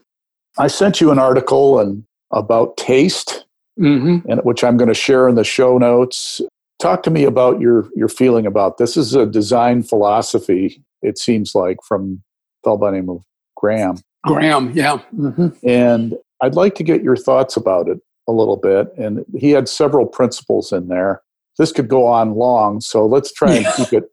I 0.58 0.66
sent 0.66 1.00
you 1.00 1.10
an 1.10 1.18
article 1.18 1.80
and 1.80 2.04
about 2.32 2.76
taste, 2.76 3.44
mm-hmm. 3.78 4.28
and 4.30 4.40
which 4.40 4.64
I'm 4.64 4.76
going 4.76 4.88
to 4.88 4.94
share 4.94 5.28
in 5.28 5.34
the 5.34 5.44
show 5.44 5.78
notes. 5.78 6.40
Talk 6.78 7.02
to 7.04 7.10
me 7.10 7.24
about 7.24 7.60
your 7.60 7.88
your 7.94 8.08
feeling 8.08 8.46
about 8.46 8.78
this. 8.78 8.96
Is 8.96 9.14
a 9.14 9.26
design 9.26 9.82
philosophy. 9.82 10.82
It 11.00 11.18
seems 11.18 11.54
like 11.54 11.78
from 11.86 12.22
a 12.62 12.66
fellow 12.66 12.76
by 12.76 12.90
the 12.90 12.96
name 12.98 13.08
of 13.08 13.22
Graham. 13.56 13.98
Graham, 14.24 14.72
yeah. 14.72 14.98
Mm-hmm. 15.14 15.48
And 15.66 16.14
I'd 16.40 16.54
like 16.54 16.76
to 16.76 16.84
get 16.84 17.02
your 17.02 17.16
thoughts 17.16 17.56
about 17.56 17.88
it 17.88 17.98
a 18.28 18.32
little 18.32 18.56
bit, 18.56 18.88
and 18.96 19.24
he 19.36 19.50
had 19.50 19.68
several 19.68 20.06
principles 20.06 20.72
in 20.72 20.88
there. 20.88 21.22
This 21.58 21.72
could 21.72 21.88
go 21.88 22.06
on 22.06 22.34
long, 22.34 22.80
so 22.80 23.06
let's 23.06 23.32
try 23.32 23.54
and 23.54 23.66
keep 23.76 23.92
it 23.92 24.04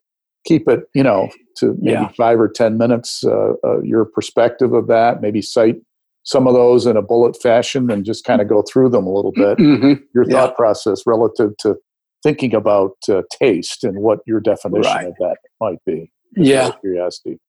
keep 0.45 0.67
it 0.67 0.89
you 0.93 1.03
know 1.03 1.29
to 1.57 1.75
maybe 1.79 1.91
yeah. 1.91 2.09
five 2.17 2.39
or 2.39 2.49
ten 2.49 2.77
minutes. 2.77 3.23
Uh, 3.23 3.53
uh, 3.63 3.81
your 3.81 4.05
perspective 4.05 4.73
of 4.73 4.87
that, 4.87 5.21
maybe 5.21 5.41
cite 5.41 5.77
some 6.23 6.47
of 6.47 6.53
those 6.53 6.85
in 6.85 6.97
a 6.97 7.01
bullet 7.01 7.41
fashion, 7.41 7.89
and 7.89 8.05
just 8.05 8.25
kind 8.25 8.41
of 8.41 8.47
go 8.47 8.61
through 8.61 8.89
them 8.89 9.05
a 9.05 9.13
little 9.13 9.31
bit. 9.31 9.57
Mm-hmm. 9.57 10.03
Your 10.13 10.25
thought 10.25 10.51
yeah. 10.51 10.55
process 10.55 11.03
relative 11.05 11.55
to 11.59 11.75
thinking 12.23 12.53
about 12.53 12.95
uh, 13.07 13.21
taste 13.39 13.83
and 13.83 13.99
what 13.99 14.19
your 14.25 14.39
definition 14.39 14.91
right. 14.91 15.07
of 15.07 15.15
that 15.19 15.37
might 15.61 15.79
be. 15.85 16.11
Yeah. 16.35 16.71
Curiosity. 16.81 17.39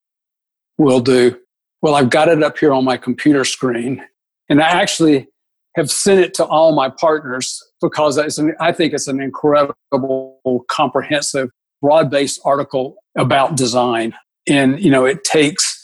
Will 0.78 1.00
do. 1.00 1.38
Well, 1.82 1.94
I've 1.94 2.10
got 2.10 2.28
it 2.28 2.42
up 2.42 2.58
here 2.58 2.72
on 2.72 2.84
my 2.84 2.96
computer 2.96 3.44
screen, 3.44 4.04
and 4.48 4.62
I 4.62 4.68
actually 4.68 5.28
have 5.76 5.90
sent 5.90 6.20
it 6.20 6.34
to 6.34 6.44
all 6.44 6.74
my 6.74 6.88
partners 6.88 7.62
because 7.80 8.18
an, 8.18 8.54
I 8.60 8.72
think 8.72 8.92
it's 8.92 9.08
an 9.08 9.20
incredible, 9.20 10.64
comprehensive, 10.68 11.50
broad-based 11.80 12.40
article 12.44 12.96
about 13.16 13.56
design, 13.56 14.14
and 14.48 14.82
you 14.82 14.90
know 14.90 15.04
it 15.04 15.24
takes 15.24 15.82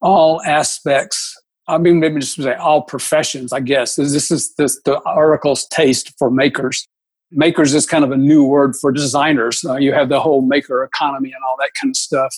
all 0.00 0.42
aspects. 0.42 1.34
I 1.66 1.78
mean, 1.78 2.00
maybe 2.00 2.20
just 2.20 2.36
say 2.36 2.54
all 2.54 2.82
professions. 2.82 3.52
I 3.52 3.60
guess 3.60 3.96
this 3.96 4.30
is 4.30 4.54
this, 4.54 4.80
the 4.84 5.00
article's 5.02 5.66
taste 5.66 6.14
for 6.18 6.30
makers. 6.30 6.86
Makers 7.30 7.74
is 7.74 7.84
kind 7.84 8.04
of 8.04 8.10
a 8.10 8.16
new 8.16 8.42
word 8.44 8.74
for 8.80 8.90
designers. 8.90 9.62
Uh, 9.62 9.76
you 9.76 9.92
have 9.92 10.08
the 10.08 10.20
whole 10.20 10.40
maker 10.40 10.82
economy 10.82 11.30
and 11.30 11.42
all 11.46 11.56
that 11.58 11.70
kind 11.80 11.90
of 11.90 11.96
stuff, 11.96 12.34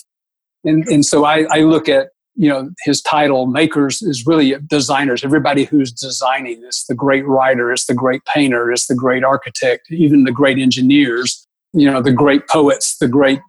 and 0.65 0.85
and 0.87 1.05
so 1.05 1.23
I, 1.25 1.45
I 1.49 1.59
look 1.61 1.87
at 1.87 2.09
you 2.35 2.47
know 2.49 2.69
his 2.83 3.01
title 3.01 3.45
makers 3.45 4.01
is 4.01 4.25
really 4.25 4.55
designers 4.67 5.23
everybody 5.23 5.65
who's 5.65 5.91
designing 5.91 6.61
it's 6.65 6.85
the 6.85 6.95
great 6.95 7.25
writer 7.27 7.71
it's 7.71 7.85
the 7.85 7.93
great 7.93 8.23
painter 8.25 8.71
it's 8.71 8.87
the 8.87 8.95
great 8.95 9.23
architect 9.23 9.83
even 9.91 10.23
the 10.23 10.31
great 10.31 10.57
engineers 10.57 11.47
you 11.73 11.89
know 11.89 12.01
the 12.01 12.11
great 12.11 12.47
poets 12.47 12.97
the 12.97 13.07
great 13.07 13.39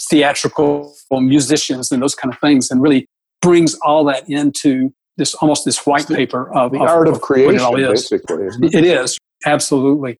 theatrical 0.00 0.94
musicians 1.12 1.92
and 1.92 2.02
those 2.02 2.14
kind 2.14 2.32
of 2.32 2.40
things 2.40 2.70
and 2.70 2.82
really 2.82 3.06
brings 3.40 3.74
all 3.84 4.04
that 4.04 4.28
into 4.28 4.92
this 5.16 5.34
almost 5.36 5.64
this 5.64 5.86
white 5.86 6.08
paper 6.08 6.52
of 6.54 6.72
the 6.72 6.80
of, 6.80 6.88
art 6.88 7.06
of, 7.06 7.14
of 7.14 7.20
creation 7.20 7.56
it, 7.56 7.60
all 7.60 7.76
is. 7.76 8.08
basically 8.08 8.46
it? 8.46 8.74
it 8.74 8.84
is 8.84 9.18
absolutely 9.46 10.18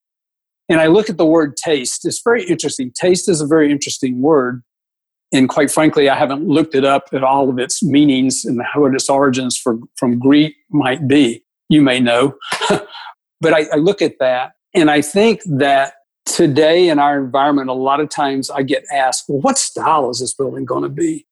and 0.69 0.81
i 0.81 0.87
look 0.87 1.11
at 1.11 1.17
the 1.17 1.27
word 1.27 1.57
taste 1.57 2.05
it's 2.05 2.21
very 2.23 2.45
interesting 2.45 2.93
taste 2.95 3.29
is 3.29 3.41
a 3.41 3.47
very 3.47 3.73
interesting 3.73 4.21
word 4.21 4.63
and 5.33 5.49
quite 5.49 5.71
frankly, 5.71 6.09
I 6.09 6.17
haven't 6.17 6.47
looked 6.47 6.75
it 6.75 6.85
up 6.85 7.05
at 7.13 7.25
all 7.25 7.49
of 7.49 7.59
its 7.59 7.83
meanings 7.83 8.45
and 8.45 8.61
what 8.75 8.95
its 8.95 9.09
origins 9.09 9.57
for, 9.57 9.79
from 9.97 10.19
Greek 10.19 10.55
might 10.71 11.09
be. 11.09 11.43
You 11.69 11.81
may 11.81 12.01
know. 12.01 12.37
but 13.41 13.55
I, 13.55 13.65
I 13.73 13.77
look 13.77 14.03
at 14.03 14.19
that 14.21 14.53
and 14.75 14.91
I 14.91 15.01
think 15.01 15.41
that 15.47 15.95
today 16.27 16.89
in 16.89 16.99
our 16.99 17.19
environment, 17.19 17.69
a 17.69 17.75
lot 17.75 18.01
of 18.01 18.09
times 18.09 18.51
I 18.51 18.63
get 18.63 18.85
asked, 18.93 19.25
well, 19.29 19.41
what 19.41 19.59
style 19.59 20.11
is 20.11 20.21
this 20.21 20.35
building 20.35 20.65
going 20.65 20.83
to 20.83 20.89
be? 20.89 21.27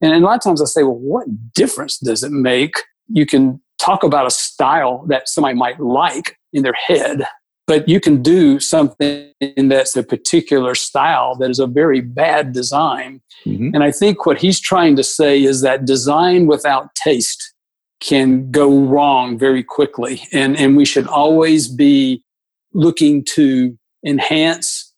And 0.00 0.12
a 0.12 0.18
lot 0.18 0.36
of 0.36 0.42
times 0.42 0.60
I 0.60 0.66
say, 0.66 0.82
well, 0.82 0.94
what 0.94 1.26
difference 1.54 1.98
does 1.98 2.22
it 2.22 2.32
make? 2.32 2.74
You 3.08 3.26
can 3.26 3.60
talk 3.78 4.02
about 4.02 4.26
a 4.26 4.30
style 4.30 5.04
that 5.08 5.28
somebody 5.28 5.54
might 5.54 5.80
like 5.80 6.36
in 6.52 6.62
their 6.62 6.74
head, 6.74 7.26
but 7.66 7.88
you 7.88 8.00
can 8.00 8.22
do 8.22 8.60
something 8.60 9.32
that's 9.56 9.96
a 9.96 10.02
particular 10.02 10.74
style 10.74 11.34
that 11.36 11.50
is 11.50 11.58
a 11.58 11.66
very 11.66 12.00
bad 12.00 12.52
design. 12.52 13.20
Mm-hmm. 13.44 13.74
And 13.74 13.82
I 13.82 13.90
think 13.90 14.24
what 14.24 14.38
he's 14.38 14.60
trying 14.60 14.96
to 14.96 15.04
say 15.04 15.42
is 15.42 15.62
that 15.62 15.84
design 15.84 16.46
without 16.46 16.94
taste 16.94 17.54
can 18.00 18.50
go 18.50 18.78
wrong 18.84 19.38
very 19.38 19.64
quickly. 19.64 20.22
And, 20.32 20.56
and 20.56 20.76
we 20.76 20.84
should 20.84 21.06
always 21.08 21.66
be 21.66 22.22
looking 22.72 23.24
to 23.34 23.76
enhance 24.04 24.92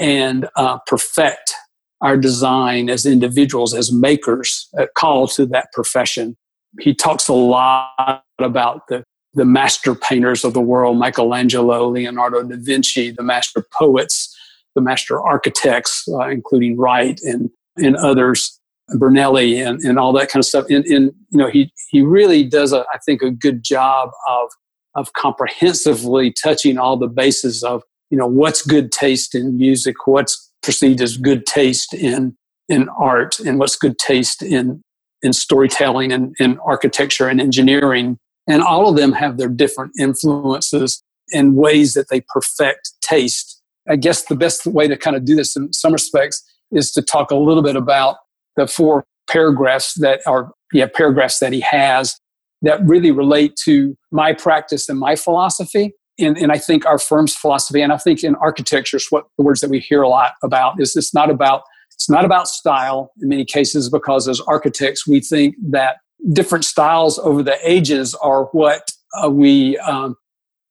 and 0.00 0.48
uh, 0.56 0.78
perfect 0.86 1.52
our 2.00 2.16
design 2.16 2.90
as 2.90 3.06
individuals, 3.06 3.74
as 3.74 3.92
makers, 3.92 4.68
a 4.76 4.86
call 4.86 5.26
to 5.28 5.46
that 5.46 5.72
profession. 5.72 6.36
He 6.80 6.94
talks 6.94 7.28
a 7.28 7.34
lot 7.34 8.24
about 8.38 8.88
the 8.88 9.04
the 9.34 9.44
master 9.44 9.94
painters 9.94 10.44
of 10.44 10.54
the 10.54 10.60
world 10.60 10.98
Michelangelo, 10.98 11.88
Leonardo 11.88 12.42
da 12.42 12.56
Vinci, 12.58 13.10
the 13.10 13.22
master 13.22 13.66
poets, 13.76 14.34
the 14.74 14.80
master 14.80 15.20
architects, 15.20 16.04
uh, 16.08 16.28
including 16.28 16.76
Wright 16.76 17.20
and, 17.22 17.50
and 17.76 17.96
others, 17.96 18.60
Brunelleschi, 18.92 19.66
and, 19.66 19.80
and 19.80 19.98
all 19.98 20.12
that 20.12 20.28
kind 20.28 20.40
of 20.40 20.46
stuff. 20.46 20.66
And, 20.68 20.84
and 20.86 21.12
you 21.30 21.38
know, 21.38 21.48
he, 21.48 21.72
he 21.90 22.02
really 22.02 22.44
does, 22.44 22.72
a, 22.72 22.84
I 22.92 22.98
think, 23.04 23.22
a 23.22 23.30
good 23.30 23.64
job 23.64 24.10
of, 24.28 24.50
of 24.94 25.12
comprehensively 25.14 26.32
touching 26.32 26.78
all 26.78 26.96
the 26.96 27.08
bases 27.08 27.62
of, 27.62 27.82
you 28.10 28.18
know, 28.18 28.26
what's 28.26 28.64
good 28.64 28.92
taste 28.92 29.34
in 29.34 29.56
music, 29.56 30.06
what's 30.06 30.52
perceived 30.62 31.00
as 31.00 31.16
good 31.16 31.46
taste 31.46 31.92
in, 31.92 32.36
in 32.68 32.88
art, 32.90 33.40
and 33.40 33.58
what's 33.58 33.76
good 33.76 33.98
taste 33.98 34.42
in, 34.42 34.80
in 35.22 35.32
storytelling 35.32 36.12
and 36.12 36.34
in 36.38 36.58
architecture 36.60 37.28
and 37.28 37.40
engineering 37.40 38.18
and 38.48 38.62
all 38.62 38.88
of 38.88 38.96
them 38.96 39.12
have 39.12 39.38
their 39.38 39.48
different 39.48 39.92
influences 39.98 41.02
and 41.32 41.56
ways 41.56 41.94
that 41.94 42.08
they 42.10 42.20
perfect 42.28 42.92
taste. 43.00 43.62
I 43.88 43.96
guess 43.96 44.24
the 44.24 44.36
best 44.36 44.66
way 44.66 44.88
to 44.88 44.96
kind 44.96 45.16
of 45.16 45.24
do 45.24 45.34
this 45.34 45.56
in 45.56 45.72
some 45.72 45.92
respects 45.92 46.42
is 46.70 46.92
to 46.92 47.02
talk 47.02 47.30
a 47.30 47.36
little 47.36 47.62
bit 47.62 47.76
about 47.76 48.16
the 48.56 48.66
four 48.66 49.04
paragraphs 49.28 49.94
that 49.94 50.20
are 50.26 50.52
yeah 50.72 50.86
paragraphs 50.86 51.38
that 51.38 51.52
he 51.52 51.60
has 51.60 52.18
that 52.62 52.84
really 52.84 53.10
relate 53.10 53.56
to 53.56 53.96
my 54.10 54.32
practice 54.32 54.88
and 54.88 54.98
my 54.98 55.16
philosophy 55.16 55.94
and, 56.18 56.36
and 56.36 56.52
i 56.52 56.58
think 56.58 56.84
our 56.84 56.98
firm's 56.98 57.34
philosophy 57.34 57.80
and 57.80 57.92
i 57.92 57.96
think 57.96 58.22
in 58.22 58.34
architecture 58.36 58.98
is 58.98 59.06
what 59.08 59.24
the 59.38 59.44
words 59.44 59.60
that 59.60 59.70
we 59.70 59.78
hear 59.78 60.02
a 60.02 60.08
lot 60.08 60.32
about 60.42 60.78
is 60.78 60.94
it's 60.94 61.14
not 61.14 61.30
about 61.30 61.62
it's 61.94 62.10
not 62.10 62.24
about 62.24 62.48
style 62.48 63.12
in 63.22 63.28
many 63.28 63.44
cases 63.46 63.88
because 63.88 64.28
as 64.28 64.40
architects 64.42 65.06
we 65.06 65.20
think 65.20 65.54
that 65.70 65.96
different 66.32 66.64
styles 66.64 67.18
over 67.18 67.42
the 67.42 67.58
ages 67.68 68.14
are 68.14 68.44
what 68.46 68.90
uh, 69.22 69.30
we 69.30 69.76
um, 69.78 70.16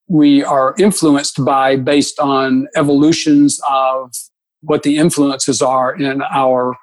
we 0.07 0.43
are 0.43 0.75
influenced 0.77 1.43
by 1.43 1.75
based 1.75 2.19
on 2.19 2.67
evolutions 2.75 3.59
of 3.69 4.13
what 4.61 4.84
the 4.84 4.97
influences 4.97 5.61
are 5.61 5.95
in 5.95 6.21
our 6.31 6.75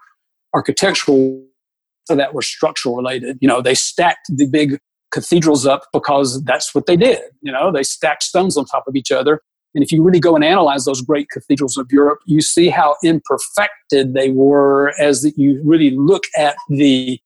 architectural 0.55 1.44
so 2.05 2.16
that 2.16 2.34
were 2.34 2.42
structural 2.42 2.97
related. 2.97 3.38
You 3.40 3.48
know 3.48 3.60
they 3.60 3.74
stacked 3.74 4.26
the 4.28 4.47
big 4.47 4.78
cathedrals 5.12 5.66
up 5.66 5.86
because 5.92 6.42
that's 6.44 6.72
what 6.74 6.86
they 6.86 6.97
did 6.97 7.20
you 7.42 7.52
know? 7.52 7.72
They 7.72 7.82
stacked 7.82 8.22
stones 8.22 8.56
on 8.56 8.64
top 8.64 8.84
of 8.86 8.97
each 8.97 9.10
other. 9.10 9.40
And 9.74 9.84
if 9.84 9.92
you 9.92 10.02
really 10.02 10.20
go 10.20 10.34
and 10.34 10.44
analyze 10.44 10.84
those 10.84 11.01
great 11.01 11.28
cathedrals 11.30 11.76
of 11.76 11.86
Europe, 11.92 12.20
you 12.26 12.40
see 12.40 12.70
how 12.70 12.97
imperfected 13.05 14.14
they 14.14 14.30
were 14.30 14.92
as 14.98 15.32
you 15.36 15.60
really 15.64 15.90
look 15.90 16.24
at 16.36 16.56
the 16.68 17.20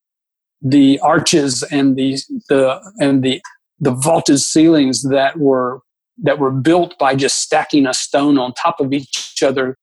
the 0.64 0.98
arches 1.00 1.62
and 1.70 1.96
the 1.96 2.18
the 2.48 2.80
and 2.98 3.22
the 3.22 3.40
the 3.78 3.92
vaulted 3.92 4.40
ceilings 4.40 5.02
that 5.02 5.38
were 5.38 5.80
that 6.18 6.38
were 6.38 6.50
built 6.50 6.98
by 6.98 7.14
just 7.14 7.40
stacking 7.40 7.86
a 7.86 7.94
stone 7.94 8.38
on 8.38 8.52
top 8.54 8.80
of 8.80 8.92
each 8.92 9.42
other 9.42 9.76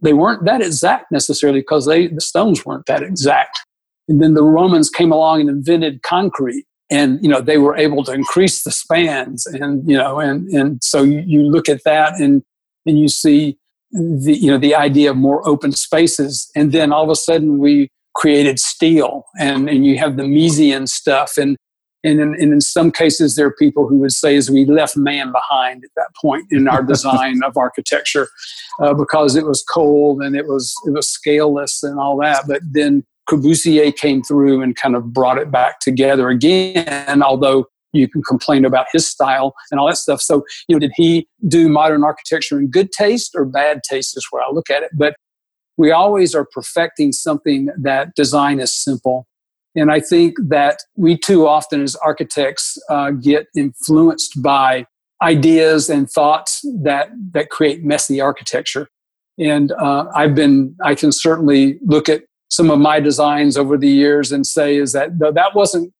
they 0.00 0.12
weren't 0.12 0.44
that 0.44 0.60
exact 0.60 1.10
necessarily 1.10 1.60
because 1.60 1.86
they 1.86 2.06
the 2.06 2.20
stones 2.20 2.64
weren't 2.64 2.86
that 2.86 3.02
exact. 3.02 3.58
And 4.08 4.22
then 4.22 4.34
the 4.34 4.42
romans 4.42 4.90
came 4.90 5.12
along 5.12 5.40
and 5.40 5.50
invented 5.50 6.02
concrete 6.02 6.64
and 6.90 7.22
you 7.22 7.28
know 7.28 7.40
they 7.40 7.58
were 7.58 7.76
able 7.76 8.04
to 8.04 8.12
increase 8.12 8.62
the 8.62 8.70
spans 8.70 9.46
and 9.46 9.88
you 9.88 9.96
know 9.96 10.18
and 10.18 10.48
and 10.48 10.82
so 10.82 11.02
you, 11.02 11.42
look 11.42 11.68
at 11.68 11.84
that 11.84 12.18
and 12.20 12.42
and 12.86 12.98
you 12.98 13.08
see 13.08 13.58
the 13.92 14.36
you 14.38 14.50
know 14.50 14.58
the 14.58 14.74
idea 14.74 15.10
of 15.10 15.16
more 15.16 15.46
open 15.48 15.72
spaces. 15.72 16.50
And 16.54 16.72
then 16.72 16.92
all 16.92 17.04
of 17.04 17.10
a 17.10 17.16
sudden 17.16 17.58
we 17.58 17.90
created 18.18 18.58
steel 18.58 19.24
and, 19.38 19.70
and 19.70 19.86
you 19.86 19.96
have 19.96 20.16
the 20.16 20.24
Miesian 20.24 20.88
stuff 20.88 21.38
and 21.38 21.56
and 22.04 22.20
in, 22.20 22.34
and 22.34 22.52
in 22.52 22.60
some 22.60 22.90
cases 22.90 23.36
there 23.36 23.46
are 23.46 23.54
people 23.54 23.88
who 23.88 23.98
would 23.98 24.12
say 24.12 24.36
as 24.36 24.50
we 24.50 24.64
left 24.64 24.96
man 24.96 25.32
behind 25.32 25.84
at 25.84 25.90
that 25.96 26.10
point 26.20 26.46
in 26.50 26.68
our 26.68 26.82
design 26.94 27.40
of 27.44 27.56
architecture 27.56 28.28
uh, 28.80 28.92
because 28.92 29.36
it 29.36 29.46
was 29.46 29.64
cold 29.72 30.20
and 30.20 30.36
it 30.36 30.46
was 30.46 30.74
it 30.86 30.90
was 30.90 31.08
scaleless 31.08 31.82
and 31.82 31.98
all 31.98 32.16
that. 32.18 32.44
But 32.46 32.60
then 32.70 33.04
Corbusier 33.28 33.94
came 33.94 34.22
through 34.22 34.62
and 34.62 34.74
kind 34.74 34.96
of 34.96 35.12
brought 35.12 35.38
it 35.38 35.50
back 35.50 35.80
together 35.80 36.28
again 36.28 37.22
although 37.22 37.66
you 37.92 38.08
can 38.08 38.22
complain 38.22 38.64
about 38.64 38.86
his 38.92 39.08
style 39.08 39.54
and 39.70 39.80
all 39.80 39.86
that 39.86 39.96
stuff. 39.96 40.20
So 40.20 40.44
you 40.68 40.74
know 40.74 40.80
did 40.80 40.92
he 40.96 41.28
do 41.46 41.68
modern 41.68 42.02
architecture 42.02 42.58
in 42.58 42.68
good 42.70 42.90
taste 42.90 43.32
or 43.36 43.44
bad 43.44 43.80
taste 43.88 44.16
is 44.16 44.26
where 44.30 44.42
i 44.42 44.50
look 44.52 44.70
at 44.70 44.82
it. 44.82 44.90
But 44.92 45.14
we 45.78 45.90
always 45.92 46.34
are 46.34 46.44
perfecting 46.44 47.12
something 47.12 47.68
that 47.80 48.14
design 48.14 48.60
is 48.60 48.74
simple. 48.74 49.26
And 49.74 49.90
I 49.90 50.00
think 50.00 50.34
that 50.48 50.80
we 50.96 51.16
too 51.16 51.46
often, 51.46 51.82
as 51.82 51.94
architects, 51.96 52.76
uh, 52.90 53.12
get 53.12 53.46
influenced 53.56 54.42
by 54.42 54.86
ideas 55.22 55.88
and 55.88 56.10
thoughts 56.10 56.60
that 56.82 57.10
that 57.32 57.50
create 57.50 57.84
messy 57.84 58.20
architecture. 58.20 58.88
And 59.38 59.72
uh, 59.72 60.06
I've 60.14 60.34
been, 60.34 60.74
I 60.84 60.94
can 60.94 61.12
certainly 61.12 61.78
look 61.84 62.08
at 62.08 62.22
some 62.50 62.70
of 62.70 62.78
my 62.80 62.98
designs 62.98 63.56
over 63.56 63.76
the 63.76 63.88
years 63.88 64.32
and 64.32 64.44
say, 64.46 64.76
is 64.76 64.92
that 64.92 65.18
that 65.20 65.54
wasn't 65.54 65.92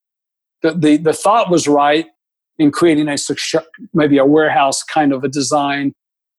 the 0.62 0.72
the, 0.72 0.96
the 0.96 1.12
thought 1.12 1.50
was 1.50 1.68
right 1.68 2.06
in 2.58 2.72
creating 2.72 3.08
a 3.08 3.16
maybe 3.94 4.18
a 4.18 4.24
warehouse 4.24 4.82
kind 4.82 5.12
of 5.12 5.22
a 5.22 5.28
design, 5.28 5.92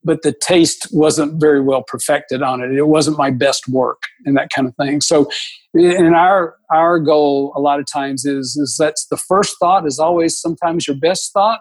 but 0.03 0.21
the 0.21 0.33
taste 0.33 0.87
wasn't 0.91 1.39
very 1.39 1.61
well 1.61 1.83
perfected 1.83 2.41
on 2.41 2.61
it. 2.61 2.71
It 2.71 2.87
wasn't 2.87 3.17
my 3.17 3.31
best 3.31 3.67
work 3.67 4.01
and 4.25 4.35
that 4.37 4.49
kind 4.49 4.67
of 4.67 4.75
thing. 4.75 5.01
So, 5.01 5.29
and 5.73 6.15
our 6.15 6.55
our 6.71 6.99
goal, 6.99 7.53
a 7.55 7.59
lot 7.59 7.79
of 7.79 7.85
times 7.85 8.25
is 8.25 8.55
is 8.55 8.77
that's 8.79 9.07
the 9.07 9.17
first 9.17 9.57
thought 9.59 9.85
is 9.85 9.99
always 9.99 10.39
sometimes 10.39 10.87
your 10.87 10.97
best 10.97 11.33
thought, 11.33 11.59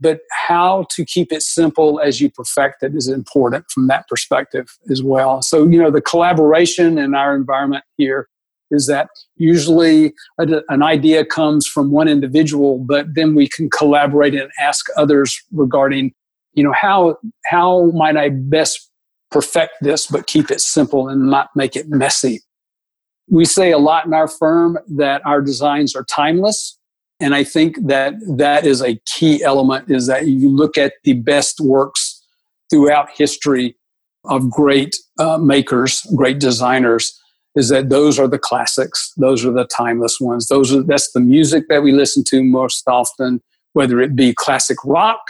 but 0.00 0.20
how 0.46 0.86
to 0.90 1.04
keep 1.04 1.32
it 1.32 1.42
simple 1.42 2.00
as 2.00 2.20
you 2.20 2.30
perfect 2.30 2.82
it 2.82 2.94
is 2.94 3.08
important 3.08 3.66
from 3.70 3.86
that 3.88 4.08
perspective 4.08 4.66
as 4.90 5.02
well. 5.02 5.42
So, 5.42 5.66
you 5.66 5.80
know, 5.80 5.90
the 5.90 6.00
collaboration 6.00 6.98
in 6.98 7.14
our 7.14 7.36
environment 7.36 7.84
here 7.96 8.28
is 8.70 8.86
that 8.86 9.08
usually 9.36 10.12
an 10.38 10.82
idea 10.82 11.24
comes 11.24 11.66
from 11.66 11.90
one 11.90 12.08
individual, 12.08 12.78
but 12.78 13.06
then 13.14 13.34
we 13.34 13.48
can 13.48 13.70
collaborate 13.70 14.34
and 14.34 14.50
ask 14.58 14.86
others 14.96 15.40
regarding, 15.52 16.12
you 16.54 16.62
know, 16.64 16.72
how 16.72 17.16
how 17.46 17.90
might 17.92 18.16
I 18.16 18.30
best 18.30 18.90
perfect 19.30 19.72
this 19.80 20.06
but 20.06 20.26
keep 20.26 20.50
it 20.50 20.60
simple 20.60 21.08
and 21.08 21.30
not 21.30 21.50
make 21.56 21.76
it 21.76 21.88
messy. 21.88 22.40
We 23.28 23.44
say 23.44 23.72
a 23.72 23.78
lot 23.78 24.06
in 24.06 24.14
our 24.14 24.28
firm 24.28 24.78
that 24.96 25.24
our 25.26 25.40
designs 25.40 25.96
are 25.96 26.04
timeless 26.04 26.78
and 27.20 27.34
I 27.34 27.44
think 27.44 27.86
that 27.86 28.14
that 28.36 28.66
is 28.66 28.82
a 28.82 29.00
key 29.06 29.42
element 29.42 29.90
is 29.90 30.06
that 30.08 30.26
you 30.26 30.48
look 30.48 30.76
at 30.76 30.94
the 31.04 31.14
best 31.14 31.60
works 31.60 32.22
throughout 32.70 33.08
history 33.14 33.76
of 34.24 34.50
great 34.50 34.96
uh, 35.18 35.38
makers, 35.38 36.00
great 36.16 36.40
designers, 36.40 37.18
is 37.54 37.68
that 37.68 37.88
those 37.88 38.18
are 38.18 38.26
the 38.26 38.38
classics. 38.38 39.12
Those 39.16 39.44
are 39.44 39.52
the 39.52 39.66
timeless 39.66 40.18
ones. 40.20 40.48
Those 40.48 40.74
are, 40.74 40.82
that's 40.82 41.12
the 41.12 41.20
music 41.20 41.64
that 41.68 41.82
we 41.82 41.92
listen 41.92 42.24
to 42.28 42.42
most 42.42 42.82
often, 42.88 43.40
whether 43.74 44.00
it 44.00 44.16
be 44.16 44.34
classic 44.34 44.78
rock 44.84 45.20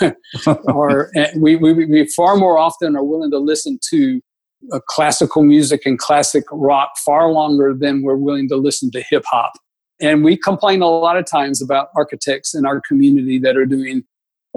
or 0.66 1.10
we, 1.36 1.56
we, 1.56 1.72
we 1.72 2.06
far 2.08 2.36
more 2.36 2.58
often 2.58 2.96
are 2.96 3.04
willing 3.04 3.30
to 3.30 3.38
listen 3.38 3.78
to 3.90 4.20
uh, 4.72 4.80
classical 4.88 5.42
music 5.42 5.82
and 5.84 5.98
classic 5.98 6.44
rock 6.50 6.90
far 7.04 7.30
longer 7.30 7.74
than 7.78 8.02
we're 8.02 8.16
willing 8.16 8.48
to 8.48 8.56
listen 8.56 8.90
to 8.90 9.02
hip 9.10 9.24
hop 9.26 9.52
and 10.00 10.24
we 10.24 10.36
complain 10.36 10.82
a 10.82 10.86
lot 10.86 11.16
of 11.16 11.24
times 11.24 11.62
about 11.62 11.88
architects 11.96 12.54
in 12.54 12.66
our 12.66 12.80
community 12.86 13.38
that 13.38 13.56
are 13.56 13.66
doing 13.66 14.04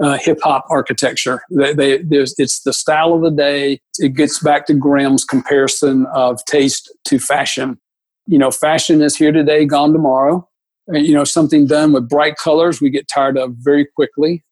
uh, 0.02 0.18
hip 0.18 0.38
hop 0.42 0.66
architecture. 0.70 1.42
They, 1.50 1.74
they, 1.74 2.00
it's 2.02 2.60
the 2.60 2.72
style 2.72 3.12
of 3.12 3.22
the 3.22 3.30
day. 3.30 3.80
It 3.98 4.14
gets 4.14 4.40
back 4.40 4.66
to 4.66 4.74
Graham's 4.74 5.24
comparison 5.24 6.06
of 6.14 6.44
taste 6.46 6.92
to 7.06 7.18
fashion. 7.18 7.78
You 8.26 8.38
know, 8.38 8.50
fashion 8.50 9.02
is 9.02 9.16
here 9.16 9.32
today, 9.32 9.64
gone 9.64 9.92
tomorrow. 9.92 10.46
You 10.88 11.14
know, 11.14 11.24
something 11.24 11.66
done 11.66 11.92
with 11.92 12.08
bright 12.08 12.36
colors 12.36 12.80
we 12.80 12.90
get 12.90 13.08
tired 13.08 13.38
of 13.38 13.54
very 13.58 13.86
quickly. 13.86 14.44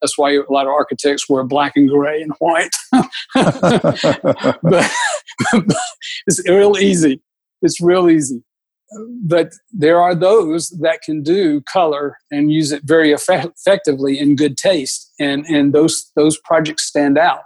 That's 0.00 0.16
why 0.16 0.32
a 0.32 0.42
lot 0.50 0.66
of 0.66 0.72
architects 0.72 1.28
wear 1.28 1.44
black 1.44 1.72
and 1.76 1.88
gray 1.88 2.22
and 2.22 2.32
white. 2.38 2.74
but, 3.34 4.50
but 4.62 4.90
it's 6.26 6.48
real 6.48 6.78
easy. 6.78 7.20
It's 7.62 7.80
real 7.80 8.08
easy 8.08 8.42
but 9.22 9.52
there 9.72 10.00
are 10.00 10.14
those 10.14 10.68
that 10.80 11.00
can 11.02 11.22
do 11.22 11.60
color 11.62 12.16
and 12.30 12.52
use 12.52 12.72
it 12.72 12.82
very 12.84 13.12
effectively 13.12 14.18
in 14.18 14.34
good 14.34 14.56
taste 14.56 15.12
and 15.20 15.44
and 15.46 15.72
those 15.72 16.10
those 16.16 16.38
projects 16.40 16.84
stand 16.84 17.16
out 17.16 17.42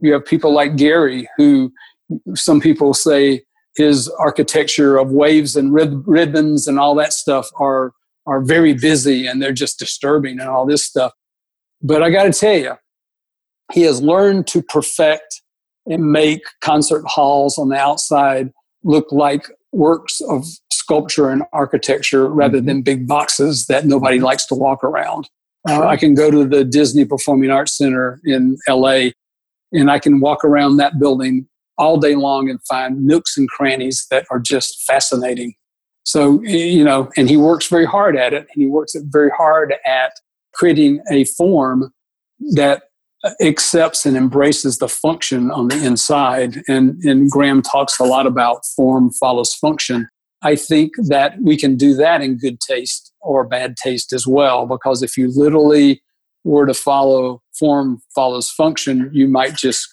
you 0.00 0.12
have 0.12 0.24
people 0.24 0.52
like 0.52 0.72
Gehry 0.72 1.26
who 1.36 1.72
some 2.34 2.60
people 2.60 2.92
say 2.92 3.42
his 3.76 4.08
architecture 4.18 4.96
of 4.96 5.10
waves 5.10 5.56
and 5.56 5.72
rib- 5.72 6.02
ribbons 6.06 6.66
and 6.66 6.78
all 6.78 6.94
that 6.94 7.12
stuff 7.12 7.48
are 7.58 7.92
are 8.26 8.40
very 8.40 8.74
busy 8.74 9.26
and 9.26 9.40
they're 9.40 9.52
just 9.52 9.78
disturbing 9.78 10.38
and 10.38 10.48
all 10.48 10.66
this 10.66 10.84
stuff 10.84 11.12
but 11.86 12.02
i 12.02 12.10
got 12.10 12.24
to 12.24 12.32
tell 12.32 12.56
you 12.56 12.72
he 13.72 13.82
has 13.82 14.00
learned 14.02 14.46
to 14.46 14.62
perfect 14.62 15.42
and 15.86 16.10
make 16.10 16.42
concert 16.60 17.04
halls 17.06 17.58
on 17.58 17.68
the 17.68 17.76
outside 17.76 18.52
look 18.84 19.10
like 19.10 19.48
works 19.72 20.20
of 20.22 20.44
sculpture 20.70 21.30
and 21.30 21.42
architecture 21.52 22.28
rather 22.28 22.58
mm-hmm. 22.58 22.66
than 22.66 22.82
big 22.82 23.06
boxes 23.06 23.66
that 23.66 23.86
nobody 23.86 24.20
likes 24.20 24.46
to 24.46 24.54
walk 24.54 24.82
around. 24.84 25.28
Uh, 25.68 25.84
I 25.84 25.96
can 25.96 26.14
go 26.14 26.30
to 26.30 26.46
the 26.46 26.64
Disney 26.64 27.04
Performing 27.04 27.50
Arts 27.50 27.76
Center 27.76 28.20
in 28.24 28.56
LA 28.68 29.08
and 29.72 29.90
I 29.90 29.98
can 29.98 30.20
walk 30.20 30.44
around 30.44 30.76
that 30.76 30.98
building 30.98 31.48
all 31.76 31.98
day 31.98 32.14
long 32.14 32.48
and 32.48 32.60
find 32.68 33.04
nooks 33.04 33.36
and 33.36 33.48
crannies 33.48 34.06
that 34.10 34.26
are 34.30 34.38
just 34.38 34.82
fascinating. 34.86 35.54
So, 36.04 36.40
you 36.42 36.84
know, 36.84 37.10
and 37.16 37.28
he 37.28 37.36
works 37.36 37.66
very 37.66 37.84
hard 37.84 38.16
at 38.16 38.32
it. 38.32 38.42
And 38.42 38.48
he 38.54 38.66
works 38.66 38.94
it 38.94 39.02
very 39.06 39.30
hard 39.36 39.74
at 39.84 40.12
creating 40.56 41.00
a 41.10 41.24
form 41.24 41.92
that 42.54 42.84
accepts 43.40 44.06
and 44.06 44.16
embraces 44.16 44.78
the 44.78 44.88
function 44.88 45.50
on 45.50 45.68
the 45.68 45.84
inside. 45.84 46.62
And, 46.68 47.02
and 47.02 47.30
Graham 47.30 47.62
talks 47.62 47.98
a 47.98 48.04
lot 48.04 48.26
about 48.26 48.64
form 48.76 49.10
follows 49.12 49.54
function. 49.54 50.08
I 50.42 50.54
think 50.54 50.92
that 51.08 51.36
we 51.42 51.56
can 51.56 51.76
do 51.76 51.94
that 51.94 52.22
in 52.22 52.38
good 52.38 52.60
taste 52.60 53.12
or 53.20 53.44
bad 53.44 53.76
taste 53.76 54.12
as 54.12 54.26
well, 54.26 54.66
because 54.66 55.02
if 55.02 55.16
you 55.16 55.30
literally 55.34 56.02
were 56.44 56.66
to 56.66 56.74
follow 56.74 57.42
form 57.58 58.00
follows 58.14 58.50
function, 58.50 59.10
you 59.12 59.26
might 59.26 59.54
just 59.54 59.88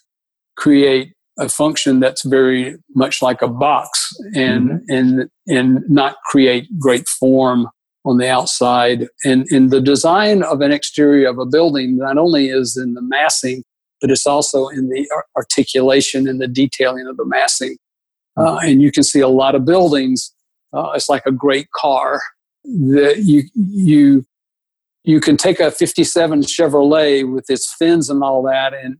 create 0.55 1.13
a 1.39 1.49
function 1.49 1.99
that's 1.99 2.23
very 2.23 2.75
much 2.95 3.21
like 3.23 3.41
a 3.41 3.47
box 3.47 4.11
and 4.35 4.69
mm-hmm. 4.69 4.95
and 4.95 5.29
and 5.47 5.79
not 5.89 6.17
create 6.29 6.67
great 6.77 7.07
form 7.07 7.67
on 8.05 8.17
the 8.17 8.29
outside. 8.29 9.07
And 9.23 9.45
in 9.49 9.69
the 9.69 9.81
design 9.81 10.43
of 10.43 10.61
an 10.61 10.71
exterior 10.71 11.29
of 11.29 11.39
a 11.39 11.45
building 11.45 11.97
not 11.97 12.17
only 12.17 12.49
is 12.49 12.77
in 12.77 12.93
the 12.93 13.01
massing 13.01 13.63
but 14.01 14.11
it's 14.11 14.27
also 14.27 14.67
in 14.67 14.89
the 14.89 15.09
articulation 15.37 16.27
and 16.27 16.41
the 16.41 16.47
detailing 16.47 17.07
of 17.07 17.15
the 17.15 17.25
massing. 17.25 17.77
Uh, 18.35 18.57
and 18.57 18.81
you 18.81 18.91
can 18.91 19.01
see 19.03 19.21
a 19.21 19.29
lot 19.29 19.55
of 19.55 19.63
buildings 19.63 20.33
uh, 20.73 20.91
it's 20.95 21.09
like 21.09 21.25
a 21.25 21.31
great 21.31 21.69
car 21.71 22.21
that 22.65 23.23
you 23.23 23.43
you 23.53 24.25
you 25.03 25.19
can 25.19 25.37
take 25.37 25.59
a 25.59 25.69
57 25.69 26.41
Chevrolet 26.41 27.31
with 27.31 27.49
its 27.49 27.73
fins 27.77 28.09
and 28.09 28.23
all 28.23 28.41
that 28.43 28.73
and 28.73 28.97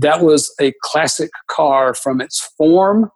that 0.00 0.22
was 0.22 0.52
a 0.60 0.72
classic 0.82 1.30
car 1.48 1.94
from 1.94 2.20
its 2.20 2.40
form 2.56 3.10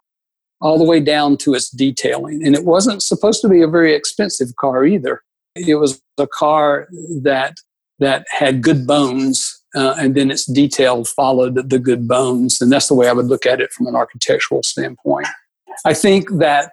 all 0.61 0.77
the 0.77 0.83
way 0.83 0.99
down 0.99 1.37
to 1.37 1.53
its 1.53 1.69
detailing 1.69 2.45
and 2.45 2.55
it 2.55 2.65
wasn't 2.65 3.01
supposed 3.01 3.41
to 3.41 3.49
be 3.49 3.61
a 3.61 3.67
very 3.67 3.93
expensive 3.93 4.55
car 4.57 4.85
either 4.85 5.21
it 5.55 5.75
was 5.75 6.01
a 6.17 6.27
car 6.27 6.87
that 7.21 7.55
that 7.99 8.25
had 8.29 8.61
good 8.61 8.87
bones 8.87 9.57
uh, 9.75 9.95
and 9.97 10.15
then 10.15 10.29
its 10.31 10.45
detail 10.45 11.03
followed 11.05 11.69
the 11.69 11.79
good 11.79 12.07
bones 12.07 12.61
and 12.61 12.71
that's 12.71 12.87
the 12.87 12.93
way 12.93 13.07
i 13.07 13.13
would 13.13 13.27
look 13.27 13.45
at 13.45 13.61
it 13.61 13.71
from 13.71 13.87
an 13.87 13.95
architectural 13.95 14.63
standpoint 14.63 15.27
i 15.85 15.93
think 15.93 16.29
that 16.31 16.71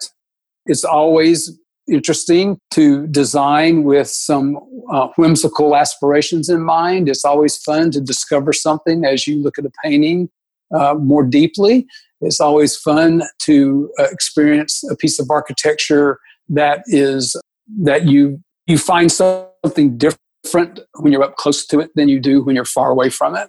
it's 0.67 0.85
always 0.85 1.59
interesting 1.89 2.61
to 2.71 3.07
design 3.09 3.85
with 3.85 4.09
some 4.09 4.59
uh, 4.91 5.09
whimsical 5.17 5.75
aspirations 5.75 6.49
in 6.49 6.63
mind. 6.63 7.09
It's 7.09 7.25
always 7.25 7.57
fun 7.57 7.91
to 7.93 8.01
discover 8.01 8.53
something 8.53 9.05
as 9.05 9.27
you 9.27 9.43
look 9.43 9.59
at 9.59 9.65
a 9.65 9.73
painting 9.83 10.29
uh, 10.75 10.95
more 10.95 11.25
deeply. 11.25 11.87
It's 12.21 12.41
always 12.41 12.77
fun 12.77 13.23
to 13.41 13.93
uh, 13.99 14.05
experience 14.05 14.83
a 14.91 14.97
piece 14.97 15.19
of 15.19 15.31
architecture 15.31 16.19
that 16.49 16.83
is 16.87 17.37
that 17.83 18.07
you 18.07 18.41
you 18.67 18.79
find 18.79 19.11
something 19.11 19.97
different 19.97 20.81
when 20.99 21.13
you're 21.13 21.23
up 21.23 21.37
close 21.37 21.67
to 21.67 21.81
it 21.81 21.91
than 21.95 22.09
you 22.09 22.21
do 22.21 22.43
when 22.43 22.55
you're 22.55 22.65
far 22.65 22.91
away 22.91 23.09
from 23.11 23.35
it. 23.35 23.49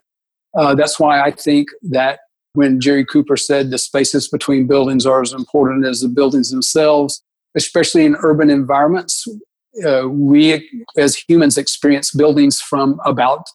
Uh, 0.56 0.76
that's 0.76 1.00
why 1.00 1.22
I 1.22 1.32
think 1.32 1.68
that 1.84 2.20
when 2.54 2.80
Jerry 2.80 3.06
Cooper 3.06 3.38
said 3.38 3.70
the 3.70 3.78
spaces 3.78 4.28
between 4.28 4.68
buildings 4.68 5.06
are 5.06 5.22
as 5.22 5.34
important 5.34 5.86
as 5.86 6.02
the 6.02 6.08
buildings 6.08 6.50
themselves, 6.52 7.22
especially 7.56 8.06
in 8.06 8.16
urban 8.22 8.50
environments. 8.50 9.28
Uh, 9.86 10.08
we 10.10 10.68
as 10.98 11.16
humans 11.16 11.58
experience 11.58 12.12
buildings 12.12 12.60
from 12.60 13.00
about 13.06 13.46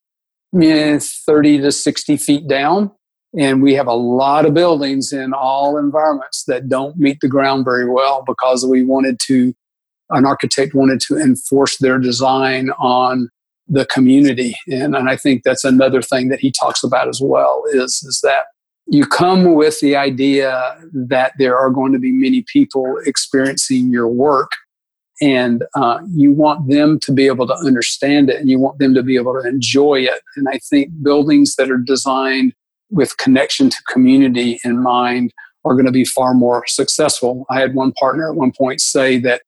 eh, 0.63 0.99
30 0.99 1.59
to 1.59 1.73
60 1.73 2.17
feet 2.17 2.49
down. 2.49 2.93
And 3.39 3.63
we 3.63 3.75
have 3.75 3.87
a 3.87 3.95
lot 3.95 4.47
of 4.47 4.55
buildings 4.55 5.13
in 5.13 5.33
all 5.33 5.77
environments 5.77 6.45
that 6.45 6.69
don't 6.69 6.97
meet 6.97 7.19
the 7.21 7.29
ground 7.29 7.65
very 7.65 7.89
well 7.89 8.23
because 8.27 8.65
we 8.65 8.85
wanted 8.85 9.19
to, 9.27 9.53
an 10.11 10.25
architect 10.25 10.75
wanted 10.75 11.01
to 11.01 11.17
enforce 11.19 11.79
their 11.79 11.99
design 11.99 12.71
on 12.79 13.29
the 13.67 13.87
community. 13.87 14.55
And, 14.69 14.95
and 14.95 15.09
I 15.09 15.17
think 15.17 15.43
that's 15.43 15.65
another 15.65 16.03
thing 16.03 16.29
that 16.29 16.41
he 16.41 16.53
talks 16.53 16.85
about 16.85 17.09
as 17.09 17.21
well 17.21 17.65
is, 17.73 18.03
is 18.03 18.21
that 18.23 18.45
you 18.87 19.07
come 19.07 19.55
with 19.55 19.81
the 19.81 19.97
idea 19.97 20.77
that 20.93 21.33
there 21.39 21.57
are 21.57 21.71
going 21.71 21.93
to 21.93 21.99
be 21.99 22.13
many 22.13 22.45
people 22.53 22.99
experiencing 23.07 23.91
your 23.91 24.09
work 24.09 24.53
and 25.23 25.63
uh, 25.75 26.01
you 26.13 26.33
want 26.33 26.69
them 26.69 26.99
to 27.01 27.13
be 27.13 27.27
able 27.27 27.47
to 27.47 27.55
understand 27.55 28.29
it 28.29 28.41
and 28.41 28.51
you 28.51 28.59
want 28.59 28.79
them 28.79 28.95
to 28.95 29.03
be 29.03 29.17
able 29.17 29.33
to 29.33 29.49
enjoy 29.49 29.95
it 30.01 30.21
and 30.37 30.49
i 30.49 30.59
think 30.59 30.91
buildings 31.03 31.55
that 31.55 31.71
are 31.71 31.79
designed 31.79 32.53
with 32.91 33.17
connection 33.17 33.71
to 33.71 33.77
community 33.89 34.59
in 34.65 34.83
mind 34.83 35.33
are 35.65 35.75
going 35.75 35.87
to 35.87 35.93
be 35.93 36.05
far 36.05 36.35
more 36.35 36.65
successful 36.67 37.47
i 37.51 37.61
had 37.61 37.75
one 37.75 37.93
partner 37.93 38.29
at 38.29 38.37
one 38.37 38.53
point 38.53 38.81
say 38.81 39.19
that 39.19 39.43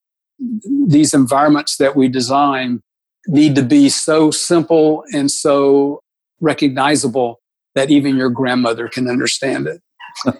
these 0.86 1.14
environments 1.14 1.76
that 1.76 1.96
we 1.96 2.08
design 2.08 2.80
need 3.28 3.54
to 3.54 3.62
be 3.62 3.88
so 3.88 4.30
simple 4.30 5.04
and 5.12 5.30
so 5.30 6.00
recognizable 6.40 7.40
that 7.74 7.90
even 7.90 8.16
your 8.16 8.30
grandmother 8.30 8.88
can 8.88 9.08
understand 9.08 9.66
it. 9.66 9.82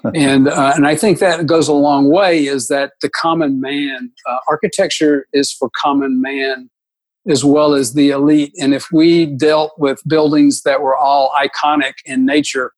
and 0.14 0.48
uh, 0.48 0.72
and 0.74 0.86
I 0.86 0.96
think 0.96 1.18
that 1.18 1.44
goes 1.46 1.68
a 1.68 1.74
long 1.74 2.10
way. 2.10 2.46
Is 2.46 2.68
that 2.68 2.92
the 3.02 3.10
common 3.10 3.60
man? 3.60 4.10
Uh, 4.26 4.38
architecture 4.48 5.26
is 5.34 5.52
for 5.52 5.68
common 5.76 6.22
man 6.22 6.70
as 7.28 7.44
well 7.44 7.74
as 7.74 7.92
the 7.92 8.10
elite. 8.10 8.54
And 8.58 8.72
if 8.72 8.86
we 8.90 9.26
dealt 9.26 9.72
with 9.76 10.00
buildings 10.06 10.62
that 10.62 10.80
were 10.80 10.96
all 10.96 11.34
iconic 11.36 11.94
in 12.06 12.24
nature, 12.24 12.72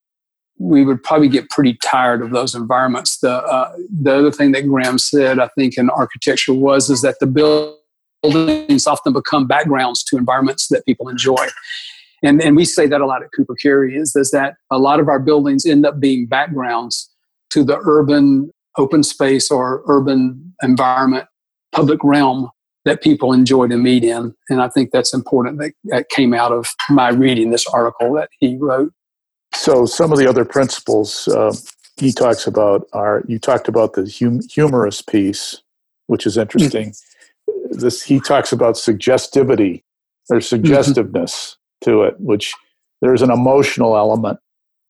we 0.59 0.85
would 0.85 1.03
probably 1.03 1.29
get 1.29 1.49
pretty 1.51 1.79
tired 1.83 2.23
of 2.23 2.31
those 2.31 2.55
environments. 2.55 3.19
The 3.19 3.33
uh, 3.33 3.73
the 4.03 4.19
other 4.19 4.33
thing 4.33 4.53
that 4.53 4.67
Graham 4.67 4.99
said, 4.99 5.39
I 5.39 5.49
think, 5.57 5.77
in 5.77 5.91
architecture 5.91 6.55
was 6.55 6.91
is 6.91 7.03
that 7.03 7.17
the 7.21 7.27
buildings 7.27 8.87
often 8.87 9.13
become 9.13 9.47
backgrounds 9.47 10.03
to 10.05 10.17
environments 10.17 10.69
that 10.69 10.85
people 10.85 11.09
enjoy. 11.09 11.47
And, 12.23 12.43
and 12.43 12.57
we 12.57 12.65
say 12.65 12.89
that 12.89 13.01
a 13.01 13.07
lot 13.07 13.23
at 13.23 13.29
Cooper 13.35 13.55
Carry 13.55 13.97
is, 13.97 14.17
is 14.17 14.33
that 14.33 14.57
a 14.73 14.79
lot 14.79 14.99
of 14.99 15.09
our 15.09 15.21
buildings 15.21 15.65
end 15.65 15.87
up 15.87 16.01
being 16.01 16.27
backgrounds 16.27 17.11
to 17.51 17.63
the 17.63 17.79
urban 17.85 18.51
open 18.77 19.03
space 19.03 19.51
or 19.51 19.83
urban 19.87 20.55
environment, 20.63 21.27
public 21.73 22.03
realm 22.03 22.51
that 22.85 23.03
people 23.03 23.33
enjoy 23.33 23.67
to 23.67 23.77
meet 23.77 24.05
in. 24.05 24.35
And 24.49 24.63
I 24.63 24.69
think 24.69 24.91
that's 24.93 25.13
important 25.13 25.59
that, 25.59 25.73
that 25.85 26.09
came 26.09 26.33
out 26.33 26.53
of 26.53 26.69
my 26.89 27.11
reading 27.11 27.51
this 27.51 27.67
article 27.67 28.15
that 28.15 28.31
he 28.39 28.57
wrote. 28.57 28.93
So, 29.55 29.87
some 29.87 30.13
of 30.13 30.19
the 30.19 30.29
other 30.29 30.45
principles 30.45 31.29
uh, 31.29 31.55
he 31.97 32.13
talks 32.13 32.47
about 32.47 32.87
are 32.93 33.23
you 33.27 33.39
talked 33.39 33.69
about 33.69 33.95
the 33.95 34.11
hum- 34.19 34.41
humorous 34.49 35.03
piece, 35.03 35.63
which 36.07 36.27
is 36.27 36.37
interesting. 36.37 36.91
Mm-hmm. 36.91 37.79
This 37.79 38.03
he 38.03 38.21
talks 38.21 38.53
about 38.53 38.75
suggestivity 38.75 39.83
or 40.31 40.41
suggestiveness 40.41 41.57
mm-hmm. 41.83 41.91
to 41.91 42.03
it, 42.03 42.21
which 42.21 42.55
there's 43.01 43.23
an 43.23 43.31
emotional 43.31 43.97
element 43.97 44.39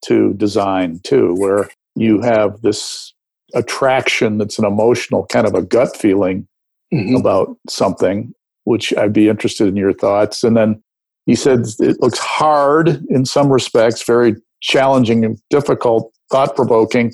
to 0.05 0.33
design 0.33 0.99
too, 1.03 1.35
where 1.37 1.69
you 1.95 2.21
have 2.21 2.61
this 2.61 3.13
attraction 3.53 4.37
that's 4.37 4.59
an 4.59 4.65
emotional 4.65 5.25
kind 5.25 5.47
of 5.47 5.55
a 5.55 5.61
gut 5.61 5.95
feeling 5.97 6.47
mm-hmm. 6.93 7.15
about 7.15 7.57
something, 7.67 8.33
which 8.63 8.95
I'd 8.95 9.13
be 9.13 9.29
interested 9.29 9.67
in 9.67 9.75
your 9.75 9.93
thoughts. 9.93 10.43
And 10.43 10.55
then 10.55 10.81
he 11.25 11.35
said 11.35 11.65
it 11.79 11.99
looks 12.01 12.19
hard 12.19 13.03
in 13.09 13.25
some 13.25 13.51
respects, 13.51 14.03
very 14.03 14.35
challenging 14.61 15.25
and 15.25 15.39
difficult, 15.49 16.11
thought 16.31 16.55
provoking. 16.55 17.13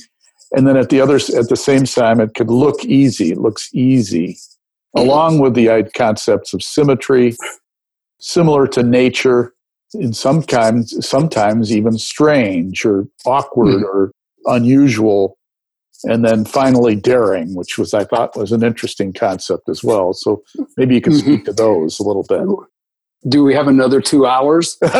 And 0.51 0.67
then 0.67 0.77
at 0.77 0.89
the 0.89 1.01
other, 1.01 1.15
at 1.15 1.49
the 1.49 1.57
same 1.57 1.85
time, 1.85 2.19
it 2.19 2.33
could 2.33 2.49
look 2.49 2.83
easy. 2.85 3.31
It 3.31 3.39
looks 3.39 3.69
easy, 3.73 4.37
along 4.95 5.39
with 5.39 5.53
the 5.53 5.89
concepts 5.95 6.53
of 6.53 6.63
symmetry, 6.63 7.35
similar 8.19 8.67
to 8.67 8.83
nature, 8.83 9.55
in 9.93 10.13
sometimes 10.13 11.07
sometimes 11.07 11.75
even 11.75 11.97
strange 11.97 12.85
or 12.85 13.07
awkward 13.25 13.75
mm-hmm. 13.75 13.85
or 13.85 14.11
unusual 14.45 15.37
and 16.03 16.25
then 16.25 16.45
finally 16.45 16.95
daring 16.95 17.55
which 17.55 17.77
was 17.77 17.93
i 17.93 18.03
thought 18.03 18.35
was 18.35 18.51
an 18.51 18.63
interesting 18.63 19.13
concept 19.13 19.69
as 19.69 19.83
well 19.83 20.13
so 20.13 20.43
maybe 20.77 20.95
you 20.95 21.01
can 21.01 21.13
mm-hmm. 21.13 21.33
speak 21.33 21.45
to 21.45 21.53
those 21.53 21.99
a 21.99 22.03
little 22.03 22.25
bit 22.27 22.45
do 23.27 23.43
we 23.43 23.53
have 23.53 23.67
another 23.67 24.01
two 24.01 24.25
hours? 24.25 24.77
I 24.83 24.91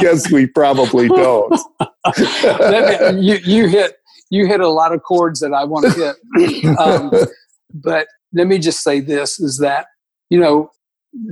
guess 0.00 0.30
we 0.30 0.46
probably 0.46 1.08
don't. 1.08 1.60
You, 3.22 3.38
you 3.44 3.68
hit 3.68 3.96
you 4.30 4.46
hit 4.46 4.60
a 4.60 4.68
lot 4.68 4.94
of 4.94 5.02
chords 5.02 5.40
that 5.40 5.52
i 5.52 5.64
want 5.64 5.86
to 5.86 5.92
hit. 5.92 6.78
Um, 6.78 7.10
but 7.74 8.06
let 8.32 8.46
me 8.46 8.58
just 8.58 8.82
say 8.82 9.00
this 9.00 9.40
is 9.40 9.58
that 9.58 9.86
you 10.28 10.38
know 10.38 10.70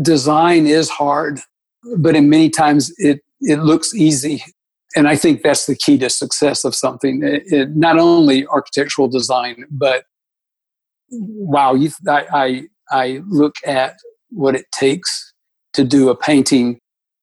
design 0.02 0.66
is 0.66 0.90
hard 0.90 1.40
but 1.96 2.16
in 2.16 2.28
many 2.28 2.50
times 2.50 2.92
it 2.98 3.20
it 3.40 3.60
looks 3.60 3.94
easy. 3.94 4.42
And 4.96 5.06
I 5.06 5.16
think 5.16 5.42
that's 5.42 5.66
the 5.66 5.76
key 5.76 5.98
to 5.98 6.10
success 6.10 6.64
of 6.64 6.74
something. 6.74 7.22
It, 7.22 7.42
it, 7.46 7.76
not 7.76 7.98
only 7.98 8.46
architectural 8.46 9.08
design, 9.08 9.64
but 9.70 10.04
wow, 11.10 11.74
you, 11.74 11.90
I, 12.08 12.26
I, 12.32 12.62
I 12.90 13.22
look 13.28 13.56
at 13.66 13.96
what 14.30 14.54
it 14.54 14.66
takes 14.72 15.32
to 15.74 15.84
do 15.84 16.08
a 16.08 16.16
painting, 16.16 16.78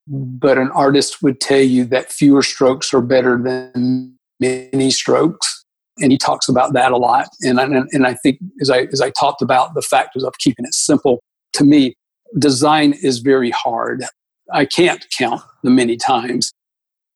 but 0.07 0.57
an 0.57 0.71
artist 0.71 1.21
would 1.21 1.39
tell 1.41 1.61
you 1.61 1.85
that 1.85 2.11
fewer 2.11 2.41
strokes 2.41 2.93
are 2.93 3.01
better 3.01 3.41
than 3.41 4.15
many 4.39 4.91
strokes. 4.91 5.63
And 5.99 6.11
he 6.11 6.17
talks 6.17 6.49
about 6.49 6.73
that 6.73 6.91
a 6.91 6.97
lot. 6.97 7.29
And 7.41 7.59
I, 7.59 7.63
and 7.65 8.05
I 8.05 8.15
think 8.15 8.39
as 8.61 8.69
I, 8.69 8.81
as 8.91 9.01
I 9.01 9.11
talked 9.11 9.41
about 9.41 9.73
the 9.73 9.81
factors 9.81 10.23
of 10.23 10.37
keeping 10.39 10.65
it 10.65 10.73
simple, 10.73 11.21
to 11.53 11.63
me, 11.63 11.95
design 12.37 12.93
is 13.01 13.19
very 13.19 13.51
hard. 13.51 14.03
I 14.51 14.65
can't 14.65 15.05
count 15.17 15.41
the 15.63 15.69
many 15.69 15.95
times 15.95 16.51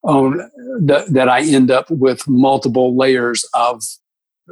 um, 0.07 0.41
th- 0.88 1.07
that 1.07 1.28
I 1.30 1.41
end 1.41 1.72
up 1.72 1.91
with 1.91 2.28
multiple 2.28 2.95
layers 2.98 3.45
of 3.53 3.84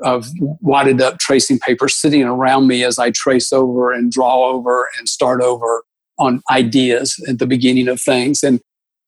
of 0.03 0.27
wadded 0.61 1.01
up 1.01 1.19
tracing 1.19 1.59
paper 1.59 1.87
sitting 1.89 2.23
around 2.23 2.67
me 2.67 2.83
as 2.83 2.99
I 2.99 3.11
trace 3.11 3.51
over 3.51 3.91
and 3.91 4.11
draw 4.11 4.45
over 4.45 4.87
and 4.97 5.07
start 5.07 5.41
over 5.41 5.83
on 6.19 6.41
ideas 6.51 7.15
at 7.27 7.39
the 7.39 7.47
beginning 7.47 7.87
of 7.87 8.01
things. 8.01 8.43
And 8.43 8.59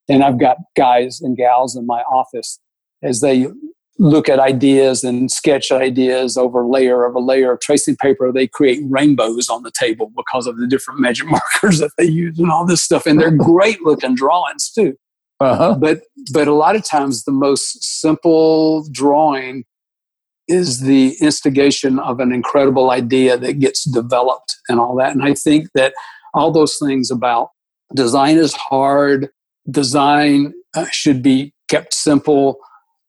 and 0.07 0.23
I've 0.23 0.39
got 0.39 0.57
guys 0.75 1.21
and 1.21 1.37
gals 1.37 1.75
in 1.75 1.85
my 1.85 2.01
office 2.01 2.59
as 3.03 3.21
they 3.21 3.47
look 3.99 4.29
at 4.29 4.39
ideas 4.39 5.03
and 5.03 5.29
sketch 5.29 5.71
ideas 5.71 6.37
over 6.37 6.65
layer 6.65 7.05
of 7.05 7.13
a 7.15 7.19
layer 7.19 7.51
of 7.51 7.59
tracing 7.59 7.97
paper. 7.97 8.31
They 8.31 8.47
create 8.47 8.81
rainbows 8.87 9.49
on 9.49 9.63
the 9.63 9.71
table 9.77 10.11
because 10.15 10.47
of 10.47 10.57
the 10.57 10.67
different 10.67 11.01
magic 11.01 11.27
markers 11.29 11.79
that 11.79 11.91
they 11.97 12.05
use 12.05 12.39
and 12.39 12.49
all 12.49 12.65
this 12.65 12.81
stuff. 12.81 13.05
And 13.05 13.19
they're 13.19 13.29
great 13.35 13.81
looking 13.81 14.15
drawings 14.15 14.71
too. 14.71 14.95
Uh-huh. 15.39 15.75
But 15.75 16.01
but 16.33 16.47
a 16.47 16.53
lot 16.53 16.75
of 16.75 16.83
times 16.83 17.23
the 17.23 17.31
most 17.31 17.81
simple 18.01 18.85
drawing 18.91 19.63
is 20.49 20.81
the 20.81 21.15
instigation 21.21 21.99
of 21.99 22.19
an 22.19 22.31
incredible 22.31 22.89
idea 22.91 23.37
that 23.37 23.59
gets 23.59 23.83
developed 23.85 24.57
and 24.67 24.79
all 24.79 24.95
that. 24.95 25.13
And 25.13 25.23
I 25.23 25.33
think 25.33 25.69
that 25.75 25.93
all 26.33 26.51
those 26.51 26.77
things 26.77 27.11
about 27.11 27.49
design 27.95 28.37
is 28.37 28.53
hard, 28.53 29.29
design 29.69 30.53
uh, 30.75 30.87
should 30.91 31.21
be 31.23 31.53
kept 31.69 31.93
simple, 31.93 32.57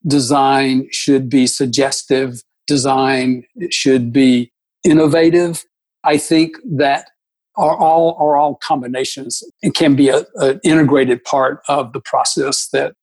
design 0.06 0.88
should 0.92 1.28
be 1.28 1.46
suggestive, 1.46 2.42
design 2.66 3.44
should 3.70 4.12
be 4.12 4.52
innovative. 4.84 5.64
I 6.04 6.18
think 6.18 6.56
that 6.76 7.08
are 7.56 7.76
all 7.76 8.16
are 8.18 8.36
all 8.36 8.54
combinations 8.56 9.42
and 9.62 9.74
can 9.74 9.96
be 9.96 10.08
an 10.08 10.60
integrated 10.62 11.24
part 11.24 11.60
of 11.68 11.92
the 11.92 12.00
process 12.00 12.68
that 12.72 12.94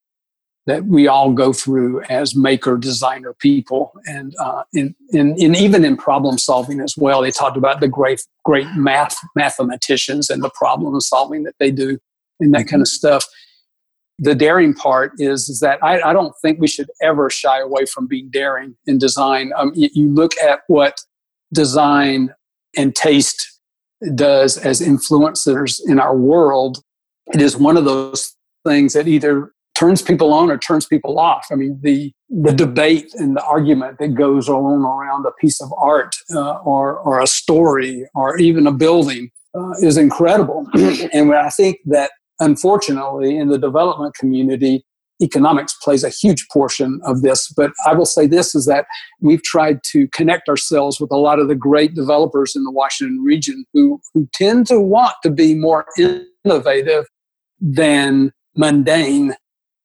that 0.67 0.85
we 0.85 1.07
all 1.07 1.31
go 1.31 1.53
through 1.53 2.01
as 2.03 2.35
maker 2.35 2.77
designer 2.77 3.33
people 3.33 3.93
and 4.05 4.35
uh, 4.37 4.63
in, 4.73 4.93
in, 5.11 5.33
in, 5.41 5.55
even 5.55 5.85
in 5.85 5.95
problem 5.95 6.37
solving 6.37 6.81
as 6.81 6.95
well. 6.97 7.21
They 7.21 7.31
talked 7.31 7.55
about 7.57 7.79
the 7.79 7.87
great 7.87 8.21
great 8.43 8.67
math 8.75 9.17
mathematicians 9.35 10.29
and 10.29 10.43
the 10.43 10.51
problem 10.51 10.99
solving 10.99 11.43
that 11.43 11.55
they 11.59 11.71
do 11.71 11.97
and 12.39 12.53
that 12.53 12.67
kind 12.67 12.81
of 12.81 12.87
stuff. 12.87 13.25
The 14.19 14.35
daring 14.35 14.73
part 14.73 15.13
is, 15.19 15.47
is 15.47 15.61
that 15.61 15.81
I, 15.83 16.01
I 16.01 16.11
don't 16.11 16.33
think 16.41 16.59
we 16.59 16.67
should 16.67 16.89
ever 17.01 17.29
shy 17.29 17.59
away 17.59 17.85
from 17.85 18.07
being 18.07 18.29
daring 18.29 18.75
in 18.87 18.97
design. 18.97 19.51
Um, 19.55 19.71
you, 19.73 19.89
you 19.93 20.09
look 20.09 20.33
at 20.37 20.61
what 20.67 20.99
design 21.53 22.33
and 22.75 22.95
taste 22.95 23.59
does 24.15 24.57
as 24.57 24.81
influencers 24.81 25.79
in 25.85 25.99
our 25.99 26.15
world, 26.15 26.83
it 27.33 27.41
is 27.41 27.55
one 27.55 27.77
of 27.77 27.85
those 27.85 28.35
things 28.65 28.93
that 28.93 29.07
either 29.07 29.53
turns 29.77 30.01
people 30.01 30.33
on 30.33 30.49
or 30.49 30.57
turns 30.57 30.85
people 30.85 31.19
off. 31.19 31.45
I 31.51 31.55
mean, 31.55 31.79
the 31.81 32.11
the 32.29 32.51
debate 32.51 33.13
and 33.15 33.37
the 33.37 33.43
argument 33.43 33.99
that 33.99 34.15
goes 34.15 34.49
on 34.49 34.81
around 34.81 35.25
a 35.25 35.31
piece 35.39 35.61
of 35.61 35.71
art 35.77 36.15
uh, 36.33 36.57
or 36.59 36.97
or 36.99 37.19
a 37.19 37.27
story 37.27 38.05
or 38.15 38.37
even 38.37 38.67
a 38.67 38.71
building 38.71 39.29
uh, 39.55 39.71
is 39.81 39.97
incredible. 39.97 40.67
and 41.13 41.33
I 41.33 41.49
think 41.49 41.77
that 41.85 42.11
unfortunately 42.39 43.37
in 43.37 43.49
the 43.49 43.57
development 43.57 44.15
community, 44.15 44.85
economics 45.21 45.73
plays 45.81 46.03
a 46.03 46.09
huge 46.09 46.47
portion 46.51 46.99
of 47.03 47.21
this. 47.21 47.51
But 47.55 47.71
I 47.85 47.93
will 47.93 48.05
say 48.05 48.27
this 48.27 48.53
is 48.53 48.65
that 48.65 48.85
we've 49.21 49.43
tried 49.43 49.79
to 49.91 50.07
connect 50.09 50.47
ourselves 50.49 50.99
with 50.99 51.11
a 51.11 51.17
lot 51.17 51.39
of 51.39 51.47
the 51.47 51.55
great 51.55 51.95
developers 51.95 52.55
in 52.55 52.63
the 52.63 52.71
Washington 52.71 53.23
region 53.23 53.65
who, 53.73 53.99
who 54.13 54.27
tend 54.33 54.67
to 54.67 54.79
want 54.79 55.13
to 55.23 55.29
be 55.29 55.55
more 55.55 55.85
innovative 55.97 57.05
than 57.59 58.31
mundane. 58.55 59.35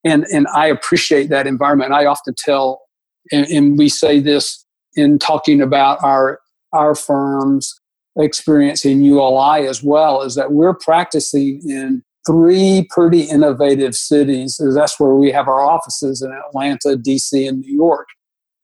And, 0.05 0.24
and 0.33 0.47
I 0.49 0.66
appreciate 0.66 1.29
that 1.31 1.47
environment. 1.47 1.93
I 1.93 2.07
often 2.07 2.35
tell, 2.37 2.83
and, 3.31 3.47
and 3.47 3.79
we 3.79 3.89
say 3.89 4.20
this 4.20 4.65
in 4.95 5.19
talking 5.19 5.61
about 5.61 6.03
our, 6.03 6.41
our 6.73 6.95
firm's 6.95 7.79
experience 8.19 8.85
in 8.85 9.03
ULI 9.03 9.66
as 9.66 9.83
well, 9.83 10.23
is 10.23 10.35
that 10.35 10.53
we're 10.53 10.74
practicing 10.74 11.61
in 11.69 12.03
three 12.27 12.87
pretty 12.91 13.23
innovative 13.23 13.95
cities. 13.95 14.61
That's 14.74 14.99
where 15.01 15.15
we 15.15 15.33
have 15.33 15.49
our 15.49 15.61
offices 15.61 16.23
in 16.23 16.33
Atlanta, 16.33 16.97
DC, 16.97 17.49
and 17.49 17.61
New 17.61 17.74
York. 17.74 18.09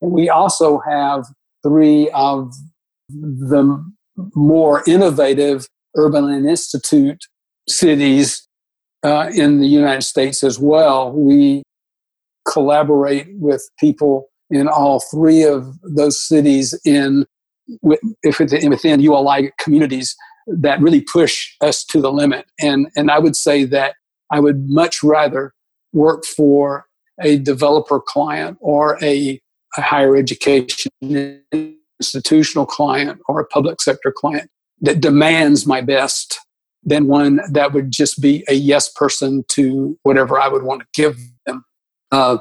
And 0.01 0.11
we 0.11 0.29
also 0.29 0.79
have 0.87 1.25
three 1.63 2.09
of 2.13 2.53
the 3.09 3.83
more 4.35 4.83
innovative 4.87 5.67
Urban 5.95 6.25
Land 6.25 6.47
Institute 6.47 7.25
cities 7.67 8.47
uh, 9.03 9.29
in 9.33 9.59
the 9.59 9.67
United 9.67 10.03
States 10.03 10.43
as 10.43 10.59
well. 10.59 11.11
We 11.11 11.63
collaborate 12.51 13.27
with 13.35 13.69
people 13.79 14.29
in 14.49 14.67
all 14.67 14.99
three 14.99 15.43
of 15.43 15.77
those 15.83 16.21
cities 16.21 16.79
in 16.85 17.25
within 17.83 18.99
ULI 18.99 19.51
communities 19.59 20.15
that 20.47 20.81
really 20.81 21.01
push 21.01 21.55
us 21.61 21.83
to 21.85 22.01
the 22.01 22.11
limit. 22.11 22.45
And, 22.59 22.87
and 22.95 23.11
I 23.11 23.19
would 23.19 23.35
say 23.35 23.63
that 23.65 23.93
I 24.31 24.39
would 24.39 24.67
much 24.67 25.03
rather 25.03 25.53
work 25.93 26.25
for 26.25 26.87
a 27.21 27.37
developer 27.37 27.99
client 27.99 28.57
or 28.59 28.97
a, 29.03 29.39
a 29.77 29.81
higher 29.81 30.15
education 30.15 30.91
institutional 31.99 32.65
client 32.65 33.19
or 33.27 33.39
a 33.39 33.45
public 33.45 33.81
sector 33.81 34.11
client 34.15 34.49
that 34.81 35.01
demands 35.01 35.67
my 35.67 35.81
best 35.81 36.39
than 36.83 37.07
one 37.07 37.41
that 37.51 37.73
would 37.73 37.91
just 37.91 38.21
be 38.21 38.43
a 38.47 38.53
yes 38.53 38.89
person 38.89 39.43
to 39.49 39.97
whatever 40.03 40.39
I 40.39 40.47
would 40.47 40.63
want 40.63 40.81
to 40.81 40.87
give 40.93 41.17
them. 41.45 41.65
Uh, 42.11 42.37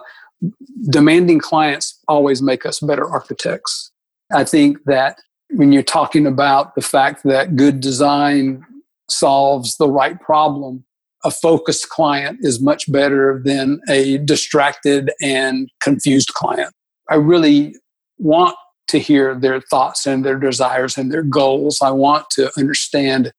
demanding 0.91 1.41
clients 1.41 1.99
always 2.09 2.41
make 2.41 2.65
us 2.65 2.81
better 2.81 3.09
architects. 3.09 3.91
I 4.33 4.45
think 4.45 4.85
that 4.85 5.21
when 5.51 5.73
you're 5.73 5.83
talking 5.83 6.27
about 6.27 6.75
the 6.75 6.83
fact 6.83 7.23
that 7.25 7.57
good 7.57 7.81
design 7.81 8.65
solves 9.09 9.77
the 9.77 9.89
right 9.89 10.21
problem, 10.21 10.85
a 11.25 11.31
focused 11.31 11.89
client 11.89 12.39
is 12.43 12.61
much 12.61 12.91
better 12.93 13.41
than 13.45 13.81
a 13.89 14.19
distracted 14.19 15.11
and 15.21 15.69
confused 15.81 16.29
client. 16.35 16.73
I 17.11 17.17
really 17.17 17.75
want 18.19 18.55
to 18.89 18.99
hear 18.99 19.35
their 19.35 19.61
thoughts 19.61 20.07
and 20.07 20.25
their 20.25 20.39
desires 20.39 20.97
and 20.97 21.11
their 21.11 21.23
goals. 21.23 21.79
I 21.83 21.91
want 21.91 22.31
to 22.31 22.51
understand 22.57 23.33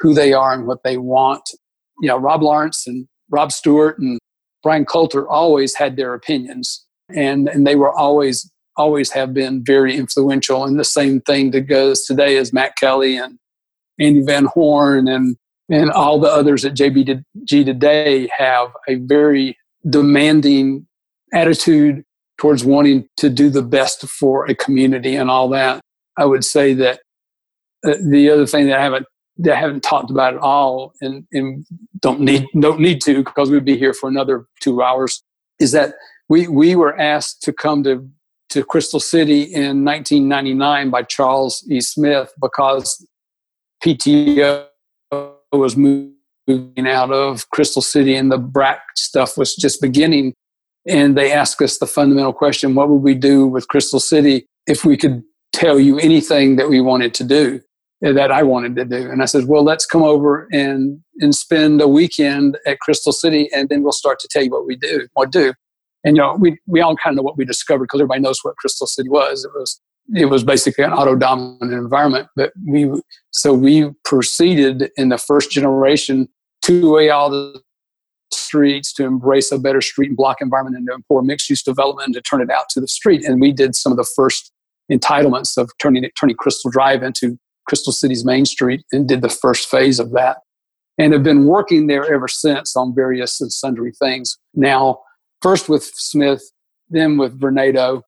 who 0.00 0.14
they 0.14 0.32
are 0.32 0.52
and 0.52 0.66
what 0.66 0.82
they 0.82 0.96
want. 0.96 1.42
You 2.00 2.08
know, 2.08 2.16
Rob 2.16 2.42
Lawrence 2.42 2.86
and 2.86 3.06
Rob 3.30 3.52
Stewart 3.52 3.98
and 3.98 4.18
Brian 4.62 4.84
Coulter 4.84 5.28
always 5.28 5.76
had 5.76 5.96
their 5.96 6.14
opinions 6.14 6.84
and, 7.14 7.48
and 7.48 7.66
they 7.66 7.76
were 7.76 7.92
always 7.92 8.50
always 8.76 9.10
have 9.10 9.34
been 9.34 9.62
very 9.62 9.94
influential 9.96 10.64
and 10.64 10.78
the 10.78 10.84
same 10.84 11.20
thing 11.22 11.50
that 11.50 11.62
goes 11.62 12.06
today 12.06 12.36
is 12.36 12.52
Matt 12.52 12.76
Kelly 12.76 13.16
and 13.16 13.38
Andy 13.98 14.22
Van 14.22 14.46
Horn 14.46 15.06
and 15.06 15.36
and 15.68 15.90
all 15.90 16.18
the 16.18 16.28
others 16.28 16.64
at 16.64 16.74
JBG 16.74 17.24
today 17.46 18.28
have 18.36 18.70
a 18.88 18.96
very 18.96 19.56
demanding 19.88 20.86
attitude 21.32 22.02
towards 22.38 22.64
wanting 22.64 23.06
to 23.18 23.28
do 23.30 23.50
the 23.50 23.62
best 23.62 24.08
for 24.08 24.46
a 24.46 24.54
community 24.54 25.14
and 25.14 25.30
all 25.30 25.48
that. 25.50 25.80
I 26.16 26.24
would 26.24 26.44
say 26.44 26.74
that 26.74 27.00
uh, 27.86 27.94
the 28.02 28.30
other 28.30 28.46
thing 28.46 28.66
that 28.66 28.78
I 28.78 28.82
haven't 28.82 29.06
that 29.40 29.56
haven't 29.56 29.82
talked 29.82 30.10
about 30.10 30.34
at 30.34 30.40
all, 30.40 30.92
and, 31.00 31.26
and 31.32 31.66
don't 32.00 32.20
need 32.20 32.46
don't 32.60 32.80
need 32.80 33.00
to 33.02 33.24
because 33.24 33.50
we'd 33.50 33.64
be 33.64 33.76
here 33.76 33.94
for 33.94 34.08
another 34.08 34.46
two 34.60 34.82
hours, 34.82 35.22
is 35.58 35.72
that 35.72 35.94
we 36.28 36.48
we 36.48 36.76
were 36.76 36.98
asked 36.98 37.42
to 37.42 37.52
come 37.52 37.82
to 37.84 38.08
to 38.50 38.64
Crystal 38.64 39.00
City 39.00 39.42
in 39.42 39.84
1999 39.84 40.90
by 40.90 41.02
Charles 41.02 41.64
E. 41.70 41.80
Smith 41.80 42.32
because 42.40 43.06
PTO 43.82 44.66
was 45.52 45.76
moving 45.76 46.14
out 46.86 47.12
of 47.12 47.48
Crystal 47.50 47.82
City 47.82 48.16
and 48.16 48.30
the 48.30 48.38
BRAC 48.38 48.78
stuff 48.96 49.38
was 49.38 49.54
just 49.54 49.80
beginning. 49.80 50.34
And 50.86 51.16
they 51.16 51.32
asked 51.32 51.62
us 51.62 51.78
the 51.78 51.86
fundamental 51.86 52.32
question 52.32 52.74
what 52.74 52.88
would 52.88 53.02
we 53.02 53.14
do 53.14 53.46
with 53.46 53.68
Crystal 53.68 54.00
City 54.00 54.46
if 54.66 54.84
we 54.84 54.96
could 54.96 55.22
tell 55.52 55.78
you 55.78 55.98
anything 55.98 56.56
that 56.56 56.68
we 56.68 56.80
wanted 56.80 57.14
to 57.14 57.24
do? 57.24 57.60
That 58.00 58.30
I 58.30 58.42
wanted 58.42 58.76
to 58.76 58.84
do. 58.84 59.10
And 59.10 59.22
I 59.22 59.26
said, 59.26 59.44
well, 59.46 59.62
let's 59.62 59.84
come 59.84 60.02
over 60.02 60.48
and, 60.52 61.00
and 61.18 61.34
spend 61.34 61.82
a 61.82 61.88
weekend 61.88 62.58
at 62.66 62.80
Crystal 62.80 63.12
City 63.12 63.50
and 63.54 63.68
then 63.68 63.82
we'll 63.82 63.92
start 63.92 64.18
to 64.20 64.28
tell 64.28 64.42
you 64.42 64.50
what 64.50 64.66
we 64.66 64.76
do, 64.76 65.06
what 65.12 65.30
do. 65.30 65.52
And, 66.02 66.16
you 66.16 66.22
know, 66.22 66.34
we, 66.34 66.58
we 66.66 66.80
all 66.80 66.96
kind 66.96 67.12
of 67.12 67.16
know 67.18 67.22
what 67.22 67.36
we 67.36 67.44
discovered 67.44 67.84
because 67.84 68.00
everybody 68.00 68.22
knows 68.22 68.38
what 68.42 68.56
Crystal 68.56 68.86
City 68.86 69.10
was. 69.10 69.44
It 69.44 69.50
was, 69.54 69.80
it 70.14 70.26
was 70.26 70.42
basically 70.42 70.82
an 70.82 70.92
auto 70.92 71.14
dominant 71.14 71.74
environment. 71.74 72.28
But 72.36 72.52
we, 72.66 72.90
so 73.32 73.52
we 73.52 73.90
proceeded 74.04 74.90
in 74.96 75.10
the 75.10 75.18
first 75.18 75.50
generation 75.50 76.28
to 76.62 76.88
away 76.88 77.10
all 77.10 77.28
the 77.28 77.60
streets 78.32 78.92
to 78.94 79.04
embrace 79.04 79.52
a 79.52 79.58
better 79.58 79.80
street 79.82 80.08
and 80.08 80.16
block 80.16 80.38
environment 80.40 80.76
and 80.76 80.86
to 80.86 81.04
pour 81.06 81.22
mixed 81.22 81.50
use 81.50 81.62
development 81.62 82.14
to 82.14 82.22
turn 82.22 82.40
it 82.40 82.50
out 82.50 82.64
to 82.70 82.80
the 82.80 82.88
street. 82.88 83.24
And 83.24 83.40
we 83.40 83.52
did 83.52 83.74
some 83.74 83.92
of 83.92 83.98
the 83.98 84.08
first 84.16 84.52
entitlements 84.90 85.56
of 85.56 85.70
turning 85.80 86.08
turning 86.18 86.36
Crystal 86.36 86.70
Drive 86.70 87.02
into 87.02 87.38
Crystal 87.70 87.92
City's 87.92 88.24
Main 88.24 88.44
Street 88.44 88.84
and 88.90 89.06
did 89.06 89.22
the 89.22 89.28
first 89.28 89.68
phase 89.68 90.00
of 90.00 90.10
that. 90.10 90.38
And 90.98 91.12
have 91.12 91.22
been 91.22 91.46
working 91.46 91.86
there 91.86 92.12
ever 92.12 92.26
since 92.26 92.74
on 92.74 92.96
various 92.96 93.40
and 93.40 93.52
sundry 93.52 93.92
things. 93.92 94.36
Now, 94.54 94.98
first 95.40 95.68
with 95.68 95.84
Smith, 95.94 96.42
then 96.88 97.16
with 97.16 97.38
Vornado, 97.38 98.02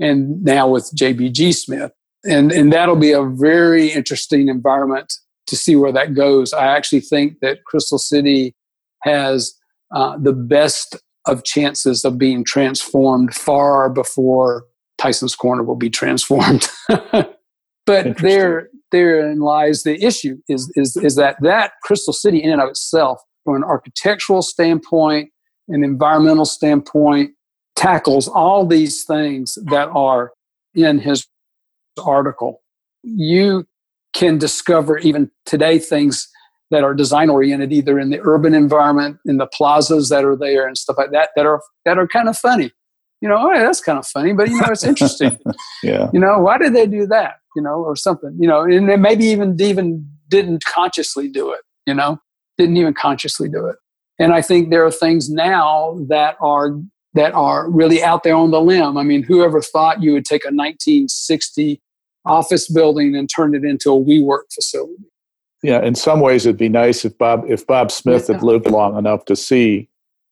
and 0.00 0.42
now 0.42 0.66
with 0.66 0.90
JBG 0.96 1.54
Smith. 1.54 1.92
And, 2.24 2.52
and 2.52 2.72
that'll 2.72 2.96
be 2.96 3.12
a 3.12 3.22
very 3.22 3.88
interesting 3.92 4.48
environment 4.48 5.12
to 5.46 5.56
see 5.56 5.76
where 5.76 5.92
that 5.92 6.14
goes. 6.14 6.54
I 6.54 6.68
actually 6.68 7.00
think 7.00 7.40
that 7.42 7.64
Crystal 7.66 7.98
City 7.98 8.54
has 9.02 9.54
uh, 9.94 10.16
the 10.16 10.32
best 10.32 10.96
of 11.26 11.44
chances 11.44 12.02
of 12.02 12.16
being 12.16 12.44
transformed 12.44 13.34
far 13.34 13.90
before 13.90 14.64
Tyson's 14.96 15.36
Corner 15.36 15.62
will 15.62 15.76
be 15.76 15.90
transformed. 15.90 16.66
but 16.88 18.16
there, 18.18 18.70
therein 18.92 19.40
lies 19.40 19.82
the 19.82 20.02
issue: 20.04 20.38
is 20.48 20.70
is 20.76 20.96
is 20.96 21.16
that 21.16 21.36
that 21.40 21.72
Crystal 21.82 22.12
City 22.12 22.42
in 22.42 22.50
and 22.50 22.62
of 22.62 22.68
itself, 22.68 23.20
from 23.44 23.56
an 23.56 23.64
architectural 23.64 24.42
standpoint, 24.42 25.30
an 25.68 25.82
environmental 25.82 26.44
standpoint, 26.44 27.32
tackles 27.74 28.28
all 28.28 28.66
these 28.66 29.04
things 29.04 29.58
that 29.66 29.88
are 29.88 30.32
in 30.74 30.98
his 30.98 31.26
article. 32.04 32.62
You 33.02 33.66
can 34.12 34.38
discover 34.38 34.98
even 34.98 35.30
today 35.46 35.78
things 35.78 36.28
that 36.70 36.84
are 36.84 36.94
design 36.94 37.28
oriented, 37.28 37.72
either 37.72 37.98
in 37.98 38.10
the 38.10 38.20
urban 38.22 38.54
environment, 38.54 39.18
in 39.26 39.36
the 39.36 39.46
plazas 39.46 40.08
that 40.08 40.24
are 40.24 40.36
there 40.36 40.66
and 40.66 40.76
stuff 40.76 40.96
like 40.98 41.10
that, 41.12 41.30
that 41.36 41.46
are 41.46 41.60
that 41.84 41.98
are 41.98 42.08
kind 42.08 42.28
of 42.28 42.36
funny. 42.36 42.72
You 43.20 43.28
know, 43.28 43.36
oh, 43.38 43.56
that's 43.56 43.80
kind 43.80 43.98
of 43.98 44.06
funny, 44.06 44.32
but 44.32 44.48
you 44.48 44.60
know, 44.60 44.68
it's 44.68 44.82
interesting. 44.82 45.38
yeah. 45.82 46.10
You 46.12 46.18
know, 46.18 46.40
why 46.40 46.58
did 46.58 46.74
they 46.74 46.86
do 46.86 47.06
that? 47.06 47.36
You 47.56 47.62
know, 47.62 47.84
or 47.84 47.96
something. 47.96 48.36
You 48.38 48.48
know, 48.48 48.62
and 48.62 48.86
maybe 49.00 49.24
even 49.26 49.60
even 49.60 50.06
didn't 50.28 50.64
consciously 50.64 51.28
do 51.28 51.52
it. 51.52 51.60
You 51.86 51.94
know, 51.94 52.18
didn't 52.58 52.76
even 52.76 52.94
consciously 52.94 53.48
do 53.48 53.66
it. 53.66 53.76
And 54.18 54.32
I 54.32 54.42
think 54.42 54.70
there 54.70 54.84
are 54.84 54.90
things 54.90 55.30
now 55.30 55.98
that 56.08 56.36
are 56.40 56.76
that 57.14 57.34
are 57.34 57.70
really 57.70 58.02
out 58.02 58.22
there 58.22 58.36
on 58.36 58.50
the 58.50 58.60
limb. 58.60 58.96
I 58.96 59.02
mean, 59.02 59.22
whoever 59.22 59.60
thought 59.60 60.02
you 60.02 60.12
would 60.14 60.24
take 60.24 60.44
a 60.44 60.48
1960 60.48 61.80
office 62.24 62.70
building 62.70 63.14
and 63.14 63.28
turn 63.28 63.54
it 63.54 63.64
into 63.64 63.90
a 63.90 64.00
WeWork 64.00 64.52
facility? 64.54 65.04
Yeah, 65.62 65.82
in 65.82 65.94
some 65.94 66.20
ways, 66.20 66.44
it'd 66.46 66.56
be 66.56 66.68
nice 66.68 67.04
if 67.04 67.16
Bob 67.18 67.44
if 67.48 67.66
Bob 67.66 67.90
Smith 67.90 68.26
yeah. 68.28 68.34
had 68.34 68.42
lived 68.42 68.68
long 68.68 68.98
enough 68.98 69.24
to 69.26 69.36
see 69.36 69.88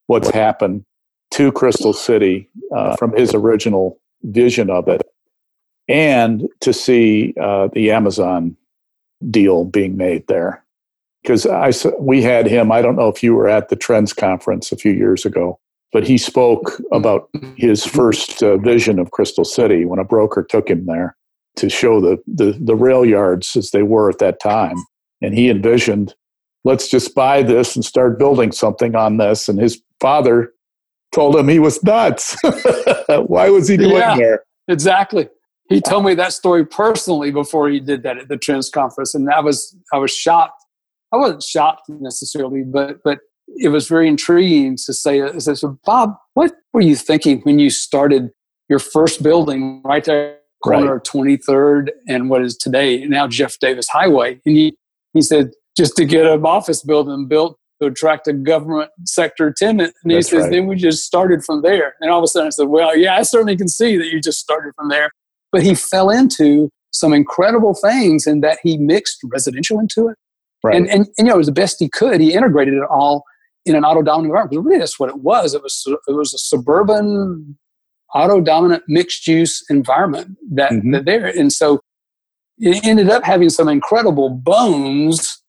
what's 0.07 0.31
happened 0.31 0.85
to 1.33 1.53
Crystal 1.53 1.93
City 1.93 2.49
uh, 2.75 2.97
from 2.97 3.17
his 3.17 3.33
original 3.33 4.01
vision 4.23 4.71
of 4.71 4.89
it, 4.89 5.03
and 5.91 6.49
to 6.61 6.73
see 6.73 7.35
uh, 7.41 7.69
the 7.73 7.91
Amazon 7.91 8.57
deal 9.29 9.65
being 9.65 9.97
made 9.97 10.27
there 10.29 10.65
because 11.23 11.47
I 11.47 11.73
we 11.99 12.23
had 12.23 12.47
him. 12.47 12.71
I 12.71 12.81
don't 12.81 12.97
know 12.97 13.09
if 13.09 13.23
you 13.23 13.35
were 13.35 13.49
at 13.49 13.69
the 13.69 13.77
Trends 13.77 14.13
conference 14.13 14.71
a 14.71 14.77
few 14.77 14.93
years 14.93 15.27
ago, 15.27 15.59
but 15.93 16.07
he 16.07 16.17
spoke 16.17 16.81
about 16.93 17.29
his 17.57 17.85
first 17.85 18.43
uh, 18.43 18.57
vision 18.59 18.99
of 19.01 19.11
Crystal 19.11 19.45
City 19.45 19.85
when 19.85 19.99
a 19.99 20.05
broker 20.05 20.45
took 20.49 20.71
him 20.71 20.87
there 20.87 21.17
to 21.57 21.69
show 21.69 22.01
the, 22.01 22.23
the 22.27 22.57
the 22.61 22.77
rail 22.77 23.05
yards 23.05 23.57
as 23.57 23.73
they 23.73 23.83
were 23.83 24.09
at 24.09 24.19
that 24.21 24.41
time, 24.41 24.77
and 25.21 25.35
he 25.35 25.51
envisioned, 25.51 26.15
let's 26.65 26.89
just 26.89 27.17
buy 27.17 27.43
this 27.43 27.75
and 27.75 27.85
start 27.85 28.17
building 28.17 28.53
something 28.53 28.95
on 28.95 29.17
this. 29.17 29.49
And 29.49 29.59
his 29.59 29.83
father 30.01 30.53
told 31.13 31.35
him 31.35 31.49
he 31.49 31.59
was 31.59 31.83
nuts. 31.83 32.37
Why 33.09 33.51
was 33.51 33.67
he 33.67 33.77
doing 33.77 33.97
yeah, 33.97 34.17
there? 34.17 34.45
Exactly. 34.69 35.29
He 35.71 35.81
told 35.81 36.05
me 36.05 36.15
that 36.15 36.33
story 36.33 36.67
personally 36.67 37.31
before 37.31 37.71
he 37.71 37.79
did 37.81 38.03
that 38.03 38.19
at 38.19 38.29
the 38.29 38.37
Trends 38.37 38.69
conference, 38.69 39.15
and 39.15 39.31
I 39.31 39.41
was 39.41 39.75
I 39.93 39.99
was 39.99 40.11
shocked 40.11 40.61
I 41.13 41.17
wasn't 41.17 41.43
shocked 41.43 41.89
necessarily, 41.89 42.63
but 42.63 42.99
but 43.03 43.21
it 43.57 43.69
was 43.69 43.89
very 43.89 44.09
intriguing 44.09 44.77
to 44.77 44.93
say. 44.93 45.23
I 45.23 45.39
said, 45.39 45.59
so 45.59 45.79
Bob, 45.85 46.15
what 46.35 46.53
were 46.73 46.81
you 46.81 46.97
thinking 46.97 47.41
when 47.43 47.59
you 47.59 47.71
started 47.71 48.31
your 48.69 48.79
first 48.79 49.23
building 49.23 49.83
right 49.85 50.05
there, 50.05 50.39
corner 50.63 50.95
right. 50.95 51.05
23rd 51.05 51.89
and 52.07 52.31
what 52.31 52.43
is 52.43 52.57
today 52.57 53.05
now 53.07 53.27
Jeff 53.27 53.59
Davis 53.61 53.89
Highway? 53.89 54.41
And 54.45 54.57
he 54.57 54.77
he 55.15 55.23
said 55.23 55.51
just 55.77 55.97
to 55.97 56.05
get 56.05 56.27
an 56.27 56.45
office 56.45 56.83
building 56.83 57.27
built 57.27 57.57
to 57.81 57.89
attract 57.89 58.29
a 58.29 58.33
government 58.33 58.91
sector 59.05 59.53
tenant. 59.57 59.95
And 60.03 60.11
he 60.11 60.17
That's 60.17 60.31
says, 60.31 60.43
right. 60.43 60.51
then 60.51 60.67
we 60.67 60.77
just 60.77 61.05
started 61.05 61.45
from 61.45 61.63
there. 61.63 61.95
And 62.01 62.11
all 62.11 62.19
of 62.19 62.25
a 62.25 62.27
sudden 62.27 62.49
I 62.49 62.51
said, 62.51 62.69
well, 62.69 62.97
yeah, 62.97 63.17
I 63.17 63.23
certainly 63.23 63.57
can 63.57 63.69
see 63.69 63.97
that 63.97 64.09
you 64.09 64.21
just 64.21 64.39
started 64.39 64.75
from 64.77 64.89
there. 64.89 65.11
But 65.53 65.63
he 65.63 65.75
fell 65.75 66.11
into 66.11 66.71
some 66.93 67.13
incredible 67.13 67.75
things 67.75 68.27
in 68.27 68.41
that 68.41 68.59
he 68.63 68.77
mixed 68.77 69.19
residential 69.25 69.79
into 69.79 70.09
it. 70.09 70.17
Right. 70.63 70.77
And, 70.77 70.89
and, 70.89 71.01
and, 71.01 71.09
you 71.19 71.25
know, 71.25 71.35
it 71.35 71.39
was 71.39 71.47
the 71.47 71.53
best 71.53 71.77
he 71.79 71.89
could. 71.89 72.21
He 72.21 72.35
integrated 72.35 72.75
it 72.75 72.83
all 72.91 73.25
in 73.65 73.75
an 73.75 73.85
auto 73.85 74.03
dominant 74.03 74.31
environment. 74.31 74.67
Really, 74.67 74.79
that's 74.79 74.99
what 74.99 75.09
it 75.09 75.19
was. 75.19 75.55
It 75.55 75.63
was 75.63 75.85
it 75.87 76.13
was 76.13 76.35
a 76.35 76.39
suburban, 76.39 77.57
auto 78.15 78.41
dominant, 78.41 78.83
mixed 78.89 79.27
use 79.27 79.65
environment 79.71 80.37
that, 80.53 80.73
mm-hmm. 80.73 80.91
that 80.93 81.05
there. 81.05 81.27
And 81.27 81.53
so, 81.53 81.81
it 82.59 82.85
ended 82.85 83.09
up 83.09 83.25
having 83.25 83.49
some 83.49 83.69
incredible 83.69 84.29
bones 84.29 85.43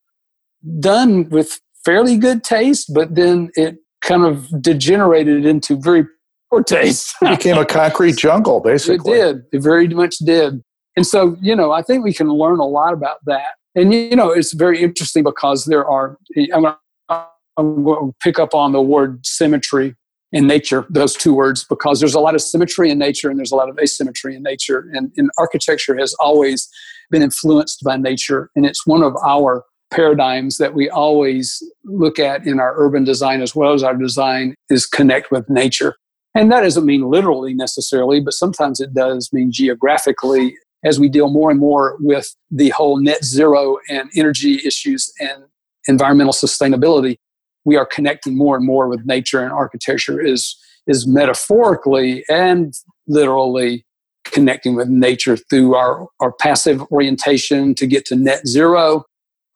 done 0.79 1.27
with 1.29 1.59
fairly 1.83 2.17
good 2.17 2.43
taste, 2.43 2.91
but 2.93 3.15
then 3.15 3.49
it 3.55 3.77
kind 4.01 4.23
of 4.23 4.61
degenerated 4.61 5.45
into 5.45 5.75
very 5.75 6.05
poor 6.51 6.63
taste. 6.63 7.15
it 7.21 7.29
became 7.29 7.57
a 7.57 7.65
concrete 7.65 8.17
jungle, 8.17 8.59
basically. 8.59 9.13
It 9.13 9.23
did. 9.23 9.43
It 9.53 9.63
very 9.63 9.87
much 9.87 10.17
did. 10.17 10.61
And 10.97 11.07
so, 11.07 11.37
you 11.41 11.55
know, 11.55 11.71
I 11.71 11.81
think 11.81 12.03
we 12.03 12.13
can 12.13 12.29
learn 12.29 12.59
a 12.59 12.67
lot 12.67 12.93
about 12.93 13.17
that. 13.25 13.55
And, 13.75 13.93
you 13.93 14.15
know, 14.15 14.31
it's 14.31 14.53
very 14.53 14.81
interesting 14.81 15.23
because 15.23 15.65
there 15.65 15.85
are, 15.85 16.17
I'm 16.51 17.83
going 17.83 18.11
to 18.11 18.15
pick 18.21 18.37
up 18.37 18.53
on 18.53 18.73
the 18.73 18.81
word 18.81 19.25
symmetry 19.25 19.95
in 20.33 20.47
nature, 20.47 20.85
those 20.89 21.13
two 21.13 21.33
words, 21.33 21.63
because 21.63 21.99
there's 21.99 22.13
a 22.13 22.19
lot 22.19 22.35
of 22.35 22.41
symmetry 22.41 22.89
in 22.89 22.97
nature 22.97 23.29
and 23.29 23.37
there's 23.37 23.51
a 23.51 23.55
lot 23.55 23.69
of 23.69 23.77
asymmetry 23.79 24.35
in 24.35 24.43
nature. 24.43 24.89
And, 24.93 25.11
and 25.15 25.29
architecture 25.37 25.97
has 25.97 26.13
always 26.15 26.69
been 27.09 27.21
influenced 27.21 27.83
by 27.83 27.97
nature. 27.97 28.49
And 28.55 28.65
it's 28.65 28.85
one 28.85 29.03
of 29.03 29.15
our 29.25 29.63
paradigms 29.91 30.57
that 30.57 30.73
we 30.73 30.89
always 30.89 31.61
look 31.83 32.17
at 32.17 32.45
in 32.47 32.59
our 32.59 32.73
urban 32.77 33.03
design 33.03 33.41
as 33.41 33.53
well 33.53 33.73
as 33.73 33.83
our 33.83 33.95
design 33.95 34.55
is 34.69 34.85
connect 34.85 35.31
with 35.31 35.49
nature. 35.49 35.95
And 36.33 36.51
that 36.51 36.61
doesn't 36.61 36.85
mean 36.85 37.09
literally 37.09 37.53
necessarily, 37.53 38.21
but 38.21 38.33
sometimes 38.33 38.79
it 38.79 38.93
does 38.93 39.31
mean 39.33 39.51
geographically 39.51 40.55
as 40.83 40.99
we 40.99 41.09
deal 41.09 41.29
more 41.29 41.51
and 41.51 41.59
more 41.59 41.97
with 41.99 42.33
the 42.49 42.69
whole 42.69 42.99
net 42.99 43.23
zero 43.23 43.77
and 43.89 44.09
energy 44.15 44.59
issues 44.65 45.11
and 45.19 45.43
environmental 45.87 46.33
sustainability. 46.33 47.17
We 47.65 47.75
are 47.75 47.85
connecting 47.85 48.35
more 48.37 48.55
and 48.55 48.65
more 48.65 48.87
with 48.87 49.05
nature, 49.05 49.43
and 49.43 49.51
architecture 49.51 50.19
is, 50.19 50.57
is 50.87 51.05
metaphorically 51.05 52.23
and 52.29 52.73
literally 53.07 53.85
connecting 54.23 54.75
with 54.75 54.87
nature 54.87 55.37
through 55.37 55.75
our, 55.75 56.07
our 56.19 56.31
passive 56.31 56.81
orientation 56.91 57.75
to 57.75 57.85
get 57.85 58.05
to 58.05 58.15
net 58.15 58.47
zero, 58.47 59.03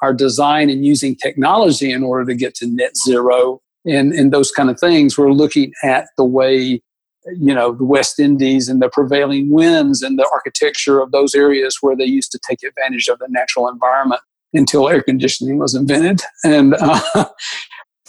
our 0.02 0.14
design 0.14 0.70
and 0.70 0.86
using 0.86 1.16
technology 1.16 1.92
in 1.92 2.04
order 2.04 2.26
to 2.26 2.36
get 2.36 2.54
to 2.56 2.68
net 2.68 2.96
zero, 2.98 3.62
and, 3.86 4.14
and 4.14 4.32
those 4.32 4.52
kind 4.52 4.70
of 4.70 4.80
things. 4.80 5.18
We're 5.18 5.32
looking 5.32 5.72
at 5.84 6.08
the 6.18 6.26
way 6.26 6.82
you 7.28 7.54
know 7.54 7.74
the 7.74 7.86
West 7.86 8.20
Indies 8.20 8.70
and 8.70 8.82
the 8.82 8.90
prevailing 8.90 9.50
winds 9.50 10.02
and 10.02 10.20
the 10.20 10.30
architecture 10.32 11.00
of 11.00 11.12
those 11.12 11.34
areas 11.34 11.78
where 11.82 11.96
they 11.96 12.06
used 12.06 12.32
to 12.32 12.40
take 12.48 12.64
advantage 12.64 13.08
of 13.08 13.20
the 13.20 13.28
natural 13.30 13.68
environment 13.68 14.22
until 14.54 14.88
air 14.88 15.02
conditioning 15.02 15.58
was 15.58 15.74
invented. 15.76 16.22
And 16.44 16.76
uh, 16.80 17.02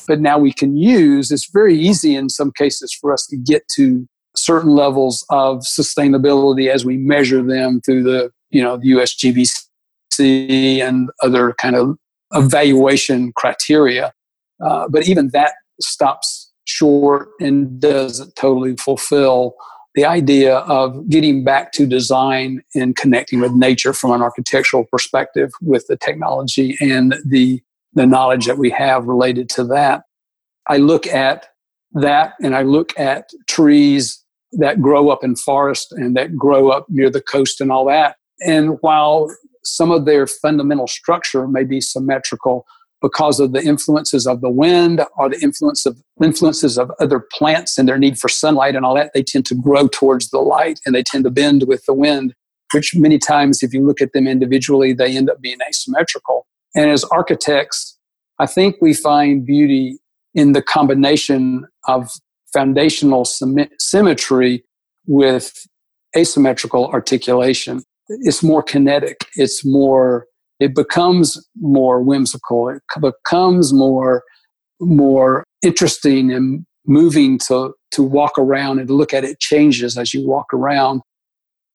but 0.07 0.21
now 0.21 0.39
we 0.39 0.53
can 0.53 0.77
use. 0.77 1.31
It's 1.31 1.51
very 1.51 1.77
easy 1.77 2.15
in 2.15 2.29
some 2.29 2.53
cases 2.53 2.93
for 2.93 3.13
us 3.13 3.27
to 3.27 3.37
get 3.37 3.63
to 3.77 4.07
certain 4.37 4.71
levels 4.71 5.25
of 5.31 5.61
sustainability 5.61 6.69
as 6.69 6.85
we 6.85 6.99
measure 6.99 7.43
them 7.43 7.81
through 7.81 8.03
the 8.03 8.31
you 8.51 8.63
know 8.63 8.77
the 8.77 8.91
USGBC 8.91 10.79
and 10.81 11.11
other 11.23 11.55
kind 11.55 11.77
of 11.77 11.97
evaluation 12.33 13.33
criteria. 13.35 14.13
Uh, 14.65 14.89
but 14.89 15.07
even 15.07 15.29
that 15.33 15.53
stops 15.81 16.53
short 16.65 17.29
and 17.41 17.81
doesn't 17.81 18.35
totally 18.37 18.77
fulfill 18.77 19.55
the 19.95 20.05
idea 20.05 20.59
of 20.59 21.09
getting 21.09 21.43
back 21.43 21.73
to 21.73 21.87
design 21.87 22.63
and 22.75 22.97
connecting 22.97 23.41
with 23.41 23.53
nature 23.53 23.95
from 23.95 24.13
an 24.13 24.21
architectural 24.21 24.85
perspective 24.85 25.51
with 25.63 25.87
the 25.87 25.97
technology 25.97 26.77
and 26.81 27.17
the, 27.25 27.63
the 27.95 28.07
knowledge 28.07 28.45
that 28.45 28.59
we 28.59 28.69
have 28.69 29.07
related 29.07 29.49
to 29.49 29.65
that. 29.65 30.03
I 30.69 30.77
look 30.77 31.07
at 31.07 31.49
that 31.93 32.35
and 32.43 32.55
I 32.55 32.63
look 32.63 32.99
at 32.99 33.31
trees 33.49 34.23
that 34.53 34.83
grow 34.83 35.09
up 35.09 35.25
in 35.25 35.35
forest 35.35 35.93
and 35.93 36.15
that 36.17 36.37
grow 36.37 36.69
up 36.69 36.87
near 36.91 37.09
the 37.09 37.23
coast 37.23 37.61
and 37.61 37.73
all 37.73 37.87
that. 37.87 38.17
And 38.41 38.77
while 38.83 39.35
some 39.65 39.91
of 39.91 40.05
their 40.05 40.27
fundamental 40.27 40.87
structure 40.87 41.49
may 41.49 41.65
be 41.65 41.81
symmetrical, 41.81 42.67
because 43.03 43.41
of 43.41 43.53
the 43.53 43.63
influences 43.63 44.27
of 44.27 44.41
the 44.41 44.51
wind 44.51 45.05
or 45.19 45.29
the 45.29 45.39
influence 45.41 45.85
of 45.87 45.99
influences 46.23 46.79
of 46.79 46.91
other 46.99 47.21
plants 47.33 47.77
and 47.79 47.89
their 47.89 47.99
need 47.99 48.19
for 48.19 48.29
sunlight 48.29 48.75
and 48.75 48.87
all 48.87 48.95
that, 48.95 49.11
they 49.15 49.23
tend 49.23 49.45
to 49.47 49.55
grow 49.55 49.87
towards 49.89 50.31
the 50.31 50.39
light 50.39 50.81
and 50.87 50.95
they 50.95 51.03
tend 51.03 51.25
to 51.25 51.31
bend 51.31 51.65
with 51.67 51.85
the 51.87 51.95
wind, 51.95 52.35
which 52.73 52.95
many 52.97 53.19
times, 53.19 53.63
if 53.63 53.75
you 53.75 53.87
look 53.87 54.01
at 54.01 54.13
them 54.13 54.27
individually, 54.27 54.93
they 54.93 55.17
end 55.17 55.29
up 55.29 55.41
being 55.41 55.59
asymmetrical. 55.69 56.47
And 56.75 56.91
as 56.91 57.05
architects, 57.05 57.99
I 58.39 58.47
think 58.47 58.77
we 58.81 58.95
find 58.95 59.47
beauty 59.47 59.99
in 60.35 60.53
the 60.53 60.63
combination 60.63 61.67
of 61.89 62.11
foundational 62.53 63.25
symmetry 63.25 64.65
with 65.07 65.67
asymmetrical 66.17 66.87
articulation. 66.89 67.83
It's 68.09 68.43
more 68.43 68.63
kinetic, 68.63 69.27
it's 69.35 69.65
more 69.65 70.27
it 70.61 70.75
becomes 70.75 71.45
more 71.61 72.01
whimsical. 72.01 72.69
It 72.69 72.83
becomes 73.01 73.73
more 73.73 74.23
more 74.81 75.45
interesting 75.63 76.33
and 76.33 76.65
moving 76.87 77.39
to 77.39 77.75
to 77.93 78.03
walk 78.03 78.33
around 78.39 78.79
and 78.79 78.91
look 78.91 79.15
at 79.15 79.25
it 79.25 79.41
changes 79.41 79.97
as 79.97 80.13
you 80.15 80.27
walk 80.27 80.53
around. 80.53 81.01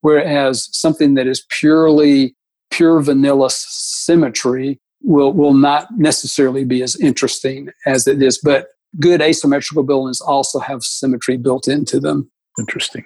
Whereas 0.01 0.69
something 0.71 1.13
that 1.15 1.27
is 1.27 1.45
purely 1.49 2.35
pure 2.71 3.01
vanilla 3.01 3.49
symmetry 3.51 4.79
will 5.03 5.33
will 5.33 5.53
not 5.53 5.87
necessarily 5.97 6.63
be 6.63 6.81
as 6.81 6.99
interesting 6.99 7.69
as 7.85 8.07
it 8.07 8.21
is. 8.21 8.39
But 8.39 8.67
good 8.99 9.21
asymmetrical 9.21 9.83
buildings 9.83 10.21
also 10.21 10.59
have 10.59 10.83
symmetry 10.83 11.37
built 11.37 11.67
into 11.67 11.99
them. 11.99 12.29
Interesting. 12.59 13.05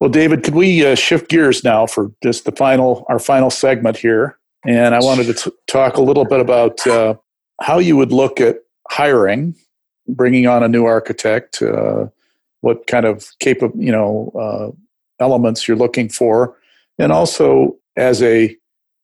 Well, 0.00 0.10
David, 0.10 0.44
could 0.44 0.54
we 0.54 0.84
uh, 0.84 0.94
shift 0.94 1.30
gears 1.30 1.64
now 1.64 1.86
for 1.86 2.12
just 2.22 2.44
the 2.44 2.52
final 2.52 3.06
our 3.08 3.18
final 3.18 3.50
segment 3.50 3.96
here? 3.96 4.38
And 4.66 4.94
I 4.94 4.98
wanted 5.00 5.24
to 5.24 5.34
t- 5.34 5.56
talk 5.66 5.96
a 5.96 6.02
little 6.02 6.24
bit 6.24 6.40
about 6.40 6.86
uh, 6.86 7.14
how 7.60 7.78
you 7.78 7.96
would 7.96 8.12
look 8.12 8.40
at 8.40 8.58
hiring, 8.90 9.54
bringing 10.08 10.46
on 10.46 10.62
a 10.62 10.68
new 10.68 10.84
architect, 10.84 11.62
uh, 11.62 12.06
what 12.60 12.86
kind 12.86 13.06
of 13.06 13.26
capable, 13.38 13.78
you 13.80 13.92
know, 13.92 14.32
uh, 14.38 15.24
elements 15.24 15.66
you're 15.66 15.76
looking 15.76 16.08
for, 16.08 16.56
and 16.98 17.12
also 17.12 17.76
as 17.96 18.22
a 18.22 18.56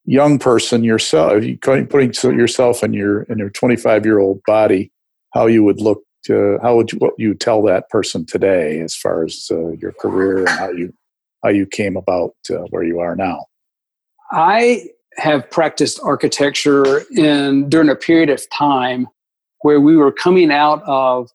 young 0.05 0.37
person 0.37 0.83
yourself, 0.83 1.43
putting 1.61 2.13
yourself 2.37 2.83
in 2.83 2.93
your 2.93 3.23
in 3.23 3.37
your 3.37 3.49
25 3.49 4.05
year 4.05 4.19
old 4.19 4.41
body, 4.45 4.91
how 5.33 5.45
you 5.45 5.63
would 5.63 5.79
look 5.79 6.03
to, 6.25 6.57
how 6.61 6.75
would 6.75 6.91
you, 6.91 6.99
what 6.99 7.13
you 7.17 7.33
tell 7.33 7.61
that 7.63 7.89
person 7.89 8.25
today 8.25 8.79
as 8.81 8.95
far 8.95 9.23
as 9.23 9.47
uh, 9.51 9.71
your 9.71 9.93
career 9.93 10.39
and 10.39 10.49
how 10.49 10.69
you 10.71 10.93
how 11.43 11.49
you 11.49 11.65
came 11.65 11.97
about 11.97 12.35
uh, 12.49 12.59
where 12.69 12.83
you 12.83 12.99
are 12.99 13.15
now. 13.15 13.45
I 14.31 14.89
have 15.17 15.49
practiced 15.49 15.99
architecture 16.03 17.03
in 17.15 17.69
during 17.69 17.89
a 17.89 17.95
period 17.95 18.29
of 18.29 18.49
time 18.49 19.07
where 19.61 19.79
we 19.79 19.95
were 19.95 20.11
coming 20.11 20.51
out 20.51 20.83
of 20.85 21.29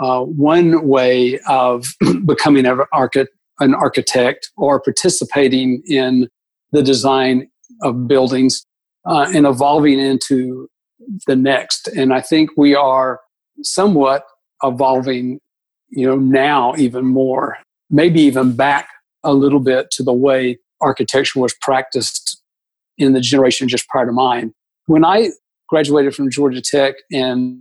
uh, 0.00 0.20
one 0.20 0.86
way 0.86 1.38
of 1.48 1.86
becoming 2.26 2.66
an, 2.66 2.80
archi- 2.92 3.26
an 3.60 3.74
architect 3.74 4.50
or 4.56 4.80
participating 4.80 5.82
in 5.86 6.28
the 6.72 6.82
design 6.82 7.48
of 7.82 8.06
buildings 8.06 8.66
uh, 9.06 9.30
and 9.34 9.46
evolving 9.46 9.98
into 9.98 10.68
the 11.26 11.36
next. 11.36 11.88
And 11.88 12.12
I 12.12 12.20
think 12.20 12.50
we 12.56 12.74
are 12.74 13.20
somewhat 13.62 14.24
evolving, 14.62 15.40
you 15.88 16.06
know, 16.06 16.16
now 16.16 16.74
even 16.76 17.06
more, 17.06 17.58
maybe 17.88 18.20
even 18.20 18.54
back 18.54 18.88
a 19.24 19.32
little 19.32 19.60
bit 19.60 19.90
to 19.92 20.02
the 20.02 20.12
way 20.12 20.58
architecture 20.80 21.40
was 21.40 21.54
practiced 21.60 22.39
in 23.00 23.12
the 23.12 23.20
generation 23.20 23.68
just 23.68 23.88
prior 23.88 24.06
to 24.06 24.12
mine. 24.12 24.52
When 24.86 25.04
I 25.04 25.30
graduated 25.68 26.14
from 26.14 26.30
Georgia 26.30 26.60
Tech 26.60 26.94
and 27.12 27.60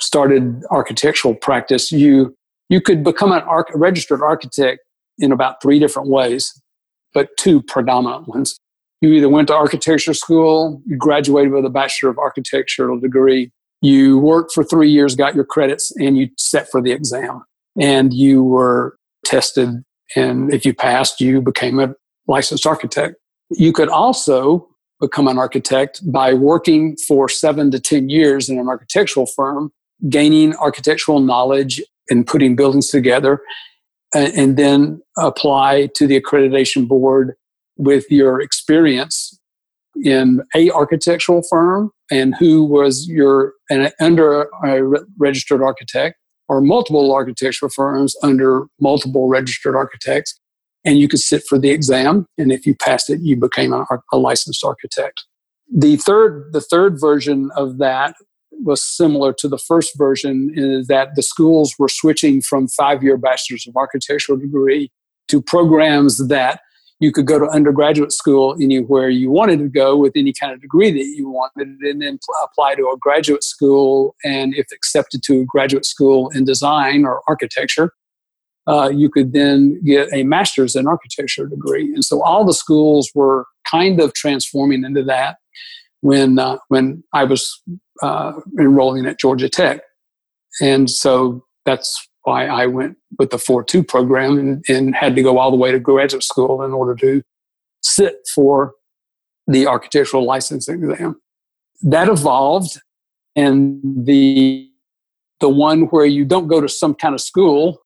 started 0.00 0.62
architectural 0.70 1.34
practice, 1.34 1.92
you 1.92 2.34
you 2.68 2.80
could 2.80 3.02
become 3.02 3.32
an 3.32 3.40
arch- 3.40 3.70
registered 3.74 4.22
architect 4.22 4.80
in 5.18 5.32
about 5.32 5.60
three 5.60 5.78
different 5.78 6.08
ways, 6.08 6.52
but 7.12 7.28
two 7.36 7.62
predominant 7.62 8.28
ones. 8.28 8.58
You 9.00 9.12
either 9.12 9.28
went 9.28 9.48
to 9.48 9.54
architecture 9.54 10.14
school, 10.14 10.80
you 10.86 10.96
graduated 10.96 11.52
with 11.52 11.64
a 11.64 11.70
Bachelor 11.70 12.10
of 12.10 12.18
Architectural 12.18 13.00
degree, 13.00 13.50
you 13.82 14.18
worked 14.18 14.52
for 14.52 14.62
three 14.62 14.90
years, 14.90 15.16
got 15.16 15.34
your 15.34 15.44
credits, 15.44 15.90
and 15.96 16.16
you 16.16 16.28
set 16.36 16.70
for 16.70 16.82
the 16.82 16.92
exam. 16.92 17.42
And 17.80 18.12
you 18.12 18.44
were 18.44 18.96
tested, 19.24 19.70
and 20.16 20.52
if 20.52 20.66
you 20.66 20.74
passed, 20.74 21.20
you 21.20 21.40
became 21.40 21.80
a 21.80 21.94
licensed 22.26 22.66
architect. 22.66 23.16
You 23.50 23.72
could 23.72 23.88
also 23.88 24.68
become 25.00 25.28
an 25.28 25.38
architect 25.38 26.00
by 26.10 26.34
working 26.34 26.96
for 27.08 27.28
seven 27.28 27.70
to 27.70 27.80
10 27.80 28.08
years 28.08 28.48
in 28.48 28.58
an 28.58 28.68
architectural 28.68 29.26
firm, 29.26 29.72
gaining 30.08 30.54
architectural 30.56 31.20
knowledge 31.20 31.82
and 32.10 32.26
putting 32.26 32.54
buildings 32.54 32.88
together, 32.88 33.40
and, 34.14 34.56
then 34.56 35.00
apply 35.16 35.88
to 35.94 36.06
the 36.06 36.20
accreditation 36.20 36.86
board 36.86 37.34
with 37.76 38.10
your 38.10 38.40
experience 38.40 39.38
in 40.02 40.42
a 40.54 40.70
architectural 40.70 41.42
firm 41.48 41.90
and 42.10 42.34
who 42.38 42.64
was 42.64 43.06
your 43.08 43.54
and 43.70 43.92
under 44.00 44.48
a 44.64 44.82
registered 45.18 45.62
architect 45.62 46.16
or 46.48 46.60
multiple 46.60 47.12
architectural 47.12 47.70
firms 47.70 48.14
under 48.22 48.66
multiple 48.80 49.28
registered 49.28 49.76
architects 49.76 50.39
and 50.84 50.98
you 50.98 51.08
could 51.08 51.20
sit 51.20 51.42
for 51.48 51.58
the 51.58 51.70
exam. 51.70 52.26
And 52.38 52.52
if 52.52 52.66
you 52.66 52.74
passed 52.74 53.10
it, 53.10 53.20
you 53.20 53.36
became 53.36 53.72
a, 53.72 53.86
a 54.12 54.18
licensed 54.18 54.64
architect. 54.64 55.24
The 55.72 55.96
third, 55.96 56.52
the 56.52 56.60
third 56.60 56.98
version 57.00 57.50
of 57.56 57.78
that 57.78 58.14
was 58.64 58.82
similar 58.82 59.32
to 59.32 59.48
the 59.48 59.58
first 59.58 59.96
version 59.96 60.52
is 60.54 60.86
that 60.88 61.14
the 61.14 61.22
schools 61.22 61.74
were 61.78 61.88
switching 61.88 62.42
from 62.42 62.68
five-year 62.68 63.16
bachelor's 63.16 63.66
of 63.66 63.76
architectural 63.76 64.38
degree 64.38 64.90
to 65.28 65.40
programs 65.40 66.28
that 66.28 66.60
you 66.98 67.10
could 67.10 67.26
go 67.26 67.38
to 67.38 67.46
undergraduate 67.46 68.12
school 68.12 68.54
anywhere 68.60 69.08
you 69.08 69.30
wanted 69.30 69.58
to 69.58 69.68
go 69.68 69.96
with 69.96 70.12
any 70.14 70.34
kind 70.38 70.52
of 70.52 70.60
degree 70.60 70.90
that 70.90 71.06
you 71.16 71.30
wanted 71.30 71.68
and 71.80 72.02
then 72.02 72.18
apply 72.44 72.74
to 72.74 72.82
a 72.82 72.96
graduate 72.98 73.42
school 73.42 74.14
and 74.24 74.54
if 74.54 74.66
accepted 74.72 75.22
to 75.24 75.46
graduate 75.46 75.86
school 75.86 76.28
in 76.34 76.44
design 76.44 77.04
or 77.04 77.22
architecture 77.26 77.92
uh, 78.66 78.90
you 78.92 79.10
could 79.10 79.32
then 79.32 79.80
get 79.84 80.08
a 80.12 80.22
master's 80.22 80.76
in 80.76 80.86
architecture 80.86 81.46
degree 81.46 81.92
and 81.94 82.04
so 82.04 82.22
all 82.22 82.44
the 82.44 82.54
schools 82.54 83.10
were 83.14 83.46
kind 83.70 84.00
of 84.00 84.12
transforming 84.14 84.84
into 84.84 85.02
that 85.02 85.36
when 86.00 86.38
uh, 86.38 86.56
when 86.68 87.02
i 87.12 87.24
was 87.24 87.62
uh, 88.02 88.32
enrolling 88.58 89.06
at 89.06 89.18
georgia 89.18 89.48
tech 89.48 89.80
and 90.60 90.90
so 90.90 91.44
that's 91.64 92.08
why 92.22 92.46
I 92.46 92.66
went 92.66 92.96
with 93.18 93.30
the 93.30 93.38
4 93.38 93.64
2 93.64 93.82
program 93.82 94.38
and, 94.38 94.64
and 94.68 94.94
had 94.94 95.16
to 95.16 95.22
go 95.22 95.38
all 95.38 95.50
the 95.50 95.56
way 95.56 95.72
to 95.72 95.78
graduate 95.78 96.22
school 96.22 96.62
in 96.62 96.72
order 96.72 96.94
to 96.96 97.22
sit 97.82 98.16
for 98.34 98.74
the 99.46 99.66
architectural 99.66 100.24
license 100.24 100.68
exam. 100.68 101.20
That 101.82 102.08
evolved, 102.08 102.78
and 103.34 103.80
the 104.04 104.68
the 105.40 105.48
one 105.48 105.82
where 105.84 106.04
you 106.04 106.26
don't 106.26 106.48
go 106.48 106.60
to 106.60 106.68
some 106.68 106.94
kind 106.94 107.14
of 107.14 107.20
school, 107.20 107.78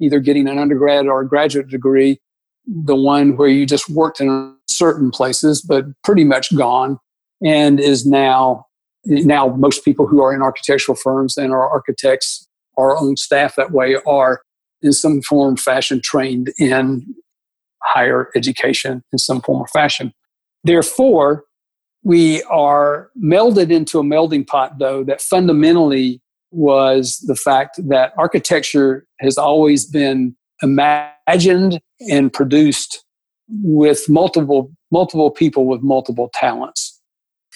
either 0.00 0.20
getting 0.20 0.48
an 0.48 0.58
undergrad 0.58 1.06
or 1.06 1.20
a 1.20 1.28
graduate 1.28 1.68
degree, 1.68 2.20
the 2.66 2.96
one 2.96 3.36
where 3.36 3.48
you 3.48 3.66
just 3.66 3.88
worked 3.90 4.20
in 4.20 4.56
certain 4.68 5.10
places, 5.10 5.60
but 5.62 5.84
pretty 6.02 6.24
much 6.24 6.54
gone, 6.56 6.98
and 7.44 7.80
is 7.80 8.06
now 8.06 8.66
now 9.06 9.48
most 9.48 9.84
people 9.84 10.06
who 10.06 10.22
are 10.22 10.32
in 10.32 10.40
architectural 10.40 10.96
firms 10.96 11.36
and 11.36 11.52
are 11.52 11.68
architects 11.68 12.48
our 12.78 12.96
own 12.96 13.16
staff 13.16 13.54
that 13.56 13.70
way 13.70 13.96
are 14.06 14.40
in 14.82 14.92
some 14.92 15.20
form 15.22 15.56
fashion 15.56 16.00
trained 16.02 16.52
in 16.58 17.04
higher 17.82 18.30
education 18.34 19.02
in 19.12 19.18
some 19.18 19.40
form 19.42 19.60
or 19.60 19.68
fashion. 19.68 20.12
Therefore, 20.64 21.44
we 22.02 22.42
are 22.44 23.10
melded 23.22 23.70
into 23.70 23.98
a 23.98 24.02
melding 24.02 24.46
pot, 24.46 24.78
though, 24.78 25.04
that 25.04 25.20
fundamentally 25.20 26.20
was 26.54 27.18
the 27.26 27.34
fact 27.34 27.80
that 27.88 28.12
architecture 28.16 29.06
has 29.20 29.36
always 29.36 29.84
been 29.86 30.36
imagined 30.62 31.80
and 32.10 32.32
produced 32.32 33.04
with 33.48 34.08
multiple 34.08 34.70
multiple 34.90 35.30
people 35.30 35.66
with 35.66 35.82
multiple 35.82 36.30
talents. 36.32 37.00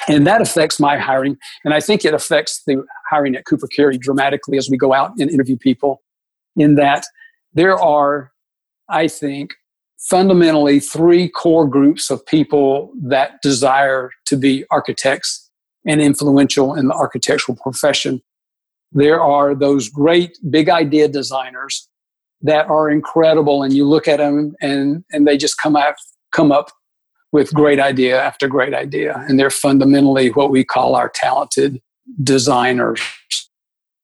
And 0.09 0.27
that 0.27 0.41
affects 0.41 0.79
my 0.79 0.99
hiring. 0.99 1.37
And 1.65 1.75
i 1.75 1.81
think 1.81 2.05
it 2.05 2.15
affects 2.15 2.63
the 2.67 2.85
hiring 3.11 3.35
at 3.37 3.47
cooper 3.47 3.69
carry 3.69 3.99
dramatically 3.99 4.59
as 4.59 4.69
we 4.71 4.77
go 4.77 4.93
out 4.93 5.13
and 5.19 5.31
interview 5.31 5.57
people 5.57 6.03
in 6.57 6.75
that 6.75 7.07
there 7.55 7.79
are 7.79 8.33
i 8.89 9.09
think 9.09 9.55
fundamentally 9.99 10.79
three 10.79 11.29
core 11.29 11.67
groups 11.67 12.11
of 12.11 12.25
people 12.27 12.93
that 13.03 13.43
desire 13.43 14.11
to 14.27 14.37
be 14.37 14.65
architects 14.71 15.51
and 15.87 16.01
influential 16.01 16.75
in 16.75 16.87
the 16.87 16.95
architectural 16.95 17.57
profession 17.61 18.23
there 18.93 19.21
are 19.21 19.55
those 19.55 19.89
great 19.89 20.39
big 20.51 20.69
idea 20.69 21.09
designers 21.09 21.89
that 22.43 22.69
are 22.69 22.89
incredible 22.89 23.63
and 23.63 23.73
you 23.73 23.85
look 23.87 24.07
at 24.07 24.19
them 24.19 24.55
and 24.61 25.05
and 25.11 25.27
they 25.27 25.37
just 25.37 25.59
come 25.59 25.77
out 25.77 25.95
come 26.33 26.53
up 26.53 26.71
with 27.33 27.53
great 27.53 27.79
idea 27.79 28.21
after 28.21 28.49
great 28.49 28.75
idea. 28.75 29.25
And 29.29 29.39
they're 29.39 29.51
fundamentally 29.51 30.31
what 30.31 30.51
we 30.51 30.65
call 30.65 30.95
our 30.95 31.09
talented 31.09 31.81
designers. 32.23 33.01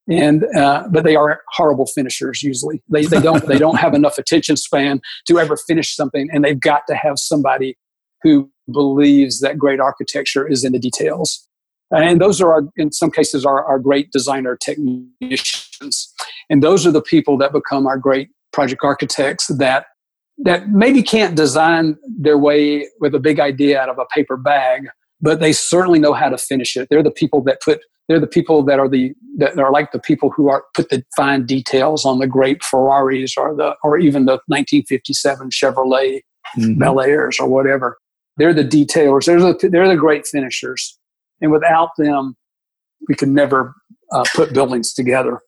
And 0.09 0.45
uh, 0.55 0.87
but 0.91 1.05
they 1.05 1.17
are 1.17 1.41
horrible 1.53 1.87
finishers 1.87 2.43
usually. 2.43 2.83
They, 2.91 3.07
they 3.07 3.21
don't 3.21 3.47
they 3.47 3.57
don't 3.57 3.79
have 3.79 3.95
enough 3.95 4.19
attention 4.19 4.59
span 4.59 5.01
to 5.29 5.39
ever 5.39 5.57
finish 5.57 5.97
something, 5.97 6.29
and 6.31 6.45
they've 6.45 6.61
got 6.61 6.83
to 6.89 6.95
have 6.95 7.19
somebody 7.19 7.79
who 8.23 8.51
believes 8.71 9.41
that 9.41 9.57
great 9.57 9.81
architecture 9.81 10.47
is 10.47 10.63
in 10.63 10.73
the 10.73 10.79
details. 10.79 11.49
And 12.03 12.21
those 12.21 12.41
are 12.41 12.53
our, 12.53 12.63
in 12.77 12.93
some 12.93 13.11
cases, 13.11 13.45
our, 13.45 13.65
our 13.65 13.79
great 13.79 14.11
designer 14.11 14.57
technicians. 14.57 16.13
And 16.51 16.63
those 16.63 16.87
are 16.87 16.91
the 16.91 17.03
people 17.03 17.39
that 17.39 17.53
become 17.53 17.87
our 17.87 17.99
great 17.99 18.31
project 18.53 18.83
architects 18.85 19.49
that 19.49 19.87
that 20.39 20.69
maybe 20.71 21.03
can't 21.03 21.37
design 21.37 21.97
their 22.19 22.37
way 22.37 22.89
with 22.99 23.15
a 23.15 23.21
big 23.21 23.39
idea 23.39 23.81
out 23.81 23.89
of 23.89 23.99
a 24.01 24.05
paper 24.07 24.37
bag, 24.37 24.89
but 25.21 25.39
they 25.39 25.53
certainly 25.53 26.01
know 26.01 26.13
how 26.13 26.29
to 26.29 26.37
finish 26.37 26.77
it. 26.77 26.89
They're 26.91 27.05
the 27.05 27.11
people 27.11 27.41
that 27.45 27.61
put 27.61 27.81
they're 28.09 28.21
the 28.21 28.27
people 28.27 28.63
that 28.65 28.79
are 28.79 28.89
the 28.89 29.15
that 29.39 29.59
are 29.59 29.73
like 29.73 29.93
the 29.93 29.99
people 29.99 30.31
who 30.31 30.49
are 30.49 30.65
put 30.75 30.91
the 30.91 31.03
fine 31.17 31.47
details 31.47 32.05
on 32.05 32.19
the 32.19 32.27
great 32.27 32.63
Ferraris 32.63 33.37
or 33.37 33.55
the 33.55 33.77
or 33.83 33.97
even 33.97 34.27
the 34.27 34.41
1957 34.47 35.51
Chevrolet 35.51 36.21
mm-hmm. 36.57 36.79
Bel 36.79 37.01
Airs 37.01 37.39
or 37.41 37.49
whatever. 37.49 37.99
They're 38.37 38.53
the 38.53 38.65
detailers. 38.65 39.27
They're 39.27 39.41
the 39.41 39.69
they're 39.71 39.89
the 39.89 39.97
great 39.97 40.27
finishers, 40.27 40.99
and 41.45 41.53
without 41.53 41.91
them, 41.97 42.35
we 43.09 43.15
could 43.15 43.29
never 43.29 43.75
uh, 44.11 44.25
put 44.35 44.53
buildings 44.53 44.93
together. 44.93 45.41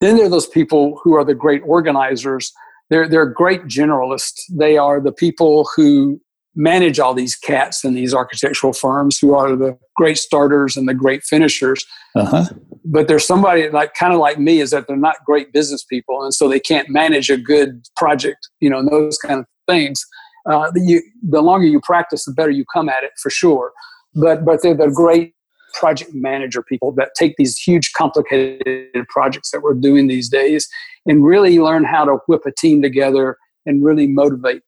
Then 0.00 0.16
there 0.16 0.26
are 0.26 0.30
those 0.30 0.48
people 0.48 1.00
who 1.04 1.14
are 1.14 1.24
the 1.24 1.34
great 1.34 1.62
organizers 1.64 2.52
they're 2.90 3.08
they're 3.08 3.26
great 3.26 3.64
generalists. 3.64 4.42
They 4.50 4.78
are 4.78 5.00
the 5.00 5.12
people 5.12 5.68
who 5.74 6.20
manage 6.54 6.98
all 6.98 7.12
these 7.12 7.36
cats 7.36 7.84
in 7.84 7.94
these 7.94 8.14
architectural 8.14 8.72
firms 8.72 9.18
who 9.18 9.34
are 9.34 9.54
the 9.54 9.76
great 9.96 10.16
starters 10.16 10.76
and 10.76 10.88
the 10.88 10.94
great 10.94 11.22
finishers. 11.22 11.84
Uh-huh. 12.14 12.44
But 12.84 13.08
there's 13.08 13.26
somebody 13.26 13.68
like 13.68 13.92
kind 13.94 14.14
of 14.14 14.20
like 14.20 14.38
me 14.38 14.60
is 14.60 14.70
that 14.70 14.86
they're 14.86 14.96
not 14.96 15.16
great 15.26 15.52
business 15.52 15.84
people, 15.84 16.22
and 16.22 16.32
so 16.32 16.48
they 16.48 16.60
can't 16.60 16.88
manage 16.88 17.28
a 17.28 17.36
good 17.36 17.86
project. 17.96 18.48
You 18.60 18.70
know, 18.70 18.78
and 18.78 18.88
those 18.88 19.18
kind 19.18 19.40
of 19.40 19.46
things. 19.68 20.04
Uh, 20.48 20.70
you, 20.76 21.02
the 21.28 21.42
longer 21.42 21.66
you 21.66 21.80
practice, 21.80 22.24
the 22.24 22.32
better 22.32 22.52
you 22.52 22.64
come 22.72 22.88
at 22.88 23.02
it 23.02 23.10
for 23.20 23.30
sure. 23.30 23.72
But 24.16 24.44
but 24.44 24.62
they're 24.62 24.74
the 24.74 24.90
great 24.90 25.34
project 25.74 26.12
manager 26.14 26.62
people 26.62 26.92
that 26.92 27.10
take 27.14 27.36
these 27.36 27.58
huge 27.58 27.92
complicated 27.92 29.06
projects 29.08 29.50
that 29.50 29.62
we're 29.62 29.74
doing 29.74 30.06
these 30.06 30.28
days 30.28 30.68
and 31.04 31.24
really 31.24 31.58
learn 31.58 31.84
how 31.84 32.04
to 32.04 32.16
whip 32.26 32.42
a 32.46 32.52
team 32.52 32.80
together 32.80 33.36
and 33.66 33.84
really 33.84 34.06
motivate. 34.06 34.62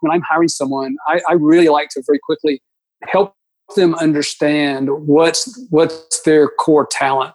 When 0.00 0.12
i'm 0.12 0.22
hiring 0.22 0.48
someone 0.48 0.96
i, 1.06 1.20
I 1.28 1.34
really 1.34 1.68
like 1.68 1.90
to 1.90 2.02
very 2.06 2.18
quickly 2.18 2.62
help 3.04 3.34
them 3.76 3.94
understand 3.96 4.88
what's 5.06 5.66
what's 5.70 6.22
their 6.22 6.48
core 6.48 6.86
talent 6.90 7.34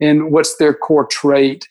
and 0.00 0.30
what's 0.30 0.56
their 0.56 0.74
core 0.74 1.06
trait 1.06 1.68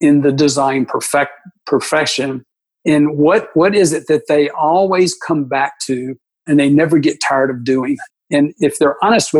in 0.00 0.22
the 0.22 0.32
design 0.32 0.86
perfect 0.86 1.32
profession 1.66 2.44
and 2.86 3.16
what 3.16 3.50
what 3.54 3.74
is 3.74 3.92
it 3.92 4.06
that 4.08 4.26
they 4.26 4.48
always 4.50 5.14
come 5.14 5.44
back 5.44 5.74
to 5.80 6.16
and 6.46 6.58
they 6.58 6.68
never 6.68 6.98
get 6.98 7.20
tired 7.20 7.50
of 7.50 7.64
doing 7.64 7.96
and 8.30 8.54
if 8.58 8.78
they're 8.78 8.96
honest 9.02 9.32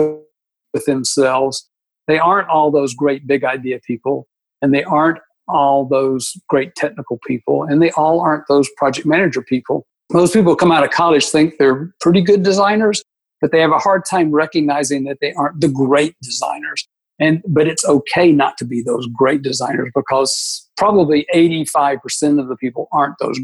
with 0.75 0.85
themselves. 0.85 1.69
They 2.07 2.19
aren't 2.19 2.49
all 2.49 2.71
those 2.71 2.95
great 2.95 3.27
big 3.27 3.45
idea 3.45 3.79
people, 3.87 4.29
and 4.61 4.75
they 4.75 4.85
aren't 4.85 5.19
all 5.49 5.87
those 5.87 6.37
great 6.49 6.75
technical 6.75 7.19
people, 7.27 7.63
and 7.63 7.81
they 7.81 7.91
all 7.93 8.21
aren't 8.21 8.47
those 8.49 8.69
project 8.77 9.07
manager 9.07 9.41
people. 9.41 9.87
Most 10.13 10.35
people 10.35 10.55
come 10.55 10.71
out 10.71 10.85
of 10.85 10.91
college 10.91 11.27
think 11.27 11.55
they're 11.59 11.95
pretty 12.01 12.21
good 12.21 12.43
designers, 12.43 13.03
but 13.41 13.53
they 13.53 13.61
have 13.61 13.73
a 13.73 13.79
hard 13.79 14.03
time 14.09 14.33
recognizing 14.33 15.05
that 15.05 15.19
they 15.21 15.33
aren't 15.33 15.61
the 15.61 15.69
great 15.69 16.15
designers. 16.23 16.87
And 17.21 17.43
but 17.47 17.69
it's 17.69 17.85
okay 17.85 18.33
not 18.33 18.59
to 18.59 18.65
be 18.65 18.83
those 18.83 19.07
great 19.07 19.43
designers 19.43 19.89
because 19.95 20.69
probably 20.77 21.27
85% 21.33 22.41
of 22.41 22.49
the 22.49 22.57
people 22.57 22.89
aren't 22.93 23.15
those 23.21 23.39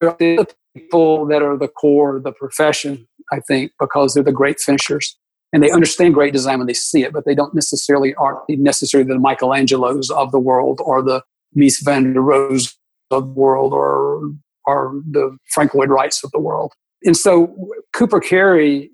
the 0.00 0.46
people 0.74 1.26
that 1.26 1.42
are 1.42 1.56
the 1.56 1.68
core 1.68 2.16
of 2.16 2.22
the 2.22 2.32
profession, 2.32 3.06
I 3.32 3.40
think, 3.40 3.72
because 3.80 4.14
they're 4.14 4.22
the 4.22 4.32
great 4.32 4.60
finishers 4.60 5.16
and 5.52 5.62
they 5.62 5.70
understand 5.70 6.14
great 6.14 6.32
design 6.32 6.58
when 6.58 6.66
they 6.66 6.74
see 6.74 7.02
it, 7.02 7.12
but 7.12 7.24
they 7.24 7.34
don't 7.34 7.54
necessarily 7.54 8.14
are 8.14 8.42
necessarily 8.48 9.08
the 9.08 9.18
Michelangelos 9.18 10.10
of 10.10 10.32
the 10.32 10.38
world 10.38 10.80
or 10.84 11.02
the 11.02 11.22
Mies 11.56 11.82
van 11.82 12.12
der 12.12 12.20
Rohe 12.20 12.74
of 13.10 13.26
the 13.26 13.32
world 13.32 13.72
or 13.72 14.20
or 14.66 15.00
the 15.10 15.36
Frank 15.46 15.74
Lloyd 15.74 15.88
Wrights 15.88 16.22
of 16.22 16.30
the 16.32 16.38
world. 16.38 16.72
And 17.04 17.16
so 17.16 17.54
Cooper 17.94 18.20
Carry 18.20 18.90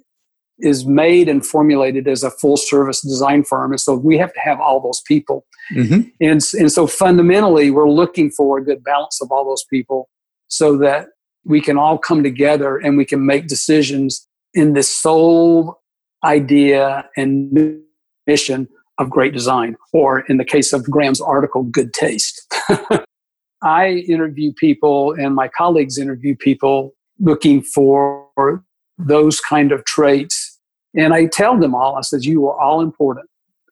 is 0.61 0.87
made 0.87 1.29
and 1.29 1.45
formulated 1.45 2.07
as 2.07 2.23
a 2.23 2.31
full 2.31 2.57
service 2.57 3.01
design 3.01 3.43
firm. 3.43 3.73
And 3.73 3.81
so 3.81 3.97
we 3.97 4.17
have 4.19 4.33
to 4.35 4.41
have 4.41 4.61
all 4.61 4.81
those 4.81 5.03
people. 5.07 5.45
Mm-hmm. 5.73 6.09
And, 6.21 6.41
and 6.59 6.71
so 6.71 6.87
fundamentally, 6.87 7.71
we're 7.71 7.91
looking 7.91 8.31
for 8.31 8.59
a 8.59 8.65
good 8.65 8.85
balance 8.85 9.21
of 9.21 9.33
all 9.33 9.45
those 9.45 9.65
people 9.69 10.09
so 10.47 10.77
that 10.79 11.09
we 11.45 11.61
can 11.61 11.77
all 11.77 11.99
come 11.99 12.23
together 12.23 12.79
and 12.79 12.97
we 12.97 13.05
can 13.05 13.25
make 13.25 13.47
decisions 13.47 14.27
in 14.55 14.73
this 14.73 14.95
sole 14.95 15.81
idea 16.25 17.09
and 17.17 17.79
mission 18.27 18.69
of 18.99 19.11
great 19.11 19.33
design, 19.33 19.77
or 19.93 20.21
in 20.21 20.37
the 20.37 20.45
case 20.45 20.73
of 20.73 20.85
Graham's 20.85 21.21
article, 21.21 21.65
good 21.65 21.93
taste. 21.93 22.41
I 23.63 24.05
interview 24.09 24.53
people 24.53 25.13
and 25.13 25.35
my 25.35 25.49
colleagues 25.49 25.99
interview 25.99 26.37
people 26.37 26.95
looking 27.19 27.63
for 27.63 28.63
those 28.99 29.41
kind 29.41 29.73
of 29.73 29.85
traits. 29.85 30.59
And 30.97 31.13
I 31.13 31.27
tell 31.27 31.59
them 31.59 31.75
all, 31.75 31.97
I 31.97 32.03
says, 32.03 32.25
you 32.25 32.47
are 32.47 32.61
all 32.61 32.81
important. 32.81 33.29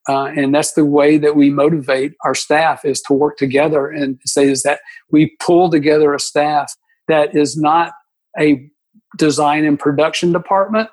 Uh, 0.08 0.24
and 0.36 0.52
that's 0.52 0.72
the 0.72 0.84
way 0.84 1.16
that 1.18 1.36
we 1.36 1.50
motivate 1.50 2.14
our 2.24 2.34
staff 2.34 2.84
is 2.84 3.00
to 3.02 3.12
work 3.12 3.36
together 3.36 3.88
and 3.88 4.18
say 4.24 4.48
is 4.50 4.64
that 4.64 4.80
we 5.12 5.36
pull 5.38 5.70
together 5.70 6.12
a 6.12 6.18
staff 6.18 6.74
that 7.08 7.34
is 7.34 7.56
not 7.56 7.92
a 8.38 8.68
design 9.18 9.64
and 9.64 9.78
production 9.78 10.32
department. 10.32 10.88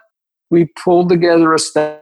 We 0.49 0.69
pull 0.83 1.07
together 1.07 1.53
a 1.53 1.59
staff 1.59 2.01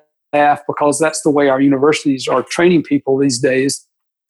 because 0.68 1.00
that's 1.00 1.22
the 1.22 1.32
way 1.32 1.50
our 1.50 1.62
universities 1.62 2.28
are 2.28 2.44
training 2.44 2.84
people 2.84 3.18
these 3.18 3.40
days 3.40 3.86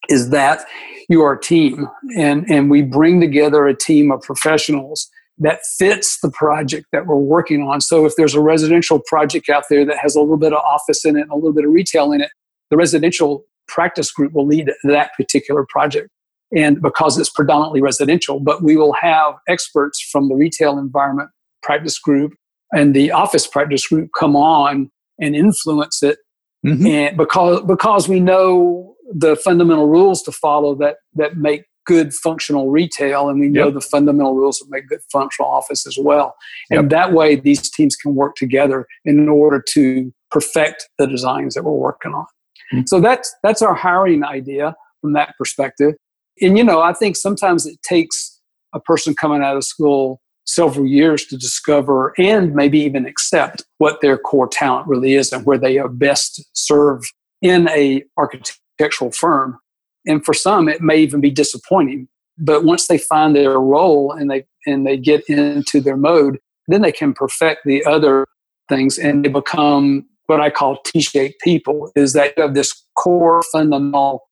is 0.09 0.29
that 0.29 0.65
you 1.09 1.23
are 1.23 1.33
a 1.33 1.41
team 1.41 1.87
and, 2.15 2.49
and 2.49 2.69
we 2.69 2.81
bring 2.81 3.19
together 3.19 3.67
a 3.67 3.75
team 3.75 4.11
of 4.11 4.21
professionals 4.21 5.09
that 5.39 5.59
fits 5.77 6.19
the 6.21 6.31
project 6.31 6.87
that 6.91 7.05
we're 7.05 7.15
working 7.15 7.61
on. 7.61 7.79
So 7.79 8.05
if 8.05 8.15
there's 8.15 8.33
a 8.33 8.41
residential 8.41 8.99
project 9.05 9.49
out 9.49 9.65
there 9.69 9.85
that 9.85 9.97
has 9.97 10.15
a 10.15 10.19
little 10.19 10.37
bit 10.37 10.53
of 10.53 10.59
office 10.59 11.05
in 11.05 11.15
it 11.15 11.21
and 11.21 11.31
a 11.31 11.35
little 11.35 11.53
bit 11.53 11.65
of 11.65 11.71
retail 11.71 12.11
in 12.11 12.21
it, 12.21 12.31
the 12.71 12.77
residential 12.77 13.45
practice 13.67 14.11
group 14.11 14.33
will 14.33 14.47
lead 14.47 14.71
that 14.83 15.11
particular 15.15 15.65
project. 15.69 16.09
And 16.55 16.81
because 16.81 17.17
it's 17.17 17.29
predominantly 17.29 17.81
residential, 17.81 18.39
but 18.39 18.63
we 18.63 18.77
will 18.77 18.93
have 18.93 19.35
experts 19.47 20.01
from 20.01 20.29
the 20.29 20.35
retail 20.35 20.79
environment 20.79 21.29
practice 21.61 21.99
group 21.99 22.33
and 22.73 22.95
the 22.95 23.11
office 23.11 23.47
practice 23.47 23.87
group 23.87 24.09
come 24.17 24.35
on 24.35 24.89
and 25.19 25.35
influence 25.35 26.03
it. 26.03 26.19
Mm-hmm. 26.65 26.87
And 26.87 27.17
because 27.17 27.61
because 27.63 28.09
we 28.09 28.19
know 28.19 28.95
the 29.13 29.35
fundamental 29.35 29.87
rules 29.87 30.21
to 30.23 30.31
follow 30.31 30.75
that 30.75 30.97
that 31.15 31.37
make 31.37 31.63
good 31.85 32.13
functional 32.13 32.69
retail 32.69 33.29
and 33.29 33.39
we 33.39 33.47
know 33.47 33.65
yep. 33.65 33.73
the 33.73 33.81
fundamental 33.81 34.35
rules 34.35 34.59
that 34.59 34.67
make 34.69 34.87
good 34.87 34.99
functional 35.11 35.49
office 35.49 35.87
as 35.87 35.97
well 35.97 36.35
and 36.69 36.81
yep. 36.81 36.89
that 36.89 37.13
way 37.13 37.35
these 37.35 37.71
teams 37.71 37.95
can 37.95 38.13
work 38.13 38.35
together 38.35 38.85
in 39.05 39.29
order 39.29 39.63
to 39.65 40.13
perfect 40.29 40.89
the 40.99 41.07
designs 41.07 41.55
that 41.55 41.63
we're 41.63 41.71
working 41.71 42.13
on 42.13 42.25
mm-hmm. 42.73 42.81
so 42.85 42.99
that's 42.99 43.33
that's 43.41 43.61
our 43.61 43.73
hiring 43.73 44.23
idea 44.23 44.75
from 44.99 45.13
that 45.13 45.33
perspective 45.37 45.93
and 46.41 46.57
you 46.57 46.63
know 46.63 46.81
i 46.81 46.93
think 46.93 47.15
sometimes 47.15 47.65
it 47.65 47.81
takes 47.83 48.39
a 48.73 48.79
person 48.79 49.13
coming 49.13 49.41
out 49.41 49.57
of 49.57 49.63
school 49.63 50.21
several 50.47 50.87
years 50.87 51.25
to 51.25 51.37
discover 51.37 52.13
and 52.17 52.55
maybe 52.55 52.79
even 52.79 53.05
accept 53.05 53.65
what 53.77 53.99
their 54.01 54.17
core 54.17 54.47
talent 54.47 54.87
really 54.87 55.13
is 55.13 55.31
and 55.31 55.45
where 55.45 55.57
they 55.57 55.77
are 55.77 55.89
best 55.89 56.43
served 56.53 57.11
in 57.41 57.69
a 57.69 58.03
architectural 58.17 59.11
firm. 59.11 59.59
And 60.05 60.23
for 60.23 60.33
some, 60.33 60.69
it 60.69 60.81
may 60.81 60.97
even 60.97 61.19
be 61.19 61.29
disappointing. 61.29 62.07
But 62.37 62.63
once 62.63 62.87
they 62.87 62.97
find 62.97 63.35
their 63.35 63.59
role 63.59 64.11
and 64.11 64.31
they 64.31 64.45
and 64.65 64.85
they 64.85 64.97
get 64.97 65.27
into 65.27 65.81
their 65.81 65.97
mode, 65.97 66.39
then 66.67 66.81
they 66.81 66.91
can 66.91 67.13
perfect 67.13 67.61
the 67.65 67.83
other 67.85 68.25
things 68.69 68.97
and 68.97 69.25
they 69.25 69.29
become 69.29 70.05
what 70.27 70.41
I 70.41 70.49
call 70.49 70.77
T-shaped 70.85 71.41
people. 71.41 71.91
Is 71.95 72.13
that 72.13 72.33
you 72.37 72.43
have 72.43 72.53
this 72.53 72.85
core 72.95 73.41
fundamental 73.51 74.26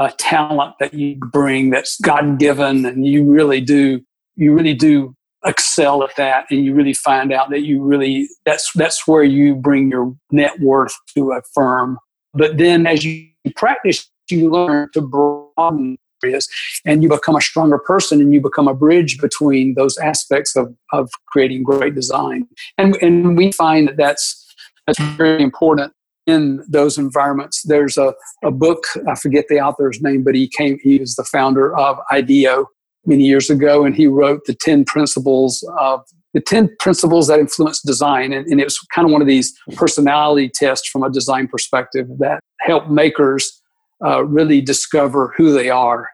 uh, 0.00 0.10
talent 0.18 0.74
that 0.80 0.94
you 0.94 1.16
bring 1.30 1.70
that's 1.70 2.00
God 2.00 2.38
given, 2.38 2.84
and 2.84 3.06
you 3.06 3.24
really 3.24 3.60
do 3.60 4.00
you 4.34 4.52
really 4.52 4.74
do 4.74 5.14
excel 5.44 6.02
at 6.02 6.16
that, 6.16 6.46
and 6.50 6.64
you 6.64 6.74
really 6.74 6.94
find 6.94 7.32
out 7.32 7.50
that 7.50 7.60
you 7.60 7.82
really 7.82 8.28
that's 8.44 8.72
that's 8.74 9.06
where 9.06 9.22
you 9.22 9.54
bring 9.54 9.90
your 9.90 10.12
net 10.32 10.58
worth 10.60 10.94
to 11.14 11.32
a 11.32 11.42
firm. 11.54 11.98
But 12.34 12.58
then 12.58 12.86
as 12.86 13.04
you 13.04 13.28
practice, 13.54 14.10
you 14.30 14.50
learn 14.50 14.88
to 14.94 15.00
broaden 15.00 15.98
areas 16.24 16.48
and 16.84 17.02
you 17.02 17.08
become 17.08 17.36
a 17.36 17.40
stronger 17.40 17.78
person 17.78 18.20
and 18.20 18.32
you 18.32 18.40
become 18.40 18.68
a 18.68 18.74
bridge 18.74 19.18
between 19.20 19.74
those 19.74 19.96
aspects 19.98 20.56
of, 20.56 20.74
of 20.92 21.10
creating 21.26 21.62
great 21.62 21.94
design. 21.94 22.46
And, 22.78 22.96
and 23.02 23.36
we 23.36 23.52
find 23.52 23.88
that 23.88 23.96
that's, 23.96 24.54
that's 24.86 25.00
very 25.16 25.42
important 25.42 25.92
in 26.26 26.62
those 26.68 26.98
environments. 26.98 27.62
There's 27.62 27.96
a, 27.96 28.14
a 28.44 28.50
book, 28.50 28.84
I 29.08 29.14
forget 29.14 29.46
the 29.48 29.60
author's 29.60 30.00
name, 30.00 30.22
but 30.22 30.34
he 30.34 30.48
came, 30.48 30.78
he 30.82 30.98
was 30.98 31.16
the 31.16 31.24
founder 31.24 31.76
of 31.76 31.98
IDEO 32.12 32.66
many 33.06 33.24
years 33.24 33.50
ago, 33.50 33.84
and 33.84 33.96
he 33.96 34.06
wrote 34.06 34.44
the 34.46 34.54
10 34.54 34.84
principles 34.84 35.66
of 35.78 36.02
the 36.32 36.40
10 36.40 36.76
principles 36.78 37.26
that 37.26 37.40
influence 37.40 37.80
design. 37.82 38.32
And, 38.32 38.46
and, 38.46 38.60
it 38.60 38.64
was 38.64 38.78
kind 38.94 39.06
of 39.06 39.10
one 39.10 39.20
of 39.20 39.26
these 39.26 39.52
personality 39.74 40.48
tests 40.48 40.88
from 40.88 41.02
a 41.02 41.10
design 41.10 41.48
perspective 41.48 42.06
that 42.18 42.40
help 42.60 42.88
makers 42.88 43.60
uh, 44.04 44.24
really 44.24 44.60
discover 44.60 45.34
who 45.36 45.52
they 45.52 45.70
are 45.70 46.08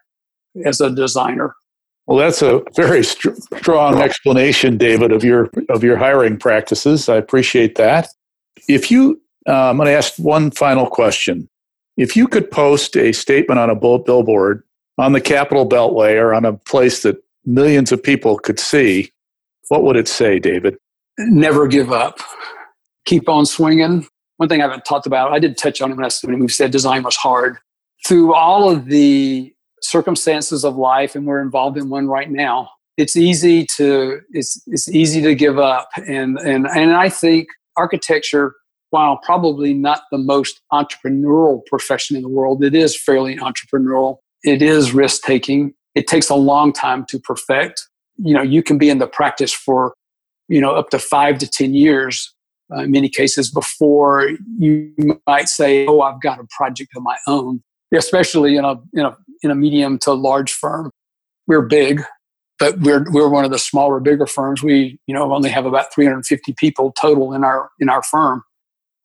as 0.65 0.81
a 0.81 0.91
designer. 0.91 1.55
Well, 2.07 2.19
that's 2.19 2.41
a 2.41 2.63
very 2.75 3.03
st- 3.03 3.37
strong 3.59 4.01
explanation, 4.01 4.79
David, 4.79 5.13
of 5.13 5.25
your 5.25 5.51
of 5.69 5.83
your 5.83 5.97
hiring 5.97 6.39
practices. 6.39 7.09
I 7.09 7.17
appreciate 7.17 7.75
that. 7.77 8.09
If 8.69 8.91
you, 8.91 9.21
uh, 9.49 9.71
I'm 9.71 9.77
going 9.77 9.87
to 9.87 9.93
ask 9.93 10.15
one 10.19 10.51
final 10.51 10.87
question. 10.87 11.49
If 11.97 12.17
you 12.17 12.29
could 12.29 12.51
post 12.51 12.97
a 12.97 13.13
statement 13.13 13.59
on 13.59 13.71
a 13.71 13.75
billboard 13.75 14.63
on 14.99 15.13
the 15.13 15.21
Capitol 15.21 15.69
Beltway 15.69 16.21
or 16.21 16.35
on 16.35 16.45
a 16.45 16.53
place 16.53 17.03
that 17.03 17.23
millions 17.45 17.93
of 17.93 18.03
people 18.03 18.39
could 18.39 18.59
see, 18.59 19.13
what 19.69 19.83
would 19.83 19.97
it 19.97 20.09
say, 20.09 20.39
David? 20.39 20.77
Never 21.19 21.67
give 21.67 21.93
up. 21.93 22.19
Keep 23.07 23.29
on 23.29 23.47
swinging. 23.47 24.07
One 24.37 24.49
thing 24.49 24.61
I 24.61 24.65
haven't 24.65 24.85
talked 24.85 25.07
about, 25.07 25.33
I 25.33 25.39
did 25.39 25.57
touch 25.57 25.81
on 25.81 25.91
it 25.91 25.97
when, 26.23 26.39
we 26.41 26.49
said 26.49 26.71
design 26.71 27.03
was 27.03 27.17
hard. 27.17 27.57
Through 28.07 28.35
all 28.35 28.71
of 28.71 28.87
the 28.87 29.53
circumstances 29.83 30.65
of 30.65 30.77
life, 30.77 31.15
and 31.15 31.27
we're 31.27 31.41
involved 31.41 31.79
in 31.79 31.89
one 31.89 32.07
right 32.09 32.31
now, 32.31 32.69
it's 32.97 33.17
easy 33.17 33.67
to 33.77 34.21
it's 34.31 34.63
it's 34.67 34.89
easy 34.89 35.23
to 35.23 35.35
give 35.35 35.59
up. 35.59 35.89
And 36.07 36.39
and 36.39 36.67
and 36.67 36.93
I 36.93 37.09
think 37.09 37.49
architecture, 37.77 38.55
while 38.97 39.19
probably 39.19 39.75
not 39.75 40.05
the 40.11 40.17
most 40.17 40.63
entrepreneurial 40.73 41.61
profession 41.67 42.17
in 42.17 42.23
the 42.23 42.31
world, 42.31 42.65
it 42.65 42.75
is 42.75 42.99
fairly 42.99 43.37
entrepreneurial. 43.37 44.17
It 44.43 44.63
is 44.63 44.95
risk 44.95 45.21
taking. 45.23 45.75
It 45.95 46.07
takes 46.07 46.31
a 46.31 46.35
long 46.35 46.73
time 46.73 47.05
to 47.11 47.19
perfect. 47.19 47.87
You 48.17 48.33
know 48.33 48.41
you 48.41 48.63
can 48.63 48.79
be 48.79 48.89
in 48.89 48.99
the 48.99 49.07
practice 49.07 49.53
for 49.53 49.93
you 50.49 50.63
know 50.63 50.71
up 50.71 50.89
to 50.91 50.99
five 50.99 51.37
to 51.41 51.47
ten 51.47 51.75
years 51.75 52.35
uh, 52.75 52.85
in 52.85 52.91
many 52.91 53.11
cases 53.11 53.51
before 53.51 54.31
you 54.59 54.95
might 55.27 55.49
say 55.49 55.87
oh 55.87 56.01
i've 56.01 56.21
got 56.23 56.41
a 56.41 56.47
project 56.57 56.93
of 56.97 57.03
my 57.03 57.19
own. 57.27 57.63
Especially 57.95 58.57
in 58.57 58.65
a 58.65 58.77
in 58.95 59.05
a 59.05 59.17
in 59.43 59.51
a 59.51 59.55
medium 59.55 59.99
to 59.99 60.15
large 60.15 60.51
firm. 60.51 60.91
We're 61.47 61.67
big 61.67 62.03
but 62.59 62.79
we're 62.81 63.05
we're 63.11 63.29
one 63.29 63.45
of 63.45 63.51
the 63.51 63.59
smaller 63.59 64.01
bigger 64.01 64.27
firms. 64.27 64.63
We 64.63 64.99
you 65.07 65.15
know 65.15 65.35
only 65.35 65.51
have 65.51 65.67
about 65.67 65.93
350 65.93 66.55
people 66.55 66.93
total 66.93 67.35
in 67.35 67.45
our 67.45 67.69
in 67.79 67.91
our 67.91 68.03
firm 68.03 68.43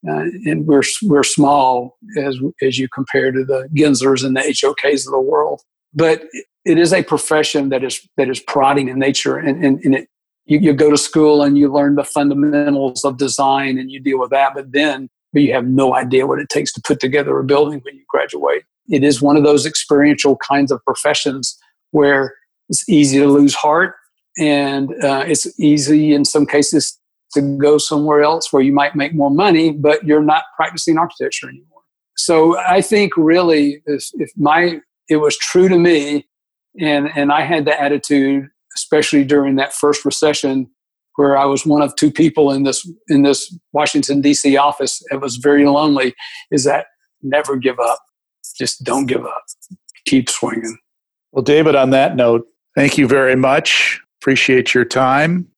uh, 0.10 0.26
and 0.46 0.66
we're 0.66 0.84
we're 1.04 1.24
small 1.24 1.98
as 2.18 2.38
as 2.62 2.80
you 2.80 2.88
compare 2.90 3.32
to 3.32 3.46
the 3.46 3.70
Genslers 3.76 4.26
and 4.26 4.36
the 4.36 4.42
HOKs 4.42 5.06
of 5.06 5.12
the 5.12 5.22
world. 5.22 5.62
But 5.94 6.24
it 6.66 6.78
is 6.78 6.94
a 6.94 7.04
profession 7.04 7.70
that 7.70 7.84
is 7.84 8.08
that 8.18 8.30
is 8.30 8.40
prodding 8.40 8.90
in 8.90 9.00
nature 9.00 9.38
and, 9.38 9.64
and, 9.64 9.80
and 9.84 9.96
it 9.96 10.08
you, 10.46 10.60
you 10.60 10.74
go 10.74 10.90
to 10.90 10.98
school 10.98 11.44
and 11.44 11.58
you 11.58 11.72
learn 11.72 11.96
the 11.96 12.04
fundamentals 12.04 13.06
of 13.06 13.18
design 13.18 13.78
and 13.78 13.92
you 13.92 14.00
deal 14.00 14.20
with 14.20 14.30
that 14.32 14.54
but 14.54 14.72
then 14.72 15.10
but 15.34 15.42
you 15.42 15.54
have 15.54 15.66
no 15.66 15.96
idea 15.96 16.28
what 16.28 16.40
it 16.40 16.50
takes 16.50 16.74
to 16.74 16.82
put 16.82 17.00
together 17.00 17.38
a 17.40 17.44
building 17.44 17.80
when 17.84 17.96
you 17.96 18.04
graduate 18.10 18.64
it 18.90 19.04
is 19.04 19.22
one 19.22 19.38
of 19.38 19.44
those 19.44 19.66
experiential 19.66 20.38
kinds 20.38 20.72
of 20.72 20.84
professions 20.86 21.58
where 21.92 22.36
it's 22.70 22.88
easy 22.90 23.20
to 23.20 23.28
lose 23.28 23.54
heart 23.54 23.96
and 24.38 24.92
uh, 25.04 25.24
it's 25.28 25.48
easy 25.60 26.14
in 26.14 26.26
some 26.26 26.46
cases 26.46 26.98
to 27.34 27.58
go 27.58 27.78
somewhere 27.78 28.22
else 28.22 28.52
where 28.52 28.62
you 28.62 28.74
might 28.74 28.96
make 28.96 29.14
more 29.14 29.32
money 29.32 29.72
but 29.72 30.04
you're 30.06 30.24
not 30.24 30.44
practicing 30.56 30.98
architecture 30.98 31.50
anymore 31.50 31.82
so 32.18 32.58
i 32.60 32.82
think 32.82 33.16
really 33.18 33.82
if, 33.86 34.10
if 34.16 34.32
my 34.38 34.80
it 35.10 35.18
was 35.18 35.38
true 35.38 35.68
to 35.68 35.78
me 35.78 36.26
and 36.80 37.10
and 37.16 37.32
I 37.32 37.42
had 37.42 37.66
the 37.66 37.80
attitude, 37.80 38.50
especially 38.76 39.24
during 39.24 39.56
that 39.56 39.74
first 39.74 40.06
recession, 40.06 40.70
where 41.16 41.38
I 41.38 41.46
was 41.46 41.66
one 41.66 41.82
of 41.82 41.96
two 41.96 42.12
people 42.12 42.52
in 42.52 42.64
this 42.64 42.90
in 43.10 43.24
this 43.24 43.56
Washington 43.74 44.22
D.C. 44.22 44.58
office. 44.58 45.02
It 45.12 45.22
was 45.22 45.38
very 45.38 45.66
lonely. 45.66 46.16
Is 46.52 46.64
that 46.64 46.88
never 47.22 47.58
give 47.58 47.80
up? 47.80 48.00
Just 48.58 48.84
don't 48.84 49.06
give 49.06 49.26
up. 49.26 49.44
Keep 50.06 50.30
swinging. 50.30 50.78
Well, 51.32 51.44
David, 51.44 51.76
on 51.76 51.92
that 51.92 52.16
note, 52.16 52.46
thank 52.76 52.98
you 52.98 53.08
very 53.08 53.36
much. 53.36 54.02
Appreciate 54.22 54.74
your 54.74 54.86
time 54.86 55.51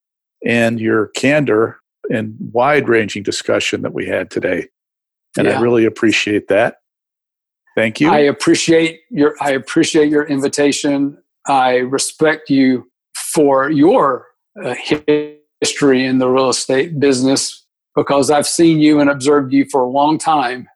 and 0.44 0.80
your 0.80 1.08
candor 1.08 1.80
and 2.10 2.36
wide 2.52 2.88
ranging 2.88 3.22
discussion 3.22 3.82
that 3.82 3.94
we 3.94 4.06
had 4.06 4.30
today. 4.30 4.68
And 5.36 5.46
yeah. 5.46 5.58
I 5.58 5.62
really 5.62 5.84
appreciate 5.84 6.48
that. 6.48 6.78
Thank 7.74 8.00
you. 8.00 8.08
I 8.08 8.18
appreciate 8.18 9.00
your 9.10 9.34
I 9.40 9.50
appreciate 9.50 10.08
your 10.08 10.24
invitation. 10.24 11.18
I 11.46 11.78
respect 11.78 12.48
you 12.48 12.88
for 13.14 13.68
your 13.68 14.26
uh, 14.62 14.74
history 15.60 16.04
in 16.04 16.18
the 16.18 16.28
real 16.28 16.50
estate 16.50 17.00
business 17.00 17.64
because 17.96 18.30
I've 18.30 18.46
seen 18.46 18.78
you 18.78 19.00
and 19.00 19.10
observed 19.10 19.52
you 19.52 19.66
for 19.70 19.82
a 19.82 19.88
long 19.88 20.18
time, 20.18 20.68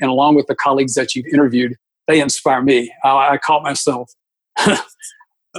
and 0.00 0.10
along 0.10 0.36
with 0.36 0.46
the 0.46 0.54
colleagues 0.54 0.94
that 0.94 1.14
you've 1.14 1.26
interviewed, 1.26 1.76
they 2.06 2.20
inspire 2.20 2.62
me. 2.62 2.92
I, 3.04 3.30
I 3.30 3.38
caught 3.38 3.62
myself 3.62 4.10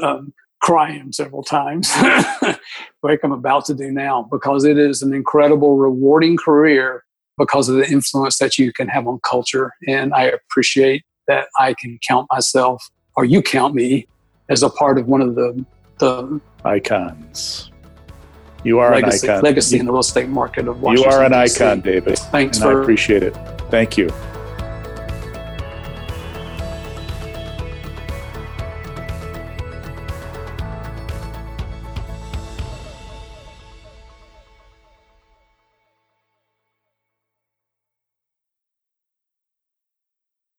um, 0.01 0.33
crying 0.61 1.11
several 1.11 1.43
times, 1.43 1.91
like 3.03 3.19
I'm 3.23 3.31
about 3.31 3.65
to 3.65 3.73
do 3.73 3.91
now, 3.91 4.27
because 4.29 4.65
it 4.65 4.77
is 4.77 5.01
an 5.01 5.13
incredible, 5.13 5.77
rewarding 5.77 6.37
career 6.37 7.03
because 7.37 7.69
of 7.69 7.75
the 7.75 7.87
influence 7.89 8.37
that 8.39 8.57
you 8.57 8.73
can 8.73 8.87
have 8.89 9.07
on 9.07 9.19
culture. 9.23 9.71
And 9.87 10.13
I 10.13 10.23
appreciate 10.23 11.03
that 11.27 11.47
I 11.57 11.73
can 11.73 11.97
count 12.07 12.27
myself, 12.31 12.89
or 13.15 13.25
you 13.25 13.41
count 13.41 13.73
me, 13.75 14.07
as 14.49 14.63
a 14.63 14.69
part 14.69 14.97
of 14.97 15.07
one 15.07 15.21
of 15.21 15.35
the 15.35 15.65
the 15.99 16.41
icons. 16.65 17.71
You 18.63 18.79
are 18.79 18.93
legacy, 18.93 19.27
an 19.27 19.33
icon. 19.33 19.43
Legacy 19.43 19.75
you, 19.75 19.79
in 19.81 19.85
the 19.85 19.91
real 19.91 20.01
estate 20.01 20.29
market 20.29 20.67
of 20.67 20.81
Washington. 20.81 21.11
You 21.11 21.17
are 21.17 21.23
an 21.23 21.33
icon, 21.33 21.81
David. 21.81 22.17
Thanks 22.17 22.57
and 22.57 22.63
for 22.63 22.79
I 22.79 22.81
appreciate 22.81 23.23
it. 23.23 23.33
Thank 23.69 23.97
you. 23.97 24.09